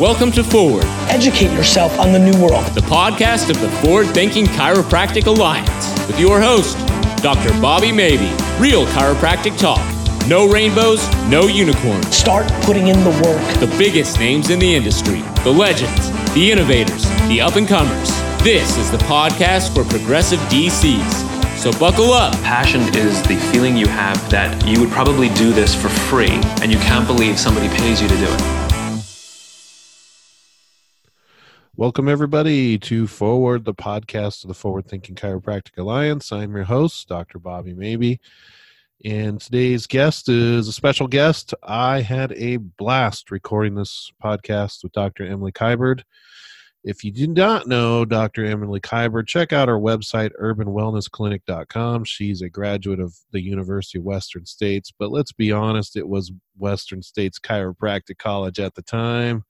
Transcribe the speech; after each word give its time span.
Welcome 0.00 0.32
to 0.32 0.42
Forward, 0.42 0.84
Educate 1.10 1.52
yourself 1.52 1.98
on 1.98 2.10
the 2.10 2.18
new 2.18 2.32
world. 2.42 2.64
the 2.68 2.80
podcast 2.80 3.50
of 3.50 3.60
the 3.60 3.68
Forward 3.82 4.06
Thinking 4.14 4.46
Chiropractic 4.46 5.26
Alliance, 5.26 6.06
with 6.06 6.18
your 6.18 6.40
host, 6.40 6.78
Dr. 7.22 7.50
Bobby 7.60 7.92
Maybe. 7.92 8.30
Real 8.58 8.86
chiropractic 8.86 9.58
talk. 9.58 9.78
No 10.26 10.48
rainbows, 10.48 11.06
no 11.28 11.48
unicorns. 11.48 12.16
Start 12.16 12.50
putting 12.62 12.88
in 12.88 13.04
the 13.04 13.10
work. 13.10 13.60
The 13.60 13.66
biggest 13.76 14.18
names 14.18 14.48
in 14.48 14.58
the 14.58 14.74
industry, 14.74 15.20
the 15.44 15.50
legends, 15.50 16.10
the 16.32 16.50
innovators, 16.50 17.04
the 17.28 17.42
up 17.42 17.56
and 17.56 17.68
comers. 17.68 18.08
This 18.42 18.78
is 18.78 18.90
the 18.90 18.96
podcast 19.04 19.74
for 19.74 19.84
progressive 19.84 20.40
DCs. 20.48 21.58
So 21.58 21.70
buckle 21.78 22.14
up. 22.14 22.32
Passion 22.36 22.80
is 22.96 23.20
the 23.24 23.36
feeling 23.52 23.76
you 23.76 23.86
have 23.86 24.16
that 24.30 24.66
you 24.66 24.80
would 24.80 24.90
probably 24.90 25.28
do 25.34 25.52
this 25.52 25.74
for 25.74 25.90
free 25.90 26.40
and 26.62 26.72
you 26.72 26.78
can't 26.78 27.06
believe 27.06 27.38
somebody 27.38 27.68
pays 27.68 28.00
you 28.00 28.08
to 28.08 28.16
do 28.16 28.24
it. 28.24 28.59
Welcome, 31.80 32.10
everybody, 32.10 32.76
to 32.76 33.06
Forward, 33.06 33.64
the 33.64 33.72
podcast 33.72 34.44
of 34.44 34.48
the 34.48 34.54
Forward 34.54 34.86
Thinking 34.86 35.14
Chiropractic 35.14 35.78
Alliance. 35.78 36.30
I'm 36.30 36.54
your 36.54 36.64
host, 36.64 37.08
Dr. 37.08 37.38
Bobby 37.38 37.72
Maybe. 37.72 38.20
And 39.02 39.40
today's 39.40 39.86
guest 39.86 40.28
is 40.28 40.68
a 40.68 40.74
special 40.74 41.06
guest. 41.06 41.54
I 41.62 42.02
had 42.02 42.32
a 42.32 42.58
blast 42.58 43.30
recording 43.30 43.76
this 43.76 44.12
podcast 44.22 44.82
with 44.82 44.92
Dr. 44.92 45.24
Emily 45.24 45.52
Kiberd. 45.52 46.02
If 46.84 47.02
you 47.02 47.12
do 47.12 47.26
not 47.26 47.66
know 47.66 48.04
Dr. 48.04 48.44
Emily 48.44 48.80
Kiberd, 48.80 49.26
check 49.26 49.54
out 49.54 49.68
her 49.68 49.78
website, 49.78 50.32
urbanwellnessclinic.com. 50.38 52.04
She's 52.04 52.42
a 52.42 52.50
graduate 52.50 53.00
of 53.00 53.16
the 53.32 53.40
University 53.40 53.98
of 53.98 54.04
Western 54.04 54.44
States, 54.44 54.92
but 54.98 55.10
let's 55.10 55.32
be 55.32 55.50
honest, 55.50 55.96
it 55.96 56.06
was 56.06 56.30
Western 56.58 57.00
States 57.00 57.38
Chiropractic 57.38 58.18
College 58.18 58.60
at 58.60 58.74
the 58.74 58.82
time. 58.82 59.44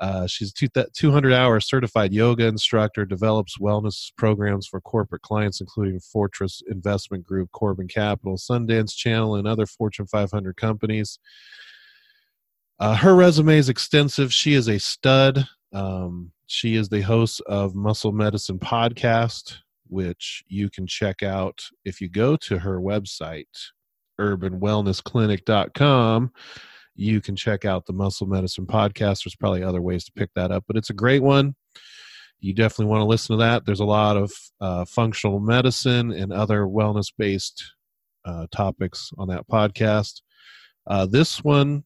Uh, 0.00 0.26
she's 0.26 0.52
a 0.76 0.86
200 0.94 1.32
hour 1.32 1.60
certified 1.60 2.12
yoga 2.12 2.46
instructor, 2.46 3.04
develops 3.04 3.58
wellness 3.58 4.12
programs 4.16 4.66
for 4.66 4.80
corporate 4.80 5.22
clients, 5.22 5.60
including 5.60 5.98
Fortress 5.98 6.62
Investment 6.68 7.24
Group, 7.24 7.50
Corbin 7.52 7.88
Capital, 7.88 8.36
Sundance 8.36 8.94
Channel, 8.94 9.34
and 9.36 9.48
other 9.48 9.66
Fortune 9.66 10.06
500 10.06 10.56
companies. 10.56 11.18
Uh, 12.78 12.94
her 12.94 13.16
resume 13.16 13.58
is 13.58 13.68
extensive. 13.68 14.32
She 14.32 14.54
is 14.54 14.68
a 14.68 14.78
stud. 14.78 15.44
Um, 15.72 16.30
she 16.46 16.76
is 16.76 16.88
the 16.88 17.02
host 17.02 17.40
of 17.46 17.74
Muscle 17.74 18.12
Medicine 18.12 18.60
Podcast, 18.60 19.56
which 19.88 20.44
you 20.46 20.70
can 20.70 20.86
check 20.86 21.24
out 21.24 21.60
if 21.84 22.00
you 22.00 22.08
go 22.08 22.36
to 22.36 22.58
her 22.58 22.78
website, 22.78 23.48
urbanwellnessclinic.com 24.20 26.30
you 26.98 27.20
can 27.20 27.36
check 27.36 27.64
out 27.64 27.86
the 27.86 27.92
Muscle 27.92 28.26
Medicine 28.26 28.66
podcast. 28.66 29.24
There's 29.24 29.36
probably 29.38 29.62
other 29.62 29.80
ways 29.80 30.04
to 30.04 30.12
pick 30.12 30.30
that 30.34 30.50
up, 30.50 30.64
but 30.66 30.76
it's 30.76 30.90
a 30.90 30.94
great 30.94 31.22
one. 31.22 31.54
You 32.40 32.52
definitely 32.52 32.86
want 32.86 33.00
to 33.02 33.06
listen 33.06 33.36
to 33.36 33.44
that. 33.44 33.64
There's 33.64 33.80
a 33.80 33.84
lot 33.84 34.16
of 34.16 34.32
uh, 34.60 34.84
functional 34.84 35.40
medicine 35.40 36.12
and 36.12 36.32
other 36.32 36.62
wellness 36.62 37.12
based 37.16 37.64
uh, 38.24 38.46
topics 38.50 39.10
on 39.16 39.28
that 39.28 39.46
podcast. 39.48 40.22
Uh, 40.86 41.06
this 41.06 41.42
one, 41.42 41.84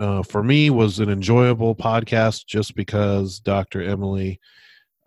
uh, 0.00 0.22
for 0.22 0.42
me, 0.42 0.70
was 0.70 0.98
an 0.98 1.08
enjoyable 1.08 1.74
podcast 1.74 2.46
just 2.46 2.74
because 2.74 3.40
Dr. 3.40 3.82
Emily 3.82 4.38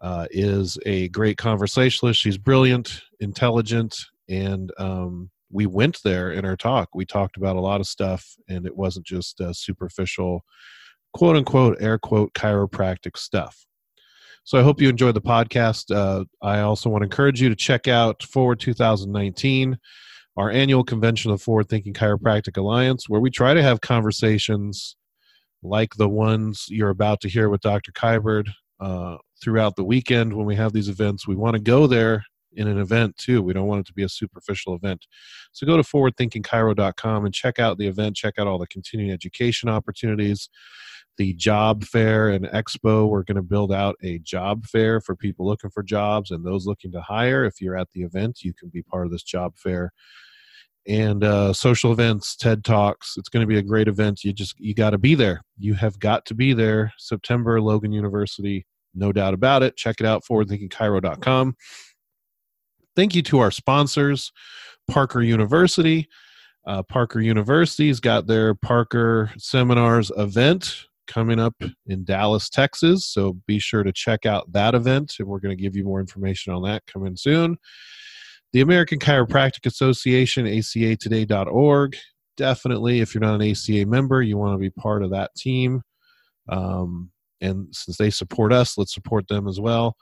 uh, 0.02 0.26
is 0.32 0.78
a 0.86 1.08
great 1.10 1.38
conversationalist. 1.38 2.20
She's 2.20 2.38
brilliant, 2.38 3.02
intelligent, 3.20 3.96
and 4.28 4.72
um, 4.78 5.31
we 5.52 5.66
went 5.66 6.00
there 6.04 6.32
in 6.32 6.46
our 6.46 6.56
talk. 6.56 6.90
We 6.94 7.06
talked 7.06 7.38
about 7.38 7.56
a 7.56 7.62
lot 7.62 7.82
of 7.82 7.88
stuff, 7.88 8.26
and 8.50 8.66
it 8.66 8.76
wasn't 8.76 9.06
just 9.06 9.40
uh, 9.42 9.54
superficial, 9.54 10.44
quote 11.14 11.36
unquote, 11.36 11.78
air 11.80 11.98
quote, 11.98 12.34
chiropractic 12.34 13.18
stuff. 13.18 13.66
So 14.44 14.58
I 14.58 14.64
hope 14.64 14.82
you 14.82 14.90
enjoyed 14.90 15.16
the 15.16 15.22
podcast. 15.22 15.96
Uh, 15.96 16.26
I 16.42 16.62
also 16.62 16.90
want 16.90 17.02
to 17.02 17.06
encourage 17.06 17.42
you 17.42 17.50
to 17.50 17.56
check 17.56 17.88
out 17.88 18.24
Forward 18.24 18.60
2019, 18.60 19.78
our 20.38 20.50
annual 20.50 20.84
convention 20.84 21.32
of 21.32 21.42
Forward 21.42 21.70
Thinking 21.70 21.94
Chiropractic 21.94 22.58
Alliance, 22.58 23.08
where 23.08 23.22
we 23.22 23.30
try 23.30 23.54
to 23.54 23.62
have 23.62 23.82
conversations 23.82 24.96
like 25.64 25.94
the 25.96 26.10
ones 26.10 26.66
you're 26.70 26.90
about 26.90 27.22
to 27.22 27.30
hear 27.30 27.50
with 27.50 27.62
Dr. 27.62 27.92
Kiberd 27.92 28.50
uh, 28.80 29.18
throughout 29.44 29.76
the 29.76 29.84
weekend 29.84 30.34
when 30.34 30.48
we 30.48 30.56
have 30.56 30.74
these 30.74 30.90
events. 30.90 31.28
We 31.28 31.36
want 31.36 31.56
to 31.56 31.62
go 31.62 31.86
there 31.86 32.24
in 32.54 32.68
an 32.68 32.78
event 32.78 33.18
too. 33.18 33.42
We 33.42 33.54
don't 33.54 33.68
want 33.68 33.82
it 33.82 33.88
to 33.88 33.94
be 33.94 34.04
a 34.04 34.10
superficial 34.10 34.76
event. 34.76 35.08
So 35.52 35.66
go 35.66 35.78
to 35.78 35.84
forwardthinkingchiro.com 35.84 37.26
and 37.26 37.34
check 37.34 37.60
out 37.60 37.78
the 37.78 37.88
event, 37.88 38.16
check 38.16 38.36
out 38.38 38.48
all 38.48 38.60
the 38.60 38.68
continuing 38.68 39.12
education 39.12 39.70
opportunities, 39.70 40.50
the 41.18 41.34
job 41.34 41.84
fair 41.84 42.30
and 42.30 42.46
expo. 42.46 43.08
We're 43.08 43.24
going 43.24 43.36
to 43.36 43.42
build 43.42 43.72
out 43.72 43.96
a 44.04 44.20
job 44.20 44.66
fair 44.66 45.02
for 45.02 45.16
people 45.16 45.46
looking 45.46 45.70
for 45.70 45.84
jobs 45.84 46.32
and 46.32 46.46
those 46.46 46.66
looking 46.66 46.92
to 46.94 47.02
hire. 47.02 47.46
If 47.46 47.62
you're 47.62 47.78
at 47.78 47.92
the 47.92 48.04
event, 48.04 48.44
you 48.44 48.54
can 48.54 48.70
be 48.70 48.82
part 48.82 49.06
of 49.06 49.12
this 49.12 49.24
job 49.24 49.58
fair. 49.58 49.92
And 50.88 51.24
uh, 51.24 51.54
social 51.54 51.92
events, 51.92 52.36
TED 52.36 52.64
Talks. 52.64 53.14
It's 53.16 53.30
going 53.30 53.42
to 53.42 53.48
be 53.48 53.60
a 53.60 53.62
great 53.64 53.88
event. 53.88 54.24
You 54.24 54.34
just 54.34 54.60
you 54.60 54.74
got 54.74 54.92
to 54.92 54.98
be 54.98 55.14
there. 55.14 55.44
You 55.60 55.76
have 55.76 56.00
got 56.00 56.26
to 56.26 56.34
be 56.34 56.54
there. 56.54 56.92
September, 56.98 57.62
Logan 57.62 57.92
University, 57.92 58.66
no 58.96 59.12
doubt 59.12 59.36
about 59.36 59.62
it. 59.62 59.78
Check 59.78 59.98
it 60.00 60.08
out. 60.08 60.24
Forwardthinkingchiro.com 60.26 61.56
thank 62.96 63.16
you 63.16 63.22
to 63.24 63.40
our 63.40 63.52
sponsors, 63.52 64.32
Parker 64.90 65.22
University. 65.22 66.08
Uh, 66.66 66.84
Parker 66.84 67.20
University's 67.22 68.00
got 68.00 68.28
their 68.28 68.54
Parker 68.54 69.32
Seminars 69.38 70.12
event 70.18 70.86
coming 71.08 71.40
up 71.40 71.56
in 71.88 72.04
Dallas, 72.04 72.50
Texas. 72.50 73.06
So 73.06 73.38
be 73.48 73.60
sure 73.60 73.84
to 73.84 73.92
check 73.92 74.26
out 74.26 74.52
that 74.54 74.76
event, 74.76 75.16
and 75.20 75.28
we're 75.28 75.40
going 75.40 75.56
to 75.56 75.62
give 75.62 75.76
you 75.76 75.84
more 75.84 76.00
information 76.00 76.54
on 76.54 76.62
that 76.64 76.86
coming 76.86 77.16
soon. 77.16 77.58
The 78.54 78.62
American 78.62 79.00
Chiropractic 79.00 79.66
Association, 79.66 80.46
acatoday.org. 80.46 81.98
Definitely, 82.38 83.00
if 83.00 83.14
you're 83.14 83.22
not 83.22 83.42
an 83.42 83.50
ACA 83.50 83.86
member, 83.86 84.22
you 84.22 84.38
want 84.38 84.54
to 84.54 84.58
be 84.58 84.70
part 84.70 85.04
of 85.04 85.12
that 85.12 85.34
team. 85.36 85.82
Um, 86.50 87.12
and 87.40 87.68
since 87.72 87.98
they 87.98 88.10
support 88.10 88.54
us, 88.54 88.78
let's 88.78 88.94
support 88.94 89.28
them 89.28 89.48
as 89.48 89.60
well 89.60 89.96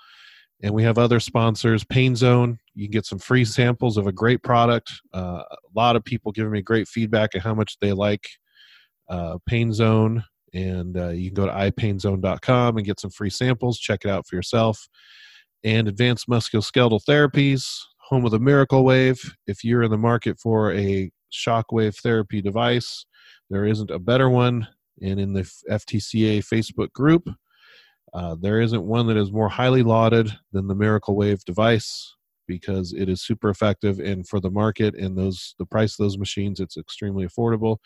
and 0.62 0.74
we 0.74 0.84
have 0.84 0.98
other 0.98 1.20
sponsors 1.20 1.84
pain 1.84 2.16
zone. 2.16 2.60
You 2.76 2.86
can 2.86 2.92
get 2.92 3.06
some 3.06 3.20
free 3.20 3.46
samples 3.46 3.98
of 3.98 4.08
a 4.08 4.12
great 4.12 4.44
product. 4.44 4.92
Uh, 5.14 5.44
a 5.50 5.58
lot 5.76 5.96
of 5.96 6.04
people 6.04 6.32
giving 6.32 6.52
me 6.52 6.62
great 6.62 6.88
feedback 6.88 7.32
on 7.36 7.42
how 7.42 7.54
much 7.54 7.78
they 7.80 7.94
like 7.94 8.28
uh, 9.10 9.38
pain 9.46 9.74
zone. 9.74 10.24
And 10.54 10.98
uh, 10.98 11.10
you 11.10 11.30
can 11.30 11.36
go 11.36 11.46
to 11.46 11.52
ipainzone.com 11.52 12.78
and 12.78 12.86
get 12.86 13.00
some 13.00 13.12
free 13.12 13.30
samples. 13.30 13.80
Check 13.80 14.02
it 14.04 14.10
out 14.10 14.28
for 14.28 14.36
yourself. 14.36 14.88
And 15.64 15.88
advanced 15.88 16.28
musculoskeletal 16.28 17.02
therapies 17.08 17.66
home 18.10 18.26
of 18.26 18.32
the 18.32 18.40
miracle 18.40 18.84
wave. 18.84 19.20
If 19.46 19.64
you're 19.64 19.84
in 19.84 19.92
the 19.92 19.98
market 19.98 20.40
for 20.40 20.74
a 20.74 21.12
shockwave 21.32 21.96
therapy 22.02 22.42
device 22.42 23.06
there 23.50 23.66
isn't 23.66 23.92
a 23.92 24.00
better 24.00 24.30
one. 24.30 24.68
And 25.02 25.20
in 25.20 25.34
the 25.34 25.44
ftca 25.72 26.40
facebook 26.40 26.92
group 26.92 27.30
uh, 28.14 28.36
there 28.40 28.62
isn't 28.62 28.84
one 28.84 29.08
that 29.08 29.18
is 29.18 29.32
more 29.32 29.50
highly 29.50 29.84
lauded 29.84 30.32
than 30.52 30.68
the 30.68 30.76
Miracle 30.76 31.16
Wave 31.16 31.44
device 31.46 32.16
because 32.48 32.94
it 32.94 33.08
is 33.10 33.22
super 33.22 33.50
effective 33.50 34.00
and 34.00 34.28
for 34.28 34.40
the 34.40 34.50
market 34.50 34.96
and 34.96 35.18
those 35.18 35.54
the 35.60 35.66
price 35.66 35.94
of 35.94 36.04
those 36.04 36.18
machines 36.18 36.60
it's 36.60 36.78
extremely 36.78 37.26
affordable. 37.26 37.78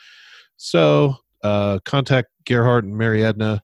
So 0.55 1.17
uh, 1.43 1.79
contact 1.85 2.29
Gerhard 2.45 2.85
and 2.85 2.97
Mary 2.97 3.23
Edna 3.23 3.61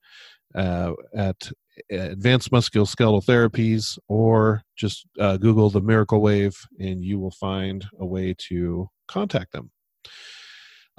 uh, 0.55 0.93
at 1.15 1.49
Advanced 1.89 2.51
Musculoskeletal 2.51 3.23
Therapies 3.25 3.97
or 4.09 4.63
just 4.75 5.05
uh, 5.19 5.37
Google 5.37 5.69
the 5.69 5.81
Miracle 5.81 6.21
Wave 6.21 6.57
and 6.79 7.03
you 7.03 7.19
will 7.19 7.31
find 7.31 7.85
a 7.99 8.05
way 8.05 8.35
to 8.49 8.89
contact 9.07 9.53
them. 9.53 9.71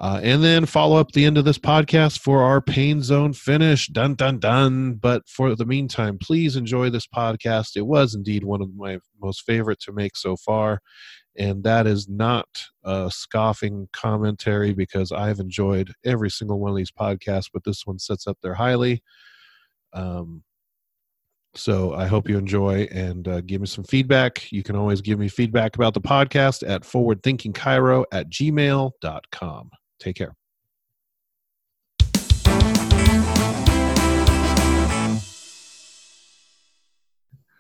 Uh, 0.01 0.19
and 0.23 0.43
then 0.43 0.65
follow 0.65 0.97
up 0.97 1.13
the 1.13 1.27
end 1.27 1.37
of 1.37 1.45
this 1.45 1.59
podcast 1.59 2.21
for 2.21 2.43
our 2.43 2.63
pain 2.63 3.03
zone 3.03 3.35
finish. 3.35 3.87
Dun, 3.89 4.15
dun, 4.15 4.39
dun. 4.39 4.95
But 4.95 5.29
for 5.29 5.55
the 5.55 5.67
meantime, 5.67 6.17
please 6.17 6.57
enjoy 6.57 6.89
this 6.89 7.07
podcast. 7.07 7.77
It 7.77 7.87
was 7.87 8.15
indeed 8.15 8.43
one 8.43 8.63
of 8.63 8.75
my 8.75 8.99
most 9.21 9.43
favorite 9.45 9.79
to 9.81 9.93
make 9.93 10.17
so 10.17 10.37
far. 10.37 10.81
And 11.37 11.63
that 11.65 11.87
is 11.87 12.09
not 12.09 12.49
a 12.83 13.11
scoffing 13.13 13.89
commentary 13.93 14.73
because 14.73 15.13
I've 15.13 15.39
enjoyed 15.39 15.93
every 16.03 16.31
single 16.31 16.59
one 16.59 16.71
of 16.71 16.77
these 16.79 16.91
podcasts, 16.91 17.51
but 17.53 17.65
this 17.65 17.83
one 17.85 17.99
sits 17.99 18.27
up 18.27 18.39
there 18.43 18.55
highly. 18.55 19.03
Um, 19.93 20.45
so 21.55 21.93
I 21.93 22.07
hope 22.07 22.27
you 22.29 22.39
enjoy 22.39 22.89
and 22.91 23.29
uh, 23.29 23.41
give 23.43 23.61
me 23.61 23.67
some 23.67 23.85
feedback. 23.85 24.51
You 24.51 24.63
can 24.63 24.77
always 24.77 25.03
give 25.03 25.19
me 25.19 25.29
feedback 25.29 25.77
about 25.77 25.93
the 25.93 26.01
podcast 26.01 26.67
at 26.67 26.83
forwardthinkingchiro 26.85 28.05
at 28.13 28.31
gmail.com. 28.31 29.71
Take 30.01 30.17
care. 30.17 30.35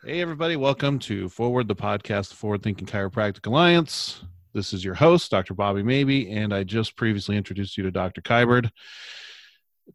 Hey, 0.02 0.22
everybody. 0.22 0.56
Welcome 0.56 0.98
to 1.00 1.28
Forward, 1.28 1.68
the 1.68 1.76
podcast, 1.76 2.30
the 2.30 2.36
Forward 2.36 2.62
Thinking 2.62 2.86
Chiropractic 2.86 3.46
Alliance. 3.46 4.24
This 4.54 4.72
is 4.72 4.82
your 4.82 4.94
host, 4.94 5.30
Dr. 5.30 5.52
Bobby 5.52 5.82
Maybe, 5.82 6.30
and 6.30 6.54
I 6.54 6.64
just 6.64 6.96
previously 6.96 7.36
introduced 7.36 7.76
you 7.76 7.84
to 7.84 7.90
Dr. 7.90 8.22
Kiberd. 8.22 8.70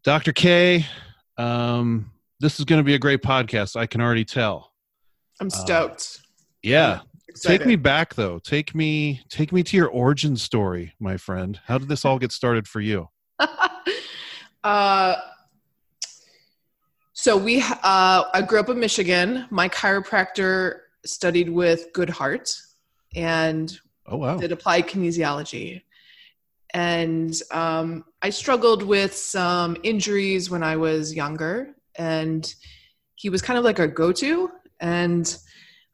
Dr. 0.04 0.32
K 0.32 0.86
Um, 1.36 2.12
this 2.38 2.58
is 2.58 2.64
going 2.64 2.78
to 2.80 2.84
be 2.84 2.94
a 2.94 2.98
great 2.98 3.22
podcast. 3.22 3.76
I 3.76 3.86
can 3.86 4.00
already 4.00 4.24
tell. 4.24 4.72
I'm 5.40 5.50
stoked. 5.50 6.20
Yeah. 6.62 7.00
Excited. 7.36 7.58
Take 7.58 7.66
me 7.66 7.76
back 7.76 8.14
though. 8.14 8.38
Take 8.38 8.74
me 8.74 9.20
take 9.28 9.52
me 9.52 9.62
to 9.62 9.76
your 9.76 9.88
origin 9.88 10.38
story, 10.38 10.94
my 10.98 11.18
friend. 11.18 11.60
How 11.66 11.76
did 11.76 11.86
this 11.88 12.06
all 12.06 12.18
get 12.18 12.32
started 12.32 12.66
for 12.66 12.80
you? 12.80 13.10
uh, 14.64 15.16
so 17.12 17.36
we, 17.36 17.60
uh, 17.60 18.24
I 18.32 18.42
grew 18.46 18.58
up 18.58 18.70
in 18.70 18.80
Michigan. 18.80 19.44
My 19.50 19.68
chiropractor 19.68 20.78
studied 21.04 21.50
with 21.50 21.92
Goodheart 21.92 22.58
and 23.14 23.78
Oh 24.06 24.16
wow. 24.16 24.38
did 24.38 24.50
applied 24.50 24.86
kinesiology. 24.86 25.82
And 26.72 27.38
um, 27.50 28.06
I 28.22 28.30
struggled 28.30 28.82
with 28.82 29.14
some 29.14 29.76
injuries 29.82 30.48
when 30.48 30.62
I 30.62 30.76
was 30.76 31.14
younger, 31.14 31.74
and 31.96 32.50
he 33.14 33.28
was 33.28 33.42
kind 33.42 33.58
of 33.58 33.64
like 33.64 33.78
a 33.78 33.88
go-to. 33.88 34.50
And 34.80 35.36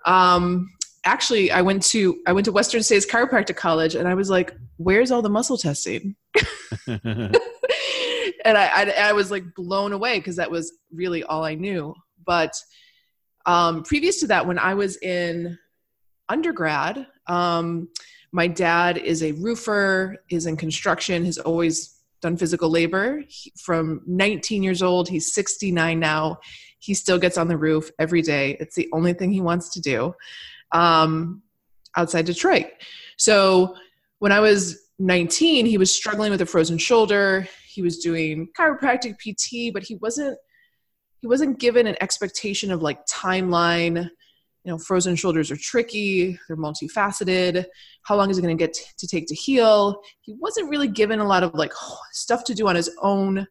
um, 0.04 0.70
actually, 1.04 1.50
I 1.50 1.62
went 1.62 1.82
to 1.84 2.20
I 2.26 2.32
went 2.32 2.44
to 2.46 2.52
Western 2.52 2.82
States 2.82 3.06
Chiropractic 3.06 3.56
College, 3.56 3.94
and 3.94 4.08
I 4.08 4.14
was 4.14 4.30
like, 4.30 4.54
"Where's 4.76 5.10
all 5.10 5.22
the 5.22 5.30
muscle 5.30 5.58
testing?" 5.58 6.16
and 8.44 8.58
I, 8.58 8.66
I, 8.66 8.94
I 8.98 9.12
was 9.12 9.30
like 9.30 9.54
blown 9.54 9.92
away 9.92 10.18
because 10.18 10.36
that 10.36 10.50
was 10.50 10.72
really 10.92 11.22
all 11.24 11.44
I 11.44 11.54
knew. 11.54 11.94
But 12.24 12.54
um, 13.46 13.82
previous 13.82 14.20
to 14.20 14.28
that, 14.28 14.46
when 14.46 14.58
I 14.58 14.74
was 14.74 14.96
in 14.98 15.58
undergrad, 16.28 17.06
um, 17.26 17.88
my 18.32 18.46
dad 18.46 18.98
is 18.98 19.22
a 19.22 19.32
roofer, 19.32 20.16
is 20.30 20.46
in 20.46 20.56
construction, 20.56 21.24
has 21.24 21.38
always 21.38 21.98
done 22.20 22.36
physical 22.36 22.70
labor. 22.70 23.22
He, 23.28 23.52
from 23.58 24.02
19 24.06 24.62
years 24.62 24.82
old, 24.82 25.08
he's 25.08 25.34
69 25.34 25.98
now. 25.98 26.38
He 26.78 26.94
still 26.94 27.18
gets 27.18 27.36
on 27.36 27.48
the 27.48 27.56
roof 27.56 27.90
every 27.98 28.22
day. 28.22 28.56
It's 28.58 28.74
the 28.74 28.88
only 28.92 29.12
thing 29.12 29.32
he 29.32 29.40
wants 29.40 29.70
to 29.74 29.80
do 29.80 30.14
um, 30.72 31.42
outside 31.96 32.24
Detroit. 32.24 32.66
So 33.16 33.76
when 34.18 34.32
I 34.32 34.40
was 34.40 34.78
19, 34.98 35.66
he 35.66 35.78
was 35.78 35.92
struggling 35.94 36.30
with 36.30 36.40
a 36.40 36.46
frozen 36.46 36.78
shoulder. 36.78 37.46
He 37.66 37.82
was 37.82 37.98
doing 37.98 38.48
chiropractic 38.58 39.16
PT, 39.18 39.72
but 39.72 39.82
he 39.82 39.96
wasn't 39.96 40.38
he 41.20 41.28
wasn't 41.28 41.60
given 41.60 41.86
an 41.86 41.96
expectation 42.00 42.72
of 42.72 42.82
like 42.82 43.06
timeline. 43.06 44.10
You 44.64 44.72
know, 44.72 44.78
frozen 44.78 45.16
shoulders 45.16 45.50
are 45.50 45.56
tricky. 45.56 46.38
They're 46.46 46.56
multifaceted. 46.56 47.64
How 48.02 48.16
long 48.16 48.28
is 48.30 48.38
it 48.38 48.42
going 48.42 48.56
to 48.56 48.60
get 48.62 48.76
to 48.98 49.06
take 49.06 49.26
to 49.28 49.34
heal? 49.34 50.02
He 50.22 50.34
wasn't 50.38 50.68
really 50.68 50.88
given 50.88 51.20
a 51.20 51.26
lot 51.26 51.44
of 51.44 51.54
like 51.54 51.72
stuff 52.12 52.42
to 52.44 52.54
do 52.54 52.68
on 52.68 52.74
his 52.76 52.90
own 53.00 53.46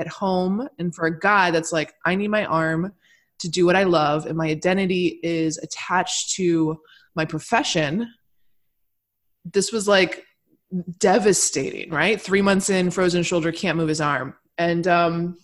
at 0.00 0.08
home. 0.08 0.68
And 0.78 0.94
for 0.94 1.06
a 1.06 1.18
guy 1.18 1.50
that's 1.52 1.72
like, 1.72 1.92
I 2.04 2.16
need 2.16 2.28
my 2.28 2.44
arm 2.44 2.92
to 3.42 3.50
do 3.50 3.66
what 3.66 3.76
I 3.76 3.84
love, 3.84 4.26
and 4.26 4.36
my 4.36 4.48
identity 4.48 5.20
is 5.22 5.58
attached 5.58 6.34
to 6.36 6.80
my 7.14 7.24
profession. 7.24 8.12
This 9.44 9.72
was 9.72 9.86
like 9.86 10.24
devastating, 10.98 11.90
right? 11.90 12.20
Three 12.20 12.42
months 12.42 12.70
in, 12.70 12.90
frozen 12.90 13.22
shoulder, 13.22 13.52
can't 13.52 13.76
move 13.76 13.88
his 13.88 14.00
arm. 14.00 14.34
And 14.58 14.86
um, 14.86 15.36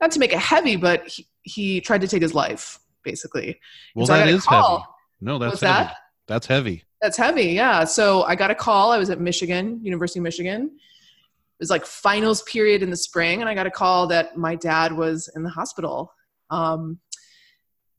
not 0.00 0.10
to 0.12 0.18
make 0.18 0.32
it 0.32 0.38
heavy, 0.38 0.76
but 0.76 1.06
he, 1.08 1.26
he 1.42 1.80
tried 1.80 2.02
to 2.02 2.08
take 2.08 2.22
his 2.22 2.34
life, 2.34 2.78
basically. 3.02 3.58
well, 3.94 4.06
so 4.06 4.12
that 4.14 4.28
is 4.28 4.44
call. 4.44 4.78
heavy. 4.78 4.84
No, 5.20 5.38
that's 5.38 5.52
What's 5.52 5.62
heavy. 5.62 5.84
that? 5.84 5.96
That's 6.26 6.46
heavy. 6.46 6.84
That's 7.00 7.16
heavy, 7.16 7.46
yeah. 7.46 7.84
So 7.84 8.22
I 8.24 8.34
got 8.34 8.50
a 8.50 8.54
call. 8.54 8.92
I 8.92 8.98
was 8.98 9.10
at 9.10 9.20
Michigan, 9.20 9.80
University 9.82 10.18
of 10.18 10.24
Michigan. 10.24 10.62
It 10.72 11.62
was 11.62 11.70
like 11.70 11.86
finals 11.86 12.42
period 12.42 12.82
in 12.82 12.90
the 12.90 12.96
spring, 12.96 13.40
and 13.40 13.48
I 13.48 13.54
got 13.54 13.66
a 13.66 13.70
call 13.70 14.06
that 14.08 14.36
my 14.36 14.54
dad 14.54 14.92
was 14.92 15.28
in 15.34 15.42
the 15.42 15.50
hospital. 15.50 16.12
Um, 16.50 16.98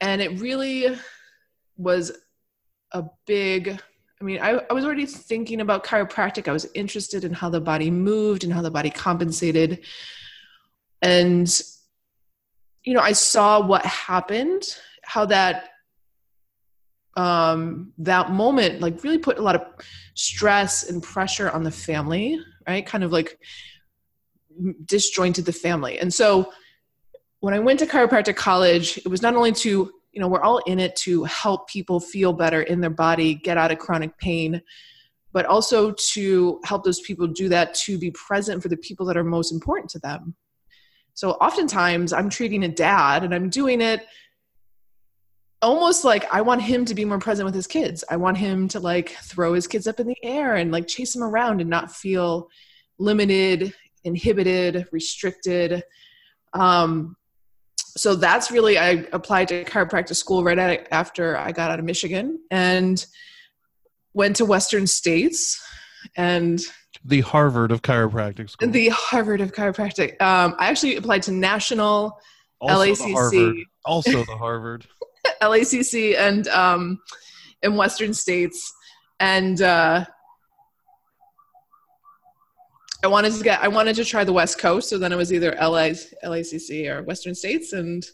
and 0.01 0.22
it 0.22 0.40
really 0.40 0.98
was 1.78 2.12
a 2.92 3.04
big 3.25 3.80
I 4.22 4.25
mean, 4.25 4.40
I, 4.42 4.60
I 4.69 4.74
was 4.74 4.84
already 4.84 5.06
thinking 5.06 5.62
about 5.62 5.86
chiropractic. 5.86 6.50
I 6.50 6.51
was 6.51 6.68
interested 6.74 7.24
in 7.24 7.31
how 7.31 7.50
the 7.50 7.62
body 7.62 7.90
moved 7.90 8.44
and 8.44 8.51
how 8.51 8.62
the 8.62 8.69
body 8.69 8.90
compensated. 8.90 9.86
And, 11.01 11.50
you 12.84 12.94
know, 12.94 13.00
I 13.00 13.13
saw 13.13 13.66
what 13.66 13.86
happened, 13.86 14.75
how 15.04 15.25
that 15.28 15.69
um, 17.16 17.94
that 17.98 18.31
moment 18.31 18.81
like 18.81 19.04
really 19.04 19.18
put 19.18 19.40
a 19.40 19.42
lot 19.42 19.56
of 19.56 19.62
stress 20.16 20.90
and 20.90 21.02
pressure 21.02 21.50
on 21.50 21.63
the 21.63 21.72
family, 21.72 22.40
right? 22.68 22.86
Kind 22.86 23.04
of 23.04 23.12
like 23.12 23.40
disjointed 24.86 25.45
the 25.45 25.54
family. 25.54 25.98
And 26.00 26.13
so 26.13 26.52
when 27.40 27.54
I 27.54 27.60
went 27.60 27.80
to 27.80 27.86
chiropractic 27.86 28.36
college, 28.36 28.98
it 28.98 29.08
was 29.08 29.22
not 29.22 29.36
only 29.36 29.52
to 29.54 29.92
you 30.12 30.20
know 30.20 30.28
we're 30.28 30.42
all 30.42 30.60
in 30.60 30.80
it 30.80 30.96
to 30.98 31.24
help 31.26 31.70
people 31.70 32.00
feel 32.00 32.34
better 32.34 32.64
in 32.64 32.82
their 32.82 32.90
body 32.90 33.36
get 33.36 33.58
out 33.58 33.72
of 33.72 33.80
chronic 33.80 34.18
pain 34.18 34.62
but 35.32 35.46
also 35.46 35.92
to 35.92 36.60
help 36.64 36.84
those 36.84 37.02
people 37.02 37.28
do 37.28 37.50
that 37.50 37.74
to 37.76 38.00
be 38.00 38.12
present 38.12 38.64
for 38.64 38.68
the 38.68 38.78
people 38.78 39.06
that 39.06 39.16
are 39.16 39.24
most 39.24 39.52
important 39.52 39.90
to 39.92 40.00
them. 40.00 40.36
So 41.14 41.32
oftentimes 41.34 42.14
i'm 42.14 42.30
treating 42.30 42.64
a 42.64 42.68
dad 42.68 43.24
and 43.24 43.34
i'm 43.34 43.50
doing 43.50 43.82
it 43.82 44.06
almost 45.62 46.04
like 46.06 46.34
i 46.34 46.42
want 46.42 46.62
him 46.62 46.86
to 46.86 46.96
be 46.96 47.06
more 47.06 47.20
present 47.20 47.46
with 47.46 47.56
his 47.56 47.68
kids. 47.68 48.04
I 48.10 48.18
want 48.18 48.38
him 48.38 48.68
to 48.70 48.80
like 48.80 49.10
throw 49.24 49.54
his 49.54 49.68
kids 49.68 49.88
up 49.88 50.00
in 50.00 50.08
the 50.08 50.18
air 50.24 50.56
and 50.56 50.72
like 50.72 50.88
chase 50.88 51.14
them 51.14 51.24
around 51.24 51.62
and 51.62 51.70
not 51.70 51.92
feel 51.92 52.50
limited 52.98 53.74
inhibited 54.04 54.88
restricted. 54.92 55.84
Um, 56.54 57.16
so 57.98 58.16
that's 58.16 58.52
really 58.52 58.78
i 58.78 59.06
applied 59.12 59.48
to 59.48 59.64
chiropractic 59.66 60.16
school 60.16 60.44
right 60.44 60.58
at, 60.58 60.88
after 60.92 61.38
i 61.38 61.52
got 61.52 61.72
out 61.72 61.80
of 61.80 61.86
michigan 61.86 62.40
and 62.52 63.06
went 64.14 64.36
to 64.36 64.46
western 64.46 64.88
states 64.88 65.62
and 66.16 66.62
The 67.06 67.22
Harvard 67.22 67.72
of 67.72 67.82
chiropractic 67.82 68.50
school. 68.50 68.70
the 68.70 68.90
harvard 68.90 69.42
of 69.42 69.52
chiropractic 69.52 70.22
um, 70.22 70.56
i 70.60 70.70
actually 70.70 70.96
applied 70.96 71.24
to 71.24 71.32
national 71.32 72.20
also 72.62 72.86
LACC. 72.86 72.98
The 72.98 73.14
Harvard. 73.14 73.58
Also 73.86 74.24
the 74.26 74.38
Harvard. 74.38 74.86
lacc 75.42 76.18
and 76.18 76.48
um, 76.50 77.00
in 77.64 77.76
western 77.76 78.14
states 78.14 78.74
and 79.20 79.62
uh, 79.62 80.06
I 83.04 83.07
wanted 83.07 83.34
to 83.34 83.44
get 83.44 83.62
I 83.62 83.68
wanted 83.68 83.96
to 83.96 84.06
try 84.06 84.24
the 84.24 84.34
West 84.34 84.60
Coast, 84.60 84.90
so 84.90 84.98
then 84.98 85.12
it 85.12 85.16
was 85.16 85.31
either 85.31 85.56
LA, 85.60 85.92
LACC 86.24 86.88
or 86.90 87.04
Western 87.04 87.34
States, 87.34 87.72
and 87.74 88.06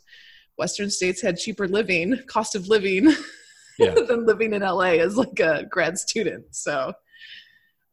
Western 0.58 0.90
States 0.90 1.22
had 1.22 1.38
cheaper 1.38 1.68
living, 1.68 2.20
cost 2.28 2.56
of 2.56 2.68
living, 2.68 3.12
Yeah. 3.80 3.94
than 4.08 4.26
living 4.26 4.54
in 4.54 4.62
LA 4.62 4.94
as 5.04 5.18
like 5.18 5.40
a 5.40 5.66
grad 5.70 5.98
student. 5.98 6.46
So, 6.56 6.94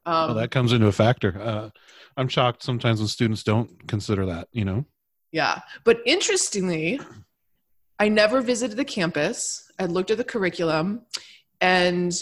um, 0.07 0.31
oh, 0.31 0.35
that 0.35 0.51
comes 0.51 0.73
into 0.73 0.87
a 0.87 0.93
factor. 0.93 1.41
Uh, 1.41 1.71
I'm 2.17 2.29
shocked 2.29 2.63
sometimes 2.63 3.01
when 3.01 3.09
students 3.09 3.43
don't 3.43 3.89
consider 3.89 4.27
that. 4.27 4.49
You 4.53 4.65
know. 4.67 4.85
yeah. 5.33 5.61
But 5.85 6.01
interestingly, 6.07 7.01
I 7.99 8.09
never 8.11 8.43
visited 8.43 8.77
the 8.77 8.85
campus. 8.85 9.71
I 9.79 9.87
looked 9.87 10.11
at 10.11 10.19
the 10.19 10.25
curriculum, 10.25 11.03
and 11.61 12.13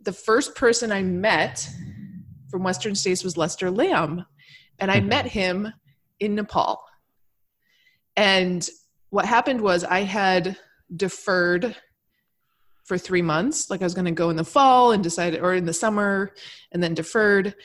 the 0.00 0.12
first 0.12 0.54
person 0.56 0.90
I 0.92 1.02
met 1.02 1.66
from 2.54 2.62
Western 2.62 2.94
States 2.94 3.24
was 3.24 3.36
Lester 3.36 3.68
Lamb. 3.68 4.24
And 4.78 4.88
I 4.88 4.98
mm-hmm. 4.98 5.08
met 5.08 5.26
him 5.26 5.72
in 6.20 6.36
Nepal. 6.36 6.84
And 8.14 8.64
what 9.10 9.24
happened 9.24 9.60
was 9.60 9.82
I 9.82 10.02
had 10.02 10.56
deferred 10.94 11.74
for 12.84 12.96
three 12.96 13.22
months. 13.22 13.70
Like 13.70 13.80
I 13.80 13.84
was 13.84 13.94
going 13.94 14.04
to 14.04 14.12
go 14.12 14.30
in 14.30 14.36
the 14.36 14.44
fall 14.44 14.92
and 14.92 15.02
decided, 15.02 15.40
or 15.40 15.52
in 15.52 15.64
the 15.66 15.72
summer, 15.72 16.32
and 16.70 16.80
then 16.80 16.94
deferred. 16.94 17.56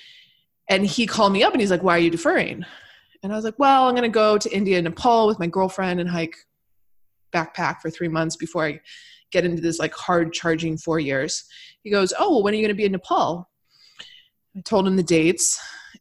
And 0.68 0.88
he 0.88 1.06
called 1.06 1.34
me 1.34 1.44
up 1.44 1.54
and 1.54 1.62
he's 1.62 1.70
like, 1.70 1.84
Why 1.84 1.96
are 1.96 2.02
you 2.02 2.10
deferring? 2.10 2.66
And 3.22 3.32
I 3.32 3.36
was 3.36 3.46
like, 3.46 3.60
Well, 3.60 3.88
I'm 3.88 3.94
going 3.94 4.02
to 4.02 4.10
go 4.10 4.40
to 4.40 4.52
India 4.52 4.80
and 4.80 4.86
Nepal 4.86 5.28
with 5.28 5.38
my 5.38 5.46
girlfriend 5.46 6.00
and 6.00 6.10
hike 6.10 6.36
backpack 7.32 7.80
for 7.80 7.92
three 7.92 8.08
months 8.08 8.36
before 8.38 8.66
I 8.66 8.82
get 9.32 9.46
into 9.46 9.62
this 9.62 9.78
like 9.78 9.94
hard 9.94 10.34
charging 10.34 10.80
four 10.80 11.00
years. 11.00 11.44
He 11.84 11.92
goes, 11.92 12.12
Oh, 12.18 12.32
well, 12.32 12.44
when 12.44 12.56
are 12.56 12.58
you 12.58 12.64
going 12.64 12.70
to 12.70 12.74
be 12.74 12.86
in 12.86 12.94
Nepal? 12.94 13.49
I 14.58 14.62
told 14.62 14.88
him 14.88 14.96
the 14.96 15.04
dates, 15.04 15.60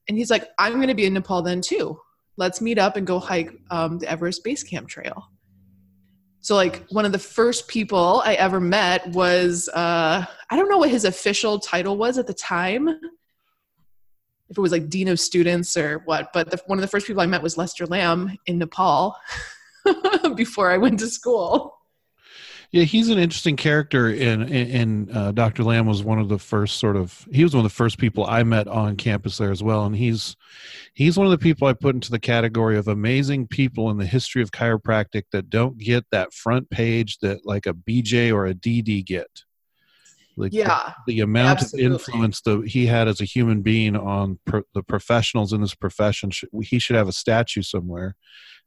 and 0.09 0.17
he's 0.17 0.31
like, 0.31 0.49
I'm 0.59 0.75
going 0.75 0.89
to 0.89 0.95
be 0.95 1.07
in 1.07 1.15
Nepal 1.15 1.43
then 1.43 1.61
too. 1.61 2.01
Let's 2.37 2.61
meet 2.61 2.79
up 2.79 2.97
and 2.97 3.07
go 3.07 3.19
hike 3.19 3.53
um, 3.71 3.99
the 3.99 4.09
Everest 4.09 4.45
Base 4.45 4.63
Camp 4.63 4.89
Trail. 4.89 5.29
So, 6.41 6.55
like, 6.55 6.87
one 6.91 7.05
of 7.05 7.13
the 7.13 7.19
first 7.19 7.69
people 7.69 8.23
I 8.25 8.35
ever 8.35 8.61
met 8.61 9.07
was, 9.09 9.69
uh, 9.69 10.25
I 10.51 10.57
don't 10.57 10.69
know 10.69 10.79
what 10.79 10.91
his 10.91 11.05
official 11.05 11.59
title 11.59 11.97
was 11.97 12.17
at 12.17 12.27
the 12.27 12.35
time, 12.35 12.89
if 14.49 14.57
it 14.57 14.61
was 14.61 14.73
like 14.73 14.89
Dean 14.89 15.09
of 15.09 15.21
Students 15.21 15.77
or 15.77 16.03
what, 16.07 16.33
but 16.33 16.51
the, 16.51 16.61
one 16.67 16.79
of 16.79 16.83
the 16.83 16.89
first 16.89 17.07
people 17.07 17.23
I 17.23 17.27
met 17.27 17.43
was 17.43 17.59
Lester 17.59 17.87
Lamb 17.87 18.37
in 18.47 18.59
Nepal 18.59 19.17
before 20.35 20.71
I 20.71 20.79
went 20.79 20.99
to 21.01 21.07
school. 21.07 21.78
Yeah, 22.71 22.85
he's 22.85 23.09
an 23.09 23.19
interesting 23.19 23.57
character, 23.57 24.09
and 24.09 24.43
and 24.43 25.11
uh, 25.17 25.33
Dr. 25.33 25.65
Lamb 25.65 25.87
was 25.87 26.03
one 26.03 26.19
of 26.19 26.29
the 26.29 26.39
first 26.39 26.79
sort 26.79 26.97
of 26.97 27.27
he 27.33 27.43
was 27.43 27.55
one 27.55 27.65
of 27.65 27.71
the 27.71 27.75
first 27.75 27.97
people 27.97 28.27
I 28.27 28.43
met 28.43 28.69
on 28.69 28.97
campus 28.97 29.39
there 29.39 29.51
as 29.51 29.63
well, 29.63 29.87
and 29.87 29.97
he's 29.97 30.37
he's 30.93 31.17
one 31.17 31.27
of 31.27 31.31
the 31.31 31.39
people 31.39 31.67
I 31.67 31.73
put 31.73 31.95
into 31.95 32.11
the 32.11 32.19
category 32.19 32.77
of 32.77 32.87
amazing 32.87 33.47
people 33.47 33.91
in 33.91 33.97
the 33.97 34.05
history 34.05 34.43
of 34.43 34.51
chiropractic 34.51 35.23
that 35.33 35.49
don't 35.49 35.79
get 35.79 36.05
that 36.13 36.35
front 36.35 36.69
page 36.69 37.19
that 37.21 37.47
like 37.47 37.67
a 37.67 37.73
BJ 37.73 38.35
or 38.35 38.47
a 38.47 38.53
DD 38.53 39.03
get. 39.07 39.45
Like 40.37 40.53
Yeah, 40.53 40.93
the, 41.07 41.15
the 41.15 41.21
amount 41.23 41.63
absolutely. 41.63 41.87
of 41.87 41.93
influence 41.93 42.43
that 42.43 42.69
he 42.69 42.87
had 42.87 43.09
as 43.09 43.23
a 43.23 43.25
human 43.25 43.63
being 43.63 43.97
on 43.97 44.41
pro- 44.45 44.63
the 44.75 44.83
professionals 44.83 45.55
in 45.55 45.63
this 45.63 45.75
profession, 45.75 46.31
he 46.63 46.79
should 46.79 46.97
have 46.97 47.09
a 47.09 47.13
statue 47.13 47.63
somewhere. 47.63 48.15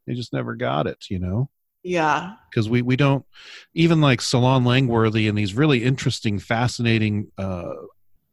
He 0.08 0.16
just 0.16 0.34
never 0.34 0.56
got 0.56 0.88
it, 0.88 1.06
you 1.08 1.20
know 1.20 1.52
yeah, 1.84 2.34
because 2.50 2.70
we, 2.70 2.82
we 2.82 2.96
don't 2.96 3.26
even 3.74 4.02
like 4.02 4.22
Solon 4.22 4.64
Langworthy 4.66 5.28
and 5.28 5.38
these 5.38 5.54
really 5.54 5.84
interesting, 5.84 6.40
fascinating 6.40 7.32
uh, 7.38 7.74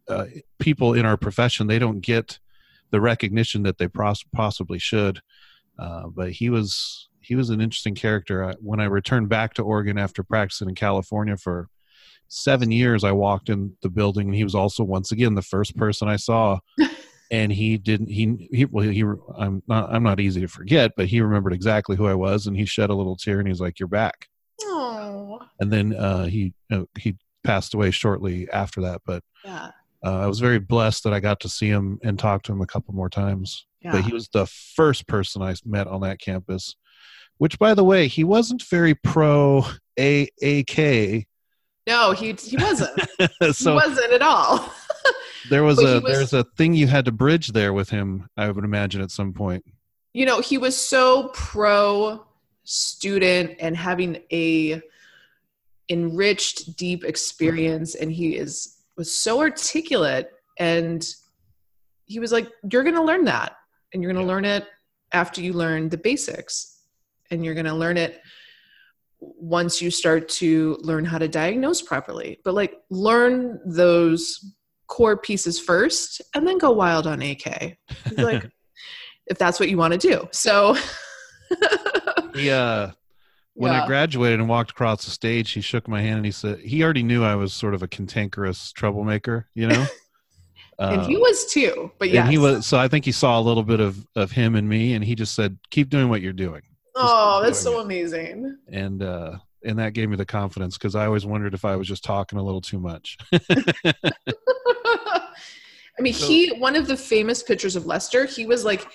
uh, 0.08 0.26
people 0.58 0.94
in 0.94 1.06
our 1.06 1.16
profession. 1.16 1.66
They 1.66 1.78
don't 1.78 2.00
get 2.00 2.38
the 2.90 3.00
recognition 3.00 3.62
that 3.64 3.78
they 3.78 3.88
pros- 3.88 4.24
possibly 4.32 4.78
should. 4.78 5.20
Uh, 5.78 6.08
but 6.08 6.32
he 6.32 6.50
was 6.50 7.08
he 7.20 7.34
was 7.34 7.50
an 7.50 7.60
interesting 7.60 7.94
character. 7.94 8.44
I, 8.44 8.54
when 8.60 8.80
I 8.80 8.86
returned 8.86 9.28
back 9.28 9.54
to 9.54 9.62
Oregon 9.62 9.98
after 9.98 10.22
practicing 10.22 10.68
in 10.68 10.74
California 10.74 11.36
for 11.36 11.68
seven 12.28 12.70
years, 12.70 13.04
I 13.04 13.12
walked 13.12 13.48
in 13.48 13.76
the 13.82 13.90
building 13.90 14.28
and 14.28 14.34
he 14.34 14.44
was 14.44 14.54
also 14.54 14.82
once 14.82 15.12
again 15.12 15.34
the 15.34 15.42
first 15.42 15.76
person 15.76 16.08
I 16.08 16.16
saw. 16.16 16.58
and 17.30 17.52
he 17.52 17.76
didn't 17.76 18.08
he 18.08 18.48
he 18.50 18.64
well 18.64 18.88
he 18.88 19.02
I'm 19.36 19.62
not 19.66 19.92
I'm 19.92 20.02
not 20.02 20.20
easy 20.20 20.40
to 20.40 20.48
forget, 20.48 20.92
but 20.96 21.06
he 21.06 21.20
remembered 21.20 21.52
exactly 21.52 21.96
who 21.96 22.06
I 22.06 22.14
was 22.14 22.46
and 22.46 22.56
he 22.56 22.64
shed 22.64 22.90
a 22.90 22.94
little 22.94 23.16
tear 23.16 23.38
and 23.38 23.48
he's 23.48 23.60
like, 23.60 23.78
"You're 23.78 23.88
back." 23.88 24.28
oh, 24.62 25.40
and 25.60 25.72
then 25.72 25.94
uh, 25.94 26.24
he 26.24 26.54
uh, 26.70 26.84
he 26.98 27.16
passed 27.44 27.74
away 27.74 27.90
shortly 27.90 28.48
after 28.50 28.80
that. 28.82 29.02
But 29.04 29.22
yeah, 29.44 29.70
uh, 30.04 30.20
I 30.20 30.26
was 30.26 30.40
very 30.40 30.58
blessed 30.58 31.04
that 31.04 31.12
I 31.12 31.20
got 31.20 31.40
to 31.40 31.48
see 31.48 31.68
him 31.68 31.98
and 32.02 32.18
talk 32.18 32.42
to 32.44 32.52
him 32.52 32.60
a 32.60 32.66
couple 32.66 32.94
more 32.94 33.08
times. 33.08 33.66
yeah. 33.80 33.92
But 33.92 34.04
he 34.04 34.12
was 34.12 34.28
the 34.28 34.46
first 34.46 35.06
person 35.06 35.42
I 35.42 35.54
met 35.64 35.86
on 35.86 36.02
that 36.02 36.20
campus. 36.20 36.76
Which, 37.38 37.58
by 37.58 37.74
the 37.74 37.84
way, 37.84 38.08
he 38.08 38.24
wasn't 38.24 38.62
very 38.64 38.94
pro 38.94 39.64
AAK. 39.98 41.26
no, 41.86 42.12
he 42.12 42.32
he 42.32 42.56
wasn't. 42.56 43.00
he 43.18 43.70
wasn't 43.70 44.12
at 44.12 44.22
all. 44.22 44.72
There 45.48 45.62
was 45.62 45.76
but 45.76 45.86
a 45.86 46.00
was- 46.00 46.12
there's 46.12 46.32
a 46.32 46.44
thing 46.44 46.74
you 46.74 46.86
had 46.86 47.04
to 47.04 47.12
bridge 47.12 47.48
there 47.48 47.72
with 47.72 47.90
him. 47.90 48.28
I 48.36 48.50
would 48.50 48.64
imagine 48.64 49.00
at 49.00 49.10
some 49.10 49.32
point. 49.32 49.64
you 50.14 50.26
know 50.26 50.40
he 50.40 50.58
was 50.58 50.76
so 50.76 51.28
pro 51.34 52.24
student 52.64 53.56
and 53.60 53.76
having 53.76 54.20
a 54.32 54.80
enriched 55.88 56.76
deep 56.76 57.04
experience 57.04 57.94
and 57.94 58.12
he 58.12 58.36
is 58.36 58.76
was 58.96 59.14
so 59.14 59.40
articulate 59.40 60.30
and 60.58 61.06
he 62.04 62.18
was 62.20 62.32
like 62.32 62.48
you're 62.70 62.82
going 62.82 62.94
to 62.94 63.02
learn 63.02 63.24
that 63.24 63.56
and 63.92 64.02
you're 64.02 64.12
going 64.12 64.22
to 64.24 64.28
learn 64.28 64.44
it 64.44 64.66
after 65.12 65.40
you 65.40 65.52
learn 65.54 65.88
the 65.88 65.96
basics 65.96 66.82
and 67.30 67.44
you're 67.44 67.54
going 67.54 67.64
to 67.66 67.74
learn 67.74 67.96
it 67.96 68.20
once 69.20 69.80
you 69.80 69.90
start 69.90 70.28
to 70.28 70.76
learn 70.82 71.04
how 71.04 71.16
to 71.18 71.28
diagnose 71.28 71.80
properly 71.80 72.38
but 72.44 72.54
like 72.54 72.74
learn 72.90 73.58
those 73.64 74.52
core 74.88 75.16
pieces 75.16 75.60
first 75.60 76.20
and 76.34 76.46
then 76.46 76.58
go 76.58 76.70
wild 76.70 77.06
on 77.06 77.22
ak 77.22 77.76
He's 78.08 78.18
like 78.18 78.50
if 79.26 79.38
that's 79.38 79.60
what 79.60 79.68
you 79.68 79.76
want 79.76 79.92
to 79.92 79.98
do. 79.98 80.28
So 80.32 80.76
yeah. 82.34 82.62
uh 82.62 82.90
when 83.54 83.72
I 83.72 83.86
graduated 83.86 84.38
and 84.38 84.48
walked 84.48 84.70
across 84.70 85.04
the 85.04 85.10
stage, 85.10 85.50
he 85.50 85.60
shook 85.60 85.88
my 85.88 86.00
hand 86.00 86.18
and 86.18 86.24
he 86.24 86.30
said 86.30 86.60
he 86.60 86.82
already 86.84 87.02
knew 87.02 87.24
I 87.24 87.34
was 87.34 87.52
sort 87.52 87.74
of 87.74 87.82
a 87.82 87.88
cantankerous 87.88 88.70
troublemaker, 88.72 89.48
you 89.54 89.66
know. 89.66 89.86
and 90.78 91.00
Uh, 91.00 91.06
he 91.06 91.16
was 91.16 91.46
too 91.46 91.90
but 91.98 92.08
yeah 92.08 92.30
he 92.30 92.38
was 92.38 92.64
so 92.64 92.78
I 92.78 92.86
think 92.86 93.04
he 93.04 93.10
saw 93.10 93.40
a 93.40 93.42
little 93.42 93.64
bit 93.64 93.80
of 93.80 94.06
of 94.14 94.30
him 94.30 94.54
and 94.54 94.68
me, 94.68 94.94
and 94.94 95.04
he 95.04 95.16
just 95.16 95.34
said, 95.34 95.58
"Keep 95.70 95.90
doing 95.90 96.08
what 96.08 96.22
you're 96.22 96.32
doing," 96.32 96.62
oh 96.94 97.42
that's 97.42 97.58
so 97.58 97.80
amazing. 97.80 98.56
And 98.70 99.02
uh, 99.02 99.38
and 99.64 99.78
that 99.78 99.92
gave 99.92 100.08
me 100.08 100.16
the 100.16 100.26
confidence 100.26 100.76
because 100.78 100.94
I 100.94 101.06
always 101.06 101.26
wondered 101.26 101.54
if 101.54 101.64
I 101.64 101.76
was 101.76 101.88
just 101.88 102.04
talking 102.04 102.38
a 102.38 102.42
little 102.42 102.60
too 102.60 102.78
much. 102.78 103.18
I 105.98 106.00
mean, 106.00 106.12
So- 106.14 106.26
he 106.28 106.48
one 106.58 106.76
of 106.76 106.86
the 106.86 106.96
famous 106.96 107.42
pictures 107.42 107.76
of 107.76 107.86
Lester. 107.86 108.24
He 108.24 108.46
was 108.46 108.64
like 108.64 108.86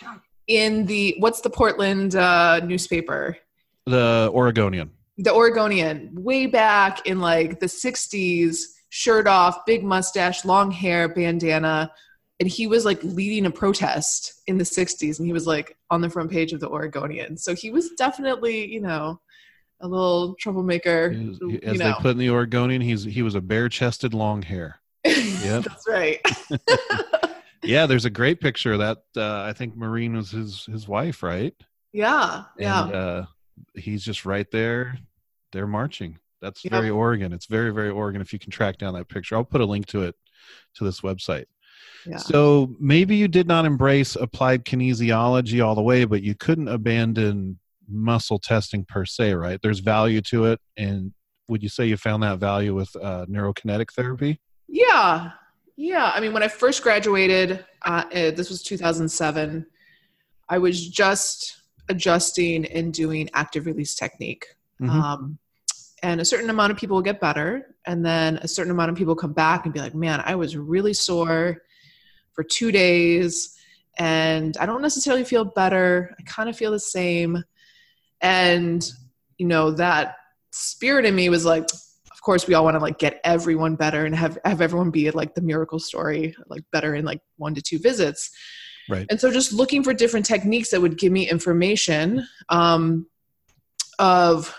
in 0.47 0.85
the 0.85 1.15
what's 1.19 1.41
the 1.41 1.49
Portland 1.49 2.15
uh, 2.15 2.59
newspaper, 2.61 3.37
the 3.85 4.29
Oregonian. 4.33 4.91
the 5.17 5.33
Oregonian, 5.33 6.11
way 6.13 6.45
back 6.45 7.05
in 7.05 7.19
like 7.19 7.59
the 7.59 7.65
'60s, 7.65 8.63
shirt 8.89 9.27
off, 9.27 9.65
big 9.65 9.83
mustache, 9.83 10.45
long 10.45 10.71
hair, 10.71 11.09
bandana, 11.09 11.91
and 12.39 12.47
he 12.47 12.67
was 12.67 12.85
like 12.85 13.03
leading 13.03 13.45
a 13.45 13.51
protest 13.51 14.41
in 14.47 14.57
the 14.57 14.63
'60s, 14.63 15.19
and 15.19 15.27
he 15.27 15.33
was 15.33 15.45
like 15.45 15.75
on 15.89 15.99
the 16.01 16.09
front 16.09 16.31
page 16.31 16.53
of 16.53 16.61
the 16.61 16.69
Oregonian. 16.69 17.35
So 17.37 17.53
he 17.53 17.69
was 17.69 17.91
definitely, 17.97 18.65
you 18.65 18.79
know, 18.81 19.19
a 19.83 19.87
little 19.87 20.33
troublemaker. 20.39 21.09
Was- 21.09 21.39
you 21.41 21.59
as 21.61 21.77
they 21.77 21.93
put 21.99 22.11
in 22.11 22.17
the 22.17 22.29
Oregonian, 22.31 22.81
he's 22.81 23.03
he 23.03 23.21
was 23.21 23.35
a 23.35 23.41
bare-chested, 23.41 24.13
long 24.13 24.41
hair. 24.41 24.79
Yep. 25.05 25.63
That's 25.65 25.87
right. 25.87 26.19
Yeah, 27.65 27.85
there's 27.85 28.03
a 28.03 28.09
great 28.09 28.41
picture 28.41 28.73
of 28.73 28.79
that. 28.79 28.97
Uh, 29.15 29.43
I 29.43 29.53
think 29.53 29.77
Marine 29.77 30.17
was 30.17 30.31
his 30.31 30.65
his 30.65 30.85
wife, 30.87 31.23
right? 31.23 31.53
yeah, 31.93 32.43
yeah. 32.57 32.83
and 32.85 32.93
uh, 32.95 33.25
he's 33.73 34.03
just 34.03 34.25
right 34.25 34.49
there. 34.51 34.97
They're 35.53 35.67
marching. 35.67 36.17
That's 36.41 36.63
Yep. 36.65 36.71
very 36.71 36.89
Oregon. 36.89 37.31
It's 37.31 37.45
very 37.45 37.69
very 37.71 37.89
Oregon. 37.89 38.19
If 38.21 38.33
you 38.33 38.39
can 38.39 38.51
track 38.51 38.77
down 38.79 38.93
that 38.95 39.07
picture, 39.07 39.35
I'll 39.37 39.45
put 39.45 39.61
a 39.61 39.65
link 39.65 39.85
to 39.87 40.01
it 40.03 40.15
to 40.75 40.83
this 40.83 40.99
website. 41.01 41.45
yeah. 42.05 42.17
So 42.17 42.75
maybe 42.81 43.15
you 43.15 43.29
did 43.29 43.47
not 43.47 43.63
embrace 43.65 44.17
applied 44.17 44.65
kinesiology 44.65 45.65
all 45.65 45.75
the 45.75 45.81
way, 45.81 46.03
but 46.03 46.21
you 46.21 46.35
couldn't 46.35 46.67
abandon 46.67 47.59
muscle 47.87 48.39
testing 48.39 48.85
per 48.85 49.05
se, 49.05 49.33
right? 49.33 49.59
There's 49.61 49.79
value 49.79 50.21
to 50.21 50.45
it, 50.45 50.59
and 50.77 51.13
would 51.47 51.63
you 51.63 51.69
say 51.69 51.85
you 51.85 51.97
found 51.97 52.23
that 52.23 52.39
value 52.39 52.73
with 52.73 52.95
uh, 52.95 53.25
neurokinetic 53.29 53.91
therapy? 53.91 54.39
Yeah, 54.67 55.31
yeah. 55.75 56.11
I 56.13 56.19
mean, 56.19 56.33
when 56.33 56.43
I 56.43 56.47
first 56.47 56.83
graduated, 56.83 57.65
uh, 57.83 58.05
eh, 58.11 58.31
this 58.31 58.49
was 58.49 58.63
2007. 58.63 59.65
I 60.49 60.57
was 60.57 60.87
just 60.87 61.61
adjusting 61.89 62.65
and 62.65 62.93
doing 62.93 63.29
active 63.33 63.65
release 63.65 63.95
technique. 63.95 64.45
Mhm. 64.81 64.89
Um, 64.89 65.39
and 66.01 66.19
a 66.19 66.25
certain 66.25 66.49
amount 66.49 66.71
of 66.71 66.77
people 66.77 66.95
will 66.95 67.03
get 67.03 67.21
better, 67.21 67.75
and 67.85 68.05
then 68.05 68.37
a 68.37 68.47
certain 68.47 68.71
amount 68.71 68.91
of 68.91 68.97
people 68.97 69.15
come 69.15 69.33
back 69.33 69.65
and 69.65 69.73
be 69.73 69.79
like, 69.79 69.95
"Man, 69.95 70.21
I 70.25 70.35
was 70.35 70.57
really 70.57 70.93
sore 70.93 71.61
for 72.33 72.43
two 72.43 72.71
days, 72.71 73.55
and 73.97 74.57
I 74.57 74.65
don't 74.65 74.81
necessarily 74.81 75.23
feel 75.23 75.45
better. 75.45 76.15
I 76.19 76.23
kind 76.23 76.49
of 76.49 76.57
feel 76.57 76.71
the 76.71 76.79
same." 76.79 77.43
And 78.23 78.89
you 79.37 79.45
know 79.45 79.71
that 79.71 80.15
spirit 80.51 81.05
in 81.05 81.13
me 81.13 81.29
was 81.29 81.45
like, 81.45 81.65
of 82.11 82.21
course 82.21 82.47
we 82.47 82.53
all 82.53 82.63
want 82.63 82.75
to 82.75 82.79
like 82.79 82.97
get 82.97 83.19
everyone 83.25 83.75
better 83.75 84.05
and 84.05 84.15
have 84.15 84.39
have 84.45 84.61
everyone 84.61 84.89
be 84.89 85.11
like 85.11 85.35
the 85.35 85.41
miracle 85.41 85.79
story 85.79 86.33
like 86.47 86.63
better 86.71 86.95
in 86.95 87.03
like 87.05 87.19
one 87.37 87.53
to 87.53 87.61
two 87.61 87.77
visits. 87.77 88.31
Right. 88.89 89.05
and 89.09 89.19
so 89.19 89.31
just 89.31 89.53
looking 89.53 89.81
for 89.81 89.93
different 89.93 90.25
techniques 90.25 90.69
that 90.71 90.81
would 90.81 90.97
give 90.97 91.13
me 91.13 91.29
information 91.29 92.27
um, 92.49 93.07
of 93.97 94.53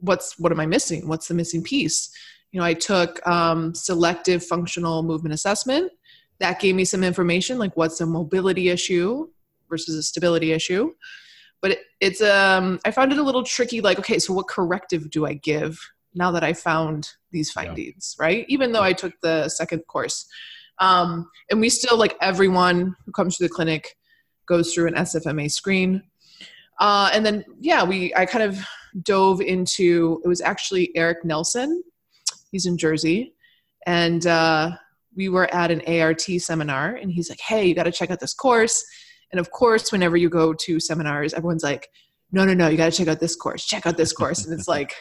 what's 0.00 0.38
what 0.38 0.52
am 0.52 0.60
i 0.60 0.66
missing? 0.66 1.06
What's 1.06 1.28
the 1.28 1.34
missing 1.34 1.62
piece? 1.62 2.10
You 2.52 2.60
know 2.60 2.66
i 2.66 2.74
took 2.74 3.26
um, 3.26 3.74
selective 3.74 4.44
functional 4.44 5.02
movement 5.02 5.34
assessment. 5.34 5.92
That 6.38 6.58
gave 6.58 6.74
me 6.74 6.86
some 6.86 7.04
information 7.04 7.58
like 7.58 7.76
what's 7.76 8.00
a 8.00 8.06
mobility 8.06 8.70
issue 8.70 9.28
versus 9.68 9.94
a 9.94 10.02
stability 10.02 10.52
issue 10.52 10.92
but 11.62 11.72
it, 11.72 11.78
it's 12.00 12.20
um 12.22 12.78
i 12.84 12.90
found 12.90 13.12
it 13.12 13.18
a 13.18 13.22
little 13.22 13.42
tricky 13.44 13.80
like 13.80 13.98
okay 13.98 14.18
so 14.18 14.32
what 14.32 14.48
corrective 14.48 15.10
do 15.10 15.26
i 15.26 15.34
give 15.34 15.78
now 16.14 16.30
that 16.30 16.42
i 16.44 16.52
found 16.52 17.08
these 17.32 17.52
Yeah. 17.54 17.62
findings 17.64 18.16
right? 18.18 18.44
Even 18.48 18.72
though 18.72 18.82
i 18.82 18.92
took 18.92 19.12
the 19.22 19.48
second 19.48 19.80
course. 19.86 20.26
Um, 20.78 21.28
and 21.50 21.60
we 21.60 21.68
still 21.68 21.98
like 21.98 22.16
everyone 22.22 22.96
who 23.04 23.12
comes 23.12 23.36
to 23.36 23.42
the 23.44 23.50
clinic 23.50 23.96
goes 24.46 24.72
through 24.72 24.88
an 24.88 24.94
sfma 24.94 25.50
screen. 25.50 26.02
Uh, 26.80 27.10
and 27.12 27.24
then 27.24 27.44
yeah 27.60 27.84
we 27.84 28.12
i 28.16 28.24
kind 28.26 28.42
of 28.42 28.58
dove 29.04 29.40
into 29.40 30.20
it 30.24 30.28
was 30.28 30.40
actually 30.40 30.90
eric 30.96 31.24
nelson. 31.24 31.82
He's 32.50 32.66
in 32.66 32.76
jersey. 32.76 33.34
And 33.86 34.26
uh, 34.26 34.72
we 35.14 35.28
were 35.28 35.52
at 35.54 35.70
an 35.70 35.82
art 35.86 36.20
seminar 36.22 36.96
and 36.96 37.12
he's 37.12 37.28
like 37.28 37.40
hey 37.40 37.66
you 37.66 37.74
got 37.74 37.84
to 37.84 37.92
check 37.92 38.10
out 38.10 38.20
this 38.20 38.34
course 38.34 38.84
and 39.32 39.40
of 39.40 39.50
course 39.50 39.92
whenever 39.92 40.16
you 40.16 40.28
go 40.28 40.52
to 40.52 40.80
seminars 40.80 41.34
everyone's 41.34 41.62
like 41.62 41.88
no 42.32 42.44
no 42.44 42.54
no 42.54 42.68
you 42.68 42.76
got 42.76 42.90
to 42.90 42.96
check 42.96 43.08
out 43.08 43.20
this 43.20 43.36
course 43.36 43.64
check 43.64 43.86
out 43.86 43.96
this 43.96 44.12
course 44.12 44.44
and 44.44 44.58
it's 44.58 44.68
like 44.76 44.94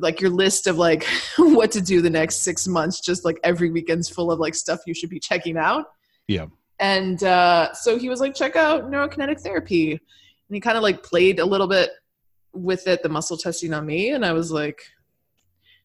like 0.00 0.20
your 0.20 0.30
list 0.30 0.66
of 0.66 0.78
like 0.78 1.04
what 1.38 1.70
to 1.70 1.80
do 1.80 2.00
the 2.00 2.10
next 2.10 2.36
six 2.42 2.66
months 2.66 3.00
just 3.00 3.24
like 3.24 3.38
every 3.44 3.70
weekend's 3.70 4.08
full 4.08 4.32
of 4.32 4.38
like 4.38 4.54
stuff 4.54 4.80
you 4.86 4.94
should 4.94 5.10
be 5.10 5.20
checking 5.20 5.56
out 5.58 5.86
Yeah. 6.28 6.46
and 6.80 7.22
uh, 7.22 7.72
so 7.74 7.98
he 7.98 8.08
was 8.08 8.20
like 8.20 8.34
check 8.34 8.56
out 8.56 8.90
neurokinetic 8.90 9.40
therapy 9.40 9.92
and 9.92 10.00
he 10.54 10.60
kind 10.60 10.76
of 10.76 10.82
like 10.82 11.02
played 11.02 11.40
a 11.40 11.44
little 11.44 11.68
bit 11.68 11.90
with 12.54 12.86
it 12.86 13.02
the 13.02 13.08
muscle 13.08 13.36
testing 13.36 13.72
on 13.74 13.84
me 13.86 14.10
and 14.10 14.24
i 14.24 14.32
was 14.32 14.50
like 14.50 14.82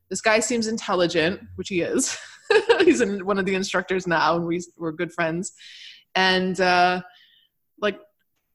this 0.10 0.22
guy 0.22 0.40
seems 0.40 0.68
intelligent, 0.68 1.42
which 1.56 1.70
he 1.70 1.82
is. 1.82 2.18
He's 2.80 3.02
in, 3.02 3.26
one 3.26 3.38
of 3.38 3.46
the 3.46 3.56
instructors 3.56 4.08
now, 4.08 4.38
and 4.38 4.46
we, 4.46 4.62
we're 4.78 4.92
good 4.92 5.12
friends. 5.12 5.54
And 6.16 6.60
uh, 6.60 7.02
like, 7.80 8.00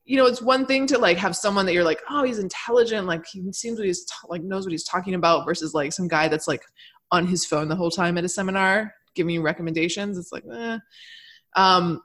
you 0.04 0.16
know, 0.16 0.26
it's 0.26 0.42
one 0.42 0.66
thing 0.66 0.86
to 0.88 0.98
like 0.98 1.16
have 1.18 1.36
someone 1.36 1.64
that 1.66 1.74
you're 1.74 1.84
like, 1.84 2.00
oh, 2.10 2.24
he's 2.24 2.38
intelligent, 2.38 3.06
like 3.06 3.24
he 3.26 3.52
seems 3.52 3.78
what 3.78 3.86
he's 3.86 4.06
like 4.28 4.42
knows 4.42 4.64
what 4.64 4.72
he's 4.72 4.84
talking 4.84 5.14
about, 5.14 5.44
versus 5.44 5.74
like 5.74 5.92
some 5.92 6.08
guy 6.08 6.28
that's 6.28 6.48
like 6.48 6.62
on 7.10 7.26
his 7.26 7.44
phone 7.44 7.68
the 7.68 7.76
whole 7.76 7.90
time 7.90 8.18
at 8.18 8.24
a 8.24 8.28
seminar 8.28 8.92
giving 9.14 9.34
you 9.34 9.42
recommendations. 9.42 10.18
It's 10.18 10.32
like, 10.32 10.44
eh. 10.52 10.78
Um, 11.54 12.02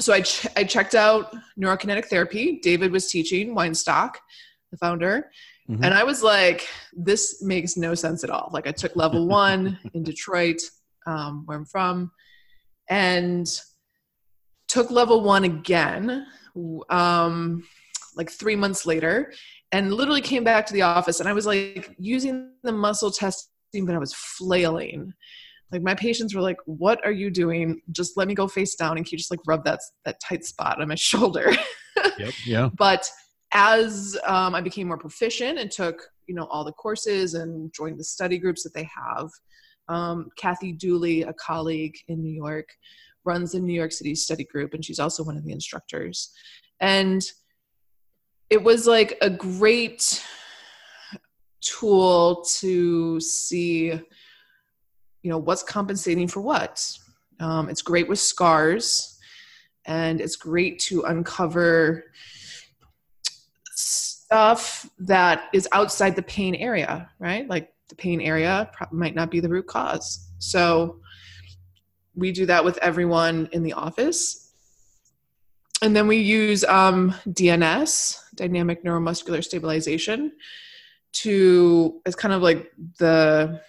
so 0.00 0.12
I, 0.12 0.20
ch- 0.20 0.46
I 0.56 0.64
checked 0.64 0.94
out 0.94 1.34
neurokinetic 1.58 2.06
therapy. 2.06 2.60
David 2.62 2.92
was 2.92 3.10
teaching 3.10 3.54
Weinstock, 3.54 4.14
the 4.70 4.76
founder. 4.76 5.30
Mm-hmm. 5.68 5.82
And 5.82 5.94
I 5.94 6.04
was 6.04 6.22
like, 6.22 6.66
this 6.92 7.42
makes 7.42 7.76
no 7.76 7.94
sense 7.94 8.22
at 8.22 8.30
all. 8.30 8.50
Like 8.52 8.66
I 8.66 8.72
took 8.72 8.94
level 8.94 9.26
one 9.28 9.78
in 9.94 10.02
Detroit, 10.02 10.60
um, 11.06 11.42
where 11.46 11.56
I'm 11.56 11.64
from, 11.64 12.12
and 12.88 13.46
took 14.68 14.90
level 14.90 15.22
one 15.22 15.44
again, 15.44 16.26
um, 16.90 17.64
like 18.16 18.30
three 18.30 18.56
months 18.56 18.86
later, 18.86 19.32
and 19.72 19.92
literally 19.92 20.20
came 20.20 20.44
back 20.44 20.66
to 20.66 20.72
the 20.72 20.82
office. 20.82 21.20
And 21.20 21.28
I 21.28 21.32
was 21.32 21.46
like 21.46 21.94
using 21.98 22.52
the 22.62 22.72
muscle 22.72 23.10
testing, 23.10 23.84
but 23.84 23.94
I 23.94 23.98
was 23.98 24.14
flailing. 24.14 25.12
Like 25.72 25.82
my 25.82 25.94
patients 25.94 26.34
were 26.34 26.42
like 26.42 26.58
what 26.66 27.04
are 27.04 27.12
you 27.12 27.30
doing? 27.30 27.80
Just 27.90 28.16
let 28.16 28.28
me 28.28 28.34
go 28.34 28.46
face 28.46 28.76
down 28.76 28.96
and 28.96 29.04
can 29.04 29.12
you 29.12 29.18
just 29.18 29.30
like 29.30 29.40
rub 29.46 29.64
that 29.64 29.80
that 30.04 30.20
tight 30.20 30.44
spot 30.44 30.80
on 30.80 30.88
my 30.88 30.94
shoulder? 30.96 31.52
Yep 32.18 32.34
yeah. 32.46 32.70
But 32.76 33.10
as 33.52 34.18
um, 34.24 34.54
i 34.54 34.60
became 34.60 34.88
more 34.88 34.98
proficient 34.98 35.58
and 35.58 35.70
took 35.70 36.10
you 36.26 36.34
know 36.34 36.46
all 36.46 36.64
the 36.64 36.72
courses 36.72 37.34
and 37.34 37.72
joined 37.72 37.98
the 37.98 38.04
study 38.04 38.38
groups 38.38 38.62
that 38.62 38.74
they 38.74 38.88
have 38.94 39.28
um, 39.88 40.28
kathy 40.36 40.72
dooley 40.72 41.22
a 41.22 41.32
colleague 41.34 41.94
in 42.08 42.22
new 42.22 42.32
york 42.32 42.68
runs 43.26 43.52
the 43.52 43.60
new 43.60 43.72
york 43.72 43.92
city 43.92 44.14
study 44.14 44.44
group 44.44 44.74
and 44.74 44.84
she's 44.84 44.98
also 44.98 45.22
one 45.24 45.36
of 45.36 45.44
the 45.44 45.52
instructors. 45.52 46.32
And 46.80 47.24
it 48.50 48.62
was 48.62 48.86
like 48.86 49.18
a 49.20 49.30
great 49.30 50.24
tool 51.60 52.44
to 52.58 53.18
see 53.20 53.86
you 55.22 55.30
know 55.30 55.38
what's 55.38 55.62
compensating 55.62 56.28
for 56.28 56.40
what. 56.40 56.88
Um, 57.40 57.68
it's 57.68 57.82
great 57.82 58.08
with 58.08 58.20
scars 58.20 59.18
and 59.84 60.20
it's 60.20 60.36
great 60.36 60.78
to 60.80 61.02
uncover 61.02 62.04
stuff 63.74 64.88
that 64.98 65.48
is 65.52 65.68
outside 65.72 66.16
the 66.16 66.22
pain 66.22 66.54
area 66.54 67.10
right? 67.18 67.48
Like 67.48 67.72
the 67.88 67.96
pain 67.96 68.20
area 68.20 68.70
might 68.90 69.14
not 69.14 69.30
be 69.30 69.40
the 69.40 69.48
root 69.48 69.66
cause. 69.66 70.30
So 70.38 71.00
we 72.16 72.32
do 72.32 72.46
that 72.46 72.64
with 72.64 72.78
everyone 72.78 73.48
in 73.52 73.62
the 73.62 73.72
office 73.72 74.52
and 75.82 75.94
then 75.94 76.06
we 76.06 76.16
use 76.16 76.64
um, 76.64 77.14
dns 77.28 78.18
dynamic 78.34 78.82
neuromuscular 78.84 79.44
stabilization 79.44 80.32
to 81.12 82.00
it's 82.04 82.16
kind 82.16 82.34
of 82.34 82.42
like 82.42 82.70
the 82.98 83.60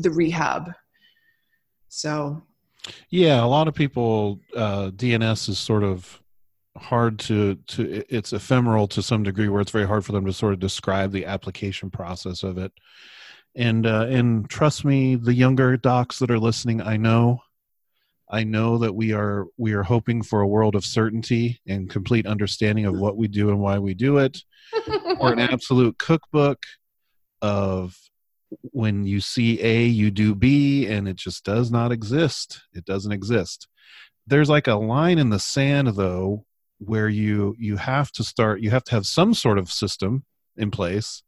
the 0.00 0.10
rehab. 0.10 0.72
So, 1.88 2.42
yeah, 3.10 3.42
a 3.42 3.46
lot 3.46 3.68
of 3.68 3.74
people 3.74 4.40
uh, 4.56 4.90
DNS 4.90 5.48
is 5.48 5.58
sort 5.58 5.84
of 5.84 6.20
hard 6.76 7.18
to 7.18 7.56
to 7.66 8.04
it's 8.08 8.32
ephemeral 8.32 8.88
to 8.88 9.02
some 9.02 9.22
degree 9.22 9.48
where 9.48 9.60
it's 9.60 9.72
very 9.72 9.86
hard 9.86 10.04
for 10.04 10.12
them 10.12 10.24
to 10.24 10.32
sort 10.32 10.52
of 10.52 10.60
describe 10.60 11.12
the 11.12 11.26
application 11.26 11.90
process 11.90 12.42
of 12.42 12.58
it. 12.58 12.72
And 13.56 13.86
uh, 13.86 14.06
and 14.08 14.48
trust 14.48 14.84
me, 14.84 15.16
the 15.16 15.34
younger 15.34 15.76
docs 15.76 16.20
that 16.20 16.30
are 16.30 16.38
listening, 16.38 16.80
I 16.80 16.96
know 16.96 17.40
I 18.30 18.44
know 18.44 18.78
that 18.78 18.94
we 18.94 19.12
are 19.12 19.46
we 19.56 19.72
are 19.72 19.82
hoping 19.82 20.22
for 20.22 20.40
a 20.40 20.46
world 20.46 20.76
of 20.76 20.84
certainty 20.84 21.60
and 21.66 21.90
complete 21.90 22.26
understanding 22.26 22.86
of 22.86 22.96
what 22.96 23.16
we 23.16 23.26
do 23.26 23.48
and 23.48 23.58
why 23.58 23.78
we 23.78 23.92
do 23.92 24.18
it, 24.18 24.38
or 25.18 25.32
an 25.32 25.40
absolute 25.40 25.98
cookbook 25.98 26.64
of 27.42 27.96
when 28.62 29.04
you 29.04 29.20
see 29.20 29.60
A, 29.62 29.84
you 29.84 30.10
do 30.10 30.34
B, 30.34 30.86
and 30.86 31.08
it 31.08 31.16
just 31.16 31.44
does 31.44 31.70
not 31.70 31.90
exist. 31.90 32.62
It 32.72 32.84
doesn't 32.84 33.12
exist. 33.12 33.66
There's 34.26 34.48
like 34.48 34.68
a 34.68 34.74
line 34.74 35.18
in 35.18 35.30
the 35.30 35.40
sand, 35.40 35.88
though, 35.96 36.44
where 36.78 37.08
you 37.08 37.56
you 37.58 37.78
have 37.78 38.12
to 38.12 38.22
start. 38.22 38.60
You 38.60 38.70
have 38.70 38.84
to 38.84 38.92
have 38.92 39.06
some 39.06 39.34
sort 39.34 39.58
of 39.58 39.72
system 39.72 40.24
in 40.56 40.70
place, 40.70 41.24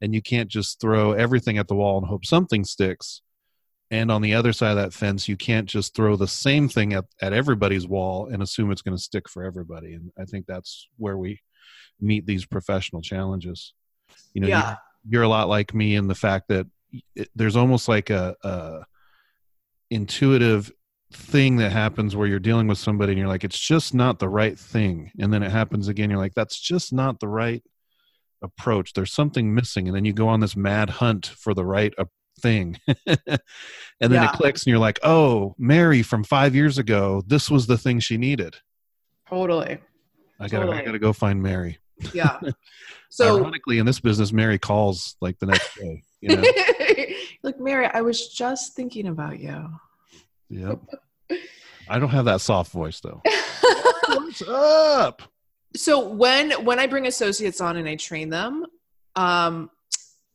and 0.00 0.14
you 0.14 0.22
can't 0.22 0.48
just 0.48 0.80
throw 0.80 1.12
everything 1.12 1.58
at 1.58 1.68
the 1.68 1.74
wall 1.74 1.98
and 1.98 2.06
hope 2.06 2.26
something 2.26 2.64
sticks. 2.64 3.22
And 3.90 4.10
on 4.10 4.22
the 4.22 4.34
other 4.34 4.52
side 4.52 4.70
of 4.70 4.76
that 4.76 4.92
fence, 4.92 5.28
you 5.28 5.36
can't 5.36 5.68
just 5.68 5.94
throw 5.94 6.16
the 6.16 6.26
same 6.26 6.68
thing 6.68 6.94
at, 6.94 7.04
at 7.20 7.32
everybody's 7.32 7.86
wall 7.86 8.26
and 8.26 8.42
assume 8.42 8.72
it's 8.72 8.82
going 8.82 8.96
to 8.96 9.02
stick 9.02 9.28
for 9.28 9.44
everybody. 9.44 9.94
And 9.94 10.10
I 10.18 10.24
think 10.24 10.46
that's 10.46 10.88
where 10.96 11.16
we 11.16 11.40
meet 12.00 12.26
these 12.26 12.44
professional 12.44 13.02
challenges. 13.02 13.74
You 14.32 14.40
know, 14.40 14.48
yeah 14.48 14.76
you're 15.08 15.22
a 15.22 15.28
lot 15.28 15.48
like 15.48 15.74
me 15.74 15.94
in 15.94 16.08
the 16.08 16.14
fact 16.14 16.48
that 16.48 16.66
it, 17.14 17.28
there's 17.34 17.56
almost 17.56 17.88
like 17.88 18.10
a, 18.10 18.36
a 18.42 18.80
intuitive 19.90 20.72
thing 21.12 21.56
that 21.56 21.70
happens 21.70 22.16
where 22.16 22.26
you're 22.26 22.40
dealing 22.40 22.66
with 22.66 22.78
somebody 22.78 23.12
and 23.12 23.18
you're 23.18 23.28
like 23.28 23.44
it's 23.44 23.58
just 23.58 23.94
not 23.94 24.18
the 24.18 24.28
right 24.28 24.58
thing 24.58 25.12
and 25.20 25.32
then 25.32 25.44
it 25.44 25.50
happens 25.50 25.86
again 25.86 26.10
you're 26.10 26.18
like 26.18 26.34
that's 26.34 26.58
just 26.58 26.92
not 26.92 27.20
the 27.20 27.28
right 27.28 27.62
approach 28.44 28.92
there's 28.92 29.12
something 29.12 29.54
missing 29.54 29.88
and 29.88 29.96
then 29.96 30.04
you 30.04 30.12
go 30.12 30.28
on 30.28 30.40
this 30.40 30.54
mad 30.54 30.90
hunt 30.90 31.26
for 31.26 31.54
the 31.54 31.64
right 31.64 31.94
thing 32.40 32.78
and 33.06 33.16
then 34.00 34.12
yeah. 34.12 34.30
it 34.30 34.36
clicks 34.36 34.62
and 34.62 34.70
you're 34.70 34.78
like 34.78 34.98
oh 35.02 35.54
mary 35.58 36.02
from 36.02 36.22
five 36.22 36.54
years 36.54 36.78
ago 36.78 37.22
this 37.26 37.50
was 37.50 37.66
the 37.66 37.78
thing 37.78 37.98
she 37.98 38.16
needed 38.16 38.56
totally 39.28 39.78
i 40.40 40.48
gotta 40.48 40.66
totally. 40.66 40.78
i 40.78 40.84
gotta 40.84 40.98
go 40.98 41.12
find 41.12 41.42
mary 41.42 41.78
yeah 42.12 42.38
So 43.14 43.36
ironically, 43.36 43.78
in 43.78 43.86
this 43.86 44.00
business, 44.00 44.32
Mary 44.32 44.58
calls 44.58 45.14
like 45.20 45.38
the 45.38 45.46
next 45.46 45.72
day. 45.76 46.02
You 46.20 46.36
know? 46.36 46.42
like 47.44 47.60
Mary, 47.60 47.86
I 47.86 48.00
was 48.00 48.26
just 48.26 48.74
thinking 48.74 49.06
about 49.06 49.38
you. 49.38 49.68
Yep. 50.48 50.80
I 51.88 52.00
don't 52.00 52.08
have 52.08 52.24
that 52.24 52.40
soft 52.40 52.72
voice 52.72 52.98
though. 52.98 53.22
What's 54.08 54.42
up? 54.42 55.22
So 55.76 56.08
when 56.08 56.52
when 56.64 56.78
I 56.78 56.86
bring 56.86 57.06
associates 57.06 57.60
on 57.60 57.76
and 57.76 57.88
I 57.88 57.96
train 57.96 58.30
them, 58.30 58.66
um, 59.16 59.70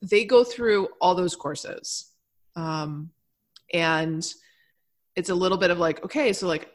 they 0.02 0.24
go 0.24 0.44
through 0.44 0.88
all 1.00 1.14
those 1.14 1.34
courses, 1.34 2.10
um, 2.56 3.10
and 3.72 4.26
it's 5.16 5.30
a 5.30 5.34
little 5.34 5.58
bit 5.58 5.70
of 5.70 5.78
like, 5.78 6.04
okay, 6.04 6.32
so 6.32 6.46
like 6.46 6.70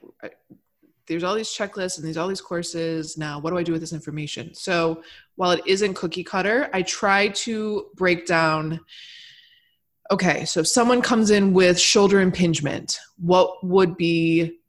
there's 1.07 1.23
all 1.23 1.35
these 1.35 1.49
checklists 1.49 1.97
and 1.97 2.05
there's 2.05 2.17
all 2.17 2.27
these 2.27 2.41
courses. 2.41 3.17
Now 3.17 3.39
what 3.39 3.51
do 3.51 3.57
i 3.57 3.63
do 3.63 3.71
with 3.71 3.81
this 3.81 3.93
information? 3.93 4.55
So 4.55 5.03
while 5.35 5.51
it 5.51 5.61
isn't 5.65 5.93
cookie 5.93 6.23
cutter 6.23 6.69
i 6.73 6.81
try 6.81 7.27
to 7.29 7.87
break 7.95 8.25
down 8.25 8.79
okay 10.11 10.45
so 10.45 10.59
if 10.61 10.67
someone 10.67 11.01
comes 11.01 11.31
in 11.31 11.53
with 11.53 11.79
shoulder 11.79 12.19
impingement 12.19 12.99
what 13.17 13.63
would 13.63 13.97
be 13.97 14.59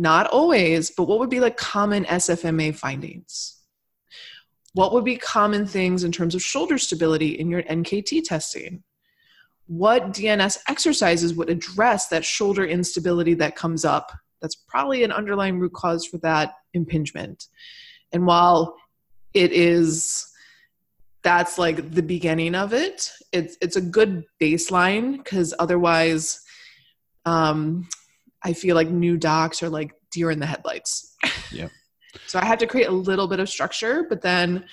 not 0.00 0.26
always 0.28 0.90
but 0.90 1.04
what 1.04 1.18
would 1.18 1.30
be 1.30 1.40
like 1.40 1.56
common 1.56 2.04
sfma 2.06 2.74
findings? 2.74 3.56
What 4.72 4.92
would 4.92 5.04
be 5.04 5.16
common 5.16 5.66
things 5.66 6.04
in 6.04 6.10
terms 6.10 6.34
of 6.34 6.42
shoulder 6.42 6.78
stability 6.78 7.38
in 7.38 7.50
your 7.50 7.62
nkt 7.64 8.24
testing? 8.24 8.82
What 9.66 10.12
dns 10.12 10.58
exercises 10.68 11.34
would 11.34 11.50
address 11.50 12.08
that 12.08 12.24
shoulder 12.24 12.64
instability 12.64 13.34
that 13.34 13.56
comes 13.56 13.84
up? 13.84 14.10
That's 14.40 14.54
probably 14.54 15.04
an 15.04 15.12
underlying 15.12 15.58
root 15.58 15.74
cause 15.74 16.06
for 16.06 16.16
that 16.18 16.54
impingement. 16.72 17.48
And 18.10 18.26
while 18.26 18.76
it 19.34 19.52
is 19.52 20.26
that's 21.22 21.58
like 21.58 21.90
the 21.90 22.02
beginning 22.02 22.54
of 22.54 22.72
it, 22.72 23.12
it's 23.32 23.58
it's 23.60 23.76
a 23.76 23.82
good 23.82 24.24
baseline 24.40 25.18
because 25.18 25.52
otherwise 25.58 26.40
um 27.26 27.86
I 28.42 28.52
feel 28.52 28.74
like 28.74 28.88
new 28.88 29.16
docs 29.16 29.62
are 29.62 29.68
like 29.68 29.92
deer 30.10 30.30
in 30.30 30.40
the 30.40 30.46
headlights. 30.46 31.16
Yeah. 31.52 31.66
so 32.28 32.38
I 32.38 32.44
had 32.44 32.60
to 32.60 32.66
create 32.68 32.86
a 32.86 32.92
little 32.92 33.26
bit 33.26 33.40
of 33.40 33.48
structure, 33.48 34.06
but 34.08 34.22
then 34.22 34.66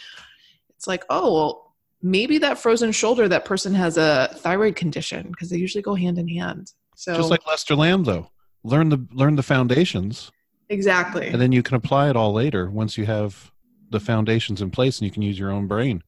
it's 0.75 0.85
like, 0.85 1.03
oh 1.09 1.33
well, 1.33 1.73
maybe 2.03 2.37
that 2.37 2.59
frozen 2.59 2.91
shoulder, 2.91 3.27
that 3.27 3.45
person 3.45 3.73
has 3.73 3.97
a 3.97 4.29
thyroid 4.35 4.75
condition 4.75 5.29
because 5.31 5.49
they 5.49 5.57
usually 5.57 5.81
go 5.81 5.95
hand 5.95 6.19
in 6.19 6.27
hand. 6.27 6.71
So 6.95 7.15
just 7.15 7.31
like 7.31 7.47
Lester 7.47 7.75
Lamb 7.75 8.03
though 8.03 8.29
learn 8.67 8.89
the 8.89 9.05
learn 9.13 9.35
the 9.35 9.43
foundations 9.43 10.31
exactly 10.69 11.27
and 11.27 11.41
then 11.41 11.51
you 11.51 11.63
can 11.63 11.75
apply 11.75 12.09
it 12.09 12.15
all 12.15 12.33
later 12.33 12.69
once 12.69 12.97
you 12.97 13.05
have 13.05 13.51
the 13.89 13.99
foundations 13.99 14.61
in 14.61 14.69
place 14.69 14.99
and 14.99 15.05
you 15.05 15.11
can 15.11 15.21
use 15.21 15.39
your 15.39 15.51
own 15.51 15.67
brain 15.67 16.03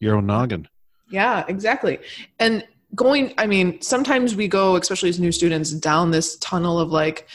your 0.00 0.14
own 0.16 0.26
noggin 0.26 0.68
yeah 1.10 1.44
exactly 1.48 1.98
and 2.38 2.66
going 2.94 3.32
i 3.38 3.46
mean 3.46 3.80
sometimes 3.80 4.36
we 4.36 4.48
go 4.48 4.76
especially 4.76 5.08
as 5.08 5.18
new 5.18 5.32
students 5.32 5.70
down 5.72 6.10
this 6.10 6.36
tunnel 6.38 6.78
of 6.78 6.90
like 6.90 7.28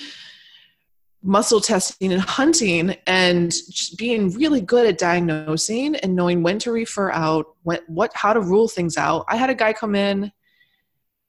muscle 1.24 1.60
testing 1.60 2.14
and 2.14 2.22
hunting 2.22 2.96
and 3.08 3.52
just 3.52 3.98
being 3.98 4.32
really 4.34 4.62
good 4.62 4.86
at 4.86 4.98
diagnosing 4.98 5.96
and 5.98 6.16
knowing 6.16 6.44
when 6.44 6.60
to 6.60 6.72
refer 6.72 7.12
out 7.12 7.48
what 7.64 7.84
what 7.88 8.12
how 8.14 8.34
to 8.34 8.40
rule 8.40 8.68
things 8.68 8.98
out 8.98 9.26
i 9.28 9.36
had 9.36 9.50
a 9.50 9.56
guy 9.56 9.74
come 9.74 9.96
in 9.96 10.32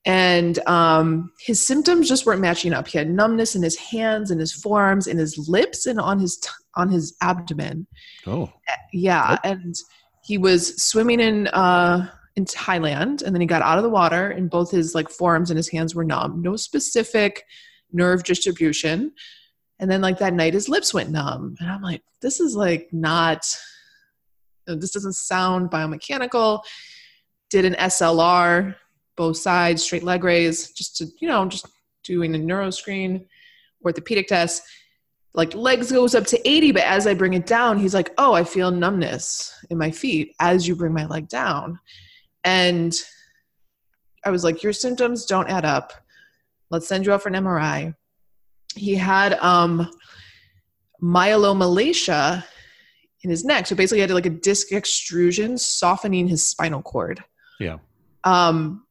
and 0.09 0.59
um, 0.67 1.33
his 1.39 1.65
symptoms 1.65 2.09
just 2.09 2.25
weren't 2.25 2.41
matching 2.41 2.73
up. 2.73 2.89
He 2.89 2.97
had 2.97 3.11
numbness 3.11 3.55
in 3.55 3.63
his 3.63 3.77
hands 3.77 4.31
and 4.31 4.41
his 4.41 4.53
forearms 4.53 5.07
and 5.07 5.21
his 5.21 5.49
lips 5.49 5.85
and 5.85 6.01
on 6.01 6.19
his 6.19 6.39
t- 6.39 6.49
on 6.77 6.89
his 6.89 7.15
abdomen. 7.21 7.87
Oh, 8.27 8.51
Yeah, 8.93 9.37
and 9.45 9.75
he 10.25 10.39
was 10.39 10.83
swimming 10.83 11.21
in 11.21 11.49
uh, 11.49 12.09
in 12.39 12.45
Thailand, 12.45 13.21
and 13.21 13.35
then 13.35 13.41
he 13.41 13.47
got 13.49 13.63
out 13.63 13.79
of 13.79 13.83
the 13.83 13.91
water, 13.91 14.31
and 14.31 14.49
both 14.49 14.71
his 14.71 14.95
like 14.95 15.11
forearms 15.11 15.51
and 15.51 15.57
his 15.57 15.69
hands 15.69 15.93
were 15.93 16.05
numb. 16.05 16.41
No 16.41 16.55
specific 16.55 17.45
nerve 17.93 18.23
distribution. 18.23 19.13
And 19.81 19.91
then 19.91 20.01
like 20.01 20.19
that 20.19 20.35
night, 20.35 20.55
his 20.55 20.69
lips 20.69 20.95
went 20.95 21.11
numb, 21.11 21.57
and 21.59 21.69
I'm 21.69 21.83
like, 21.83 22.03
this 22.23 22.39
is 22.39 22.55
like 22.55 22.89
not. 22.93 23.45
Uh, 24.69 24.77
this 24.77 24.93
doesn't 24.93 25.15
sound 25.15 25.71
biomechanical. 25.71 26.63
Did 27.51 27.65
an 27.65 27.75
SLR, 27.75 28.77
both 29.17 29.37
sides, 29.37 29.83
straight 29.83 30.05
leg 30.05 30.23
raise, 30.23 30.71
just 30.71 30.97
to 30.99 31.07
you 31.21 31.27
know, 31.27 31.45
just 31.47 31.67
doing 32.05 32.37
a 32.37 32.39
neuro 32.39 32.71
screen, 32.71 33.27
orthopedic 33.85 34.29
test 34.29 34.63
like 35.35 35.55
legs 35.55 35.93
goes 35.93 36.15
up 36.15 36.25
to 36.25 36.49
80 36.49 36.73
but 36.73 36.83
as 36.85 37.07
i 37.07 37.13
bring 37.13 37.35
it 37.35 37.45
down 37.47 37.79
he's 37.79 37.95
like 37.95 38.11
oh 38.17 38.33
i 38.33 38.43
feel 38.43 38.71
numbness 38.71 39.55
in 39.69 39.77
my 39.77 39.91
feet 39.91 40.35
as 40.41 40.67
you 40.67 40.75
bring 40.75 40.95
my 40.95 41.05
leg 41.05 41.29
down 41.29 41.79
and 42.45 42.95
i 44.25 44.31
was 44.31 44.45
like 44.45 44.63
your 44.63 44.73
symptoms 44.73 45.25
don't 45.27 45.49
add 45.49 45.65
up. 45.65 45.93
Let's 46.71 46.87
send 46.87 47.07
you 47.07 47.13
out 47.13 47.23
for 47.23 47.29
an 47.31 47.35
mri 47.45 47.95
he 48.75 48.95
had 48.95 49.35
um 49.35 49.91
myelomalacia 51.03 52.45
in 53.23 53.31
his 53.31 53.45
neck. 53.45 53.67
So 53.67 53.75
basically 53.75 53.99
he 53.99 54.03
had 54.03 54.11
like 54.11 54.27
a 54.27 54.31
disc 54.31 54.73
extrusion 54.73 55.59
softening 55.59 56.29
his 56.29 56.47
spinal 56.47 56.83
cord. 56.83 57.23
Yeah. 57.59 57.79
um 58.25 58.85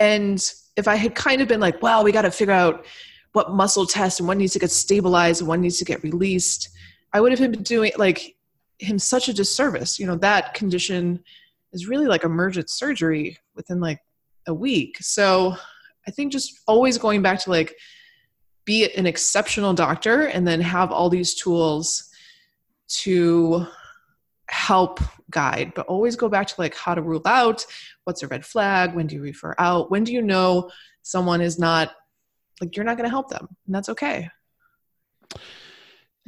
and 0.00 0.52
if 0.76 0.88
i 0.88 0.94
had 0.96 1.14
kind 1.14 1.40
of 1.42 1.48
been 1.48 1.60
like 1.60 1.80
wow 1.82 2.02
we 2.02 2.12
got 2.12 2.22
to 2.22 2.30
figure 2.30 2.54
out 2.54 2.86
what 3.32 3.52
muscle 3.52 3.86
test 3.86 4.20
and 4.20 4.28
what 4.28 4.38
needs 4.38 4.52
to 4.52 4.58
get 4.58 4.70
stabilized 4.70 5.40
and 5.40 5.48
what 5.48 5.60
needs 5.60 5.78
to 5.78 5.84
get 5.84 6.02
released 6.02 6.70
i 7.12 7.20
would 7.20 7.30
have 7.30 7.40
been 7.40 7.62
doing 7.62 7.92
like 7.96 8.36
him 8.78 8.98
such 8.98 9.28
a 9.28 9.32
disservice. 9.32 9.98
You 9.98 10.06
know 10.06 10.16
that 10.16 10.54
condition 10.54 11.22
is 11.72 11.88
really 11.88 12.06
like 12.06 12.24
emergent 12.24 12.70
surgery 12.70 13.36
within 13.54 13.80
like 13.80 14.00
a 14.46 14.54
week. 14.54 14.96
So 15.00 15.56
i 16.08 16.10
think 16.10 16.32
just 16.32 16.60
always 16.66 16.98
going 16.98 17.22
back 17.22 17.38
to 17.38 17.50
like 17.50 17.76
be 18.64 18.90
an 18.94 19.06
exceptional 19.06 19.74
doctor 19.74 20.24
and 20.24 20.48
then 20.48 20.60
have 20.60 20.90
all 20.90 21.10
these 21.10 21.34
tools 21.34 22.10
to 22.88 23.66
help 24.50 25.00
guide 25.30 25.72
but 25.74 25.86
always 25.86 26.16
go 26.16 26.28
back 26.28 26.46
to 26.46 26.54
like 26.58 26.74
how 26.74 26.94
to 26.94 27.02
rule 27.02 27.20
out 27.26 27.64
what's 28.04 28.22
a 28.22 28.26
red 28.28 28.44
flag 28.44 28.94
when 28.94 29.06
do 29.06 29.16
you 29.16 29.22
refer 29.22 29.54
out 29.58 29.90
when 29.90 30.02
do 30.02 30.12
you 30.12 30.22
know 30.22 30.70
someone 31.02 31.42
is 31.42 31.58
not 31.58 31.92
like 32.62 32.74
you're 32.74 32.84
not 32.84 32.96
going 32.96 33.04
to 33.04 33.10
help 33.10 33.28
them 33.28 33.46
and 33.66 33.74
that's 33.74 33.90
okay 33.90 34.28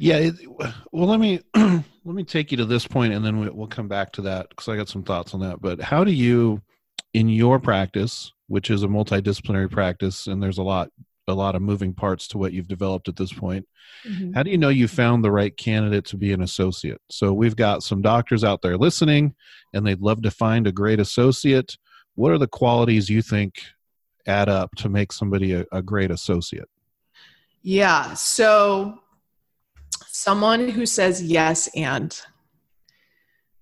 Yeah. 0.00 0.16
It, 0.16 0.34
well, 0.92 1.06
let 1.06 1.20
me 1.20 1.40
let 1.54 1.84
me 2.04 2.24
take 2.24 2.50
you 2.50 2.56
to 2.58 2.64
this 2.64 2.86
point, 2.86 3.12
and 3.12 3.24
then 3.24 3.40
we, 3.40 3.50
we'll 3.50 3.66
come 3.66 3.88
back 3.88 4.12
to 4.12 4.22
that 4.22 4.48
because 4.48 4.68
I 4.68 4.76
got 4.76 4.88
some 4.88 5.02
thoughts 5.02 5.34
on 5.34 5.40
that. 5.40 5.60
But 5.60 5.80
how 5.80 6.04
do 6.04 6.12
you, 6.12 6.62
in 7.12 7.28
your 7.28 7.58
practice, 7.58 8.32
which 8.48 8.70
is 8.70 8.82
a 8.82 8.88
multidisciplinary 8.88 9.70
practice, 9.70 10.26
and 10.26 10.42
there's 10.42 10.58
a 10.58 10.62
lot 10.62 10.90
a 11.28 11.34
lot 11.34 11.54
of 11.54 11.62
moving 11.62 11.94
parts 11.94 12.26
to 12.26 12.38
what 12.38 12.52
you've 12.52 12.66
developed 12.66 13.06
at 13.06 13.14
this 13.14 13.32
point. 13.32 13.68
Mm-hmm. 14.04 14.32
How 14.32 14.42
do 14.42 14.50
you 14.50 14.58
know 14.58 14.68
you 14.68 14.88
found 14.88 15.22
the 15.22 15.30
right 15.30 15.56
candidate 15.56 16.04
to 16.06 16.16
be 16.16 16.32
an 16.32 16.42
associate? 16.42 17.00
So 17.08 17.32
we've 17.32 17.54
got 17.54 17.84
some 17.84 18.02
doctors 18.02 18.42
out 18.42 18.62
there 18.62 18.76
listening, 18.76 19.36
and 19.72 19.86
they'd 19.86 20.00
love 20.00 20.22
to 20.22 20.30
find 20.30 20.66
a 20.66 20.72
great 20.72 20.98
associate. 20.98 21.76
What 22.16 22.32
are 22.32 22.38
the 22.38 22.48
qualities 22.48 23.08
you 23.08 23.22
think 23.22 23.62
add 24.26 24.48
up 24.48 24.74
to 24.76 24.88
make 24.88 25.12
somebody 25.12 25.52
a, 25.52 25.64
a 25.70 25.82
great 25.82 26.10
associate? 26.10 26.68
yeah 27.62 28.14
so 28.14 28.98
someone 30.22 30.68
who 30.68 30.85
says 30.85 31.22
yes 31.22 31.68
and. 31.74 32.20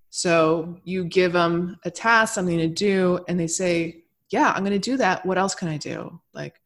So 0.09 0.77
you 0.83 1.05
give 1.05 1.33
them 1.33 1.79
a 1.85 1.91
task 1.91 2.33
something 2.33 2.57
to 2.57 2.67
do 2.67 3.19
and 3.27 3.39
they 3.39 3.47
say 3.47 4.03
yeah 4.31 4.51
i'm 4.55 4.63
going 4.63 4.73
to 4.73 4.91
do 4.91 4.97
that. 4.97 5.25
What 5.25 5.37
else 5.37 5.55
can 5.55 5.69
i 5.69 5.77
do? 5.77 6.19
Like 6.33 6.59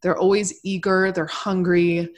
they're 0.00 0.16
always 0.16 0.60
eager 0.64 1.12
they're 1.12 1.26
hungry 1.26 2.08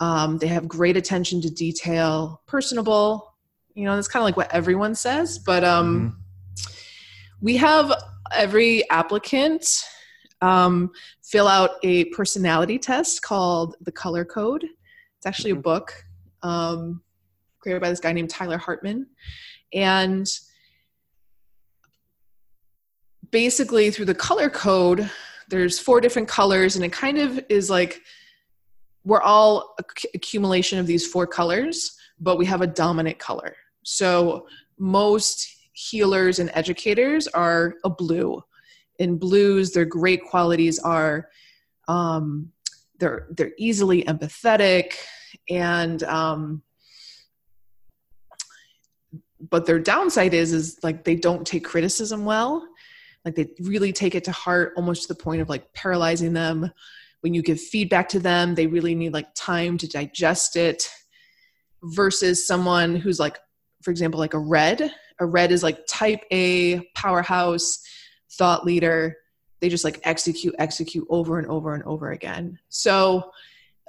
um, 0.00 0.38
they 0.38 0.46
have 0.46 0.68
great 0.68 0.96
attention 0.96 1.40
to 1.40 1.50
detail 1.50 2.42
personable 2.46 3.34
you 3.74 3.84
know 3.84 3.96
that's 3.96 4.06
kind 4.06 4.22
of 4.22 4.24
like 4.24 4.36
what 4.36 4.52
everyone 4.54 4.94
says 4.94 5.38
but 5.38 5.64
um, 5.64 6.16
we 7.40 7.56
have 7.56 7.92
every 8.32 8.88
applicant 8.90 9.84
um, 10.40 10.90
fill 11.24 11.48
out 11.48 11.70
a 11.82 12.04
personality 12.06 12.78
test 12.78 13.22
called 13.22 13.74
the 13.80 13.92
color 13.92 14.24
code. 14.24 14.64
It's 15.16 15.26
actually 15.26 15.50
a 15.50 15.56
book 15.56 16.04
um, 16.42 17.02
created 17.58 17.80
by 17.80 17.90
this 17.90 18.00
guy 18.00 18.12
named 18.12 18.30
taylor 18.30 18.58
hartman. 18.58 19.06
And 19.72 20.26
basically 23.30 23.90
through 23.90 24.06
the 24.06 24.14
color 24.14 24.48
code 24.48 25.10
there's 25.48 25.78
four 25.78 26.00
different 26.00 26.28
colors 26.28 26.76
and 26.76 26.84
it 26.84 26.92
kind 26.92 27.18
of 27.18 27.38
is 27.48 27.68
like 27.68 28.00
we're 29.04 29.20
all 29.20 29.74
acc- 29.78 30.06
accumulation 30.14 30.78
of 30.78 30.86
these 30.86 31.06
four 31.06 31.26
colors 31.26 31.98
but 32.20 32.36
we 32.36 32.46
have 32.46 32.62
a 32.62 32.66
dominant 32.66 33.18
color. 33.18 33.54
So 33.84 34.46
most 34.78 35.46
healers 35.72 36.38
and 36.38 36.50
educators 36.54 37.28
are 37.28 37.74
a 37.84 37.90
blue. 37.90 38.42
In 38.98 39.16
blues 39.16 39.72
their 39.72 39.84
great 39.84 40.22
qualities 40.24 40.78
are 40.80 41.28
um, 41.86 42.50
they're 42.98 43.28
they're 43.30 43.52
easily 43.58 44.02
empathetic 44.04 44.94
and 45.48 46.02
um, 46.04 46.62
but 49.40 49.66
their 49.66 49.78
downside 49.78 50.34
is 50.34 50.52
is 50.52 50.78
like 50.82 51.04
they 51.04 51.14
don't 51.14 51.46
take 51.46 51.64
criticism 51.64 52.24
well. 52.24 52.66
Like 53.24 53.34
they 53.34 53.48
really 53.60 53.92
take 53.92 54.14
it 54.14 54.24
to 54.24 54.32
heart 54.32 54.72
almost 54.76 55.02
to 55.02 55.08
the 55.08 55.22
point 55.22 55.40
of 55.40 55.48
like 55.48 55.72
paralyzing 55.74 56.32
them. 56.32 56.70
When 57.20 57.34
you 57.34 57.42
give 57.42 57.60
feedback 57.60 58.08
to 58.10 58.20
them 58.20 58.54
they 58.54 58.66
really 58.66 58.94
need 58.94 59.12
like 59.12 59.28
time 59.34 59.78
to 59.78 59.88
digest 59.88 60.56
it 60.56 60.88
versus 61.82 62.46
someone 62.46 62.96
who's 62.96 63.20
like 63.20 63.38
for 63.82 63.90
example 63.90 64.20
like 64.20 64.34
a 64.34 64.38
red. 64.38 64.92
A 65.20 65.26
red 65.26 65.50
is 65.50 65.62
like 65.64 65.84
type 65.88 66.22
a 66.30 66.80
powerhouse 66.94 67.82
thought 68.32 68.64
leader. 68.64 69.16
They 69.60 69.68
just 69.68 69.84
like 69.84 70.00
execute 70.04 70.54
execute 70.58 71.06
over 71.10 71.38
and 71.38 71.48
over 71.48 71.74
and 71.74 71.82
over 71.84 72.12
again. 72.12 72.58
So 72.68 73.30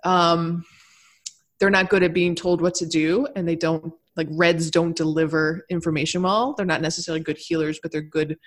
um 0.04 0.66
they're 1.60 1.70
not 1.70 1.90
good 1.90 2.04
at 2.04 2.14
being 2.14 2.36
told 2.36 2.62
what 2.62 2.74
to 2.76 2.86
do 2.86 3.28
and 3.36 3.48
they 3.48 3.56
don't 3.56 3.94
like 4.16 4.28
reds 4.32 4.70
don't 4.72 4.96
deliver 4.96 5.66
information 5.70 6.22
well. 6.24 6.54
They're 6.56 6.66
not 6.66 6.82
necessarily 6.82 7.22
good 7.22 7.38
healers 7.38 7.80
but 7.82 7.92
they're 7.92 8.02
good 8.02 8.38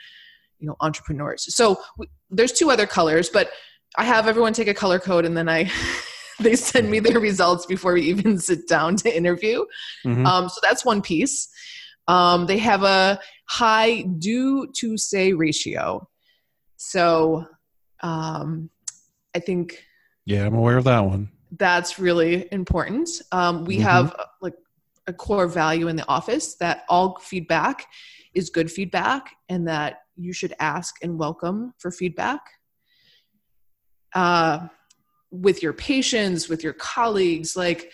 you 0.59 0.69
know 0.69 0.77
entrepreneurs. 0.81 1.55
So 1.55 1.77
w- 1.97 2.11
there's 2.31 2.53
two 2.53 2.71
other 2.71 2.87
colors 2.87 3.29
but 3.29 3.51
i 3.99 4.05
have 4.05 4.27
everyone 4.27 4.55
take 4.55 4.69
a 4.69 4.75
color 4.75 4.99
code 4.99 5.25
and 5.27 5.37
then 5.37 5.49
i 5.49 5.71
they 6.41 6.57
send 6.57 6.91
me 6.91 6.99
their 6.99 7.21
results 7.21 7.67
before 7.67 7.93
we 7.93 8.03
even 8.03 8.39
sit 8.49 8.67
down 8.69 8.97
to 8.97 9.15
interview. 9.17 9.65
Mhm. 10.07 10.27
um, 10.27 10.49
so 10.49 10.61
that's 10.63 10.85
one 10.85 11.03
piece. 11.03 11.49
Um, 12.09 12.47
they 12.47 12.59
have 12.59 12.83
a 12.83 13.21
high 13.49 14.03
do 14.19 14.67
to 14.79 14.97
say 14.97 15.33
ratio. 15.35 16.09
So 16.77 17.47
um, 18.01 18.71
i 19.35 19.39
think 19.39 19.85
yeah, 20.25 20.47
I'm 20.47 20.55
aware 20.55 20.79
of 20.79 20.85
that 20.85 21.05
one. 21.05 21.31
That's 21.59 21.99
really 21.99 22.49
important. 22.53 23.09
Um, 23.31 23.65
we 23.65 23.79
Mhm. 23.79 23.83
have 23.83 24.15
uh, 24.19 24.25
like 24.41 24.55
a 25.07 25.13
core 25.13 25.47
value 25.47 25.89
in 25.89 25.97
the 25.97 26.09
office 26.09 26.55
that 26.57 26.85
all 26.89 27.19
feedback 27.19 27.87
is 28.35 28.51
good 28.51 28.71
feedback 28.71 29.35
and 29.49 29.69
that 29.69 30.01
you 30.17 30.33
should 30.33 30.55
ask 30.59 30.95
and 31.03 31.19
welcome 31.19 31.75
for 31.79 31.91
feedback. 31.91 32.41
Uh, 34.15 34.69
with 35.31 35.63
your 35.63 35.73
patients, 35.73 36.49
with 36.49 36.63
your 36.63 36.75
colleagues, 36.75 37.57
like 37.57 37.91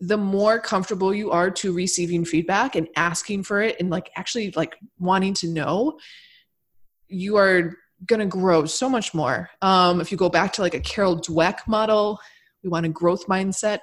the 0.00 0.16
more 0.16 0.60
comfortable 0.60 1.12
you 1.12 1.30
are 1.30 1.50
to 1.50 1.72
receiving 1.72 2.24
feedback 2.24 2.76
and 2.76 2.88
asking 2.96 3.42
for 3.42 3.60
it 3.62 3.76
and 3.80 3.90
like 3.90 4.10
actually 4.16 4.50
like 4.52 4.76
wanting 4.98 5.34
to 5.34 5.48
know, 5.48 5.98
you 7.08 7.36
are 7.36 7.74
going 8.06 8.20
to 8.20 8.26
grow 8.26 8.64
so 8.64 8.88
much 8.88 9.12
more. 9.14 9.50
Um, 9.60 10.00
if 10.00 10.12
you 10.12 10.18
go 10.18 10.28
back 10.28 10.52
to 10.54 10.62
like 10.62 10.74
a 10.74 10.80
Carol 10.80 11.16
Dweck 11.16 11.66
model, 11.66 12.20
we 12.68 12.72
want 12.72 12.84
a 12.84 12.90
growth 12.90 13.26
mindset 13.26 13.78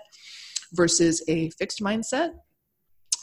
versus 0.74 1.24
a 1.28 1.50
fixed 1.52 1.80
mindset. 1.80 2.34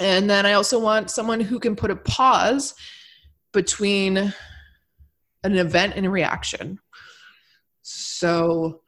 And 0.00 0.28
then 0.28 0.44
I 0.44 0.54
also 0.54 0.80
want 0.80 1.10
someone 1.10 1.40
who 1.40 1.60
can 1.60 1.76
put 1.76 1.92
a 1.92 1.96
pause 1.96 2.74
between 3.52 4.16
an 5.44 5.56
event 5.56 5.94
and 5.96 6.06
a 6.06 6.10
reaction. 6.10 6.80
So 7.82 8.80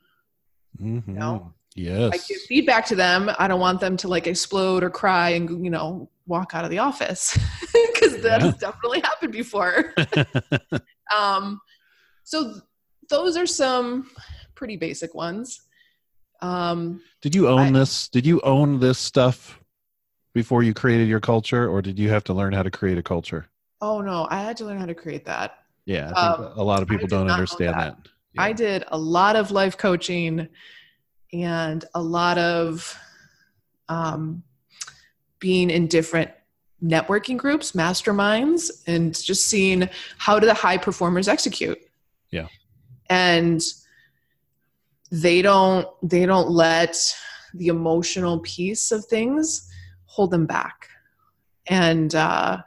Mhm. 0.82 1.06
No. 1.06 1.54
Yes. 1.76 2.12
I 2.12 2.16
give 2.28 2.42
feedback 2.48 2.86
to 2.86 2.96
them. 2.96 3.30
I 3.38 3.46
don't 3.46 3.60
want 3.60 3.80
them 3.80 3.96
to 3.98 4.08
like 4.08 4.26
explode 4.26 4.82
or 4.82 4.90
cry 4.90 5.30
and 5.30 5.64
you 5.64 5.70
know 5.70 6.10
walk 6.26 6.52
out 6.54 6.64
of 6.64 6.70
the 6.70 6.78
office 6.78 7.38
because 7.94 8.20
that 8.22 8.40
has 8.40 8.56
definitely 8.56 9.00
happened 9.00 9.32
before. 9.32 9.94
um, 11.16 11.60
so 12.24 12.44
th- 12.44 12.62
those 13.08 13.36
are 13.36 13.46
some 13.46 14.10
pretty 14.56 14.76
basic 14.76 15.14
ones. 15.14 15.63
Um, 16.40 17.00
Did 17.22 17.34
you 17.34 17.48
own 17.48 17.74
I- 17.74 17.78
this? 17.78 18.08
Did 18.08 18.26
you 18.26 18.40
own 18.42 18.80
this 18.80 18.98
stuff 18.98 19.60
before 20.34 20.62
you 20.62 20.74
created 20.74 21.08
your 21.08 21.20
culture, 21.20 21.68
or 21.68 21.80
did 21.80 21.98
you 21.98 22.08
have 22.10 22.24
to 22.24 22.34
learn 22.34 22.52
how 22.52 22.62
to 22.62 22.70
create 22.70 22.98
a 22.98 23.02
culture? 23.02 23.46
oh 23.80 24.00
no, 24.00 24.26
I 24.30 24.40
had 24.40 24.56
to 24.58 24.64
learn 24.64 24.78
how 24.78 24.86
to 24.86 24.94
create 24.94 25.26
that. 25.26 25.58
Yeah, 25.84 26.10
I 26.16 26.36
think 26.36 26.48
Um, 26.48 26.52
a 26.58 26.62
lot 26.64 26.80
of 26.80 26.88
people 26.88 27.06
don't 27.06 27.30
understand 27.30 27.74
that. 27.74 27.96
that. 28.02 28.08
Yeah. 28.32 28.42
I 28.42 28.52
did 28.54 28.84
a 28.88 28.96
lot 28.96 29.36
of 29.36 29.50
life 29.50 29.76
coaching 29.76 30.48
and 31.34 31.84
a 31.94 32.00
lot 32.00 32.38
of 32.38 32.96
um, 33.90 34.42
being 35.38 35.68
in 35.68 35.86
different 35.86 36.30
networking 36.82 37.36
groups, 37.36 37.72
masterminds, 37.72 38.70
and 38.86 39.14
just 39.22 39.46
seeing 39.46 39.88
how 40.16 40.38
do 40.40 40.46
the 40.46 40.54
high 40.54 40.78
performers 40.78 41.28
execute. 41.28 41.78
Yeah. 42.30 42.46
And 43.10 43.60
they 45.22 45.42
don't 45.42 45.86
they 46.02 46.26
don't 46.26 46.50
let 46.50 46.96
the 47.54 47.68
emotional 47.68 48.40
piece 48.40 48.90
of 48.90 49.04
things 49.04 49.70
hold 50.06 50.30
them 50.32 50.44
back. 50.44 50.88
And 51.68 52.14
uh, 52.14 52.62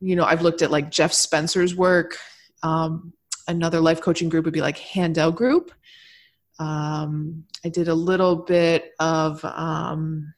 you 0.00 0.14
know, 0.16 0.24
I've 0.24 0.42
looked 0.42 0.62
at 0.62 0.70
like 0.70 0.90
Jeff 0.90 1.12
Spencer's 1.12 1.74
work. 1.74 2.16
Um, 2.62 3.12
another 3.48 3.80
life 3.80 4.00
coaching 4.00 4.28
group 4.28 4.44
would 4.44 4.54
be 4.54 4.60
like 4.60 4.78
Handel 4.78 5.32
Group. 5.32 5.72
Um, 6.58 7.44
I 7.64 7.68
did 7.68 7.88
a 7.88 7.94
little 7.94 8.36
bit 8.36 8.92
of, 9.00 9.44
um, 9.44 10.32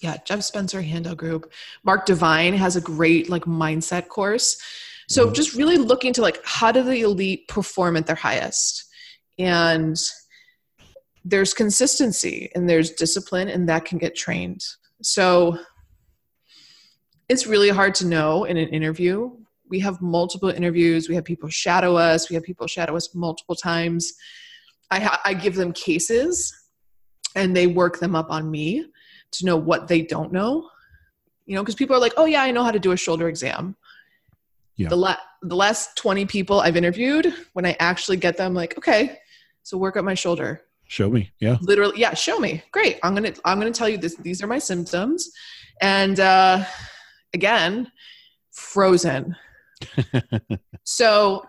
yeah, 0.00 0.16
Jeff 0.24 0.42
Spencer 0.42 0.82
Handel 0.82 1.14
Group. 1.14 1.52
Mark 1.84 2.04
Divine 2.04 2.54
has 2.54 2.74
a 2.74 2.80
great 2.80 3.30
like 3.30 3.44
mindset 3.44 4.08
course. 4.08 4.60
So 5.08 5.28
Mhm. 5.28 5.34
just 5.34 5.54
really 5.54 5.76
looking 5.76 6.12
to 6.14 6.22
like 6.22 6.40
how 6.44 6.72
do 6.72 6.82
the 6.82 7.02
elite 7.02 7.46
perform 7.48 7.96
at 7.96 8.06
their 8.06 8.16
highest, 8.16 8.84
and 9.38 9.96
there's 11.24 11.54
consistency 11.54 12.50
and 12.54 12.68
there's 12.68 12.90
discipline, 12.90 13.48
and 13.48 13.68
that 13.68 13.84
can 13.84 13.98
get 13.98 14.14
trained. 14.14 14.62
So 15.02 15.58
it's 17.28 17.46
really 17.46 17.70
hard 17.70 17.94
to 17.96 18.06
know 18.06 18.44
in 18.44 18.56
an 18.56 18.68
interview. 18.68 19.30
We 19.68 19.80
have 19.80 20.00
multiple 20.02 20.50
interviews. 20.50 21.08
We 21.08 21.14
have 21.14 21.24
people 21.24 21.48
shadow 21.48 21.96
us. 21.96 22.28
We 22.28 22.34
have 22.34 22.42
people 22.42 22.66
shadow 22.66 22.96
us 22.96 23.14
multiple 23.14 23.54
times. 23.54 24.12
I, 24.90 25.00
ha- 25.00 25.20
I 25.24 25.34
give 25.34 25.54
them 25.54 25.72
cases 25.72 26.52
and 27.34 27.56
they 27.56 27.66
work 27.66 27.98
them 27.98 28.14
up 28.14 28.30
on 28.30 28.50
me 28.50 28.84
to 29.32 29.46
know 29.46 29.56
what 29.56 29.88
they 29.88 30.02
don't 30.02 30.32
know. 30.32 30.68
You 31.46 31.56
know, 31.56 31.62
because 31.62 31.74
people 31.74 31.96
are 31.96 32.00
like, 32.00 32.14
oh, 32.16 32.26
yeah, 32.26 32.42
I 32.42 32.50
know 32.50 32.62
how 32.62 32.70
to 32.70 32.78
do 32.78 32.92
a 32.92 32.96
shoulder 32.96 33.28
exam. 33.28 33.76
Yeah. 34.76 34.88
The, 34.88 34.96
la- 34.96 35.16
the 35.42 35.56
last 35.56 35.96
20 35.96 36.26
people 36.26 36.60
I've 36.60 36.76
interviewed, 36.76 37.32
when 37.52 37.66
I 37.66 37.76
actually 37.80 38.16
get 38.16 38.36
them, 38.36 38.54
like, 38.54 38.76
okay, 38.78 39.18
so 39.64 39.76
work 39.76 39.96
up 39.96 40.04
my 40.04 40.14
shoulder 40.14 40.60
Show 40.86 41.10
me. 41.10 41.30
Yeah. 41.40 41.56
literally 41.62 41.98
yeah 41.98 42.14
show 42.14 42.38
me 42.38 42.62
great 42.70 42.98
i'm 43.02 43.14
gonna 43.14 43.32
i'm 43.44 43.58
gonna 43.58 43.72
tell 43.72 43.88
you 43.88 43.98
this 43.98 44.14
these 44.16 44.42
are 44.42 44.46
my 44.46 44.58
symptoms 44.58 45.28
and 45.82 46.20
uh 46.20 46.64
again 47.34 47.90
frozen 48.52 49.34
so 50.84 51.42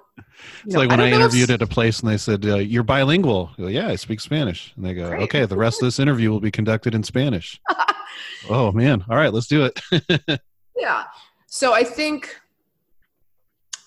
It's 0.65 0.73
know, 0.73 0.79
like 0.79 0.89
when 0.89 0.99
I, 0.99 1.09
don't 1.09 1.19
know 1.19 1.25
if- 1.25 1.33
interviewed 1.33 1.51
at 1.51 1.61
a 1.61 1.67
place 1.67 1.99
and 2.01 2.09
they 2.09 2.17
said, 2.17 2.45
uh, 2.45 2.55
"You're 2.57 2.83
bilingual." 2.83 3.51
I 3.57 3.61
go, 3.61 3.67
yeah, 3.67 3.87
I 3.87 3.95
speak 3.95 4.19
Spanish. 4.19 4.73
And 4.75 4.83
they 4.85 4.93
go, 4.93 5.09
Great. 5.09 5.21
"Okay, 5.23 5.45
the 5.45 5.55
rest 5.57 5.81
of 5.81 5.87
this 5.87 5.99
interview 5.99 6.31
will 6.31 6.39
be 6.39 6.51
conducted 6.51 6.95
in 6.95 7.03
Spanish." 7.03 7.59
oh 8.49 8.71
man! 8.71 9.03
All 9.09 9.15
right, 9.17 9.31
let's 9.33 9.47
do 9.47 9.69
it. 9.69 10.41
yeah 10.77 11.03
so 11.47 11.73
i 11.73 11.83
think 11.85 12.35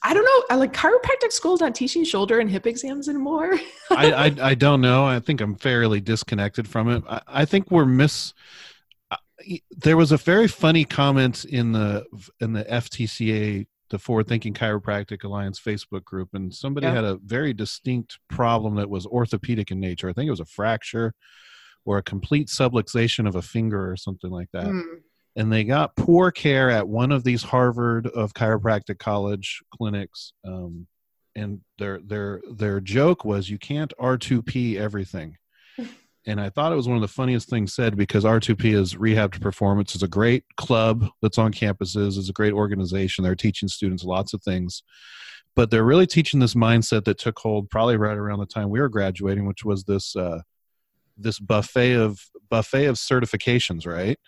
i 0.02 0.14
don't 0.14 0.24
know 0.24 0.44
i 0.50 0.54
like 0.58 0.72
chiropractic 0.72 1.32
school's 1.32 1.60
not 1.60 1.74
teaching 1.74 2.04
shoulder 2.04 2.38
and 2.40 2.50
hip 2.50 2.66
exams 2.66 3.08
anymore 3.08 3.58
I, 3.90 4.12
I 4.12 4.34
I 4.50 4.54
don't 4.54 4.80
know. 4.80 5.04
I 5.06 5.18
think 5.18 5.40
I'm 5.40 5.54
fairly 5.56 6.00
disconnected 6.00 6.68
from 6.68 6.88
it. 6.90 7.02
I, 7.08 7.20
I 7.26 7.44
think 7.46 7.70
we're 7.70 7.86
miss. 7.86 8.34
There 9.70 9.96
was 9.96 10.12
a 10.12 10.18
very 10.18 10.46
funny 10.48 10.84
comment 10.84 11.44
in 11.46 11.72
the 11.72 12.04
in 12.40 12.52
the 12.52 12.64
FTCA, 12.64 13.66
the 13.88 13.98
Forward 13.98 14.26
Thinking 14.28 14.52
Chiropractic 14.52 15.24
Alliance 15.24 15.58
Facebook 15.58 16.04
group, 16.04 16.30
and 16.34 16.52
somebody 16.52 16.86
Yeah. 16.86 16.92
had 16.94 17.04
a 17.04 17.18
very 17.24 17.54
distinct 17.54 18.18
problem 18.28 18.74
that 18.74 18.90
was 18.90 19.06
orthopedic 19.06 19.70
in 19.70 19.80
nature. 19.80 20.08
I 20.08 20.12
think 20.12 20.26
it 20.26 20.32
was 20.32 20.40
a 20.40 20.44
fracture 20.44 21.14
or 21.86 21.96
a 21.98 22.02
complete 22.02 22.48
subluxation 22.48 23.26
of 23.26 23.36
a 23.36 23.42
finger 23.42 23.90
or 23.90 23.96
something 23.96 24.30
like 24.30 24.50
that 24.52 24.66
Hmm. 24.66 24.80
And 25.38 25.52
they 25.52 25.62
got 25.62 25.94
poor 25.94 26.32
care 26.32 26.68
at 26.68 26.88
one 26.88 27.12
of 27.12 27.22
these 27.22 27.44
Harvard 27.44 28.08
of 28.08 28.34
chiropractic 28.34 28.98
college 28.98 29.62
clinics. 29.72 30.32
Um, 30.44 30.88
and 31.36 31.60
their 31.78 32.00
their 32.00 32.42
their 32.52 32.80
joke 32.80 33.24
was 33.24 33.48
you 33.48 33.56
can't 33.56 33.94
R2P 33.98 34.76
everything. 34.76 35.38
And 36.26 36.42
I 36.42 36.50
thought 36.50 36.72
it 36.72 36.76
was 36.76 36.88
one 36.88 36.96
of 36.96 37.00
the 37.00 37.08
funniest 37.08 37.48
things 37.48 37.74
said 37.74 37.96
because 37.96 38.22
R2P 38.22 38.74
is 38.74 38.98
Rehab 38.98 39.32
to 39.32 39.40
Performance. 39.40 39.94
is 39.94 40.02
a 40.02 40.08
great 40.08 40.44
club 40.58 41.06
that's 41.22 41.38
on 41.38 41.54
campuses. 41.54 42.18
is 42.18 42.28
a 42.28 42.34
great 42.34 42.52
organization. 42.52 43.24
They're 43.24 43.34
teaching 43.34 43.66
students 43.66 44.04
lots 44.04 44.34
of 44.34 44.42
things, 44.42 44.82
but 45.56 45.70
they're 45.70 45.86
really 45.86 46.06
teaching 46.06 46.38
this 46.38 46.52
mindset 46.52 47.04
that 47.04 47.16
took 47.16 47.38
hold 47.38 47.70
probably 47.70 47.96
right 47.96 48.18
around 48.18 48.40
the 48.40 48.46
time 48.46 48.68
we 48.68 48.78
were 48.78 48.90
graduating, 48.90 49.46
which 49.46 49.64
was 49.64 49.84
this 49.84 50.14
uh, 50.16 50.40
this 51.16 51.38
buffet 51.38 51.94
of 51.94 52.20
buffet 52.50 52.86
of 52.86 52.96
certifications, 52.96 53.86
right? 53.86 54.18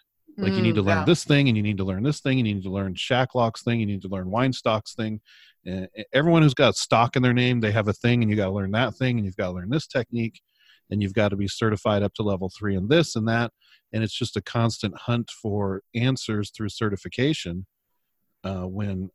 Like 0.41 0.57
you 0.57 0.63
need 0.63 0.75
to 0.77 0.83
Mm, 0.83 0.87
learn 0.87 0.99
yeah. 0.99 1.05
this 1.05 1.25
thing, 1.25 1.49
and 1.49 1.57
you 1.57 1.63
need 1.63 1.77
to 1.79 1.85
learn 1.85 2.03
this 2.03 2.21
thing, 2.21 2.39
and 2.39 2.49
you 2.49 2.55
need 2.55 2.65
to 2.65 2.71
learn 2.71 2.95
Shacklock's 2.95 3.63
thing, 3.63 3.81
you 3.81 3.87
need 3.87 4.03
to 4.03 4.09
learn 4.09 4.31
Weinstock's 4.31 4.95
thing. 4.95 5.21
And 5.67 5.89
everyone 6.13 6.43
who's 6.43 6.55
got 6.55 6.77
stock 6.77 7.17
in 7.17 7.23
their 7.23 7.35
name, 7.35 7.61
they 7.61 7.73
have 7.73 7.89
a 7.89 7.93
thing, 7.93 8.23
and 8.23 8.31
you 8.31 8.37
got 8.37 8.47
to 8.47 8.53
learn 8.53 8.71
that 8.73 8.95
thing, 8.95 9.19
and 9.19 9.27
you've 9.27 9.37
got 9.37 9.49
to 9.49 9.53
learn 9.53 9.71
this 9.71 9.87
technique, 9.87 10.41
and 10.91 11.03
you've 11.03 11.15
got 11.15 11.29
to 11.29 11.37
be 11.37 11.49
certified 11.49 12.03
up 12.03 12.15
to 12.15 12.23
level 12.23 12.51
three 12.57 12.75
and 12.77 12.89
this 12.89 13.17
and 13.17 13.29
that. 13.29 13.53
And 13.93 14.03
it's 14.03 14.15
just 14.15 14.37
a 14.37 14.43
constant 14.43 14.97
hunt 14.97 15.31
for 15.31 15.83
answers 15.95 16.51
through 16.51 16.71
certification. 16.71 17.67
Uh, 18.45 18.63
when 18.63 19.11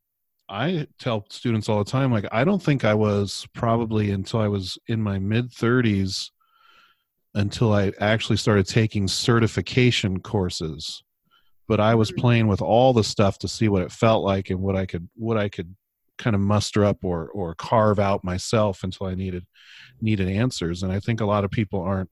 I 0.48 0.88
tell 1.00 1.26
students 1.30 1.70
all 1.70 1.84
the 1.84 1.90
time, 1.90 2.12
like 2.12 2.28
I 2.32 2.44
don't 2.44 2.62
think 2.62 2.86
I 2.86 2.94
was 2.94 3.48
probably 3.54 4.12
until 4.12 4.42
I 4.42 4.48
was 4.48 4.78
in 4.88 5.02
my 5.02 5.18
mid 5.18 5.52
30s 5.52 6.30
until 7.34 7.74
I 7.74 7.92
actually 8.00 8.38
started 8.38 8.68
taking 8.68 9.08
certification 9.08 10.20
courses. 10.22 11.04
But 11.68 11.80
I 11.80 11.96
was 11.96 12.12
playing 12.12 12.48
with 12.48 12.62
all 12.62 12.94
the 12.94 13.04
stuff 13.04 13.40
to 13.40 13.48
see 13.48 13.68
what 13.70 13.82
it 13.82 13.92
felt 13.92 14.24
like 14.24 14.50
and 14.50 14.60
what 14.60 14.76
I 14.76 14.86
could 14.86 15.10
what 15.16 15.38
I 15.38 15.50
could 15.50 15.76
kind 16.18 16.36
of 16.36 16.42
muster 16.42 16.86
up 16.86 17.04
or 17.04 17.30
or 17.30 17.56
carve 17.56 18.00
out 18.00 18.24
myself 18.24 18.84
until 18.84 19.08
I 19.08 19.16
needed 19.16 19.46
needed 20.02 20.30
answers. 20.30 20.84
And 20.84 20.92
I 20.92 21.00
think 21.00 21.22
a 21.22 21.26
lot 21.26 21.44
of 21.44 21.52
people 21.52 21.82
aren't 21.82 22.10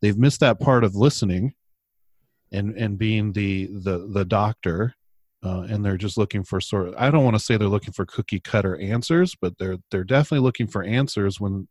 they've 0.00 0.18
missed 0.18 0.40
that 0.40 0.60
part 0.60 0.84
of 0.84 0.94
listening 0.94 1.54
and 2.52 2.76
and 2.76 2.98
being 2.98 3.32
the 3.32 3.66
the 3.66 4.08
the 4.12 4.24
doctor 4.24 4.94
uh, 5.42 5.62
and 5.70 5.84
they're 5.84 5.96
just 5.96 6.18
looking 6.18 6.42
for 6.42 6.60
sort 6.60 6.88
of 6.88 6.94
i 6.98 7.10
don't 7.10 7.24
want 7.24 7.36
to 7.36 7.42
say 7.42 7.56
they're 7.56 7.68
looking 7.68 7.92
for 7.92 8.04
cookie 8.06 8.40
cutter 8.40 8.76
answers 8.78 9.34
but 9.40 9.56
they're 9.58 9.78
they're 9.90 10.04
definitely 10.04 10.44
looking 10.44 10.66
for 10.66 10.82
answers 10.82 11.40
when 11.40 11.68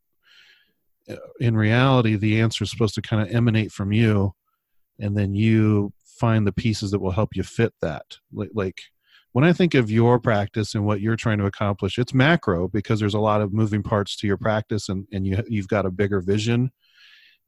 uh, 1.09 1.15
in 1.39 1.55
reality 1.55 2.15
the 2.15 2.39
answer 2.39 2.63
is 2.63 2.71
supposed 2.71 2.95
to 2.95 3.01
kind 3.01 3.21
of 3.21 3.33
emanate 3.33 3.71
from 3.71 3.91
you 3.91 4.33
and 4.99 5.17
then 5.17 5.33
you 5.33 5.91
find 6.19 6.45
the 6.45 6.51
pieces 6.51 6.91
that 6.91 6.99
will 6.99 7.11
help 7.11 7.35
you 7.35 7.43
fit 7.43 7.73
that. 7.81 8.17
Like, 8.31 8.51
like 8.53 8.81
when 9.31 9.45
i 9.45 9.53
think 9.53 9.75
of 9.75 9.91
your 9.91 10.19
practice 10.19 10.73
and 10.73 10.85
what 10.85 11.01
you're 11.01 11.15
trying 11.15 11.37
to 11.37 11.45
accomplish 11.45 11.99
it's 11.99 12.15
macro 12.15 12.67
because 12.67 12.99
there's 12.99 13.13
a 13.13 13.19
lot 13.19 13.41
of 13.41 13.53
moving 13.53 13.83
parts 13.83 14.15
to 14.15 14.25
your 14.25 14.37
practice 14.37 14.89
and, 14.89 15.05
and 15.13 15.27
you, 15.27 15.37
you've 15.47 15.67
got 15.67 15.85
a 15.85 15.91
bigger 15.91 16.19
vision 16.19 16.71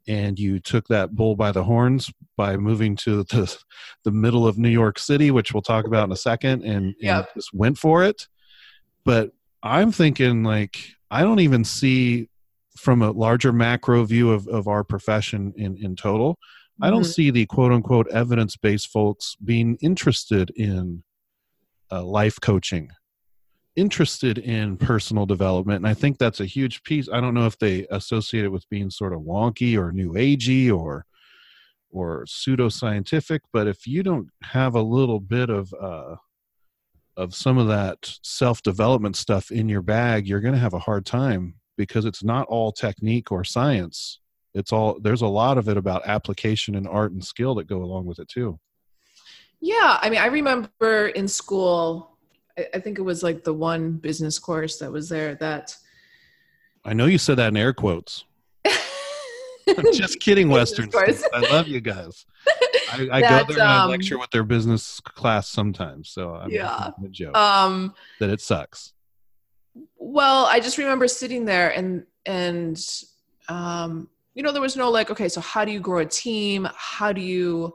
and 0.07 0.39
you 0.39 0.59
took 0.59 0.87
that 0.87 1.15
bull 1.15 1.35
by 1.35 1.51
the 1.51 1.63
horns 1.63 2.11
by 2.35 2.57
moving 2.57 2.95
to 2.95 3.23
the, 3.23 3.57
the 4.03 4.11
middle 4.11 4.47
of 4.47 4.57
New 4.57 4.69
York 4.69 4.97
City, 4.97 5.31
which 5.31 5.53
we'll 5.53 5.61
talk 5.61 5.85
about 5.85 6.05
in 6.05 6.11
a 6.11 6.17
second, 6.17 6.63
and, 6.63 6.95
and 7.03 7.27
just 7.35 7.53
went 7.53 7.77
for 7.77 8.03
it. 8.03 8.27
But 9.05 9.31
I'm 9.61 9.91
thinking 9.91 10.43
like 10.43 10.95
I 11.09 11.21
don't 11.21 11.39
even 11.39 11.63
see 11.63 12.29
from 12.77 13.01
a 13.01 13.11
larger 13.11 13.51
macro 13.51 14.03
view 14.05 14.31
of, 14.31 14.47
of 14.47 14.67
our 14.67 14.83
profession 14.83 15.53
in, 15.57 15.77
in 15.77 15.95
total, 15.95 16.39
I 16.81 16.89
don't 16.89 17.03
Mhm. 17.03 17.13
see 17.13 17.29
the 17.31 17.45
quote 17.45 17.71
unquote 17.71 18.07
evidence 18.09 18.57
based 18.57 18.89
folks 18.89 19.35
being 19.43 19.77
interested 19.81 20.49
in 20.51 21.03
uh, 21.91 22.03
life 22.03 22.39
coaching, 22.41 22.89
interested 23.75 24.37
in 24.37 24.77
personal 24.77 25.25
development. 25.25 25.77
And 25.77 25.87
I 25.87 25.93
think 25.93 26.17
that's 26.17 26.39
a 26.39 26.45
huge 26.45 26.83
piece. 26.83 27.09
I 27.11 27.19
don't 27.19 27.33
know 27.33 27.45
if 27.45 27.57
they 27.59 27.85
associate 27.89 28.45
it 28.45 28.51
with 28.51 28.67
being 28.69 28.89
sort 28.89 29.13
of 29.13 29.21
wonky 29.21 29.77
or 29.77 29.91
new 29.91 30.13
agey 30.13 30.71
or 30.75 31.05
or 31.93 32.23
pseudoscientific, 32.25 33.41
but 33.51 33.67
if 33.67 33.85
you 33.85 34.01
don't 34.01 34.29
have 34.43 34.75
a 34.75 34.81
little 34.81 35.19
bit 35.19 35.49
of 35.49 35.73
uh, 35.73 36.15
of 37.17 37.35
some 37.35 37.57
of 37.57 37.67
that 37.67 38.17
self 38.23 38.61
development 38.63 39.17
stuff 39.17 39.51
in 39.51 39.67
your 39.67 39.81
bag, 39.81 40.25
you're 40.25 40.39
going 40.39 40.53
to 40.53 40.59
have 40.59 40.73
a 40.73 40.79
hard 40.79 41.05
time 41.05 41.55
because 41.77 42.05
it's 42.05 42.23
not 42.23 42.47
all 42.47 42.71
technique 42.71 43.29
or 43.31 43.43
science. 43.43 44.19
It's 44.53 44.71
all 44.73 44.99
there's 44.99 45.21
a 45.21 45.27
lot 45.27 45.57
of 45.57 45.69
it 45.69 45.77
about 45.77 46.05
application 46.05 46.75
and 46.75 46.87
art 46.87 47.11
and 47.13 47.23
skill 47.23 47.55
that 47.55 47.67
go 47.67 47.83
along 47.83 48.05
with 48.05 48.19
it 48.19 48.27
too. 48.27 48.59
Yeah, 49.61 49.97
I 50.01 50.09
mean, 50.09 50.19
I 50.19 50.25
remember 50.25 51.07
in 51.09 51.27
school, 51.27 52.17
I, 52.57 52.67
I 52.73 52.79
think 52.79 52.97
it 52.97 53.03
was 53.03 53.21
like 53.23 53.43
the 53.43 53.53
one 53.53 53.93
business 53.93 54.39
course 54.39 54.79
that 54.79 54.91
was 54.91 55.07
there 55.07 55.35
that 55.35 55.75
I 56.83 56.93
know 56.93 57.05
you 57.05 57.17
said 57.17 57.37
that 57.37 57.49
in 57.49 57.57
air 57.57 57.73
quotes. 57.73 58.25
I'm 58.65 59.85
just 59.93 60.19
kidding, 60.19 60.49
Western 60.49 60.85
Of 60.85 60.93
course. 60.93 61.19
States. 61.19 61.29
I 61.33 61.41
love 61.41 61.67
you 61.67 61.79
guys. 61.79 62.25
I, 62.91 63.07
I 63.11 63.21
go 63.21 63.43
there 63.45 63.59
and 63.59 63.67
I 63.67 63.83
um, 63.83 63.89
lecture 63.89 64.17
with 64.17 64.31
their 64.31 64.43
business 64.43 64.99
class 64.99 65.47
sometimes, 65.47 66.09
so 66.09 66.35
I'm 66.35 66.49
Yeah. 66.51 66.89
a 67.03 67.07
joke 67.09 67.37
um, 67.37 67.93
that 68.19 68.29
it 68.29 68.41
sucks. 68.41 68.93
well, 69.97 70.45
I 70.47 70.59
just 70.59 70.77
remember 70.77 71.07
sitting 71.07 71.45
there 71.45 71.69
and 71.69 72.05
and 72.25 72.83
um, 73.47 74.09
you 74.33 74.43
know 74.43 74.51
there 74.51 74.61
was 74.61 74.75
no 74.75 74.89
like, 74.89 75.11
okay, 75.11 75.29
so 75.29 75.41
how 75.41 75.65
do 75.65 75.71
you 75.71 75.79
grow 75.79 75.99
a 75.99 76.05
team? 76.05 76.67
How 76.75 77.11
do 77.11 77.21
you 77.21 77.73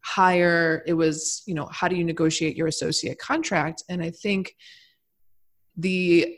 hire? 0.00 0.82
It 0.86 0.94
was 0.94 1.42
you 1.46 1.54
know 1.54 1.68
how 1.72 1.88
do 1.88 1.96
you 1.96 2.04
negotiate 2.04 2.56
your 2.56 2.66
associate 2.66 3.18
contract? 3.18 3.82
And 3.88 4.02
I 4.02 4.10
think 4.10 4.54
the 5.76 6.36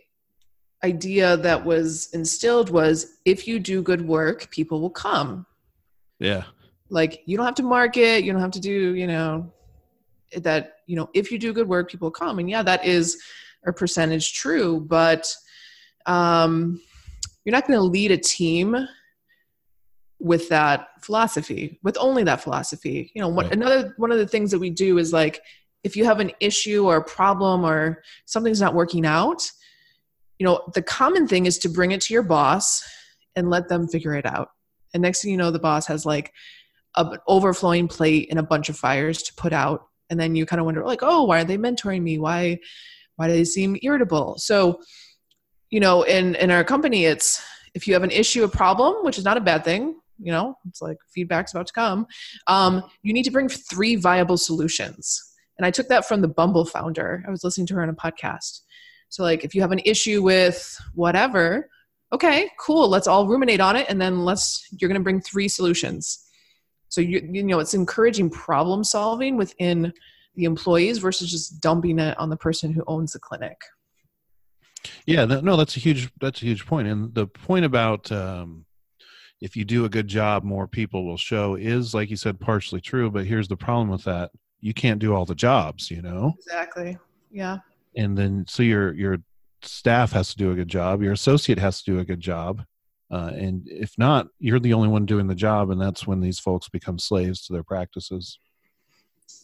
idea 0.83 1.37
that 1.37 1.65
was 1.65 2.09
instilled 2.13 2.71
was 2.71 3.19
if 3.25 3.47
you 3.47 3.59
do 3.59 3.83
good 3.83 4.07
work, 4.07 4.51
people 4.51 4.81
will 4.81 4.91
come. 4.91 5.47
Yeah, 6.19 6.45
like 6.91 7.23
you 7.25 7.37
don't 7.37 7.47
have 7.47 7.55
to 7.55 7.63
market 7.63 8.25
you 8.25 8.33
don't 8.33 8.43
have 8.43 8.51
to 8.51 8.61
do 8.61 8.95
you 8.95 9.07
know 9.07 9.51
that 10.37 10.79
you 10.87 10.97
know 10.97 11.09
if 11.15 11.31
you 11.31 11.39
do 11.39 11.53
good 11.53 11.69
work 11.69 11.91
people 11.91 12.11
come 12.11 12.39
and 12.39 12.51
yeah 12.51 12.63
that 12.63 12.85
is 12.85 13.21
a 13.67 13.73
percentage 13.73 14.35
true 14.35 14.81
but 14.81 15.33
um 16.07 16.81
you're 17.45 17.53
not 17.53 17.67
going 17.67 17.79
to 17.79 17.83
lead 17.83 18.11
a 18.11 18.17
team 18.17 18.77
with 20.21 20.49
that 20.51 20.89
philosophy 21.01 21.79
with 21.83 21.97
only 21.99 22.23
that 22.25 22.41
philosophy. 22.43 23.11
You 23.15 23.23
know 23.23 23.29
what 23.29 23.47
Right. 23.47 23.55
another 23.55 23.95
one 23.97 24.13
of 24.13 24.19
the 24.19 24.27
things 24.27 24.51
that 24.51 24.59
we 24.59 24.71
do 24.71 24.99
is 24.99 25.13
like 25.13 25.41
if 25.83 25.97
you 25.97 26.05
have 26.05 26.21
an 26.21 26.31
issue 26.41 26.87
or 26.87 26.97
a 26.97 27.05
problem 27.05 27.65
or 27.65 28.03
something's 28.27 28.61
not 28.61 28.75
working 28.75 29.07
out 29.07 29.51
you 30.39 30.45
know 30.47 30.63
the 30.75 30.83
common 30.83 31.29
thing 31.29 31.45
is 31.47 31.59
to 31.59 31.69
bring 31.69 31.93
it 31.93 32.01
to 32.01 32.15
your 32.15 32.23
boss 32.23 32.83
and 33.37 33.51
let 33.51 33.69
them 33.69 33.87
figure 33.87 34.15
it 34.15 34.27
out. 34.27 34.49
And 34.93 35.03
next 35.03 35.23
thing 35.23 35.31
you 35.31 35.37
know 35.37 35.51
the 35.51 35.59
boss 35.59 35.87
has 35.87 36.05
like 36.07 36.33
a, 36.97 37.05
an 37.05 37.19
overflowing 37.29 37.89
plate 37.89 38.29
and 38.31 38.39
a 38.39 38.43
bunch 38.43 38.69
of 38.69 38.77
fires 38.77 39.23
to 39.25 39.35
put 39.35 39.53
out. 39.53 39.87
And 40.09 40.19
then 40.19 40.35
you 40.35 40.47
kind 40.47 40.59
of 40.59 40.65
wonder 40.67 40.83
like 40.85 41.03
oh 41.03 41.25
why 41.25 41.41
are 41.41 41.45
they 41.45 41.59
mentoring 41.59 42.03
me? 42.03 42.19
Why 42.19 42.59
why 43.17 43.29
do 43.29 43.35
they 43.35 43.45
seem 43.45 43.77
irritable? 43.83 44.39
So 44.39 44.81
you 45.69 45.79
know 45.79 46.03
in 46.03 46.35
in 46.37 46.51
our 46.51 46.65
company 46.65 47.05
it's 47.05 47.43
if 47.75 47.87
you 47.87 47.93
have 47.95 48.03
an 48.03 48.11
issue 48.11 48.43
a 48.43 48.49
problem 48.49 49.05
which 49.05 49.19
is 49.19 49.25
not 49.25 49.37
a 49.37 49.41
bad 49.43 49.63
thing 49.65 50.00
you 50.21 50.33
know 50.33 50.55
it's 50.69 50.83
like 50.83 50.99
feedback's 51.13 51.53
about 51.53 51.67
to 51.67 51.73
come. 51.73 52.07
Um, 52.47 52.83
you 53.03 53.13
need 53.13 53.25
to 53.25 53.31
bring 53.31 53.49
three 53.49 53.97
viable 53.97 54.37
solutions. 54.37 55.27
And 55.59 55.67
i 55.67 55.71
took 55.71 55.89
that 55.89 56.09
from 56.09 56.23
the 56.23 56.29
bumble 56.29 56.65
founder. 56.65 57.23
I 57.27 57.31
was 57.31 57.45
listening 57.45 57.67
to 57.69 57.75
her 57.75 57.83
on 57.83 57.91
a 57.91 57.95
podcast. 57.95 58.61
So 59.09 59.23
like 59.23 59.45
if 59.45 59.55
you 59.55 59.61
have 59.61 59.73
an 59.73 59.81
issue 59.85 60.23
with 60.23 60.77
whatever 60.95 61.69
okay 62.13 62.51
cool. 62.59 62.89
Let's 62.89 63.07
all 63.07 63.27
ruminate 63.27 63.61
on 63.61 63.77
it 63.77 63.87
and 63.89 64.01
then 64.01 64.25
let's 64.25 64.67
you're 64.79 64.89
going 64.89 65.01
to 65.01 65.05
bring 65.05 65.21
three 65.21 65.49
solutions. 65.49 66.27
So 66.89 67.01
you 67.01 67.29
you 67.31 67.43
know 67.43 67.61
it's 67.61 67.75
encouraging 67.75 68.31
problem 68.31 68.85
solving 68.85 69.37
within 69.37 69.93
the 70.35 70.45
employees 70.45 70.99
versus 70.99 71.31
just 71.31 71.61
dumping 71.61 71.99
it 71.99 72.19
on 72.19 72.31
the 72.31 72.37
person 72.37 72.73
who 72.73 72.83
owns 72.87 73.13
the 73.13 73.19
clinic. 73.19 73.61
Yeah. 75.07 75.25
No, 75.25 75.57
that's 75.57 75.77
a 75.77 75.81
huge 75.81 76.11
that's 76.21 76.43
a 76.43 76.47
huge 76.47 76.67
point. 76.67 76.89
And 76.89 77.15
the 77.15 77.27
point 77.27 77.65
about 77.65 78.11
um, 78.13 78.65
if 79.41 79.57
you 79.57 79.65
do 79.65 79.85
a 79.85 79.89
good 79.89 80.09
job, 80.09 80.45
more 80.45 80.67
people 80.67 81.05
will 81.05 81.17
show 81.17 81.55
is 81.55 81.95
like 81.95 82.11
you 82.11 82.17
said, 82.17 82.41
partially 82.41 82.81
true. 82.81 83.11
But 83.11 83.27
here's 83.27 83.49
the 83.49 83.57
problem 83.57 83.89
with 83.89 84.05
that: 84.05 84.31
you 84.61 84.75
can't 84.75 85.01
do 85.01 85.15
all 85.15 85.25
the 85.25 85.35
jobs, 85.35 85.91
you 85.91 86.03
know. 86.03 86.35
exactly. 86.39 86.99
Yeah. 87.31 87.59
And 87.97 88.17
then 88.17 88.45
so 88.49 88.63
your 88.63 88.93
your 88.95 89.19
staff 89.63 90.13
has 90.13 90.31
to 90.31 90.37
do 90.37 90.51
a 90.51 90.55
good 90.55 90.69
job 90.69 91.03
your 91.03 91.13
associate 91.13 91.59
has 91.59 91.83
to 91.83 91.93
do 91.93 91.99
a 91.99 92.05
good 92.05 92.21
job 92.21 92.65
uh, 93.11 93.31
and 93.35 93.63
if 93.67 93.93
not 93.99 94.27
you're 94.39 94.59
the 94.59 94.73
only 94.73 94.89
one 94.89 95.05
doing 95.05 95.27
the 95.27 95.35
job 95.35 95.71
and 95.71 95.79
that's 95.79 96.07
when 96.07 96.21
these 96.21 96.39
folks 96.39 96.69
become 96.69 96.99
slaves 96.99 97.47
to 97.47 97.53
their 97.53 97.63
practices. 97.63 98.39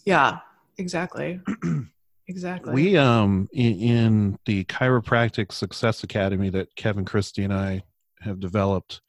Yeah 0.04 0.38
exactly. 0.78 1.40
Exactly. 2.28 2.74
We 2.74 2.96
um 2.96 3.48
in, 3.52 3.78
in 3.78 4.38
the 4.46 4.64
chiropractic 4.64 5.52
success 5.52 6.02
academy 6.02 6.50
that 6.50 6.74
kevin 6.74 7.04
christie 7.04 7.44
and 7.44 7.54
i 7.54 7.84
have 8.20 8.40
developed 8.40 9.00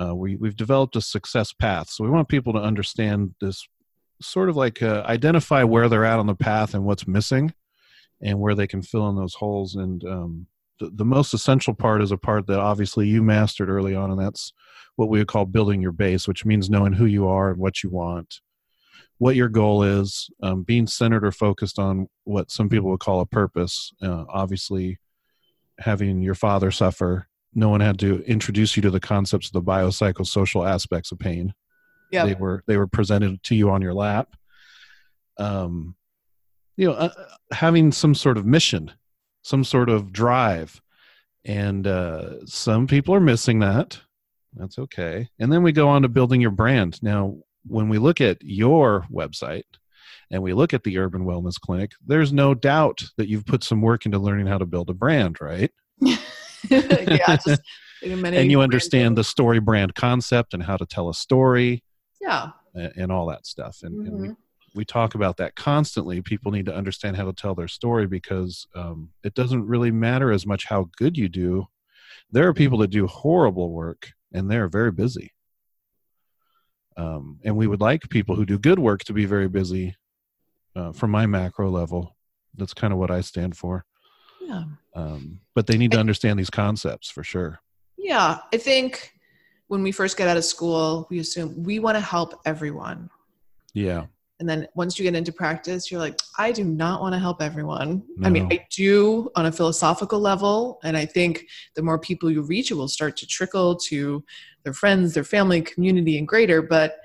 uh, 0.00 0.14
we, 0.14 0.36
we've 0.36 0.56
developed 0.56 0.96
a 0.96 1.00
success 1.00 1.52
path. 1.52 1.90
So 1.90 2.04
we 2.04 2.10
want 2.10 2.28
people 2.28 2.52
to 2.52 2.60
understand 2.60 3.34
this 3.40 3.66
sort 4.20 4.48
of 4.48 4.56
like 4.56 4.82
uh, 4.82 5.02
identify 5.06 5.64
where 5.64 5.88
they're 5.88 6.04
at 6.04 6.18
on 6.18 6.26
the 6.26 6.34
path 6.34 6.74
and 6.74 6.84
what's 6.84 7.06
missing 7.06 7.52
and 8.20 8.40
where 8.40 8.54
they 8.54 8.66
can 8.66 8.82
fill 8.82 9.08
in 9.08 9.16
those 9.16 9.34
holes. 9.34 9.76
And 9.76 10.04
um, 10.04 10.46
the, 10.78 10.90
the 10.90 11.04
most 11.04 11.34
essential 11.34 11.74
part 11.74 12.02
is 12.02 12.12
a 12.12 12.16
part 12.16 12.46
that 12.46 12.58
obviously 12.58 13.08
you 13.08 13.22
mastered 13.22 13.68
early 13.68 13.94
on 13.94 14.10
and 14.10 14.20
that's 14.20 14.52
what 14.96 15.08
we 15.08 15.18
would 15.18 15.28
call 15.28 15.44
building 15.44 15.80
your 15.80 15.92
base 15.92 16.26
which 16.26 16.44
means 16.44 16.70
knowing 16.70 16.92
who 16.92 17.06
you 17.06 17.28
are 17.28 17.50
and 17.50 17.58
what 17.58 17.82
you 17.82 17.90
want 17.90 18.40
what 19.18 19.36
your 19.36 19.48
goal 19.48 19.82
is 19.82 20.30
um, 20.42 20.62
being 20.62 20.86
centered 20.86 21.24
or 21.24 21.32
focused 21.32 21.78
on 21.78 22.08
what 22.24 22.50
some 22.50 22.68
people 22.68 22.90
would 22.90 23.00
call 23.00 23.20
a 23.20 23.26
purpose 23.26 23.92
uh, 24.02 24.24
obviously 24.28 24.98
having 25.78 26.20
your 26.22 26.34
father 26.34 26.70
suffer 26.70 27.27
no 27.54 27.68
one 27.68 27.80
had 27.80 27.98
to 28.00 28.22
introduce 28.24 28.76
you 28.76 28.82
to 28.82 28.90
the 28.90 29.00
concepts 29.00 29.48
of 29.48 29.52
the 29.52 29.62
biopsychosocial 29.62 30.68
aspects 30.68 31.12
of 31.12 31.18
pain. 31.18 31.52
Yeah 32.10 32.24
they 32.24 32.34
were 32.34 32.62
they 32.66 32.76
were 32.76 32.86
presented 32.86 33.42
to 33.44 33.54
you 33.54 33.70
on 33.70 33.82
your 33.82 33.94
lap. 33.94 34.28
Um 35.38 35.94
you 36.76 36.86
know 36.88 36.94
uh, 36.94 37.12
having 37.52 37.92
some 37.92 38.14
sort 38.14 38.38
of 38.38 38.46
mission 38.46 38.92
some 39.42 39.64
sort 39.64 39.88
of 39.88 40.12
drive. 40.12 40.80
And 41.44 41.86
uh 41.86 42.46
some 42.46 42.86
people 42.86 43.14
are 43.14 43.20
missing 43.20 43.60
that. 43.60 44.00
That's 44.54 44.78
okay. 44.78 45.28
And 45.38 45.52
then 45.52 45.62
we 45.62 45.72
go 45.72 45.88
on 45.88 46.02
to 46.02 46.08
building 46.08 46.40
your 46.40 46.50
brand. 46.50 47.02
Now 47.02 47.38
when 47.66 47.88
we 47.88 47.98
look 47.98 48.20
at 48.20 48.38
your 48.42 49.06
website 49.12 49.64
and 50.30 50.42
we 50.42 50.52
look 50.52 50.74
at 50.74 50.84
the 50.84 50.98
urban 50.98 51.24
wellness 51.24 51.58
clinic 51.60 51.92
there's 52.06 52.32
no 52.32 52.54
doubt 52.54 53.02
that 53.16 53.28
you've 53.28 53.46
put 53.46 53.62
some 53.62 53.80
work 53.80 54.06
into 54.06 54.18
learning 54.18 54.46
how 54.46 54.58
to 54.58 54.66
build 54.66 54.90
a 54.90 54.94
brand 54.94 55.38
right 55.40 55.70
yeah 57.08 57.36
just 57.36 57.62
and 58.02 58.50
you 58.50 58.60
understand 58.60 59.16
the 59.16 59.24
story 59.24 59.58
brand 59.58 59.94
concept 59.94 60.54
and 60.54 60.62
how 60.62 60.76
to 60.76 60.86
tell 60.86 61.08
a 61.08 61.14
story 61.14 61.82
yeah 62.20 62.50
and, 62.74 62.92
and 62.96 63.12
all 63.12 63.26
that 63.26 63.46
stuff. 63.46 63.78
And, 63.82 64.06
and 64.06 64.20
we, 64.20 64.28
Mhm. 64.28 64.36
we 64.74 64.84
talk 64.84 65.14
about 65.14 65.36
that 65.38 65.56
constantly. 65.56 66.20
People 66.22 66.52
need 66.52 66.66
to 66.66 66.74
understand 66.74 67.16
how 67.16 67.24
to 67.24 67.32
tell 67.32 67.54
their 67.54 67.68
story 67.68 68.06
because 68.06 68.66
um, 68.74 69.10
it 69.24 69.34
doesn't 69.34 69.66
really 69.66 69.90
matter 69.90 70.30
as 70.30 70.46
much 70.46 70.66
how 70.66 70.88
good 70.96 71.16
you 71.16 71.28
do. 71.28 71.66
There 72.30 72.46
are 72.46 72.54
people 72.54 72.78
that 72.78 72.90
do 72.90 73.06
horrible 73.06 73.72
work 73.72 74.12
and 74.32 74.50
they're 74.50 74.68
very 74.68 74.92
busy. 74.92 75.32
Um, 76.96 77.38
and 77.44 77.56
we 77.56 77.66
would 77.66 77.80
like 77.80 78.08
people 78.10 78.34
who 78.34 78.44
do 78.44 78.58
good 78.58 78.78
work 78.78 79.04
to 79.04 79.12
be 79.12 79.24
very 79.24 79.48
busy 79.48 79.96
uh, 80.76 80.92
from 80.92 81.10
my 81.10 81.26
macro 81.26 81.70
level. 81.70 82.16
That's 82.56 82.74
kind 82.74 82.92
of 82.92 82.98
what 82.98 83.10
I 83.10 83.20
stand 83.20 83.56
for. 83.56 83.84
Yeah 84.48 84.64
Um, 84.94 85.40
but 85.54 85.66
they 85.66 85.78
need 85.78 85.92
to 85.92 86.00
understand 86.00 86.38
these 86.38 86.50
concepts 86.50 87.08
for 87.10 87.22
sure. 87.22 87.60
Yeah, 87.96 88.38
I 88.52 88.56
think 88.56 89.12
when 89.68 89.82
we 89.82 89.92
first 89.92 90.16
get 90.16 90.28
out 90.28 90.36
of 90.36 90.44
school, 90.44 91.06
we 91.10 91.18
assume 91.20 91.62
we 91.62 91.78
want 91.78 91.96
to 91.96 92.00
help 92.00 92.40
everyone. 92.44 93.10
Yeah. 93.74 94.06
And 94.40 94.48
then 94.48 94.68
once 94.74 94.98
you 94.98 95.02
get 95.02 95.14
into 95.14 95.32
practice, 95.32 95.90
you're 95.90 96.00
like, 96.00 96.18
I 96.38 96.52
do 96.52 96.64
not 96.64 97.00
want 97.00 97.12
to 97.14 97.18
help 97.18 97.42
everyone. 97.42 98.04
I 98.22 98.30
mean, 98.30 98.48
I 98.52 98.64
do 98.70 99.30
on 99.34 99.46
a 99.46 99.52
philosophical 99.52 100.20
level. 100.20 100.78
And 100.84 100.96
I 100.96 101.06
think 101.06 101.44
the 101.74 101.82
more 101.82 101.98
people 101.98 102.30
you 102.30 102.42
reach, 102.42 102.70
it 102.70 102.74
will 102.74 102.88
start 102.88 103.16
to 103.18 103.26
trickle 103.26 103.74
to 103.90 104.24
their 104.62 104.72
friends, 104.72 105.12
their 105.12 105.24
family, 105.24 105.60
community, 105.60 106.18
and 106.18 106.26
greater. 106.26 106.62
But, 106.62 106.98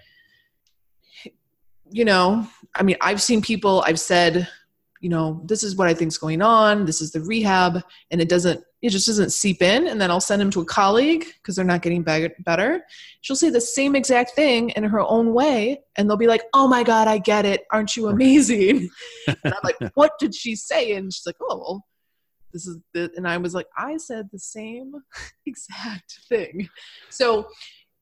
you 1.90 2.06
know, 2.06 2.48
I 2.76 2.84
mean, 2.84 2.98
I've 3.02 3.22
seen 3.22 3.42
people, 3.42 3.84
I've 3.86 4.00
said, 4.00 4.48
you 5.04 5.10
know, 5.10 5.42
this 5.44 5.66
is 5.66 5.76
what 5.76 5.90
I 5.90 5.94
think's 5.94 6.18
going 6.18 6.42
on. 6.42 6.86
This 6.86 7.02
is 7.02 7.12
the 7.12 7.20
rehab. 7.20 7.84
And 8.10 8.22
it 8.22 8.30
doesn't, 8.30 8.64
it 8.82 8.90
just 8.90 9.06
doesn't 9.06 9.32
seep 9.32 9.62
in. 9.62 9.88
And 9.88 10.00
then 10.00 10.10
I'll 10.10 10.22
send 10.22 10.42
them 10.42 10.50
to 10.52 10.62
a 10.62 10.66
colleague 10.66 11.26
because 11.42 11.58
they're 11.58 11.66
not 11.66 11.82
getting 11.82 12.04
be- 12.04 12.30
better. 12.40 12.82
She'll 13.20 13.36
say 13.36 13.50
the 13.50 13.60
same 13.60 13.98
exact 13.98 14.32
thing 14.32 14.70
in 14.70 14.86
her 14.86 15.02
own 15.02 15.34
way. 15.34 15.82
And 15.98 16.10
they'll 16.10 16.16
be 16.16 16.28
like, 16.28 16.44
oh 16.54 16.70
my 16.70 16.84
God, 16.84 17.10
I 17.10 17.18
get 17.18 17.46
it. 17.46 17.66
Aren't 17.70 17.98
you 17.98 18.08
amazing? 18.08 18.90
and 19.28 19.54
I'm 19.54 19.60
like, 19.62 19.76
what 19.96 20.14
did 20.20 20.34
she 20.34 20.56
say? 20.56 20.94
And 20.94 21.12
she's 21.12 21.26
like, 21.26 21.36
oh, 21.42 21.58
well, 21.58 21.86
this 22.54 22.66
is 22.66 22.78
the, 22.94 23.12
and 23.18 23.28
I 23.28 23.36
was 23.36 23.54
like, 23.54 23.68
I 23.78 23.98
said 23.98 24.30
the 24.32 24.40
same 24.40 24.94
exact 25.46 26.20
thing. 26.30 26.70
So 27.10 27.50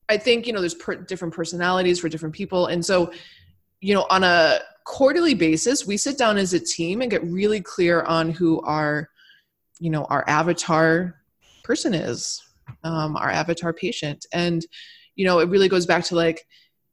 I 0.07 0.17
think, 0.17 0.45
you 0.45 0.53
know, 0.53 0.59
there's 0.59 0.75
per- 0.75 1.01
different 1.01 1.33
personalities 1.33 1.99
for 1.99 2.09
different 2.09 2.35
people. 2.35 2.67
And 2.67 2.85
so, 2.85 3.11
you 3.79 3.95
know, 3.95 4.05
on 4.11 4.23
a 4.23 4.59
quarterly 4.85 5.33
basis, 5.33 5.85
we 5.85 5.97
sit 5.97 6.17
down 6.17 6.37
as 6.37 6.53
a 6.53 6.59
team 6.59 7.01
and 7.01 7.11
get 7.11 7.23
really 7.23 7.61
clear 7.61 8.01
on 8.03 8.31
who 8.31 8.61
our, 8.61 9.09
you 9.79 9.89
know, 9.89 10.05
our 10.05 10.23
avatar 10.27 11.15
person 11.63 11.93
is, 11.93 12.41
um, 12.83 13.15
our 13.17 13.29
avatar 13.29 13.73
patient. 13.73 14.25
And, 14.33 14.65
you 15.15 15.25
know, 15.25 15.39
it 15.39 15.49
really 15.49 15.69
goes 15.69 15.85
back 15.85 16.03
to 16.05 16.15
like, 16.15 16.45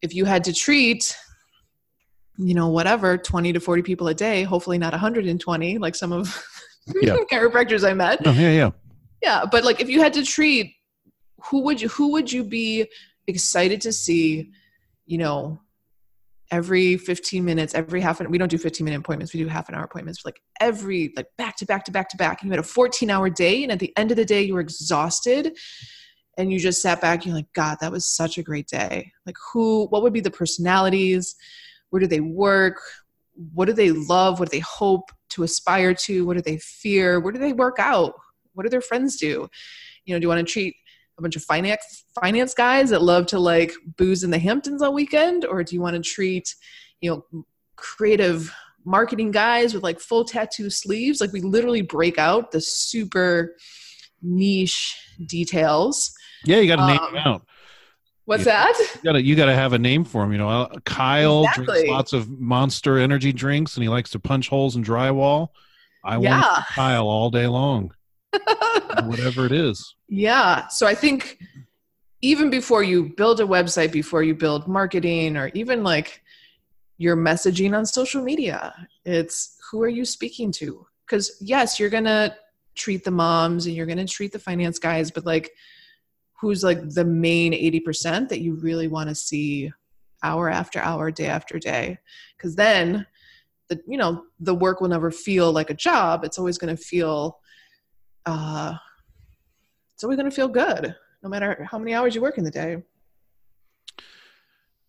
if 0.02 0.14
you 0.14 0.24
had 0.24 0.44
to 0.44 0.52
treat, 0.52 1.16
you 2.36 2.54
know, 2.54 2.68
whatever, 2.68 3.18
20 3.18 3.52
to 3.52 3.60
40 3.60 3.82
people 3.82 4.08
a 4.08 4.14
day, 4.14 4.44
hopefully 4.44 4.78
not 4.78 4.92
120, 4.92 5.78
like 5.78 5.94
some 5.94 6.12
of 6.12 6.44
Yeah. 7.02 7.16
chiropractors 7.30 7.88
I 7.88 7.94
met. 7.94 8.24
No, 8.24 8.32
yeah, 8.32 8.52
yeah. 8.52 8.70
yeah, 9.22 9.44
but 9.50 9.64
like 9.64 9.80
if 9.80 9.88
you 9.88 10.00
had 10.00 10.12
to 10.14 10.24
treat, 10.24 10.74
who 11.44 11.62
would 11.62 11.80
you 11.80 11.88
who 11.88 12.12
would 12.12 12.30
you 12.32 12.44
be 12.44 12.86
excited 13.26 13.80
to 13.82 13.92
see? 13.92 14.50
You 15.06 15.18
know, 15.18 15.60
every 16.50 16.96
15 16.96 17.44
minutes, 17.44 17.74
every 17.74 18.00
half 18.00 18.20
an 18.20 18.30
we 18.30 18.38
don't 18.38 18.50
do 18.50 18.58
15 18.58 18.84
minute 18.84 18.98
appointments, 18.98 19.34
we 19.34 19.40
do 19.40 19.48
half 19.48 19.68
an 19.68 19.74
hour 19.74 19.84
appointments, 19.84 20.24
like 20.24 20.40
every 20.60 21.12
like 21.16 21.26
back 21.36 21.56
to 21.56 21.66
back 21.66 21.84
to 21.84 21.92
back 21.92 22.08
to 22.10 22.16
back. 22.16 22.40
And 22.40 22.48
you 22.48 22.52
had 22.52 22.60
a 22.60 22.62
14 22.62 23.10
hour 23.10 23.28
day, 23.28 23.62
and 23.62 23.72
at 23.72 23.78
the 23.78 23.92
end 23.96 24.10
of 24.10 24.16
the 24.16 24.24
day, 24.24 24.42
you 24.42 24.54
were 24.54 24.60
exhausted 24.60 25.56
and 26.38 26.52
you 26.52 26.58
just 26.60 26.80
sat 26.80 27.00
back, 27.00 27.26
you're 27.26 27.34
like, 27.34 27.52
God, 27.52 27.78
that 27.80 27.90
was 27.90 28.06
such 28.06 28.38
a 28.38 28.42
great 28.42 28.68
day. 28.68 29.12
Like 29.26 29.36
who 29.52 29.86
what 29.88 30.02
would 30.02 30.12
be 30.12 30.20
the 30.20 30.30
personalities? 30.30 31.34
Where 31.90 32.00
do 32.00 32.06
they 32.06 32.20
work? 32.20 32.80
What 33.52 33.66
do 33.66 33.72
they 33.72 33.90
love? 33.90 34.38
What 34.38 34.50
do 34.50 34.56
they 34.56 34.64
hope 34.64 35.10
to 35.30 35.42
aspire 35.42 35.94
to? 35.94 36.24
What 36.24 36.36
do 36.36 36.42
they 36.42 36.58
fear? 36.58 37.20
Where 37.20 37.32
do 37.32 37.38
they 37.38 37.52
work 37.52 37.78
out? 37.78 38.14
What 38.54 38.62
do 38.62 38.70
their 38.70 38.80
friends 38.80 39.16
do? 39.16 39.48
You 40.04 40.14
know, 40.14 40.20
do 40.20 40.24
you 40.24 40.28
want 40.28 40.46
to 40.46 40.52
treat 40.52 40.76
a 41.18 41.22
bunch 41.22 41.36
of 41.36 41.42
finance 41.42 42.04
finance 42.20 42.54
guys 42.54 42.90
that 42.90 43.02
love 43.02 43.26
to 43.26 43.38
like 43.38 43.72
booze 43.96 44.22
in 44.24 44.30
the 44.30 44.38
Hamptons 44.38 44.82
all 44.82 44.92
weekend, 44.94 45.44
or 45.44 45.62
do 45.64 45.74
you 45.74 45.80
want 45.80 45.96
to 45.96 46.02
treat, 46.02 46.54
you 47.00 47.10
know, 47.10 47.44
creative 47.76 48.52
marketing 48.84 49.30
guys 49.30 49.74
with 49.74 49.82
like 49.82 50.00
full 50.00 50.24
tattoo 50.24 50.70
sleeves? 50.70 51.20
Like 51.20 51.32
we 51.32 51.40
literally 51.40 51.82
break 51.82 52.18
out 52.18 52.50
the 52.52 52.60
super 52.60 53.56
niche 54.22 54.96
details. 55.26 56.12
Yeah, 56.44 56.58
you 56.58 56.68
got 56.68 56.76
to 56.76 56.86
name 56.86 56.98
Um, 57.00 57.14
them 57.14 57.22
out. 57.26 57.46
What's 58.24 58.44
Yeah. 58.44 58.66
that? 58.66 58.78
You 58.96 59.00
gotta 59.04 59.22
you 59.22 59.36
gotta 59.36 59.54
have 59.54 59.72
a 59.72 59.78
name 59.78 60.04
for 60.04 60.22
him. 60.22 60.32
You 60.32 60.38
know, 60.38 60.48
Uh, 60.50 60.68
Kyle 60.84 61.44
Exactly. 61.44 61.64
drinks 61.64 61.88
lots 61.90 62.12
of 62.12 62.28
Monster 62.28 62.98
energy 62.98 63.32
drinks, 63.32 63.76
and 63.76 63.82
he 63.82 63.88
likes 63.88 64.10
to 64.10 64.18
punch 64.18 64.48
holes 64.50 64.76
in 64.76 64.84
drywall. 64.84 65.48
I 66.04 66.18
want 66.18 66.44
Kyle 66.74 67.08
all 67.08 67.30
day 67.30 67.46
long, 67.46 67.92
whatever 69.04 69.46
it 69.46 69.52
is. 69.52 69.94
Yeah. 70.08 70.68
So 70.68 70.86
I 70.86 70.94
think 70.94 71.38
even 72.20 72.50
before 72.50 72.82
you 72.82 73.12
build 73.16 73.40
a 73.40 73.44
website, 73.44 73.92
before 73.92 74.22
you 74.22 74.34
build 74.34 74.66
marketing, 74.66 75.36
or 75.36 75.50
even 75.54 75.82
like 75.82 76.22
your 76.98 77.16
messaging 77.16 77.76
on 77.76 77.86
social 77.86 78.22
media, 78.22 78.74
it's 79.04 79.56
who 79.70 79.82
are 79.82 79.88
you 79.88 80.04
speaking 80.04 80.50
to? 80.52 80.86
Because 81.06 81.36
yes, 81.40 81.78
you're 81.78 81.90
gonna 81.90 82.36
treat 82.74 83.04
the 83.04 83.10
moms 83.10 83.66
and 83.66 83.74
you're 83.74 83.86
gonna 83.86 84.06
treat 84.06 84.32
the 84.32 84.38
finance 84.38 84.78
guys, 84.78 85.10
but 85.10 85.24
like 85.24 85.52
who's 86.40 86.62
like 86.62 86.88
the 86.90 87.04
main 87.04 87.52
80% 87.52 88.28
that 88.28 88.40
you 88.40 88.54
really 88.54 88.88
want 88.88 89.08
to 89.08 89.14
see 89.14 89.72
hour 90.22 90.48
after 90.48 90.78
hour, 90.80 91.10
day 91.10 91.26
after 91.26 91.58
day? 91.58 91.98
Because 92.36 92.56
then 92.56 93.06
the 93.68 93.80
you 93.86 93.98
know 93.98 94.24
the 94.40 94.54
work 94.54 94.80
will 94.80 94.88
never 94.88 95.10
feel 95.10 95.52
like 95.52 95.70
a 95.70 95.74
job. 95.74 96.24
It's 96.24 96.38
always 96.38 96.58
gonna 96.58 96.76
feel 96.76 97.38
uh 98.28 98.74
it's 99.94 100.04
always 100.04 100.16
going 100.16 100.28
to 100.30 100.34
feel 100.34 100.48
good 100.48 100.94
no 101.22 101.28
matter 101.28 101.66
how 101.70 101.78
many 101.78 101.94
hours 101.94 102.14
you 102.14 102.20
work 102.20 102.38
in 102.38 102.44
the 102.44 102.50
day 102.50 102.76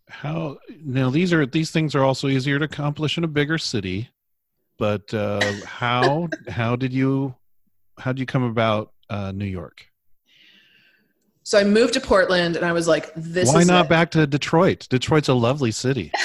How 0.09 0.57
now 0.83 1.09
these 1.09 1.31
are 1.33 1.45
these 1.45 1.71
things 1.71 1.95
are 1.95 2.03
also 2.03 2.27
easier 2.27 2.59
to 2.59 2.65
accomplish 2.65 3.17
in 3.17 3.23
a 3.23 3.27
bigger 3.27 3.57
city, 3.59 4.09
but 4.77 5.13
uh, 5.13 5.39
how 5.65 6.29
how 6.49 6.75
did 6.75 6.91
you 6.93 7.35
how 7.99 8.11
did 8.11 8.19
you 8.19 8.25
come 8.25 8.43
about 8.43 8.91
uh, 9.09 9.31
New 9.31 9.45
York? 9.45 9.85
so 11.43 11.57
i 11.57 11.63
moved 11.63 11.93
to 11.93 12.01
portland 12.01 12.55
and 12.57 12.65
i 12.65 12.71
was 12.73 12.87
like 12.87 13.11
this 13.15 13.47
Why 13.51 13.61
is 13.61 13.67
not 13.67 13.85
it. 13.85 13.89
back 13.89 14.11
to 14.11 14.27
Detroit? 14.27 14.87
Detroit's 14.89 15.29
a 15.29 15.33
lovely 15.33 15.71
city. 15.71 16.11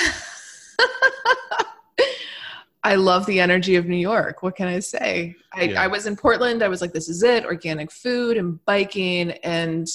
i 2.84 2.94
love 2.94 3.26
the 3.26 3.40
energy 3.40 3.76
of 3.76 3.86
new 3.86 3.96
york 3.96 4.42
what 4.42 4.56
can 4.56 4.68
i 4.68 4.78
say 4.78 5.34
I, 5.52 5.62
Yeah. 5.62 5.82
I 5.82 5.86
was 5.88 6.06
in 6.06 6.16
portland 6.16 6.62
i 6.62 6.68
was 6.68 6.80
like 6.80 6.92
this 6.92 7.08
is 7.08 7.22
it 7.22 7.44
organic 7.44 7.90
food 7.90 8.36
and 8.36 8.64
biking 8.64 9.32
and 9.42 9.86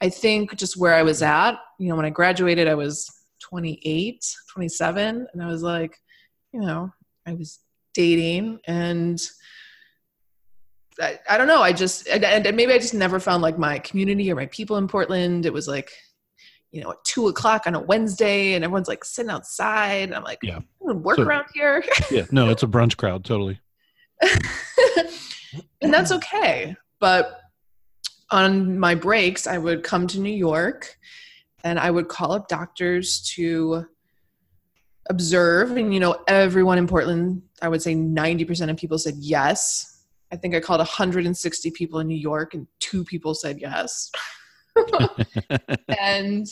i 0.00 0.08
think 0.08 0.54
just 0.56 0.76
where 0.76 0.94
i 0.94 1.02
was 1.02 1.22
at 1.22 1.56
you 1.78 1.88
know 1.88 1.96
when 1.96 2.06
i 2.06 2.10
graduated 2.10 2.68
i 2.68 2.74
was 2.74 3.10
28 3.40 4.24
27 4.52 5.26
and 5.32 5.42
i 5.42 5.46
was 5.46 5.62
like 5.62 5.98
you 6.52 6.60
know 6.60 6.92
i 7.26 7.32
was 7.32 7.60
dating 7.94 8.60
and 8.66 9.28
I, 11.00 11.18
I 11.28 11.38
don't 11.38 11.46
know. 11.46 11.62
I 11.62 11.72
just 11.72 12.08
and, 12.08 12.24
and 12.24 12.56
maybe 12.56 12.72
I 12.72 12.78
just 12.78 12.94
never 12.94 13.20
found 13.20 13.42
like 13.42 13.58
my 13.58 13.78
community 13.78 14.30
or 14.30 14.34
my 14.34 14.46
people 14.46 14.76
in 14.76 14.88
Portland. 14.88 15.46
It 15.46 15.52
was 15.52 15.68
like, 15.68 15.92
you 16.70 16.82
know, 16.82 16.90
at 16.90 17.02
two 17.04 17.28
o'clock 17.28 17.66
on 17.66 17.74
a 17.74 17.80
Wednesday, 17.80 18.54
and 18.54 18.64
everyone's 18.64 18.88
like 18.88 19.04
sitting 19.04 19.30
outside. 19.30 20.02
And 20.08 20.14
I'm 20.14 20.24
like, 20.24 20.38
Yeah. 20.42 20.60
Work 20.80 21.16
So- 21.16 21.22
around 21.24 21.46
here, 21.54 21.82
Yeah, 22.10 22.26
no, 22.30 22.50
it's 22.50 22.62
a 22.62 22.66
brunch 22.66 22.96
crowd, 22.96 23.24
totally. 23.24 23.60
and 25.80 25.92
that's 25.92 26.12
okay. 26.12 26.76
But 27.00 27.40
on 28.30 28.78
my 28.78 28.94
breaks, 28.94 29.46
I 29.46 29.58
would 29.58 29.82
come 29.82 30.06
to 30.08 30.20
New 30.20 30.32
York, 30.32 30.96
and 31.64 31.78
I 31.78 31.90
would 31.90 32.08
call 32.08 32.32
up 32.32 32.48
doctors 32.48 33.22
to 33.36 33.86
observe. 35.08 35.76
And 35.76 35.94
you 35.94 36.00
know, 36.00 36.22
everyone 36.26 36.78
in 36.78 36.86
Portland, 36.86 37.42
I 37.62 37.68
would 37.68 37.82
say 37.82 37.94
ninety 37.94 38.44
percent 38.44 38.70
of 38.70 38.76
people 38.76 38.98
said 38.98 39.14
yes. 39.18 39.94
I 40.30 40.36
think 40.36 40.54
I 40.54 40.60
called 40.60 40.80
160 40.80 41.70
people 41.70 42.00
in 42.00 42.06
New 42.06 42.14
York, 42.14 42.52
and 42.52 42.66
two 42.80 43.02
people 43.02 43.34
said 43.34 43.60
yes. 43.60 44.10
and 46.00 46.46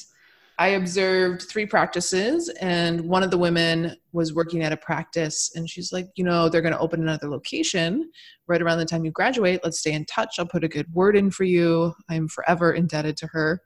I 0.58 0.68
observed 0.68 1.42
three 1.42 1.66
practices, 1.66 2.48
and 2.60 3.02
one 3.02 3.22
of 3.22 3.30
the 3.30 3.36
women 3.36 3.96
was 4.12 4.32
working 4.32 4.62
at 4.62 4.72
a 4.72 4.76
practice, 4.76 5.52
and 5.54 5.68
she's 5.68 5.92
like, 5.92 6.08
you 6.16 6.24
know, 6.24 6.48
they're 6.48 6.62
going 6.62 6.72
to 6.72 6.80
open 6.80 7.02
another 7.02 7.28
location 7.28 8.10
right 8.46 8.62
around 8.62 8.78
the 8.78 8.86
time 8.86 9.04
you 9.04 9.10
graduate. 9.10 9.60
Let's 9.62 9.80
stay 9.80 9.92
in 9.92 10.06
touch. 10.06 10.36
I'll 10.38 10.46
put 10.46 10.64
a 10.64 10.68
good 10.68 10.92
word 10.94 11.16
in 11.16 11.30
for 11.30 11.44
you. 11.44 11.94
I'm 12.08 12.26
forever 12.28 12.72
indebted 12.72 13.18
to 13.18 13.26
her. 13.28 13.62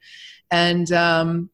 And 0.51 0.91
um, 0.91 1.51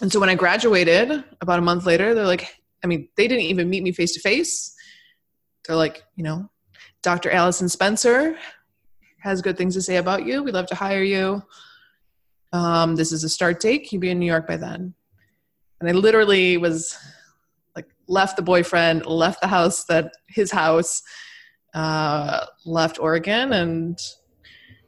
and 0.00 0.10
so 0.10 0.18
when 0.18 0.30
I 0.30 0.34
graduated, 0.34 1.24
about 1.42 1.58
a 1.58 1.62
month 1.62 1.84
later, 1.84 2.14
they're 2.14 2.24
like, 2.24 2.56
I 2.82 2.86
mean, 2.86 3.08
they 3.16 3.28
didn't 3.28 3.44
even 3.44 3.68
meet 3.68 3.82
me 3.82 3.92
face 3.92 4.12
to 4.14 4.20
face. 4.20 4.74
They're 5.66 5.76
like, 5.76 6.02
you 6.16 6.24
know, 6.24 6.48
Dr. 7.02 7.30
Allison 7.30 7.68
Spencer 7.68 8.38
has 9.18 9.42
good 9.42 9.58
things 9.58 9.74
to 9.74 9.82
say 9.82 9.96
about 9.96 10.24
you. 10.24 10.42
We'd 10.42 10.54
love 10.54 10.66
to 10.68 10.74
hire 10.74 11.02
you. 11.02 11.42
Um, 12.52 12.96
this 12.96 13.12
is 13.12 13.24
a 13.24 13.28
start 13.28 13.60
date. 13.60 13.88
Can 13.88 13.96
you 13.96 14.00
be 14.00 14.10
in 14.10 14.18
New 14.18 14.26
York 14.26 14.46
by 14.46 14.56
then? 14.56 14.94
And 15.80 15.88
I 15.88 15.92
literally 15.92 16.56
was 16.56 16.96
like, 17.74 17.86
left 18.08 18.36
the 18.36 18.42
boyfriend, 18.42 19.06
left 19.06 19.40
the 19.40 19.46
house 19.46 19.84
that 19.84 20.12
his 20.28 20.50
house, 20.50 21.02
uh, 21.74 22.46
left 22.66 22.98
Oregon, 22.98 23.52
and 23.52 23.98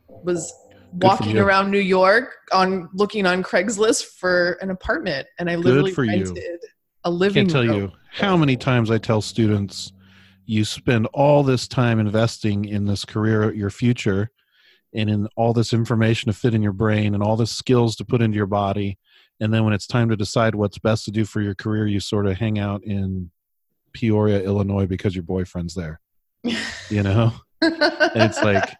was 0.08 0.52
walking 0.94 1.38
around 1.38 1.70
New 1.70 1.78
York 1.78 2.34
on 2.52 2.88
looking 2.92 3.26
on 3.26 3.42
Craigslist 3.42 4.04
for 4.18 4.58
an 4.60 4.70
apartment. 4.70 5.26
And 5.38 5.48
I 5.48 5.54
literally 5.54 5.92
for 5.92 6.04
you. 6.04 6.24
rented 6.24 6.60
a 7.04 7.08
I 7.08 7.10
living 7.10 7.46
can't 7.46 7.50
tell 7.50 7.64
room. 7.64 7.74
you 7.74 7.92
how 8.10 8.36
many 8.36 8.56
times 8.56 8.90
I 8.90 8.98
tell 8.98 9.22
students 9.22 9.92
you 10.44 10.64
spend 10.64 11.06
all 11.14 11.42
this 11.42 11.66
time 11.68 11.98
investing 11.98 12.64
in 12.64 12.84
this 12.84 13.04
career, 13.04 13.52
your 13.54 13.70
future, 13.70 14.30
and 14.94 15.10
in 15.10 15.28
all 15.36 15.52
this 15.52 15.72
information 15.72 16.30
to 16.30 16.38
fit 16.38 16.54
in 16.54 16.62
your 16.62 16.72
brain 16.72 17.14
and 17.14 17.22
all 17.22 17.36
the 17.36 17.46
skills 17.46 17.96
to 17.96 18.04
put 18.04 18.22
into 18.22 18.36
your 18.36 18.46
body. 18.46 18.98
And 19.40 19.52
then 19.52 19.64
when 19.64 19.72
it's 19.72 19.86
time 19.86 20.08
to 20.10 20.16
decide 20.16 20.54
what's 20.54 20.78
best 20.78 21.04
to 21.06 21.10
do 21.10 21.24
for 21.24 21.40
your 21.40 21.54
career, 21.54 21.86
you 21.86 22.00
sort 22.00 22.26
of 22.26 22.36
hang 22.36 22.58
out 22.58 22.84
in 22.84 23.30
Peoria, 23.92 24.42
Illinois 24.42 24.86
because 24.86 25.14
your 25.14 25.24
boyfriend's 25.24 25.74
there. 25.74 26.00
You 26.44 26.54
know? 27.02 27.32
it's 27.62 28.42
like 28.42 28.76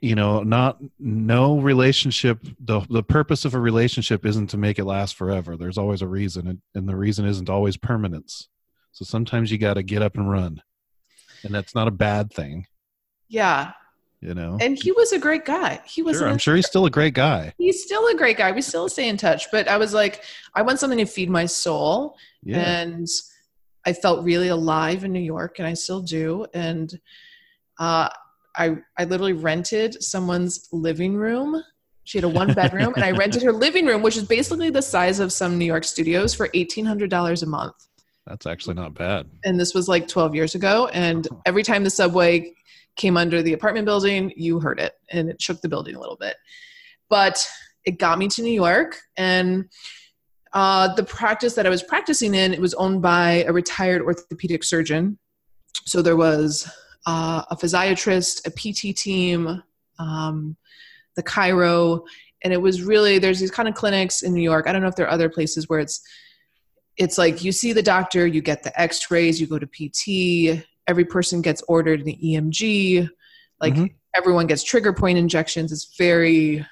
you 0.00 0.14
know 0.14 0.44
not 0.44 0.78
no 1.00 1.58
relationship 1.58 2.38
the 2.60 2.80
the 2.88 3.02
purpose 3.02 3.44
of 3.44 3.54
a 3.54 3.58
relationship 3.58 4.24
isn't 4.24 4.46
to 4.46 4.56
make 4.56 4.78
it 4.78 4.84
last 4.84 5.16
forever 5.16 5.56
there's 5.56 5.78
always 5.78 6.02
a 6.02 6.06
reason 6.06 6.46
and, 6.46 6.62
and 6.76 6.88
the 6.88 6.94
reason 6.94 7.26
isn't 7.26 7.50
always 7.50 7.76
permanence 7.76 8.48
so 8.92 9.04
sometimes 9.04 9.50
you 9.50 9.58
got 9.58 9.74
to 9.74 9.82
get 9.82 10.02
up 10.02 10.16
and 10.16 10.30
run 10.30 10.62
and 11.42 11.52
that's 11.52 11.74
not 11.74 11.88
a 11.88 11.90
bad 11.90 12.32
thing 12.32 12.64
yeah. 13.28 13.72
You 14.20 14.34
know 14.34 14.56
And 14.60 14.78
he 14.80 14.92
was 14.92 15.12
a 15.12 15.18
great 15.18 15.44
guy. 15.44 15.80
He 15.84 16.02
was 16.02 16.18
sure, 16.18 16.28
i'm 16.28 16.38
sure 16.38 16.56
he's 16.56 16.66
still 16.66 16.86
a 16.86 16.90
great 16.90 17.14
guy 17.14 17.52
he's 17.58 17.82
still 17.82 18.06
a 18.08 18.14
great 18.14 18.36
guy. 18.36 18.50
We 18.52 18.62
still 18.62 18.88
stay 18.88 19.08
in 19.08 19.16
touch. 19.16 19.50
But 19.50 19.68
I 19.68 19.76
was 19.76 19.92
like, 19.92 20.22
I 20.54 20.62
want 20.62 20.80
something 20.80 20.98
to 20.98 21.06
feed 21.06 21.30
my 21.30 21.46
soul. 21.46 22.16
yeah 22.42 22.58
And 22.58 23.06
I 23.84 23.92
felt 23.92 24.24
really 24.24 24.48
alive 24.48 25.04
in 25.04 25.12
New 25.12 25.20
York, 25.20 25.58
and 25.60 25.68
I 25.68 25.74
still 25.74 26.02
do. 26.02 26.46
And 26.54 26.92
uh, 27.78 28.08
I 28.56 28.76
I 28.98 29.04
literally 29.04 29.32
rented 29.34 30.02
someone's 30.02 30.68
living 30.72 31.14
room. 31.14 31.62
She 32.04 32.18
had 32.18 32.24
a 32.24 32.28
one 32.28 32.52
bedroom, 32.54 32.94
and 32.94 33.04
I 33.04 33.10
rented 33.22 33.42
her 33.42 33.52
living 33.52 33.86
room, 33.86 34.02
which 34.02 34.16
is 34.16 34.24
basically 34.24 34.70
the 34.70 34.82
size 34.82 35.20
of 35.20 35.32
some 35.32 35.56
New 35.58 35.66
York 35.66 35.84
studios, 35.84 36.34
for 36.34 36.48
eighteen 36.54 36.84
hundred 36.84 37.10
dollars 37.10 37.42
a 37.42 37.46
month. 37.46 37.76
that's 38.26 38.46
actually 38.46 38.74
not 38.74 38.92
bad 38.94 39.26
And 39.44 39.58
this 39.60 39.72
was 39.72 39.86
like 39.88 40.08
twelve 40.08 40.34
years 40.34 40.54
ago. 40.56 40.88
And 40.88 41.28
every 41.44 41.62
time 41.62 41.84
the 41.84 41.90
subway 41.90 42.54
came 42.96 43.16
under 43.16 43.42
the 43.42 43.52
apartment 43.52 43.86
building, 43.86 44.32
you 44.36 44.60
heard 44.60 44.80
it, 44.80 44.94
and 45.10 45.28
it 45.28 45.40
shook 45.40 45.60
the 45.60 45.68
building 45.68 45.94
a 45.94 46.00
little 46.00 46.16
bit. 46.16 46.36
But 47.08 47.46
it 47.84 47.98
got 47.98 48.18
me 48.18 48.28
to 48.28 48.42
New 48.42 48.52
York, 48.52 48.98
and 49.16 49.68
uh, 50.52 50.94
the 50.94 51.04
practice 51.04 51.54
that 51.54 51.66
I 51.66 51.70
was 51.70 51.82
practicing 51.82 52.34
in 52.34 52.54
it 52.54 52.60
was 52.60 52.74
owned 52.74 53.02
by 53.02 53.44
a 53.46 53.52
retired 53.52 54.02
orthopedic 54.02 54.64
surgeon. 54.64 55.18
So 55.84 56.02
there 56.02 56.16
was 56.16 56.68
uh, 57.06 57.42
a 57.50 57.56
physiatrist, 57.56 58.46
a 58.46 58.50
PT 58.50 58.96
team, 58.96 59.62
um, 59.98 60.56
the 61.14 61.22
chiro, 61.22 62.02
and 62.42 62.52
it 62.52 62.60
was 62.60 62.82
really 62.82 63.18
there's 63.18 63.38
these 63.38 63.50
kind 63.50 63.68
of 63.68 63.74
clinics 63.74 64.22
in 64.22 64.32
New 64.32 64.42
York. 64.42 64.66
I 64.66 64.72
don't 64.72 64.82
know 64.82 64.88
if 64.88 64.96
there 64.96 65.06
are 65.06 65.12
other 65.12 65.28
places 65.28 65.68
where 65.68 65.80
it's 65.80 66.00
it's 66.96 67.18
like 67.18 67.44
you 67.44 67.52
see 67.52 67.72
the 67.72 67.82
doctor, 67.82 68.26
you 68.26 68.40
get 68.40 68.62
the 68.62 68.80
X-rays, 68.80 69.40
you 69.40 69.46
go 69.46 69.58
to 69.58 69.66
PT. 69.66 70.64
Every 70.86 71.04
person 71.04 71.42
gets 71.42 71.62
ordered 71.68 72.00
an 72.00 72.08
EMG. 72.08 73.08
Like 73.60 73.74
Mhm. 73.74 73.94
everyone 74.14 74.46
gets 74.46 74.62
trigger 74.62 74.92
point 74.92 75.18
injections. 75.18 75.72
It's 75.72 75.96
very 75.96 76.64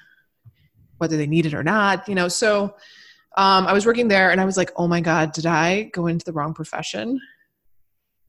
whether 0.97 1.17
they 1.17 1.27
need 1.27 1.45
it 1.45 1.53
or 1.53 1.63
not, 1.63 2.07
you 2.07 2.15
know. 2.15 2.27
So 2.27 2.75
um, 3.37 3.67
I 3.67 3.73
was 3.73 3.85
working 3.85 4.07
there, 4.07 4.31
and 4.31 4.39
I 4.39 4.45
was 4.45 4.55
like, 4.55 4.71
oh 4.77 4.87
my 4.87 5.01
god, 5.01 5.33
did 5.33 5.45
I 5.45 5.83
go 5.93 6.07
into 6.07 6.23
the 6.23 6.31
wrong 6.31 6.53
profession? 6.53 7.19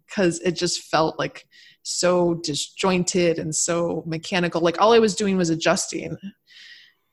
Because 0.07 0.41
it 0.41 0.53
just 0.53 0.83
felt 0.83 1.17
like 1.19 1.47
so 1.83 2.35
disjointed 2.43 3.39
and 3.39 3.55
so 3.55 4.03
mechanical. 4.05 4.61
Like 4.61 4.81
all 4.81 4.93
I 4.93 4.99
was 4.99 5.15
doing 5.15 5.37
was 5.37 5.51
adjusting. 5.51 6.17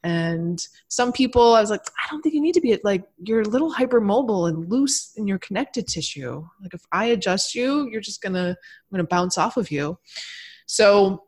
And 0.04 0.66
some 0.90 1.14
people, 1.14 1.54
I 1.54 1.62
was 1.62 1.70
like, 1.70 1.82
I 1.98 2.10
don't 2.12 2.22
think 2.22 2.36
you 2.36 2.42
need 2.42 2.56
to 2.56 2.62
be 2.62 2.78
like 2.84 3.06
you're 3.18 3.42
a 3.42 3.48
little 3.48 3.74
hypermobile 3.74 4.50
and 4.50 4.70
loose 4.70 5.14
in 5.16 5.28
your 5.28 5.40
connected 5.40 5.88
tissue. 5.88 6.46
Like 6.62 6.74
if 6.74 6.84
I 6.92 7.06
adjust 7.06 7.56
you, 7.56 7.88
you're 7.90 8.02
just 8.02 8.22
gonna 8.22 8.50
I'm 8.50 8.92
gonna 8.92 9.06
bounce 9.06 9.38
off 9.38 9.56
of 9.56 9.72
you. 9.72 9.98
So 10.66 11.24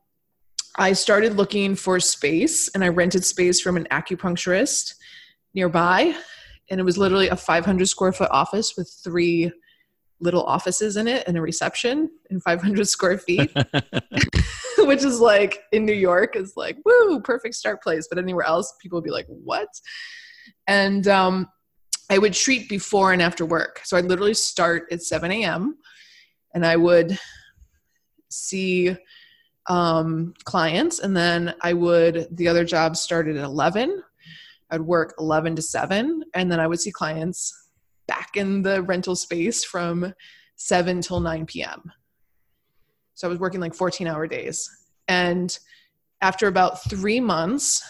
I 0.77 0.91
started 0.93 1.37
looking 1.37 1.75
for 1.75 1.99
space 2.01 2.67
and 2.69 2.83
I 2.83 2.89
rented 2.89 3.23
space 3.23 3.61
from 3.61 3.77
an 3.77 3.87
acupuncturist 3.91 4.95
nearby. 5.53 6.15
And 6.69 6.79
it 6.79 6.83
was 6.83 6.97
literally 6.97 7.29
a 7.29 7.35
500 7.35 7.87
square 7.87 8.11
foot 8.11 8.29
office 8.31 8.75
with 8.75 8.91
three 9.03 9.51
little 10.19 10.43
offices 10.43 10.97
in 10.97 11.07
it 11.07 11.23
and 11.27 11.37
a 11.37 11.41
reception 11.41 12.09
in 12.29 12.39
500 12.39 12.87
square 12.87 13.17
feet, 13.17 13.51
which 14.85 15.03
is 15.03 15.19
like 15.19 15.63
in 15.71 15.85
New 15.85 15.93
York 15.93 16.35
is 16.35 16.53
like, 16.55 16.77
woo, 16.85 17.19
perfect 17.21 17.55
start 17.55 17.81
place. 17.81 18.07
But 18.09 18.19
anywhere 18.19 18.45
else, 18.45 18.73
people 18.81 18.97
would 18.97 19.05
be 19.05 19.11
like, 19.11 19.27
what? 19.27 19.69
And 20.67 21.07
um, 21.07 21.47
I 22.09 22.17
would 22.17 22.33
treat 22.33 22.69
before 22.69 23.13
and 23.13 23.21
after 23.21 23.45
work. 23.45 23.81
So 23.83 23.97
I'd 23.97 24.05
literally 24.05 24.33
start 24.33 24.87
at 24.91 25.01
7 25.01 25.31
a.m. 25.31 25.77
and 26.53 26.65
I 26.65 26.75
would 26.75 27.17
see 28.29 28.95
um, 29.67 30.33
clients. 30.43 30.99
And 30.99 31.15
then 31.15 31.55
I 31.61 31.73
would, 31.73 32.27
the 32.31 32.47
other 32.47 32.65
job 32.65 32.95
started 32.95 33.37
at 33.37 33.43
11. 33.43 34.03
I'd 34.71 34.81
work 34.81 35.15
11 35.19 35.55
to 35.55 35.61
7. 35.61 36.23
And 36.33 36.51
then 36.51 36.59
I 36.59 36.67
would 36.67 36.79
see 36.79 36.91
clients 36.91 37.69
back 38.07 38.31
in 38.35 38.61
the 38.61 38.83
rental 38.83 39.15
space 39.15 39.63
from 39.63 40.13
7 40.57 41.01
till 41.01 41.19
9 41.19 41.45
p.m. 41.45 41.91
So 43.15 43.27
I 43.27 43.29
was 43.29 43.39
working 43.39 43.59
like 43.59 43.73
14 43.73 44.07
hour 44.07 44.27
days. 44.27 44.69
And 45.07 45.57
after 46.21 46.47
about 46.47 46.83
three 46.89 47.19
months, 47.19 47.83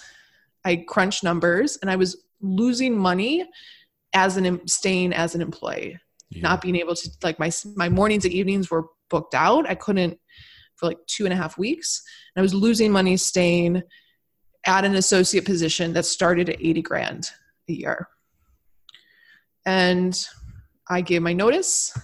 I 0.64 0.78
crunched 0.88 1.24
numbers 1.24 1.78
and 1.82 1.92
I 1.92 1.96
was 1.96 2.24
losing 2.42 2.98
money 2.98 3.46
as 4.14 4.38
an 4.38 4.68
staying 4.68 5.14
as 5.14 5.36
an 5.36 5.42
employee. 5.42 6.00
Not 6.32 6.62
being 6.62 6.76
able 6.76 6.96
to 6.96 7.10
like 7.24 7.40
my 7.40 7.52
my 7.76 7.90
mornings 7.90 8.26
and 8.26 8.34
evenings 8.34 8.70
were 8.70 8.86
booked 9.10 9.36
out. 9.36 9.70
I 9.70 9.76
couldn't 9.76 10.20
for 10.76 10.88
like 10.88 10.98
two 11.08 11.26
and 11.26 11.34
a 11.34 11.38
half 11.38 11.58
weeks. 11.58 12.04
And 12.36 12.42
i 12.42 12.44
was 12.44 12.54
losing 12.54 12.92
money 12.92 13.16
staying 13.18 13.84
at 14.66 14.84
an 14.84 14.96
associate 14.96 15.46
position 15.46 15.94
that 15.94 16.06
started 16.06 16.50
at 16.50 16.60
80 16.60 16.82
grand 16.82 17.30
a 17.70 17.74
year. 17.74 18.08
And 19.66 20.28
i 20.90 21.02
gave 21.02 21.22
my 21.22 21.34
notice 21.34 21.98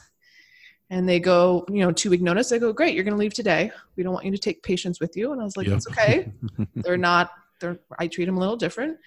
and 0.91 1.07
they 1.09 1.19
go 1.19 1.65
you 1.69 1.79
know 1.79 1.91
two 1.91 2.11
week 2.11 2.21
notice 2.21 2.51
i 2.51 2.59
go 2.59 2.71
great 2.71 2.93
you're 2.93 3.03
going 3.03 3.15
to 3.15 3.19
leave 3.19 3.33
today. 3.33 3.71
We 3.95 4.03
don't 4.03 4.13
want 4.13 4.25
you 4.25 4.31
to 4.31 4.37
take 4.37 4.61
patients 4.61 4.99
with 4.99 5.17
you. 5.17 5.31
And 5.31 5.41
i 5.41 5.43
was 5.43 5.57
like 5.57 5.67
it's 5.67 5.87
okay. 5.87 6.31
They're 6.75 6.97
not 6.97 7.31
they're 7.59 7.79
i 7.97 8.07
treat 8.07 8.25
them 8.25 8.37
a 8.37 8.39
little 8.39 8.57
different. 8.57 8.97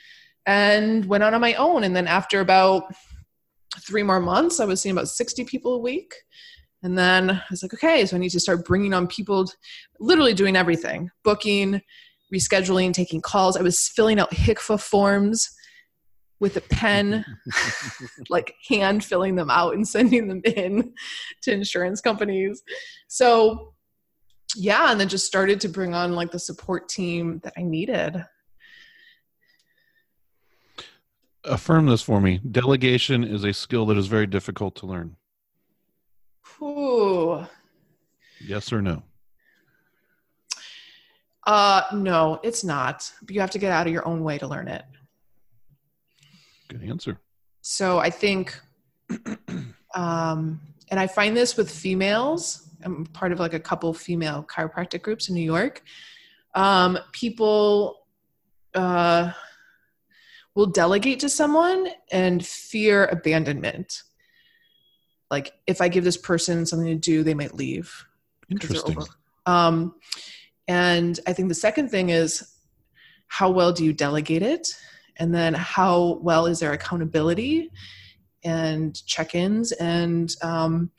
And 0.47 1.05
went 1.07 1.23
out 1.23 1.35
on 1.35 1.41
my 1.41 1.55
own. 1.55 1.85
And 1.85 1.95
then 1.95 2.07
after 2.09 2.41
about 2.41 2.93
three 3.79 4.03
more 4.03 4.21
months 4.21 4.59
i 4.59 4.65
was 4.65 4.81
seeing 4.81 4.95
about 4.95 5.09
60 5.09 5.45
people 5.45 5.75
a 5.75 5.79
week. 5.79 6.15
And 6.83 6.99
then 6.99 7.31
i 7.31 7.43
was 7.51 7.63
like 7.63 7.75
okay 7.75 8.05
so 8.07 8.17
i 8.17 8.19
need 8.19 8.31
to 8.31 8.41
start 8.41 8.65
bringing 8.65 8.95
on 8.95 9.07
people 9.07 9.47
literally 10.01 10.35
doing 10.35 10.57
everything 10.57 11.11
booking 11.23 11.81
rescheduling 12.33 12.93
taking 12.93 13.21
calls. 13.21 13.57
I 13.57 13.63
was 13.63 13.89
filling 13.89 14.19
out 14.19 14.31
HCFA 14.31 14.81
forms 14.81 15.55
with 16.45 16.59
a 16.59 16.61
pen 16.61 17.25
like 18.29 18.55
hand 18.69 19.03
filling 19.03 19.35
them 19.35 19.49
out 19.49 19.75
and 19.75 19.89
sending 19.89 20.29
them 20.29 20.43
in 20.45 20.93
to 21.41 21.51
insurance 21.51 22.03
companies 22.03 22.63
so 23.09 23.73
yeah 24.55 24.91
and 24.91 25.01
then 25.01 25.09
just 25.09 25.25
started 25.25 25.59
to 25.59 25.69
bring 25.69 25.95
on 25.95 26.13
like 26.13 26.31
the 26.31 26.39
support 26.39 26.87
team 26.87 27.41
that 27.45 27.55
i 27.57 27.63
needed 27.63 28.23
Affirm 31.47 31.87
this 31.87 32.01
for 32.01 32.23
me. 32.23 32.39
Delegation 32.39 33.23
is 33.23 33.45
a 33.45 33.53
skill 33.53 33.85
that 33.87 33.99
is 33.99 34.07
very 34.07 34.27
difficult 34.27 34.77
to 34.77 34.87
learn. 34.87 35.17
Ooh. 36.63 37.47
Yes 38.41 38.73
or 38.73 38.81
no? 38.81 39.03
Uh, 41.47 41.83
no, 41.93 42.41
it's 42.43 42.65
not. 42.65 43.13
But 43.21 43.35
you 43.35 43.41
have 43.43 43.51
to 43.51 43.59
get 43.59 43.73
out 43.73 43.87
of 43.87 43.93
your 43.93 44.09
own 44.09 44.25
way 44.25 44.39
to 44.39 44.47
learn 44.47 44.69
it. 44.69 44.85
Good 46.69 46.83
answer. 46.83 47.21
So 47.61 47.99
I 47.99 48.11
think, 48.11 48.59
um, 49.95 50.61
and 50.91 51.01
I 51.01 51.07
find 51.07 51.37
this 51.37 51.57
with 51.57 51.71
females. 51.71 52.69
I'm 52.83 53.07
part 53.07 53.33
of 53.33 53.41
like 53.41 53.55
a 53.55 53.61
couple 53.61 53.93
female 53.95 54.47
chiropractic 54.49 55.03
groups 55.03 55.29
in 55.29 55.35
New 55.35 55.43
York. 55.43 55.83
Um, 56.55 56.99
people 57.13 58.07
uh, 58.75 59.33
will 60.55 60.67
delegate 60.67 61.21
to 61.21 61.29
someone 61.29 61.89
and 62.13 62.45
fear 62.45 63.07
abandonment. 63.07 64.03
Like 65.31 65.53
if 65.67 65.81
I 65.81 65.89
give 65.89 66.05
this 66.05 66.17
person 66.17 66.67
something 66.67 66.87
to 66.89 66.95
do, 66.95 67.23
they 67.23 67.35
might 67.35 67.55
leave. 67.55 68.05
Interesting. 68.51 68.99
Um, 69.47 69.95
and 70.69 71.19
I 71.27 71.33
think 71.33 71.49
the 71.49 71.55
second 71.55 71.89
thing 71.89 72.11
is 72.11 72.55
how 73.27 73.51
well 73.51 73.73
do 73.73 73.85
you 73.85 73.93
delegate 73.93 74.43
it? 74.43 74.69
And 75.17 75.35
then 75.35 75.55
how 75.55 76.19
well 76.23 76.47
is 76.47 76.61
there 76.61 76.73
accountability 76.73 77.71
and 78.43 78.95
check 79.07 79.35
ins? 79.35 79.73
And 79.73 80.35
um, 80.43 80.91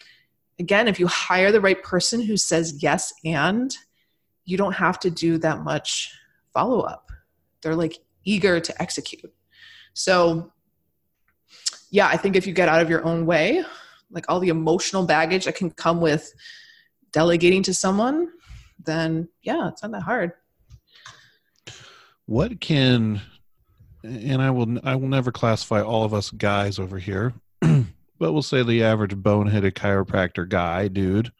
again, 0.60 0.88
if 0.88 1.00
you 1.00 1.08
hire 1.08 1.52
the 1.52 1.62
right 1.62 1.82
person 1.84 2.22
who 2.22 2.38
says 2.38 2.82
yes 2.82 3.14
and, 3.24 3.76
you 4.46 4.58
don't 4.58 4.74
have 4.74 5.00
to 5.00 5.10
do 5.10 5.38
that 5.40 5.64
much 5.64 6.14
follow 6.54 6.82
up. 6.82 7.12
They're 7.62 7.76
like 7.76 7.98
eager 8.24 8.60
to 8.60 8.82
execute. 8.82 9.34
So, 9.94 10.52
yeah, 11.90 12.08
I 12.08 12.18
think 12.18 12.36
if 12.36 12.46
you 12.46 12.54
get 12.54 12.70
out 12.70 12.82
of 12.82 12.90
your 12.90 13.04
own 13.06 13.26
way, 13.26 13.64
like 14.12 14.26
all 14.30 14.40
the 14.40 14.50
emotional 14.50 15.06
baggage 15.06 15.46
that 15.46 15.56
can 15.56 15.72
come 15.72 16.00
with 16.00 16.32
delegating 17.12 17.64
to 17.64 17.74
someone, 17.74 18.30
then 18.84 19.30
yeah, 19.42 19.70
it's 19.70 19.82
not 19.82 19.92
that 19.92 20.04
hard. 20.04 20.34
What 22.26 22.60
can 22.60 23.22
and 24.06 24.42
I 24.42 24.52
will 24.52 24.80
I 24.84 24.96
will 24.96 25.08
never 25.08 25.32
classify 25.32 25.82
all 25.82 26.04
of 26.04 26.14
us 26.14 26.30
guys 26.32 26.80
over 26.80 26.98
here, 27.00 27.34
but 27.62 27.88
we'll 28.20 28.42
say 28.42 28.64
the 28.64 28.84
average 28.84 29.16
boneheaded 29.16 29.74
chiropractor 29.74 30.48
guy, 30.48 30.88
dude. 30.88 31.32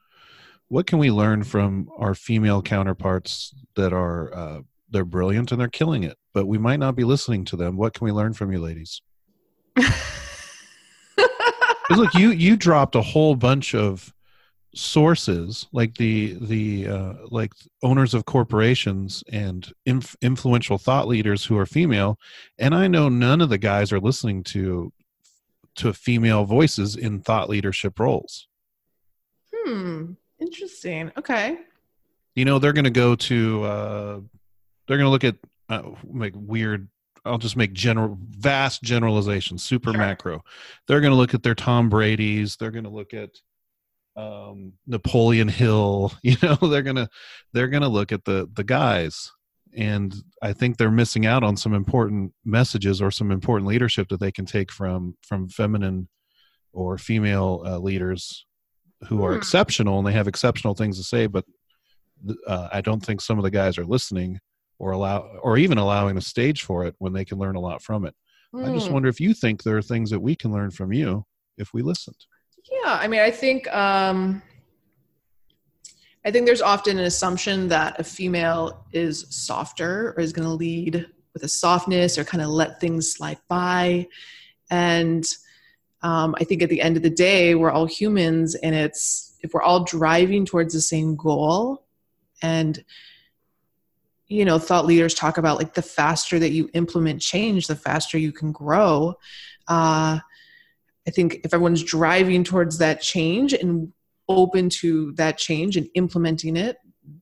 What 0.68 0.88
can 0.88 0.98
we 0.98 1.12
learn 1.12 1.44
from 1.44 1.90
our 1.98 2.16
female 2.16 2.62
counterparts 2.62 3.54
that 3.76 3.94
are 3.94 4.34
uh, 4.34 4.62
they're 4.90 5.06
brilliant 5.06 5.52
and 5.52 5.62
they're 5.62 5.68
killing 5.68 6.04
it, 6.04 6.18
but 6.34 6.48
we 6.48 6.58
might 6.58 6.80
not 6.80 6.96
be 6.96 7.04
listening 7.04 7.46
to 7.46 7.56
them? 7.56 7.78
What 7.78 7.94
can 7.94 8.06
we 8.06 8.12
learn 8.12 8.34
from 8.34 8.52
you, 8.52 8.60
ladies? 8.60 9.02
look, 11.92 12.14
you 12.16 12.32
you 12.32 12.56
dropped 12.58 12.96
a 12.96 13.02
whole 13.02 13.36
bunch 13.36 13.76
of 13.76 14.14
sources 14.76 15.68
like 15.72 15.96
the 15.96 16.38
the 16.42 16.88
uh, 16.88 17.14
like 17.30 17.54
owners 17.82 18.14
of 18.14 18.26
corporations 18.26 19.24
and 19.32 19.72
inf- 19.86 20.16
influential 20.22 20.78
thought 20.78 21.08
leaders 21.08 21.46
who 21.46 21.58
are 21.58 21.66
female, 21.66 22.20
and 22.60 22.76
I 22.76 22.88
know 22.88 23.10
none 23.10 23.42
of 23.42 23.50
the 23.50 23.58
guys 23.58 23.92
are 23.92 24.00
listening 24.00 24.44
to 24.46 24.92
to 25.78 25.94
female 25.94 26.46
voices 26.46 26.96
in 26.96 27.22
thought 27.22 27.50
leadership 27.50 28.00
roles. 28.00 28.48
Hmm, 29.54 30.14
interesting. 30.40 31.12
Okay. 31.18 31.58
You 32.36 32.46
know, 32.46 32.60
they're 32.60 32.74
going 32.74 32.84
to 32.86 32.90
go 32.90 33.16
to 33.16 33.64
uh, 33.64 34.20
they're 34.88 34.98
going 34.98 35.08
to 35.08 35.10
look 35.10 35.24
at 35.24 35.36
uh, 35.70 35.92
make 36.12 36.34
weird. 36.36 36.88
I'll 37.24 37.40
just 37.40 37.58
make 37.58 37.74
general 37.74 38.20
vast 38.22 38.84
generalizations, 38.84 39.64
super 39.64 39.92
Sure. 39.92 39.98
macro. 40.00 40.44
They're 40.88 41.02
going 41.02 41.12
to 41.12 41.18
look 41.18 41.34
at 41.34 41.42
their 41.42 41.56
Tom 41.56 41.90
Brady's. 41.90 42.56
They're 42.56 42.70
going 42.72 42.84
to 42.84 42.90
look 42.92 43.14
at 43.16 43.32
um, 44.16 44.74
Napoleon 44.88 45.48
Hill. 45.48 46.14
You 46.24 46.38
know, 46.42 46.56
they're 46.56 46.82
gonna 46.82 47.10
they're 47.54 47.68
gonna 47.68 47.90
look 47.90 48.12
at 48.12 48.26
the 48.26 48.50
the 48.54 48.64
guys, 48.64 49.32
and 49.76 50.14
I 50.42 50.54
think 50.54 50.78
they're 50.78 50.92
missing 50.92 51.26
out 51.26 51.44
on 51.44 51.58
some 51.58 51.74
important 51.74 52.34
messages 52.44 53.02
or 53.02 53.12
some 53.12 53.32
important 53.32 53.68
leadership 53.68 54.08
that 54.10 54.20
they 54.20 54.32
can 54.32 54.46
take 54.46 54.72
from 54.72 55.16
from 55.22 55.50
feminine 55.50 56.08
or 56.74 56.98
female 56.98 57.64
uh, 57.66 57.78
leaders 57.80 58.46
who 59.08 59.24
are 59.24 59.32
Hmm. 59.32 59.38
exceptional 59.38 59.98
and 60.00 60.08
they 60.08 60.14
have 60.14 60.28
exceptional 60.28 60.74
things 60.74 60.98
to 60.98 61.04
say. 61.04 61.28
But 61.28 61.46
uh, 62.48 62.70
I 62.72 62.82
don't 62.82 63.06
think 63.06 63.22
some 63.22 63.38
of 63.38 63.44
the 63.44 63.52
guys 63.52 63.78
are 63.78 63.86
listening 63.86 64.40
or 64.80 64.92
allow 64.92 65.20
or 65.42 65.58
even 65.58 65.78
allowing 65.78 66.18
a 66.18 66.22
stage 66.22 66.64
for 66.64 66.86
it 66.86 66.96
when 66.98 67.14
they 67.14 67.26
can 67.26 67.38
learn 67.38 67.56
a 67.56 67.60
lot 67.60 67.82
from 67.82 68.06
it 68.06 68.14
i 68.64 68.70
just 68.70 68.90
Mm. 68.90 68.92
wonder 68.92 69.10
if 69.10 69.20
you 69.20 69.34
think 69.34 69.64
there 69.64 69.78
are 69.78 69.82
things 69.82 70.10
that 70.10 70.20
we 70.20 70.36
can 70.36 70.52
learn 70.52 70.72
from 70.72 70.92
you 70.94 71.26
if 71.58 71.74
we 71.74 71.82
listened 71.82 72.26
Yeah, 72.72 72.98
I 73.00 73.08
mean, 73.08 73.20
I 73.20 73.32
think 73.32 73.72
um, 73.74 74.42
I 76.26 76.32
think 76.32 76.46
there's 76.46 76.62
often 76.62 76.98
an 76.98 77.06
assumption 77.06 77.68
that 77.68 78.00
a 78.00 78.04
female 78.04 78.86
is 78.92 79.26
softer 79.30 80.14
or 80.18 80.22
is 80.22 80.34
going 80.34 80.48
to 80.48 80.54
lead 80.54 81.06
with 81.34 81.44
a 81.44 81.48
softness 81.48 82.18
or 82.18 82.24
kind 82.24 82.42
of 82.42 82.50
let 82.50 82.80
things 82.80 83.12
slide 83.12 83.40
by, 83.48 84.08
and 84.72 85.26
um, 86.02 86.36
I 86.40 86.44
think 86.44 86.64
at 86.64 86.70
the 86.70 86.82
end 86.82 86.98
of 86.98 87.04
the 87.04 87.10
day, 87.10 87.56
we're 87.56 87.72
all 87.72 87.86
humans, 87.86 88.56
and 88.56 88.74
it's 88.74 89.38
if 89.42 89.54
we're 89.54 89.62
all 89.62 89.84
driving 89.84 90.46
towards 90.46 90.74
the 90.74 90.82
same 90.82 91.16
goal, 91.16 91.86
and 92.42 92.84
you 94.28 94.44
know, 94.44 94.58
thought 94.58 94.88
leaders 94.88 95.14
talk 95.14 95.38
about 95.38 95.60
like 95.60 95.76
the 95.76 95.82
faster 95.84 96.40
that 96.40 96.52
you 96.52 96.70
implement 96.74 97.22
change, 97.22 97.68
the 97.68 97.76
faster 97.76 98.18
you 98.18 98.32
can 98.32 98.52
grow. 98.52 99.14
Uh, 99.68 100.20
I 101.08 101.12
think 101.12 101.42
if 101.44 101.54
everyone's 101.54 101.84
driving 101.84 102.44
towards 102.44 102.78
that 102.80 103.02
change 103.02 103.54
and 103.54 103.94
open 104.28 104.70
to 104.70 105.12
that 105.14 105.38
change 105.38 105.78
and 105.78 105.88
implementing 105.94 106.58
it, 106.58 106.78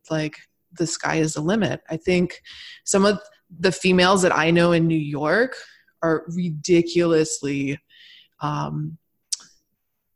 like 0.10 0.38
the 0.78 0.88
sky 0.88 1.16
is 1.16 1.34
the 1.34 1.42
limit. 1.42 1.82
I 1.90 1.98
think 1.98 2.42
some 2.86 3.06
of 3.06 3.20
the 3.60 3.72
females 3.72 4.22
that 4.22 4.36
I 4.36 4.52
know 4.52 4.72
in 4.72 4.88
New 4.88 4.96
York 4.96 5.56
are 6.02 6.24
ridiculously 6.28 7.80
um, 8.40 8.98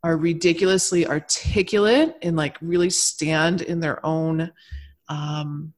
are 0.03 0.17
ridiculously 0.17 1.07
articulate 1.07 2.15
and 2.21 2.35
like 2.35 2.57
really 2.61 2.89
stand 2.89 3.61
in 3.61 3.79
their 3.79 4.05
own 4.05 4.51
um, 5.09 5.73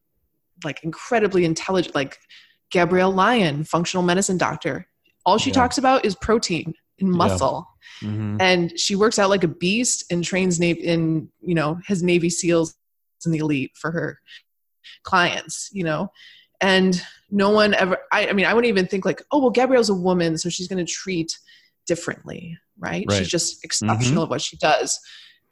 like 0.64 0.84
incredibly 0.84 1.46
intelligent 1.46 1.96
like 1.96 2.18
Gabrielle 2.70 3.12
Lyon, 3.12 3.64
functional 3.64 4.04
medicine 4.04 4.38
doctor. 4.38 4.88
All 5.26 5.38
she 5.38 5.50
Yeah. 5.50 5.56
talks 5.56 5.78
about 5.78 6.06
is 6.06 6.16
protein 6.16 6.74
and 7.02 7.12
Yeah. 7.12 7.18
muscle 7.18 7.68
and 8.40 8.80
she 8.80 8.96
works 8.96 9.20
out 9.20 9.30
like 9.30 9.44
a 9.44 9.48
beast 9.48 10.06
and 10.10 10.24
trains 10.24 10.60
Navy 10.60 10.82
in 10.82 11.30
you 11.42 11.54
know 11.56 11.80
has 11.86 12.02
Navy 12.02 12.30
SEALs 12.30 12.76
in 13.26 13.32
the 13.34 13.40
elite 13.40 13.72
for 13.76 13.92
her 13.92 14.20
clients, 15.04 15.70
you 15.74 15.84
know, 15.84 16.12
and 16.62 17.02
no 17.30 17.50
one 17.50 17.74
ever. 17.74 17.98
I, 18.12 18.30
I 18.30 18.34
mean, 18.34 18.46
I 18.46 18.54
wouldn't 18.54 18.70
even 18.70 18.88
think 18.88 19.06
like, 19.06 19.22
oh 19.32 19.40
well, 19.40 19.50
Gabrielle's 19.50 19.90
a 19.90 19.94
woman, 19.94 20.38
so 20.38 20.50
she's 20.50 20.68
going 20.68 20.84
to 20.86 20.92
treat 20.92 21.38
differently, 21.88 22.58
right? 22.78 23.06
Right. 23.10 23.18
She's 23.18 23.28
just 23.28 23.64
exceptional 23.66 24.24
at 24.24 24.30
what 24.30 24.42
she 24.42 24.58
does, 24.58 25.00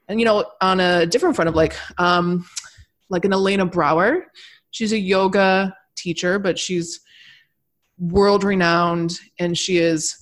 and 0.07 0.19
you 0.19 0.25
know, 0.25 0.45
on 0.61 0.79
a 0.79 1.05
different 1.05 1.35
front 1.35 1.49
of 1.49 1.55
like, 1.55 1.75
um, 1.97 2.45
like 3.09 3.25
an 3.25 3.33
Elena 3.33 3.65
Brower, 3.65 4.27
she's 4.71 4.93
a 4.93 4.99
yoga 4.99 5.75
teacher, 5.95 6.39
but 6.39 6.57
she's 6.57 7.01
world 7.99 8.43
renowned, 8.43 9.19
and 9.39 9.57
she 9.57 9.77
is 9.77 10.15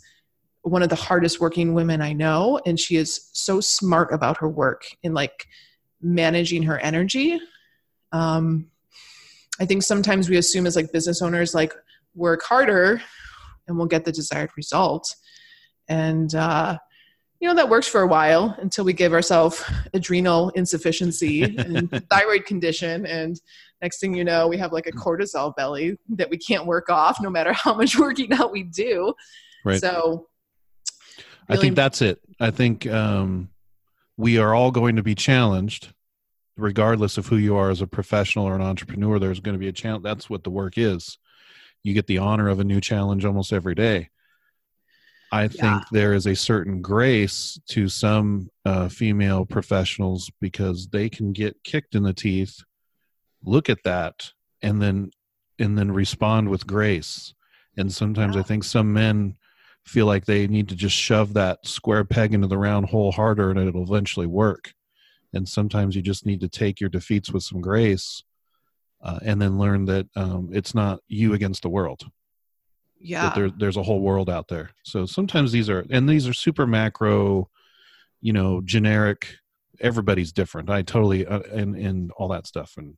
one 0.66 0.82
of 0.82 0.89
the 0.89 0.95
hardest 0.95 1.39
working 1.39 1.76
women 1.76 2.01
I 2.01 2.13
know, 2.13 2.59
and 2.66 2.80
she 2.80 2.95
is 2.95 3.30
so 3.34 3.61
smart 3.61 4.11
about 4.11 4.38
her 4.38 4.49
work 4.49 4.86
in 5.03 5.13
like 5.13 5.47
managing 6.01 6.63
her 6.63 6.80
energy. 6.80 7.39
Um, 8.11 8.72
I 9.59 9.66
think 9.66 9.84
sometimes 9.84 10.28
we 10.28 10.38
assume 10.38 10.66
as 10.66 10.76
like 10.76 10.91
business 10.91 11.22
owners, 11.22 11.53
like 11.53 11.72
work 12.16 12.41
harder 12.41 12.99
and 13.68 13.78
we'll 13.78 13.86
get 13.86 14.05
the 14.05 14.11
desired 14.11 14.49
result. 14.57 15.16
And, 15.88 16.34
uh, 16.34 16.78
you 17.39 17.47
know, 17.47 17.53
that 17.55 17.70
works 17.70 17.88
for 17.88 18.01
a 18.01 18.07
while 18.07 18.55
until 18.59 18.86
we 18.86 18.93
give 18.93 19.13
ourselves 19.13 19.63
adrenal 19.93 20.49
insufficiency 20.51 21.43
and 21.43 21.91
thyroid 22.09 22.45
condition. 22.45 23.05
And 23.05 23.39
next 23.84 23.99
thing 23.99 24.16
you 24.16 24.24
know, 24.24 24.47
we 24.47 24.57
have 24.57 24.74
like 24.74 24.88
a 24.88 24.91
cortisol 24.91 25.55
belly 25.55 25.97
that 26.09 26.30
we 26.30 26.38
can't 26.38 26.66
work 26.66 26.89
off 26.89 27.22
no 27.22 27.30
matter 27.30 27.53
how 27.53 27.76
much 27.76 27.99
working 27.99 28.34
out 28.34 28.51
we 28.51 28.63
do. 28.63 29.13
Right. 29.63 29.80
So, 29.80 30.28
I 31.50 31.58
think 31.58 31.76
that's 31.76 32.02
it. 32.02 32.20
I 32.39 32.52
think 32.52 32.88
um, 32.88 33.50
we 34.18 34.38
are 34.38 34.54
all 34.54 34.72
going 34.72 34.96
to 34.96 35.04
be 35.04 35.16
challenged, 35.16 35.93
regardless 36.58 37.18
of 37.18 37.28
who 37.28 37.38
you 37.38 37.56
are 37.56 37.70
as 37.70 37.82
a 37.82 37.88
professional 37.88 38.46
or 38.46 38.56
an 38.56 38.62
entrepreneur. 38.62 39.20
There's 39.20 39.39
going 39.39 39.54
to 39.54 39.60
be 39.60 39.68
a 39.68 39.74
challenge. 39.74 40.04
That's 40.04 40.30
what 40.30 40.43
the 40.43 40.50
work 40.50 40.78
is. 40.78 41.18
You 41.84 41.93
get 41.93 42.08
the 42.08 42.18
honor 42.18 42.50
of 42.50 42.60
a 42.60 42.64
new 42.64 42.82
challenge 42.82 43.26
almost 43.26 43.54
every 43.54 43.76
day. 43.76 44.10
I 45.32 45.48
think 45.48 45.64
Yeah. 45.64 45.84
there 45.91 46.14
is 46.14 46.26
a 46.28 46.36
certain 46.36 46.82
grace 46.82 47.60
to 47.70 47.89
some 47.89 48.50
uh, 48.64 48.89
female 48.89 49.46
professionals 49.46 50.32
because 50.39 50.88
they 50.88 51.10
can 51.10 51.34
get 51.34 51.64
kicked 51.64 51.93
in 51.93 52.04
the 52.04 52.14
teeth, 52.14 52.64
look 53.43 53.70
at 53.70 53.84
that, 53.84 54.32
and 54.62 54.82
then 54.82 55.12
and 55.60 55.78
then 55.78 55.91
respond 55.91 56.50
with 56.50 56.68
grace. 56.68 57.34
And 57.78 57.91
sometimes 57.91 58.36
I 58.36 58.41
think 58.41 58.64
some 58.64 58.91
men 58.93 59.38
feel 59.86 60.05
like 60.07 60.25
they 60.25 60.47
need 60.47 60.67
to 60.69 60.75
just 60.75 60.95
shove 60.95 61.33
that 61.33 61.65
square 61.65 62.03
peg 62.03 62.33
into 62.33 62.47
the 62.47 62.57
round 62.57 62.89
hole 62.89 63.11
harder 63.11 63.51
and 63.51 63.59
it'll 63.59 63.83
eventually 63.83 64.25
work. 64.25 64.73
And 65.33 65.47
sometimes 65.47 65.95
you 65.95 66.01
just 66.01 66.25
need 66.25 66.39
to 66.41 66.49
take 66.49 66.79
your 66.79 66.89
defeats 66.89 67.31
with 67.31 67.43
some 67.43 67.61
grace 67.61 68.23
uh, 69.03 69.19
and 69.21 69.41
then 69.41 69.59
learn 69.59 69.86
that 69.86 70.07
um, 70.15 70.49
it's 70.51 70.73
not 70.73 71.01
you 71.07 71.33
against 71.33 71.61
the 71.61 71.69
world, 71.69 72.09
yeah. 72.99 73.23
that 73.23 73.36
there, 73.36 73.51
there's 73.51 73.77
a 73.77 73.83
whole 73.83 73.99
world 73.99 74.29
out 74.29 74.47
there. 74.47 74.71
So 74.83 75.05
sometimes 75.05 75.51
these 75.51 75.69
are, 75.69 75.86
and 75.91 76.09
these 76.09 76.27
are 76.27 76.33
super 76.33 76.65
macro, 76.65 77.49
you 78.21 78.33
know, 78.33 78.61
generic, 78.61 79.27
everybody's 79.79 80.31
different. 80.31 80.69
I 80.69 80.81
totally, 80.81 81.27
uh, 81.27 81.41
and, 81.51 81.75
and 81.75 82.11
all 82.13 82.29
that 82.29 82.47
stuff. 82.47 82.73
And, 82.77 82.97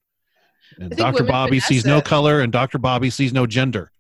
and 0.80 0.96
Dr. 0.96 1.24
Bobby 1.24 1.60
sees 1.60 1.86
no 1.86 2.02
color 2.02 2.40
and 2.40 2.52
Dr. 2.52 2.78
Bobby 2.78 3.10
sees 3.10 3.34
no 3.34 3.46
gender 3.46 3.92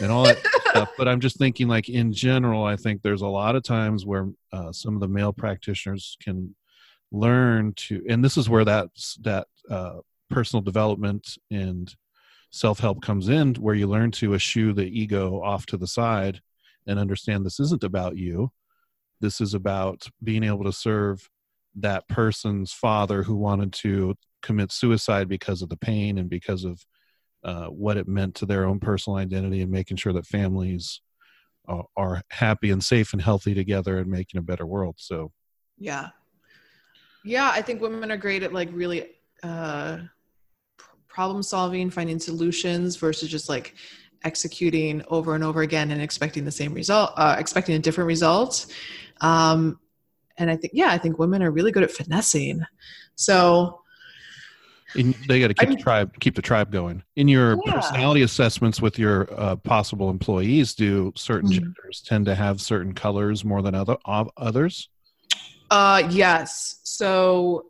and 0.00 0.12
all 0.12 0.24
that 0.24 0.38
stuff. 0.76 0.90
But 0.96 1.08
I'm 1.08 1.20
just 1.20 1.38
thinking, 1.38 1.68
like 1.68 1.88
in 1.88 2.12
general, 2.12 2.64
I 2.64 2.76
think 2.76 3.02
there's 3.02 3.22
a 3.22 3.26
lot 3.26 3.56
of 3.56 3.62
times 3.62 4.04
where 4.04 4.28
uh, 4.52 4.72
some 4.72 4.94
of 4.94 5.00
the 5.00 5.08
male 5.08 5.32
practitioners 5.32 6.16
can 6.22 6.54
learn 7.12 7.72
to, 7.74 8.04
and 8.08 8.24
this 8.24 8.36
is 8.36 8.48
where 8.48 8.64
that 8.64 8.88
that 9.22 9.46
uh, 9.70 9.98
personal 10.30 10.62
development 10.62 11.38
and 11.50 11.94
self 12.50 12.80
help 12.80 13.02
comes 13.02 13.28
in, 13.28 13.54
where 13.54 13.74
you 13.74 13.86
learn 13.86 14.10
to 14.12 14.34
eschew 14.34 14.72
the 14.72 14.86
ego 14.86 15.40
off 15.42 15.66
to 15.66 15.76
the 15.76 15.86
side 15.86 16.40
and 16.86 16.98
understand 16.98 17.44
this 17.44 17.60
isn't 17.60 17.84
about 17.84 18.16
you. 18.16 18.50
This 19.20 19.40
is 19.40 19.54
about 19.54 20.08
being 20.22 20.44
able 20.44 20.64
to 20.64 20.72
serve 20.72 21.28
that 21.76 22.08
person's 22.08 22.72
father 22.72 23.22
who 23.22 23.34
wanted 23.34 23.72
to 23.72 24.14
commit 24.42 24.72
suicide 24.72 25.28
because 25.28 25.62
of 25.62 25.68
the 25.68 25.76
pain 25.76 26.18
and 26.18 26.30
because 26.30 26.64
of 26.64 26.84
uh, 27.46 27.68
what 27.68 27.96
it 27.96 28.08
meant 28.08 28.34
to 28.34 28.44
their 28.44 28.66
own 28.66 28.80
personal 28.80 29.16
identity 29.16 29.62
and 29.62 29.70
making 29.70 29.96
sure 29.96 30.12
that 30.12 30.26
families 30.26 31.00
are, 31.68 31.84
are 31.96 32.22
happy 32.30 32.70
and 32.72 32.82
safe 32.82 33.12
and 33.12 33.22
healthy 33.22 33.54
together 33.54 33.98
and 33.98 34.10
making 34.10 34.38
a 34.38 34.42
better 34.42 34.66
world. 34.66 34.96
So, 34.98 35.30
Yeah. 35.78 36.08
Yeah, 37.24 37.50
I 37.52 37.62
think 37.62 37.80
women 37.80 38.10
are 38.10 38.16
great 38.16 38.42
at 38.42 38.52
like 38.52 38.68
really 38.72 39.10
uh, 39.44 39.98
problem 41.06 41.42
solving, 41.42 41.88
finding 41.88 42.18
solutions 42.18 42.96
versus 42.96 43.28
just 43.28 43.48
like 43.48 43.76
executing 44.24 45.02
over 45.08 45.36
and 45.36 45.44
over 45.44 45.62
again 45.62 45.92
and 45.92 46.02
expecting 46.02 46.44
the 46.44 46.50
same 46.50 46.74
result, 46.74 47.12
uh, 47.16 47.36
expecting 47.38 47.76
a 47.76 47.78
different 47.78 48.08
result. 48.08 48.66
Um, 49.20 49.78
and 50.36 50.50
I 50.50 50.56
think, 50.56 50.72
yeah, 50.74 50.90
I 50.90 50.98
think 50.98 51.18
women 51.18 51.44
are 51.44 51.50
really 51.52 51.70
good 51.70 51.84
at 51.84 51.92
finessing. 51.92 52.62
So, 53.14 53.82
and 54.94 55.14
they 55.26 55.40
got 55.40 55.48
to 55.48 55.54
keep 55.54 55.68
I'm- 55.68 55.76
the 55.76 55.82
tribe, 55.82 56.20
keep 56.20 56.34
the 56.34 56.42
tribe 56.42 56.70
going. 56.70 57.02
In 57.16 57.28
your 57.28 57.56
Yeah. 57.66 57.72
personality 57.74 58.22
assessments 58.22 58.80
with 58.80 58.98
your 58.98 59.28
uh, 59.38 59.56
possible 59.56 60.10
employees, 60.10 60.74
do 60.74 61.12
certain 61.16 61.50
Mhm. 61.50 61.54
genders 61.54 62.02
tend 62.06 62.26
to 62.26 62.34
have 62.34 62.60
certain 62.60 62.94
colors 62.94 63.44
more 63.44 63.62
than 63.62 63.74
other 63.74 63.96
of 64.04 64.30
others? 64.36 64.88
uh, 65.70 66.08
yes. 66.10 66.78
So, 66.84 67.66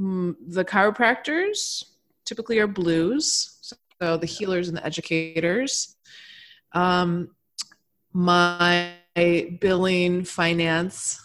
mm, 0.00 0.34
the 0.46 0.64
chiropractors 0.64 1.84
typically 2.24 2.58
are 2.58 2.66
blues. 2.66 3.58
So, 4.00 4.16
the 4.16 4.26
healers 4.26 4.68
and 4.68 4.76
the 4.78 4.86
educators. 4.86 5.96
Um, 6.72 7.34
my 8.14 8.92
billing, 9.60 10.24
finance, 10.24 11.20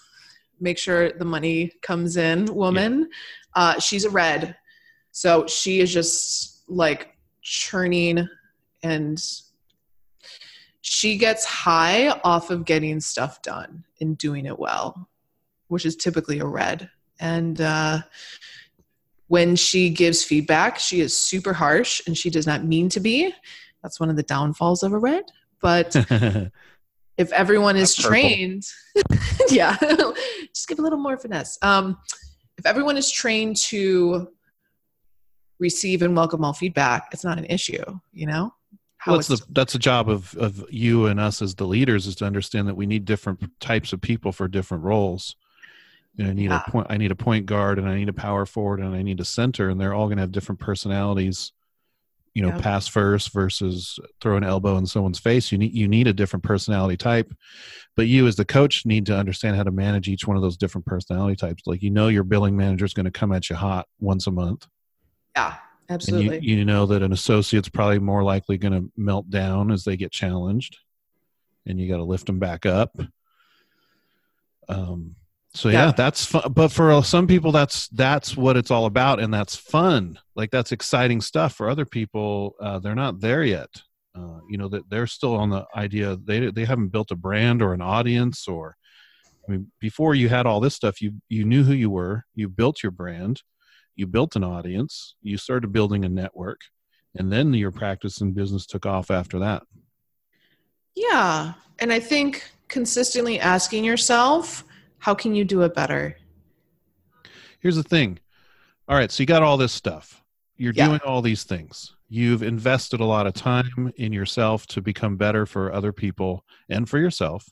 make 0.60 0.78
sure 0.78 1.12
the 1.14 1.26
money 1.26 1.72
comes 1.82 2.18
in 2.18 2.46
woman. 2.54 3.10
Uh, 3.56 3.80
she's 3.80 4.04
a 4.06 4.10
red. 4.10 4.58
So 5.14 5.48
she 5.48 5.80
is 5.80 5.94
just 5.94 6.64
like 6.68 7.16
churning 7.42 8.28
and 8.82 9.24
she 10.82 11.18
gets 11.18 11.46
high 11.46 12.10
off 12.24 12.50
of 12.50 12.66
getting 12.66 13.00
stuff 13.00 13.42
done 13.42 13.86
and 14.02 14.18
doing 14.18 14.46
it 14.46 14.60
well, 14.60 15.08
which 15.68 15.86
is 15.86 15.96
typically 15.96 16.40
a 16.40 16.46
red. 16.46 16.90
And 17.20 17.62
uh, 17.62 18.02
when 19.28 19.56
she 19.56 19.92
gives 19.92 20.24
feedback, 20.24 20.80
she 20.80 21.00
is 21.00 21.16
super 21.16 21.54
harsh 21.54 22.02
and 22.06 22.18
she 22.18 22.30
does 22.30 22.48
not 22.48 22.66
mean 22.66 22.90
to 22.90 23.00
be. 23.00 23.34
That's 23.82 24.00
one 24.00 24.10
of 24.10 24.16
the 24.16 24.24
downfalls 24.24 24.84
of 24.84 24.94
a 24.94 24.98
red. 24.98 25.24
But 25.62 25.96
if 27.18 27.32
everyone 27.32 27.76
is 27.76 27.94
trained 27.94 28.64
yeah 29.50 29.78
just 30.54 30.68
give 30.68 30.80
a 30.80 30.82
little 30.82 30.98
more 30.98 31.16
finesse 31.16 31.60
um, 31.62 31.98
if 32.58 32.66
everyone 32.66 32.98
is 32.98 33.12
trained 33.12 33.56
to 33.56 34.28
receive 35.64 36.02
and 36.04 36.16
welcome 36.16 36.44
all 36.46 36.54
feedback 36.54 37.08
it's 37.12 37.24
not 37.24 37.40
an 37.40 37.46
issue 37.46 37.84
you 38.12 38.28
know 38.28 38.54
how 38.98 39.12
well, 39.12 39.20
that's 39.20 39.30
it's 39.30 39.42
the 39.42 39.48
that's 39.52 39.74
the 39.74 39.80
job 39.80 40.10
of 40.10 40.34
of 40.38 40.64
you 40.70 41.08
and 41.08 41.20
us 41.20 41.42
as 41.42 41.56
the 41.56 41.66
leaders 41.66 42.08
is 42.08 42.16
to 42.16 42.26
understand 42.26 42.70
that 42.70 42.76
we 42.76 42.86
need 42.86 43.04
different 43.04 43.40
types 43.60 43.92
of 43.92 44.00
people 44.00 44.32
for 44.32 44.48
different 44.48 44.84
roles. 44.86 45.36
You 46.16 46.24
know, 46.24 46.30
I 46.30 46.34
need 46.34 46.52
Yeah. 46.52 46.64
a 46.66 46.72
point. 46.72 46.88
I 46.90 46.96
need 46.96 47.12
a 47.12 47.16
point 47.16 47.46
guard, 47.46 47.80
and 47.80 47.90
I 47.90 47.96
need 47.98 48.08
a 48.08 48.14
power 48.14 48.46
forward, 48.46 48.80
and 48.80 48.96
I 48.96 49.02
need 49.02 49.20
a 49.20 49.26
center, 49.26 49.70
and 49.70 49.82
they're 49.82 49.94
all 49.94 50.08
going 50.08 50.18
to 50.18 50.22
have 50.24 50.32
different 50.32 50.62
personalities. 50.62 51.52
You 52.34 52.44
know, 52.44 52.58
pass 52.58 52.88
first 52.88 53.34
versus 53.34 54.00
throw 54.22 54.38
an 54.38 54.44
elbow 54.44 54.78
in 54.78 54.86
someone's 54.86 55.20
face. 55.20 55.52
You 55.52 55.58
need 55.58 55.74
you 55.74 55.90
need 55.90 56.08
a 56.08 56.14
different 56.14 56.44
personality 56.44 56.96
type, 56.96 57.34
but 57.98 58.08
you 58.08 58.26
as 58.26 58.38
the 58.38 58.46
coach 58.46 58.86
need 58.86 59.06
to 59.08 59.18
understand 59.18 59.58
how 59.58 59.64
to 59.64 59.72
manage 59.72 60.08
each 60.08 60.26
one 60.26 60.38
of 60.38 60.42
those 60.42 60.58
different 60.58 60.86
personality 60.86 61.36
types. 61.36 61.64
Like 61.66 61.84
you 61.84 61.90
know, 61.92 62.08
your 62.08 62.24
billing 62.24 62.56
manager 62.56 62.86
is 62.86 62.94
going 62.94 63.06
to 63.12 63.12
come 63.12 63.34
at 63.34 63.50
you 63.50 63.58
hot 63.58 63.86
once 64.00 64.28
a 64.28 64.32
month, 64.32 64.66
yeah 65.36 65.56
and 65.90 65.96
absolutely. 65.96 66.40
you, 66.42 66.58
you 66.58 66.66
know 66.66 66.86
that 66.86 67.02
an 67.04 67.12
associate's 67.12 67.70
probably 67.70 68.00
more 68.00 68.24
likely 68.24 68.58
going 68.58 68.74
to 68.74 68.92
melt 68.96 69.30
down 69.30 69.72
as 69.72 69.84
they 69.84 69.98
get 69.98 70.12
challenged 70.12 70.78
and 71.66 71.80
you 71.80 71.90
got 71.90 71.98
to 71.98 72.04
lift 72.04 72.26
them 72.26 72.40
back 72.40 72.66
up. 72.66 72.96
Um 74.70 75.16
so 75.56 75.70
yeah, 75.70 75.88
Yeah. 75.88 75.92
that's 75.92 76.26
fun 76.26 76.52
but 76.52 76.70
for 76.70 77.04
some 77.04 77.28
people 77.28 77.52
that's 77.52 77.88
that's 77.90 78.36
what 78.36 78.58
it's 78.58 78.72
all 78.72 78.86
about 78.86 79.20
and 79.20 79.34
that's 79.34 79.56
fun. 79.56 80.18
Like 80.36 80.50
that's 80.52 80.72
exciting 80.72 81.22
stuff. 81.22 81.54
For 81.54 81.70
other 81.70 81.86
people 81.86 82.56
uh, 82.60 82.80
they're 82.80 82.96
not 82.96 83.20
there 83.20 83.44
yet. 83.44 83.70
Uh, 84.16 84.40
you 84.50 84.58
know 84.58 84.70
that 84.70 84.90
they're 84.90 85.08
still 85.08 85.36
on 85.36 85.50
the 85.50 85.66
idea 85.76 86.16
they 86.16 86.50
they 86.52 86.66
haven't 86.66 86.90
built 86.90 87.12
a 87.12 87.16
brand 87.16 87.62
or 87.62 87.74
an 87.74 87.82
audience 87.82 88.48
or 88.48 88.76
I 89.48 89.52
mean, 89.52 89.72
before 89.82 90.16
you 90.16 90.30
had 90.30 90.46
all 90.46 90.62
this 90.62 90.76
stuff, 90.76 91.02
you 91.02 91.16
you 91.28 91.44
knew 91.44 91.64
who 91.64 91.74
you 91.74 91.90
were, 91.90 92.24
you 92.34 92.48
built 92.48 92.82
your 92.82 92.92
brand, 92.94 93.42
you 93.96 94.08
built 94.08 94.36
an 94.36 94.44
audience, 94.44 95.16
you 95.22 95.38
started 95.38 95.72
building 95.72 96.04
a 96.06 96.10
network, 96.10 96.62
and 97.16 97.32
then 97.32 97.54
your 97.54 97.72
practice 97.72 98.22
and 98.22 98.34
business 98.34 98.66
took 98.66 98.86
off 98.86 99.12
after 99.12 99.40
that. 99.40 99.64
yeah 100.96 101.54
and 101.80 101.92
i 101.92 102.00
think 102.00 102.44
consistently 102.68 103.40
asking 103.40 103.84
yourself 103.84 104.64
how 105.00 105.14
can 105.14 105.34
you 105.36 105.44
do 105.46 105.62
it 105.64 105.74
better 105.74 106.16
Here's 107.60 107.78
the 107.78 107.84
thing. 107.84 108.20
All 108.90 108.98
right, 108.98 109.10
so 109.10 109.24
you 109.24 109.28
got 109.28 109.42
all 109.42 109.56
this 109.56 109.72
stuff. 109.72 110.22
You're 110.58 110.74
Yeah. 110.76 110.88
doing 110.90 111.00
all 111.06 111.22
these 111.22 111.46
things. 111.46 111.96
You've 112.10 112.44
invested 112.44 113.00
a 113.00 113.06
lot 113.06 113.26
of 113.26 113.34
time 113.34 113.94
in 113.96 114.12
yourself 114.12 114.68
to 114.68 114.82
become 114.82 115.16
better 115.16 115.46
for 115.46 115.72
other 115.72 115.94
people 115.94 116.44
and 116.68 116.90
for 116.90 117.00
yourself. 117.00 117.48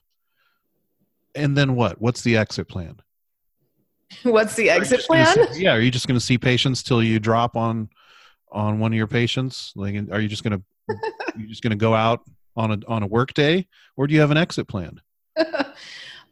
And 1.34 1.58
then 1.58 1.76
what? 1.76 2.02
What's 2.02 2.24
the 2.24 2.36
exit 2.36 2.68
plan? 2.68 3.00
what's 4.24 4.56
the 4.56 4.70
exit 4.70 5.02
plan 5.02 5.26
see- 5.54 5.64
yeah, 5.64 5.74
are 5.74 5.80
you 5.82 5.92
just 5.92 6.08
going 6.08 6.20
to 6.20 6.26
see 6.26 6.38
patients 6.38 6.84
till 6.84 7.02
you 7.04 7.20
drop 7.20 7.56
on 7.56 7.90
on 8.52 8.80
one 8.80 8.92
of 8.92 8.98
your 8.98 9.08
patients? 9.08 9.72
Like, 9.76 9.96
are 10.12 10.20
you 10.20 10.28
just 10.28 10.44
going 10.44 10.60
to 10.90 10.96
you 11.38 11.48
just 11.48 11.62
going 11.64 11.72
to 11.72 11.78
go 11.78 11.94
out 11.94 12.22
on 12.56 12.72
a 12.72 12.78
on 12.88 13.04
a 13.04 13.08
work 13.08 13.34
day, 13.34 13.68
or 13.96 14.08
do 14.08 14.14
you 14.14 14.20
have 14.20 14.32
an 14.32 14.38
exit 14.38 14.68
plan? 14.68 15.00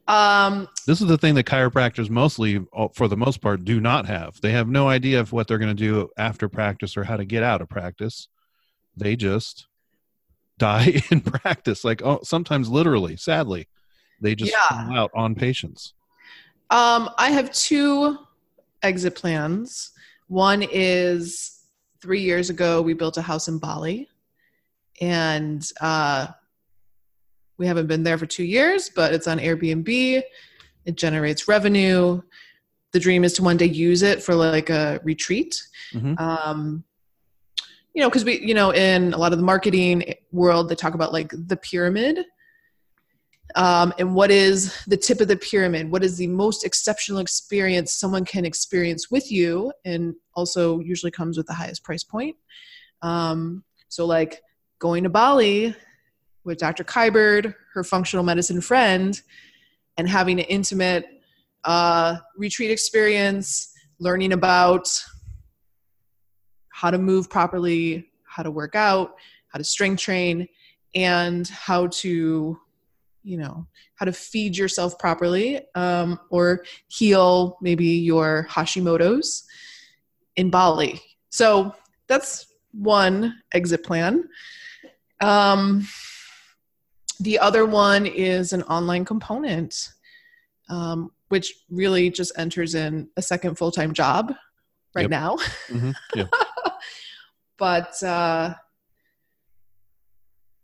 um 0.07 0.67
This 0.88 1.01
is 1.01 1.07
the 1.07 1.17
thing 1.17 1.36
that 1.36 1.45
chiropractors 1.45 2.09
mostly, 2.09 2.65
uh, 2.75 2.88
for 2.93 3.07
the 3.07 3.17
most 3.17 3.41
part, 3.41 3.63
do 3.63 3.80
not 3.80 4.05
have. 4.07 4.39
They 4.41 4.51
have 4.51 4.67
no 4.67 4.89
idea 4.89 5.19
of 5.19 5.32
what 5.32 5.47
they're 5.47 5.57
going 5.59 5.75
to 5.75 5.84
do 5.84 6.09
after 6.17 6.49
practice 6.49 6.97
or 6.97 7.03
how 7.03 7.17
to 7.17 7.25
get 7.25 7.43
out 7.43 7.61
of 7.61 7.69
practice. 7.69 8.27
They 8.97 9.15
just 9.15 9.67
die 10.57 11.01
in 11.11 11.21
practice, 11.21 11.84
like 11.86 12.01
oh, 12.03 12.19
sometimes 12.23 12.69
literally. 12.69 13.15
Sadly, 13.17 13.67
they 14.19 14.36
just 14.36 14.51
Yeah. 14.51 14.67
fall 14.86 14.97
out 14.97 15.11
on 15.15 15.36
patients. 15.36 15.93
Um, 16.72 17.09
I 17.17 17.32
have 17.32 17.51
two 17.51 18.17
exit 18.84 19.15
plans. 19.15 19.91
One 20.28 20.63
is 20.63 21.63
three 22.01 22.22
years 22.22 22.49
ago, 22.49 22.82
we 22.82 22.93
built 22.93 23.17
a 23.17 23.22
house 23.22 23.47
in 23.47 23.57
Bali, 23.57 24.07
and 25.01 25.65
uh, 25.82 26.28
we 27.57 27.65
haven't 27.65 27.88
been 27.88 28.03
there 28.03 28.17
for 28.17 28.26
two 28.26 28.43
years, 28.43 28.89
but 28.89 29.13
it's 29.13 29.28
on 29.28 29.39
Airbnb. 29.39 30.22
It 30.86 30.95
generates 30.95 31.47
revenue. 31.47 32.22
The 32.91 32.99
dream 32.99 33.24
is 33.24 33.34
to 33.34 33.43
one 33.43 33.57
day 33.57 33.65
use 33.65 34.01
it 34.01 34.24
for 34.24 34.34
like 34.34 34.70
a 34.70 34.99
retreat. 35.03 35.61
Mhm. 35.93 36.20
Um, 36.20 36.84
you 37.93 38.01
know, 38.01 38.09
because 38.09 38.24
we, 38.24 38.39
you 38.39 38.53
know, 38.53 38.72
in 38.72 39.13
a 39.13 39.17
lot 39.17 39.34
of 39.34 39.39
the 39.39 39.45
marketing 39.45 40.13
world, 40.32 40.70
they 40.70 40.76
talk 40.76 40.93
about 40.93 41.11
like 41.11 41.32
the 41.36 41.57
pyramid 41.57 42.26
um, 43.55 43.93
and 43.97 44.13
what 44.13 44.31
is 44.31 44.75
the 44.85 44.97
tip 44.97 45.21
of 45.21 45.27
the 45.27 45.35
pyramid? 45.37 45.91
What 45.91 46.03
is 46.03 46.17
the 46.17 46.27
most 46.27 46.65
exceptional 46.65 47.19
experience 47.19 47.93
someone 47.93 48.25
can 48.25 48.45
experience 48.45 49.09
with 49.09 49.31
you 49.31 49.73
and 49.85 50.15
also 50.35 50.79
usually 50.79 51.11
comes 51.11 51.37
with 51.37 51.47
the 51.47 51.53
highest 51.53 51.83
price 51.83 52.03
point? 52.03 52.35
Um, 53.01 53.63
so 53.89 54.05
like 54.05 54.41
going 54.77 55.03
to 55.03 55.09
bali 55.09 55.75
with 56.45 56.57
dr 56.57 56.83
Kiberd 56.85 57.53
her 57.73 57.83
functional 57.83 58.23
medicine 58.23 58.61
friend 58.61 59.21
and 59.97 60.07
having 60.07 60.39
an 60.39 60.45
intimate 60.45 61.05
uh, 61.65 62.15
retreat 62.37 62.71
experience 62.71 63.73
learning 63.99 64.31
about 64.31 64.87
how 66.69 66.89
to 66.89 66.97
move 66.97 67.29
properly 67.29 68.09
how 68.23 68.41
to 68.41 68.51
work 68.51 68.75
out 68.75 69.15
how 69.49 69.57
to 69.57 69.63
strength 69.63 70.01
train 70.01 70.47
and 70.95 71.47
how 71.49 71.87
to 71.87 72.57
you 73.24 73.38
know 73.38 73.65
how 73.95 74.05
to 74.05 74.13
feed 74.13 74.57
yourself 74.57 74.97
properly 74.97 75.61
um, 75.76 76.20
or 76.30 76.63
heal 76.88 77.57
maybe 77.61 77.86
your 77.86 78.47
hashimoto's 78.49 79.43
in 80.36 80.49
bali 80.49 81.01
so 81.30 81.74
that's 82.07 82.47
one 82.72 83.36
exit 83.53 83.84
plan 83.84 84.24
um, 85.22 85.86
the 87.20 87.38
other 87.39 87.65
one 87.65 88.05
is 88.05 88.53
an 88.53 88.63
online 88.63 89.03
component 89.03 89.89
um, 90.70 91.11
which 91.28 91.53
really 91.70 92.09
just 92.09 92.32
enters 92.38 92.74
in 92.76 93.09
a 93.17 93.22
second 93.22 93.57
full-time 93.57 93.93
job 93.93 94.34
right 94.95 95.03
Yep. 95.03 95.09
now 95.11 95.38
Mhm. 95.70 95.93
Yeah. 96.15 96.28
but 97.57 98.01
uh, 98.03 98.53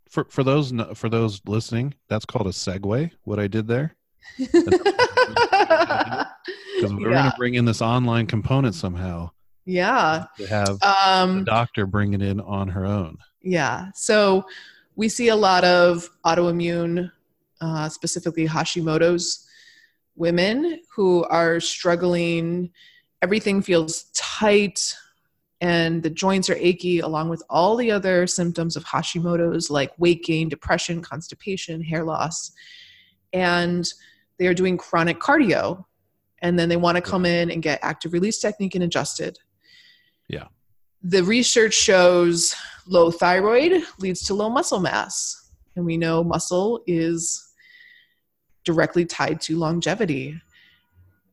For 0.08 0.24
for 0.24 0.44
those 0.44 0.72
for 0.94 1.08
those 1.08 1.40
listening, 1.46 1.94
that's 2.08 2.24
called 2.24 2.46
a 2.46 2.50
segue. 2.50 3.10
What 3.24 3.38
I 3.38 3.46
did 3.46 3.66
there. 3.66 3.96
because 4.38 4.52
we're 6.82 7.10
going 7.10 7.30
to 7.30 7.34
bring 7.38 7.54
in 7.54 7.64
this 7.64 7.80
online 7.80 8.26
component 8.26 8.74
somehow 8.74 9.30
yeah 9.66 10.24
to 10.36 10.46
have 10.48 10.82
um, 10.82 11.38
the 11.38 11.44
doctor 11.44 11.86
bring 11.86 12.12
it 12.12 12.22
in 12.22 12.40
on 12.40 12.68
her 12.68 12.84
own. 12.84 13.18
Yeah. 13.42 13.90
So 13.94 14.44
we 14.96 15.08
see 15.08 15.28
a 15.28 15.36
lot 15.36 15.62
of 15.62 16.08
autoimmune, 16.24 17.12
uh, 17.60 17.88
specifically 17.88 18.46
Hashimoto's 18.46 19.46
women 20.16 20.80
who 20.94 21.24
are 21.24 21.60
struggling. 21.60 22.70
Everything 23.22 23.62
feels 23.62 24.04
tight 24.14 24.94
and 25.60 26.02
the 26.02 26.10
joints 26.10 26.50
are 26.50 26.56
achy, 26.56 27.00
along 27.00 27.30
with 27.30 27.42
all 27.48 27.76
the 27.76 27.90
other 27.90 28.26
symptoms 28.26 28.76
of 28.76 28.84
Hashimoto's, 28.84 29.70
like 29.70 29.92
weight 29.98 30.22
gain, 30.22 30.48
depression, 30.48 31.00
constipation, 31.00 31.82
hair 31.82 32.04
loss. 32.04 32.52
And 33.32 33.88
they 34.38 34.46
are 34.46 34.54
doing 34.54 34.76
chronic 34.76 35.18
cardio. 35.18 35.84
And 36.42 36.58
then 36.58 36.68
they 36.68 36.76
want 36.76 36.96
to 36.96 37.02
come 37.02 37.24
in 37.24 37.50
and 37.50 37.62
get 37.62 37.78
active 37.82 38.12
release 38.12 38.38
technique 38.38 38.74
and 38.74 38.84
adjusted. 38.84 39.38
Yeah. 40.28 40.48
The 41.02 41.24
research 41.24 41.72
shows 41.72 42.54
low 42.86 43.10
thyroid 43.10 43.82
leads 43.98 44.22
to 44.24 44.34
low 44.34 44.50
muscle 44.50 44.80
mass. 44.80 45.50
And 45.74 45.86
we 45.86 45.96
know 45.96 46.22
muscle 46.22 46.82
is 46.86 47.42
directly 48.64 49.06
tied 49.06 49.40
to 49.42 49.56
longevity. 49.56 50.40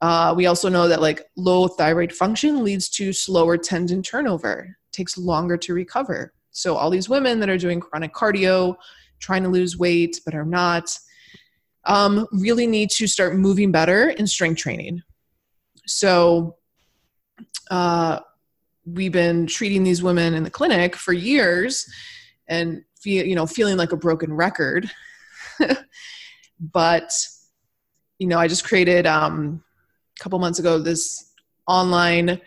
Uh, 0.04 0.34
we 0.36 0.48
also 0.48 0.68
know 0.68 0.86
that 0.86 1.00
like 1.00 1.24
low 1.38 1.66
thyroid 1.66 2.12
function 2.12 2.62
leads 2.62 2.90
to 2.90 3.14
slower 3.14 3.56
tendon 3.56 4.04
turnover, 4.04 4.76
takes 4.92 5.18
longer 5.18 5.56
to 5.56 5.74
recover. 5.74 6.34
So 6.52 6.76
all 6.76 6.90
these 6.90 7.08
women 7.08 7.40
that 7.40 7.50
are 7.50 7.58
doing 7.58 7.80
chronic 7.80 8.14
cardio, 8.14 8.76
trying 9.20 9.44
to 9.44 9.50
lose 9.50 9.78
weight 9.78 10.20
but 10.26 10.36
are 10.36 10.44
not, 10.44 10.94
um, 11.86 12.28
really 12.34 12.68
need 12.68 12.90
to 12.90 13.08
start 13.08 13.38
moving 13.38 13.72
better 13.72 14.10
in 14.10 14.28
strength 14.28 14.58
training. 14.58 15.02
So 15.88 16.58
uh, 17.72 18.20
we've 18.86 19.14
been 19.14 19.48
treating 19.48 19.86
these 19.86 20.04
women 20.04 20.34
in 20.34 20.44
the 20.44 20.52
clinic 20.52 20.98
for 20.98 21.14
years 21.14 21.90
and 22.50 22.84
feel, 23.00 23.26
you 23.26 23.36
know 23.36 23.46
feeling 23.46 23.78
like 23.78 23.94
a 23.94 23.98
broken 23.98 24.34
record 24.34 24.92
but 26.60 27.10
you 28.20 28.28
know 28.28 28.38
i 28.38 28.48
just 28.48 28.66
created 28.66 29.08
um, 29.08 29.64
a 30.20 30.24
couple 30.24 30.40
months 30.40 30.60
ago 30.60 30.80
this 30.80 31.34
online 31.68 32.40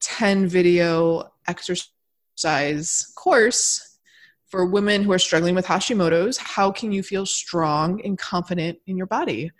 10 0.00 0.46
video 0.46 1.30
exercise 1.48 3.12
course 3.16 3.98
for 4.46 4.66
women 4.66 5.02
who 5.02 5.12
are 5.12 5.18
struggling 5.18 5.54
with 5.54 5.66
hashimoto's 5.66 6.36
how 6.36 6.70
can 6.70 6.92
you 6.92 7.02
feel 7.02 7.26
strong 7.26 8.00
and 8.04 8.18
confident 8.18 8.78
in 8.86 8.96
your 8.96 9.06
body? 9.06 9.50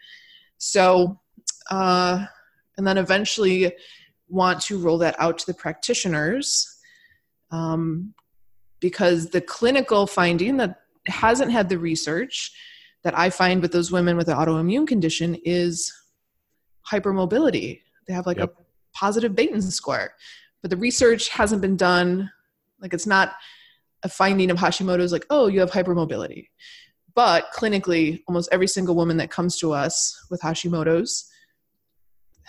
So 0.58 1.20
uh, 1.70 2.24
and 2.76 2.86
then 2.86 2.98
eventually 2.98 3.72
want 4.28 4.60
to 4.60 4.78
roll 4.78 4.98
that 4.98 5.16
out 5.18 5.38
to 5.38 5.46
the 5.46 5.54
practitioners 5.54 6.78
um, 7.50 8.14
because 8.80 9.30
the 9.30 9.40
clinical 9.40 10.06
finding 10.06 10.56
that 10.58 10.80
hasn't 11.06 11.52
had 11.52 11.68
the 11.68 11.78
research 11.78 12.52
that 13.02 13.16
I 13.16 13.30
find 13.30 13.62
with 13.62 13.72
those 13.72 13.92
women 13.92 14.16
with 14.16 14.28
an 14.28 14.36
autoimmune 14.36 14.86
condition 14.86 15.36
is 15.44 15.92
hypermobility. 16.90 17.80
They 18.06 18.14
have 18.14 18.26
like 18.26 18.38
Yep. 18.38 18.54
a 18.58 18.62
positive 18.94 19.32
Beighton 19.32 19.62
score, 19.62 20.12
but 20.62 20.70
the 20.70 20.76
research 20.76 21.28
hasn't 21.28 21.62
been 21.62 21.76
done. 21.76 22.30
Like 22.80 22.94
it's 22.94 23.06
not 23.06 23.32
a 24.02 24.08
finding 24.08 24.50
of 24.50 24.58
Hashimoto's 24.58 25.12
like, 25.12 25.26
oh, 25.30 25.46
you 25.48 25.60
have 25.60 25.70
hypermobility. 25.70 26.48
But 27.14 27.46
clinically, 27.54 28.22
almost 28.28 28.48
every 28.52 28.66
single 28.68 28.94
woman 28.94 29.16
that 29.16 29.30
comes 29.30 29.56
to 29.58 29.72
us 29.72 30.26
with 30.30 30.40
Hashimoto's, 30.42 31.30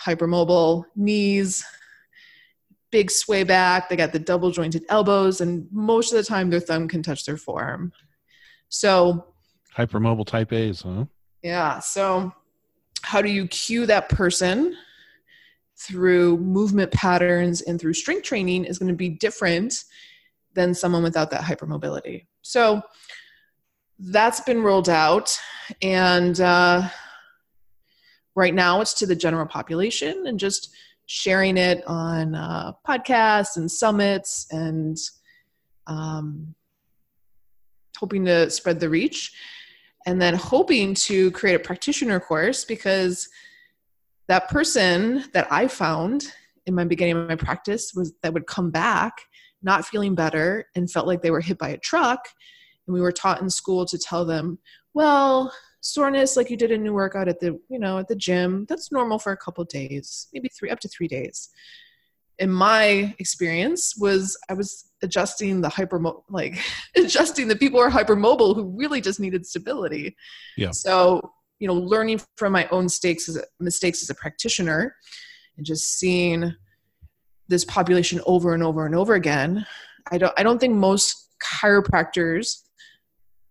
hypermobile 0.04 0.84
knees, 0.96 1.66
big 2.92 3.10
sway 3.10 3.44
back, 3.44 3.90
they 3.90 3.96
got 3.96 4.12
the 4.12 4.20
double 4.20 4.52
jointed 4.52 4.84
elbows, 4.90 5.42
and 5.42 5.68
most 5.72 6.12
of 6.12 6.18
the 6.18 6.24
time 6.24 6.50
their 6.50 6.60
thumb 6.60 6.88
can 6.88 7.02
touch 7.02 7.26
their 7.26 7.38
forearm. 7.38 7.92
So 8.70 9.26
Hypermobile 9.76 10.26
type 10.28 10.52
A's, 10.54 10.82
huh? 10.82 11.06
yeah. 11.44 11.80
So, 11.80 12.32
how 13.08 13.22
do 13.22 13.30
you 13.30 13.48
cue 13.48 13.86
that 13.86 14.10
person 14.10 14.76
through 15.80 16.38
movement 16.40 16.92
patterns 16.92 17.62
and 17.62 17.80
through 17.80 17.94
strength 17.94 18.24
training 18.24 18.66
is 18.66 18.78
going 18.78 18.90
to 18.90 18.96
be 18.96 19.08
different 19.08 19.86
than 20.56 20.74
someone 20.74 21.04
without 21.04 21.32
that 21.32 21.42
hypermobility. 21.42 22.26
So, 22.42 22.82
that's 24.00 24.42
been 24.42 24.62
rolled 24.62 24.90
out. 24.90 25.40
And 25.82 26.40
uh, 26.42 26.90
right 28.36 28.54
now, 28.54 28.82
it's 28.82 28.94
to 28.96 29.06
the 29.06 29.16
general 29.16 29.48
population 29.48 30.28
and 30.28 30.38
just 30.38 30.76
sharing 31.06 31.56
it 31.56 31.84
on 31.88 32.36
uh, 32.36 32.74
podcasts 32.86 33.56
and 33.56 33.72
summits 33.72 34.48
and 34.52 34.98
um, 35.88 36.54
hoping 37.98 38.26
to 38.26 38.50
spread 38.50 38.82
the 38.82 38.90
reach 38.90 39.32
and 40.08 40.22
then 40.22 40.34
hoping 40.34 40.94
to 40.94 41.30
create 41.32 41.56
a 41.56 41.60
practitioner 41.60 42.18
course 42.20 42.64
because 42.64 43.28
that 44.30 44.48
person 44.48 45.26
that 45.34 45.48
I 45.52 45.68
found 45.68 46.32
in 46.66 46.74
my 46.74 46.86
beginning 46.86 47.18
of 47.18 47.28
my 47.28 47.36
practice 47.36 47.94
was 47.94 48.14
that 48.24 48.34
would 48.34 48.48
come 48.48 48.72
back 48.72 49.14
not 49.62 49.86
feeling 49.86 50.16
better 50.16 50.66
and 50.76 50.90
felt 50.90 51.08
like 51.08 51.22
they 51.22 51.32
were 51.32 51.42
hit 51.42 51.58
by 51.58 51.70
a 51.70 51.78
truck. 51.78 52.26
And 52.88 52.94
we 52.94 53.02
were 53.02 53.12
taught 53.12 53.42
in 53.42 53.50
school 53.50 53.86
to 53.86 53.98
tell 53.98 54.24
them 54.26 54.60
well 54.94 55.54
soreness 55.82 56.38
like 56.38 56.50
you 56.50 56.58
did 56.58 56.72
a 56.72 56.78
new 56.78 56.94
workout 56.94 57.28
at 57.28 57.40
the 57.40 57.60
you 57.70 57.78
know 57.78 58.00
at 58.00 58.08
the 58.08 58.16
gym 58.16 58.66
that's 58.68 58.92
normal 58.92 59.20
for 59.20 59.32
a 59.32 59.38
couple 59.38 59.64
days 59.64 60.28
maybe 60.34 60.50
three 60.50 60.72
up 60.72 60.80
to 60.80 60.88
three 60.88 61.08
days 61.08 61.50
in 62.40 62.52
my 62.52 63.14
experience 63.20 63.96
was 63.98 64.38
i 64.50 64.54
was 64.54 64.92
adjusting 65.02 65.62
the 65.62 65.70
hyper 65.70 66.02
like 66.30 66.58
adjusting 66.96 67.48
the 67.48 67.56
people 67.56 67.80
who 67.80 67.86
are 67.86 67.92
hypermobile 67.92 68.56
who 68.56 68.64
really 68.78 69.02
just 69.02 69.20
needed 69.20 69.46
stability 69.46 70.16
Yeah. 70.56 70.72
so 70.72 71.34
you 71.60 71.68
know 71.68 71.74
learning 71.74 72.22
from 72.36 72.54
my 72.54 72.68
own 72.70 72.86
mistakes 72.86 73.28
as 73.30 73.38
a, 73.38 73.44
mistakes 73.60 74.02
as 74.02 74.10
a 74.10 74.16
practitioner 74.16 74.96
and 75.58 75.66
just 75.66 75.98
seeing 75.98 76.54
this 77.48 77.66
population 77.66 78.22
over 78.26 78.54
and 78.54 78.64
over 78.64 78.86
and 78.86 78.96
over 78.96 79.16
again 79.16 79.66
i 80.12 80.18
don't 80.18 80.34
i 80.38 80.44
don't 80.44 80.60
think 80.60 80.76
most 80.76 81.30
chiropractors 81.44 82.64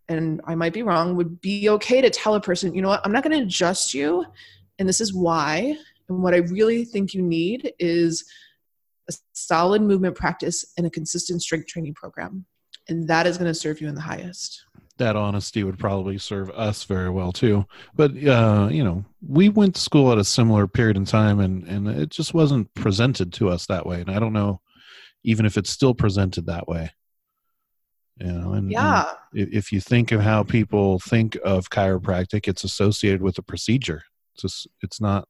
and 0.08 0.40
i 0.46 0.54
might 0.54 0.72
be 0.72 0.82
wrong 0.82 1.16
would 1.16 1.40
be 1.40 1.68
okay 1.68 2.00
to 2.00 2.10
tell 2.10 2.34
a 2.34 2.40
person 2.40 2.74
you 2.74 2.82
know 2.82 2.88
what 2.88 3.00
i'm 3.04 3.12
not 3.12 3.22
going 3.22 3.36
to 3.36 3.44
adjust 3.44 3.94
you 3.94 4.24
and 4.78 4.88
this 4.88 5.00
is 5.00 5.12
why 5.14 5.76
and 6.08 6.22
what 6.22 6.34
i 6.34 6.38
really 6.38 6.84
think 6.84 7.14
you 7.14 7.22
need 7.22 7.72
is 7.78 8.24
a 9.10 9.14
solid 9.32 9.82
movement 9.82 10.16
practice 10.16 10.64
and 10.76 10.86
a 10.86 10.90
consistent 10.90 11.42
strength 11.42 11.66
training 11.66 11.94
program 11.94 12.46
and 12.88 13.08
that 13.08 13.26
is 13.26 13.38
going 13.38 13.50
to 13.50 13.54
serve 13.54 13.80
you 13.80 13.88
in 13.88 13.94
the 13.94 14.00
highest 14.00 14.64
that 14.98 15.16
honesty 15.16 15.62
would 15.62 15.78
probably 15.78 16.16
serve 16.16 16.50
us 16.50 16.84
very 16.84 17.10
well 17.10 17.32
too. 17.32 17.66
But 17.94 18.12
uh, 18.24 18.68
you 18.70 18.82
know, 18.82 19.04
we 19.26 19.48
went 19.48 19.74
to 19.74 19.80
school 19.80 20.10
at 20.10 20.18
a 20.18 20.24
similar 20.24 20.66
period 20.66 20.96
in 20.96 21.04
time, 21.04 21.40
and 21.40 21.66
and 21.68 21.88
it 21.88 22.08
just 22.08 22.34
wasn't 22.34 22.72
presented 22.74 23.32
to 23.34 23.50
us 23.50 23.66
that 23.66 23.86
way. 23.86 24.00
And 24.00 24.10
I 24.10 24.18
don't 24.18 24.32
know, 24.32 24.60
even 25.24 25.44
if 25.44 25.56
it's 25.56 25.70
still 25.70 25.94
presented 25.94 26.46
that 26.46 26.66
way. 26.66 26.90
You 28.18 28.32
know, 28.32 28.52
and, 28.52 28.62
and 28.62 28.72
yeah 28.72 29.12
if 29.34 29.48
if 29.52 29.72
you 29.72 29.80
think 29.80 30.12
of 30.12 30.22
how 30.22 30.42
people 30.42 30.98
think 30.98 31.36
of 31.44 31.70
chiropractic, 31.70 32.48
it's 32.48 32.64
associated 32.64 33.22
with 33.22 33.38
a 33.38 33.42
procedure. 33.42 34.02
It's 34.34 34.42
just, 34.42 34.68
it's 34.82 35.00
not. 35.00 35.28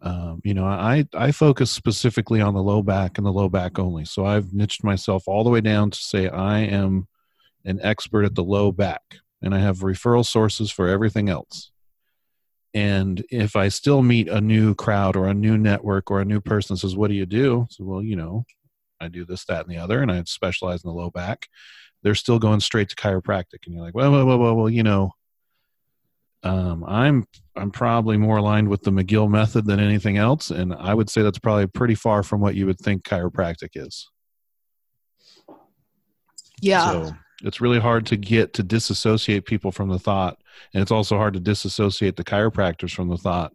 Um, 0.00 0.40
you 0.44 0.54
know, 0.54 0.64
I 0.64 1.06
I 1.14 1.32
focus 1.32 1.70
specifically 1.70 2.40
on 2.40 2.54
the 2.54 2.62
low 2.62 2.82
back 2.82 3.18
and 3.18 3.26
the 3.26 3.32
low 3.32 3.48
back 3.48 3.78
only. 3.78 4.04
So 4.04 4.24
I've 4.24 4.54
niched 4.54 4.84
myself 4.84 5.24
all 5.26 5.44
the 5.44 5.50
way 5.50 5.60
down 5.60 5.90
to 5.90 5.98
say 5.98 6.28
I 6.28 6.60
am 6.60 7.08
an 7.64 7.80
expert 7.82 8.24
at 8.24 8.34
the 8.34 8.44
low 8.44 8.70
back, 8.70 9.02
and 9.42 9.54
I 9.54 9.58
have 9.58 9.78
referral 9.78 10.24
sources 10.24 10.70
for 10.70 10.88
everything 10.88 11.28
else. 11.28 11.72
And 12.74 13.24
if 13.30 13.56
I 13.56 13.68
still 13.68 14.02
meet 14.02 14.28
a 14.28 14.40
new 14.40 14.74
crowd 14.74 15.16
or 15.16 15.26
a 15.26 15.34
new 15.34 15.58
network 15.58 16.10
or 16.10 16.20
a 16.20 16.24
new 16.24 16.40
person 16.40 16.76
says, 16.76 16.96
"What 16.96 17.08
do 17.08 17.14
you 17.14 17.26
do?" 17.26 17.66
So, 17.70 17.84
well, 17.84 18.02
you 18.02 18.14
know, 18.14 18.44
I 19.00 19.08
do 19.08 19.24
this, 19.24 19.44
that, 19.46 19.66
and 19.66 19.74
the 19.74 19.82
other, 19.82 20.00
and 20.00 20.12
I 20.12 20.22
specialize 20.24 20.84
in 20.84 20.88
the 20.88 20.94
low 20.94 21.10
back. 21.10 21.48
They're 22.02 22.14
still 22.14 22.38
going 22.38 22.60
straight 22.60 22.88
to 22.90 22.96
chiropractic, 22.96 23.64
and 23.66 23.74
you're 23.74 23.82
like, 23.82 23.94
well, 23.94 24.12
well, 24.12 24.26
well, 24.26 24.38
well, 24.38 24.56
well 24.56 24.70
you 24.70 24.84
know, 24.84 25.12
um, 26.42 26.84
I'm 26.86 27.26
I'm 27.56 27.70
probably 27.70 28.16
more 28.16 28.36
aligned 28.36 28.68
with 28.68 28.82
the 28.82 28.90
McGill 28.90 29.28
method 29.28 29.66
than 29.66 29.80
anything 29.80 30.16
else, 30.16 30.50
and 30.50 30.72
I 30.72 30.94
would 30.94 31.10
say 31.10 31.22
that's 31.22 31.38
probably 31.38 31.66
pretty 31.66 31.94
far 31.94 32.22
from 32.22 32.40
what 32.40 32.54
you 32.54 32.66
would 32.66 32.78
think 32.78 33.02
chiropractic 33.02 33.70
is. 33.74 34.08
yeah 36.60 36.90
So 36.92 37.12
it's 37.42 37.60
really 37.60 37.80
hard 37.80 38.06
to 38.06 38.16
get 38.16 38.52
to 38.54 38.62
disassociate 38.62 39.46
people 39.46 39.72
from 39.72 39.88
the 39.88 39.98
thought, 39.98 40.38
and 40.74 40.82
it's 40.82 40.92
also 40.92 41.16
hard 41.16 41.34
to 41.34 41.40
disassociate 41.40 42.16
the 42.16 42.24
chiropractors 42.24 42.94
from 42.94 43.08
the 43.08 43.18
thought 43.18 43.52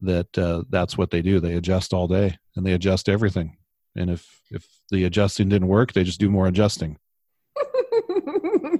that 0.00 0.38
uh, 0.38 0.62
that's 0.70 0.96
what 0.96 1.10
they 1.10 1.22
do. 1.22 1.40
They 1.40 1.54
adjust 1.54 1.92
all 1.92 2.08
day, 2.08 2.38
and 2.56 2.64
they 2.64 2.72
adjust 2.72 3.08
everything. 3.08 3.56
And 3.96 4.10
if 4.10 4.40
if 4.50 4.66
the 4.90 5.04
adjusting 5.04 5.48
didn't 5.48 5.68
work, 5.68 5.92
they 5.92 6.04
just 6.04 6.20
do 6.20 6.30
more 6.30 6.46
adjusting. 6.46 6.98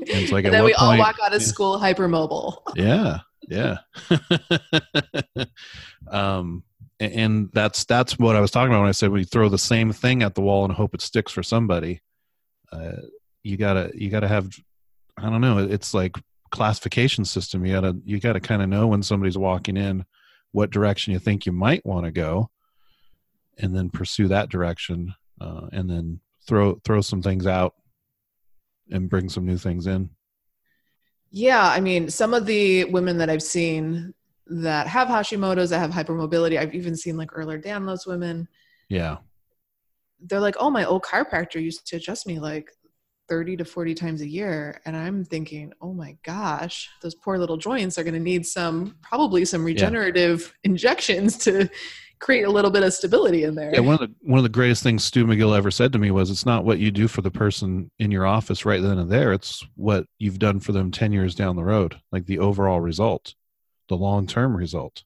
It's 0.09 0.33
like 0.33 0.45
and 0.45 0.55
then 0.55 0.65
we 0.65 0.75
all 0.75 0.89
point- 0.89 1.01
walk 1.01 1.17
out 1.23 1.35
of 1.35 1.41
yeah. 1.41 1.47
school 1.47 1.79
hypermobile. 1.79 2.59
Yeah 2.77 3.21
yeah. 3.49 3.79
Um 6.11 6.65
and 7.01 7.49
that's 7.53 7.85
that's 7.85 8.19
what 8.19 8.35
i 8.35 8.41
was 8.41 8.51
talking 8.51 8.73
about 8.73 8.81
when 8.81 8.89
i 8.89 8.93
said 8.93 9.11
we 9.11 9.23
throw 9.23 9.49
the 9.49 9.57
same 9.57 9.93
thing 9.93 10.25
at 10.25 10.35
the 10.35 10.41
wall 10.41 10.65
and 10.65 10.75
hope 10.75 10.95
it 10.95 11.01
sticks 11.01 11.31
for 11.31 11.45
somebody. 11.45 12.03
Uh, 12.73 12.97
you 13.45 13.57
gotta 13.57 13.91
you 13.95 14.11
gotta 14.11 14.27
have 14.29 14.49
i 15.17 15.23
don't 15.31 15.41
know 15.41 15.59
it's 15.59 15.95
like 15.95 16.17
classification 16.51 17.25
system. 17.25 17.65
You 17.65 17.75
gotta 17.75 17.97
you 18.05 18.21
gotta 18.21 18.41
kind 18.41 18.63
of 18.63 18.69
know 18.69 18.87
when 18.87 19.03
somebody's 19.03 19.39
walking 19.39 19.77
in 19.77 20.05
what 20.53 20.71
direction 20.71 21.13
you 21.13 21.19
think 21.19 21.47
you 21.47 21.53
might 21.53 21.85
want 21.85 22.07
to 22.07 22.11
go 22.11 22.51
and 23.59 23.75
then 23.75 23.91
pursue 23.91 24.29
that 24.29 24.49
direction 24.49 25.15
uh, 25.41 25.69
and 25.73 25.89
then 25.91 26.21
throw 26.47 26.81
throw 26.85 27.01
some 27.01 27.23
things 27.23 27.47
out 27.47 27.75
and 28.91 29.09
bring 29.09 29.29
some 29.29 29.47
new 29.47 29.59
things 29.59 29.87
in 29.87 30.11
Yeah, 31.31 31.63
I 31.63 31.81
mean, 31.81 32.09
some 32.11 32.35
of 32.35 32.47
the 32.47 32.85
women 32.87 33.19
that 33.19 33.31
I've 33.31 33.43
seen 33.43 34.15
that 34.47 34.87
have 34.87 35.09
Hashimoto's, 35.09 35.71
that 35.71 35.79
have 35.79 35.91
hypermobility, 35.91 36.59
I've 36.59 36.75
even 36.75 36.97
seen 36.97 37.17
like 37.17 37.31
Ehlers 37.33 37.65
Danlos 37.65 38.07
women. 38.07 38.49
yeah 38.89 39.19
They're 40.21 40.41
like, 40.41 40.57
oh, 40.59 40.71
my 40.71 40.85
old 40.85 41.03
chiropractor 41.03 41.63
used 41.63 41.87
to 41.87 41.97
adjust 41.97 42.27
me 42.27 42.39
like 42.39 42.71
30 43.29 43.59
to 43.59 43.65
40 43.65 43.95
times 43.95 44.23
a 44.23 44.29
year. 44.29 44.81
And 44.87 44.97
I'm 44.97 45.25
thinking, 45.25 45.73
oh 45.81 45.93
my 45.93 46.17
gosh, 46.25 46.89
those 47.03 47.15
poor 47.15 47.39
little 47.39 47.59
joints 47.59 47.99
are 47.99 48.05
going 48.05 48.15
to 48.15 48.21
need 48.21 48.47
some, 48.47 48.97
probably 49.03 49.45
some 49.45 49.65
regenerative 49.65 50.55
injections 50.65 51.37
to 51.39 51.69
create 52.21 52.45
a 52.45 52.51
little 52.51 52.71
bit 52.71 52.83
of 52.83 52.93
stability 52.93 53.45
in 53.45 53.55
there. 53.55 53.73
Yeah, 53.73 53.81
one 53.81 53.95
of 53.95 54.01
the 54.01 54.15
one 54.23 54.39
of 54.39 54.43
the 54.43 54.49
greatest 54.49 54.83
things 54.83 55.05
Stu 55.05 55.27
McGill 55.27 55.57
ever 55.57 55.71
said 55.71 55.93
to 55.93 55.99
me 55.99 56.11
was, 56.11 56.31
"It's 56.31 56.47
not 56.47 56.65
what 56.65 56.79
you 56.79 56.91
do 56.91 57.09
for 57.09 57.23
the 57.23 57.31
person 57.31 57.91
in 57.99 58.11
your 58.11 58.27
office 58.27 58.65
right 58.65 58.83
then 58.83 58.99
and 58.99 59.11
there; 59.11 59.33
it's 59.33 59.65
what 59.77 60.07
you've 60.19 60.39
done 60.39 60.61
for 60.61 60.73
them 60.73 60.91
ten 60.91 61.13
years 61.13 61.35
down 61.35 61.57
the 61.57 61.65
road, 61.65 62.01
like 62.13 62.27
the 62.27 62.39
overall 62.39 62.81
result, 62.81 63.35
the 63.89 63.97
long 63.97 64.27
term 64.27 64.57
result." 64.57 65.05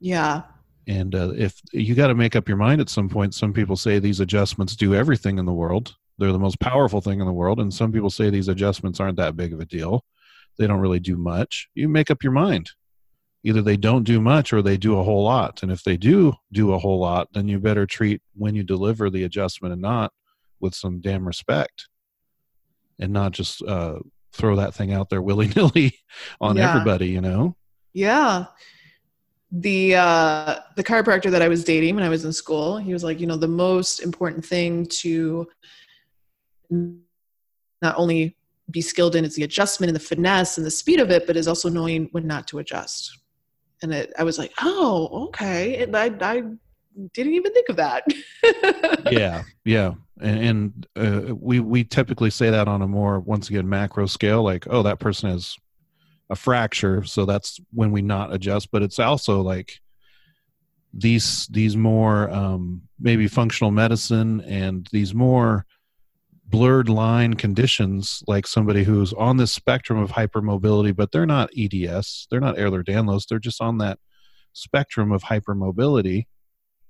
yeah. 0.00 0.42
And 0.86 1.14
uh, 1.14 1.32
if 1.34 1.62
you 1.72 1.94
got 1.94 2.08
to 2.08 2.14
make 2.14 2.36
up 2.36 2.46
your 2.46 2.58
mind 2.58 2.82
at 2.82 2.90
some 2.90 3.08
point, 3.08 3.32
some 3.32 3.54
people 3.54 3.74
say 3.74 3.98
these 3.98 4.20
adjustments 4.20 4.76
do 4.76 4.94
everything 4.94 5.38
in 5.38 5.46
the 5.46 5.52
world; 5.52 5.96
they're 6.18 6.32
the 6.32 6.38
most 6.38 6.60
powerful 6.60 7.00
thing 7.00 7.20
in 7.20 7.26
the 7.26 7.32
world, 7.32 7.58
and 7.58 7.72
some 7.72 7.90
people 7.90 8.10
say 8.10 8.28
these 8.28 8.48
adjustments 8.48 9.00
aren't 9.00 9.16
that 9.16 9.36
big 9.36 9.54
of 9.54 9.60
a 9.60 9.64
deal; 9.64 10.04
they 10.58 10.66
don't 10.66 10.80
really 10.80 11.00
do 11.00 11.16
much. 11.16 11.68
You 11.74 11.88
make 11.88 12.10
up 12.10 12.22
your 12.22 12.32
mind 12.32 12.70
either 13.44 13.60
they 13.62 13.76
don't 13.76 14.04
do 14.04 14.20
much 14.20 14.52
or 14.52 14.62
they 14.62 14.76
do 14.76 14.98
a 14.98 15.02
whole 15.02 15.22
lot. 15.22 15.62
And 15.62 15.70
if 15.70 15.84
they 15.84 15.96
do 15.96 16.32
do 16.52 16.72
a 16.72 16.78
whole 16.78 16.98
lot, 16.98 17.28
then 17.34 17.46
you 17.46 17.58
better 17.60 17.86
treat 17.86 18.22
when 18.34 18.54
you 18.54 18.62
deliver 18.64 19.10
the 19.10 19.24
adjustment 19.24 19.72
and 19.72 19.82
not 19.82 20.12
with 20.60 20.74
some 20.74 21.00
damn 21.00 21.26
respect 21.26 21.88
and 22.98 23.12
not 23.12 23.32
just 23.32 23.62
uh, 23.62 23.98
throw 24.32 24.56
that 24.56 24.74
thing 24.74 24.92
out 24.92 25.10
there 25.10 25.20
willy 25.22 25.48
nilly 25.54 25.94
on 26.40 26.56
Yeah. 26.56 26.70
everybody, 26.70 27.08
you 27.08 27.20
know? 27.20 27.56
Yeah. 27.92 28.46
The 29.52 29.94
uh 29.94 30.58
the 30.74 30.82
chiropractor 30.82 31.30
that 31.30 31.42
I 31.42 31.46
was 31.48 31.62
dating 31.62 31.94
when 31.94 32.02
I 32.04 32.08
was 32.08 32.24
in 32.24 32.32
school, 32.32 32.76
he 32.78 32.92
was 32.92 33.04
like, 33.04 33.20
you 33.20 33.26
know, 33.28 33.36
the 33.36 33.46
most 33.46 34.00
important 34.00 34.44
thing 34.44 34.86
to 34.86 35.46
not 36.70 37.94
only 37.96 38.36
be 38.70 38.80
skilled 38.80 39.14
in 39.14 39.24
it's 39.24 39.36
the 39.36 39.44
adjustment 39.44 39.88
and 39.90 39.94
the 39.94 40.00
finesse 40.00 40.56
and 40.56 40.66
the 40.66 40.70
speed 40.70 40.98
of 40.98 41.10
it, 41.10 41.26
but 41.26 41.36
is 41.36 41.46
also 41.46 41.68
knowing 41.68 42.08
when 42.12 42.26
not 42.26 42.48
to 42.48 42.58
adjust. 42.58 43.16
And 43.84 43.92
it, 43.92 44.14
I 44.18 44.24
was 44.24 44.38
like, 44.38 44.50
oh, 44.62 45.26
okay. 45.26 45.82
And 45.82 45.94
I, 45.94 46.06
I 46.22 46.42
didn't 47.12 47.34
even 47.34 47.52
think 47.52 47.68
of 47.68 47.76
that. 47.76 48.02
yeah, 49.12 49.42
yeah, 49.66 49.92
and, 50.22 50.86
and 50.96 51.28
uh, 51.30 51.34
we 51.34 51.60
we 51.60 51.84
typically 51.84 52.30
say 52.30 52.48
that 52.48 52.66
on 52.66 52.80
a 52.80 52.88
more 52.88 53.20
once 53.20 53.50
again 53.50 53.68
macro 53.68 54.06
scale, 54.06 54.42
like, 54.42 54.66
oh, 54.70 54.82
that 54.84 55.00
person 55.00 55.28
has 55.28 55.54
a 56.30 56.34
fracture, 56.34 57.04
so 57.04 57.26
that's 57.26 57.60
when 57.74 57.90
we 57.90 58.00
not 58.00 58.32
adjust. 58.32 58.70
But 58.70 58.82
it's 58.82 58.98
also 58.98 59.42
like 59.42 59.80
these 60.94 61.46
these 61.48 61.76
more 61.76 62.30
um, 62.30 62.80
maybe 62.98 63.28
functional 63.28 63.70
medicine 63.70 64.40
and 64.40 64.88
these 64.92 65.14
more 65.14 65.66
blurred 66.46 66.88
line 66.88 67.34
conditions 67.34 68.22
like 68.26 68.46
somebody 68.46 68.84
who's 68.84 69.12
on 69.14 69.38
this 69.38 69.50
spectrum 69.50 69.98
of 69.98 70.12
hypermobility 70.12 70.94
but 70.94 71.10
they're 71.10 71.24
not 71.24 71.48
eds 71.56 72.26
they're 72.30 72.40
not 72.40 72.56
ehlers-danlos 72.56 73.26
they're 73.26 73.38
just 73.38 73.62
on 73.62 73.78
that 73.78 73.98
spectrum 74.52 75.10
of 75.10 75.22
hypermobility 75.24 76.26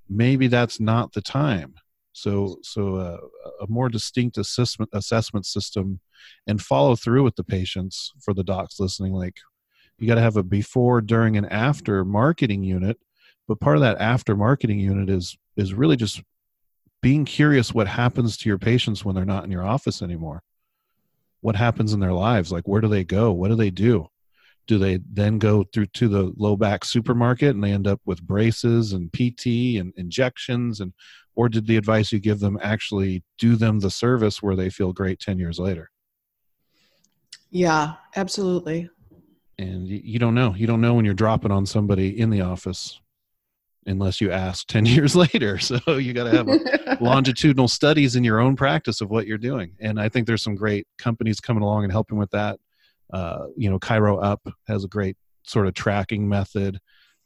maybe 0.09 0.47
that's 0.47 0.81
not 0.81 1.13
the 1.13 1.23
time. 1.23 1.75
So 2.13 2.59
so 2.63 2.97
uh, 2.97 3.19
a 3.61 3.67
more 3.69 3.89
distinct 3.89 4.39
assessment 4.39 4.91
assessment 4.93 5.47
system 5.47 6.01
and 6.47 6.63
follow 6.63 6.95
through 6.95 7.25
with 7.25 7.35
the 7.37 7.45
patients 7.45 8.13
for 8.21 8.33
the 8.33 8.45
docs 8.45 8.79
listening 8.79 9.13
like 9.13 9.37
you 9.99 10.07
got 10.07 10.15
to 10.15 10.21
have 10.21 10.37
a 10.37 10.43
before 10.43 11.01
during 11.01 11.37
and 11.37 11.51
after 11.53 12.05
marketing 12.05 12.63
unit 12.63 12.99
but 13.49 13.61
part 13.61 13.77
of 13.77 13.83
that 13.83 14.01
after 14.01 14.37
marketing 14.37 14.79
unit 14.79 15.11
is 15.11 15.37
is 15.57 15.75
really 15.75 15.97
just 15.97 16.23
being 17.05 17.27
curious 17.27 17.75
what 17.75 17.87
happens 17.87 18.35
to 18.39 18.49
your 18.49 18.57
patients 18.57 19.05
when 19.05 19.15
they're 19.15 19.27
not 19.27 19.45
in 19.45 19.51
your 19.51 19.63
office 19.63 20.01
anymore. 20.01 20.43
What 21.43 21.55
happens 21.55 21.93
in 21.93 22.01
their 22.01 22.15
lives? 22.15 22.51
Like 22.51 22.67
where 22.67 22.81
do 22.81 22.89
they 22.89 23.05
go? 23.05 23.31
What 23.31 23.49
do 23.49 23.57
they 23.57 23.69
do? 23.69 24.09
Do 24.67 24.79
they 24.79 25.01
then 25.13 25.39
go 25.39 25.65
through 25.65 25.89
to 25.97 26.09
the 26.09 26.33
low 26.39 26.57
back 26.57 26.83
supermarket 26.83 27.51
and 27.51 27.63
they 27.63 27.73
end 27.73 27.87
up 27.87 28.01
with 28.07 28.23
braces 28.23 28.95
and 28.95 29.13
pt 29.13 29.79
and 29.79 29.93
injections? 29.99 30.81
And 30.81 30.95
or 31.35 31.51
did 31.51 31.67
the 31.67 31.77
advice 31.77 32.11
you 32.11 32.21
give 32.21 32.41
them 32.41 32.59
actually 32.63 33.23
do 33.37 33.55
them 33.55 33.81
the 33.81 33.91
service 33.91 34.43
where 34.43 34.57
they 34.57 34.71
feel 34.71 34.95
great 34.95 35.21
10 35.21 35.39
years 35.39 35.59
later? 35.59 35.91
Yeah 37.51 37.97
absolutely. 38.17 38.89
And 39.59 39.87
you 39.87 40.19
don't 40.19 40.35
know. 40.35 40.55
You 40.55 40.67
don't 40.67 40.81
know 40.81 40.95
when 40.95 41.05
you're 41.05 41.13
dropping 41.13 41.51
on 41.53 41.67
somebody 41.67 42.19
in 42.19 42.31
the 42.31 42.41
office 42.41 42.99
unless 43.87 44.21
you 44.21 44.31
ask 44.31 44.67
10 44.69 44.87
years 44.87 45.15
later. 45.17 45.59
So 45.59 45.79
you 45.97 46.13
got 46.13 46.31
to 46.31 46.37
have 46.37 47.01
longitudinal 47.01 47.69
studies 47.69 48.17
in 48.17 48.25
your 48.25 48.41
own 48.41 48.57
practice 48.57 49.01
of 49.01 49.11
what 49.11 49.27
you're 49.27 49.39
doing. 49.39 49.73
And 49.81 50.01
I 50.01 50.09
think 50.09 50.27
there's 50.27 50.43
some 50.43 50.55
great 50.55 50.87
companies 50.99 51.41
coming 51.41 51.63
along 51.63 51.85
and 51.85 51.93
helping 51.93 52.19
with 52.19 52.31
that. 52.31 52.59
Uh, 53.13 53.47
you 53.57 53.71
know, 53.71 53.79
ChiroUp 53.79 54.39
has 54.67 54.85
a 54.85 54.89
great 54.89 55.17
sort 55.45 55.67
of 55.67 55.75
tracking 55.75 56.29
method. 56.29 56.79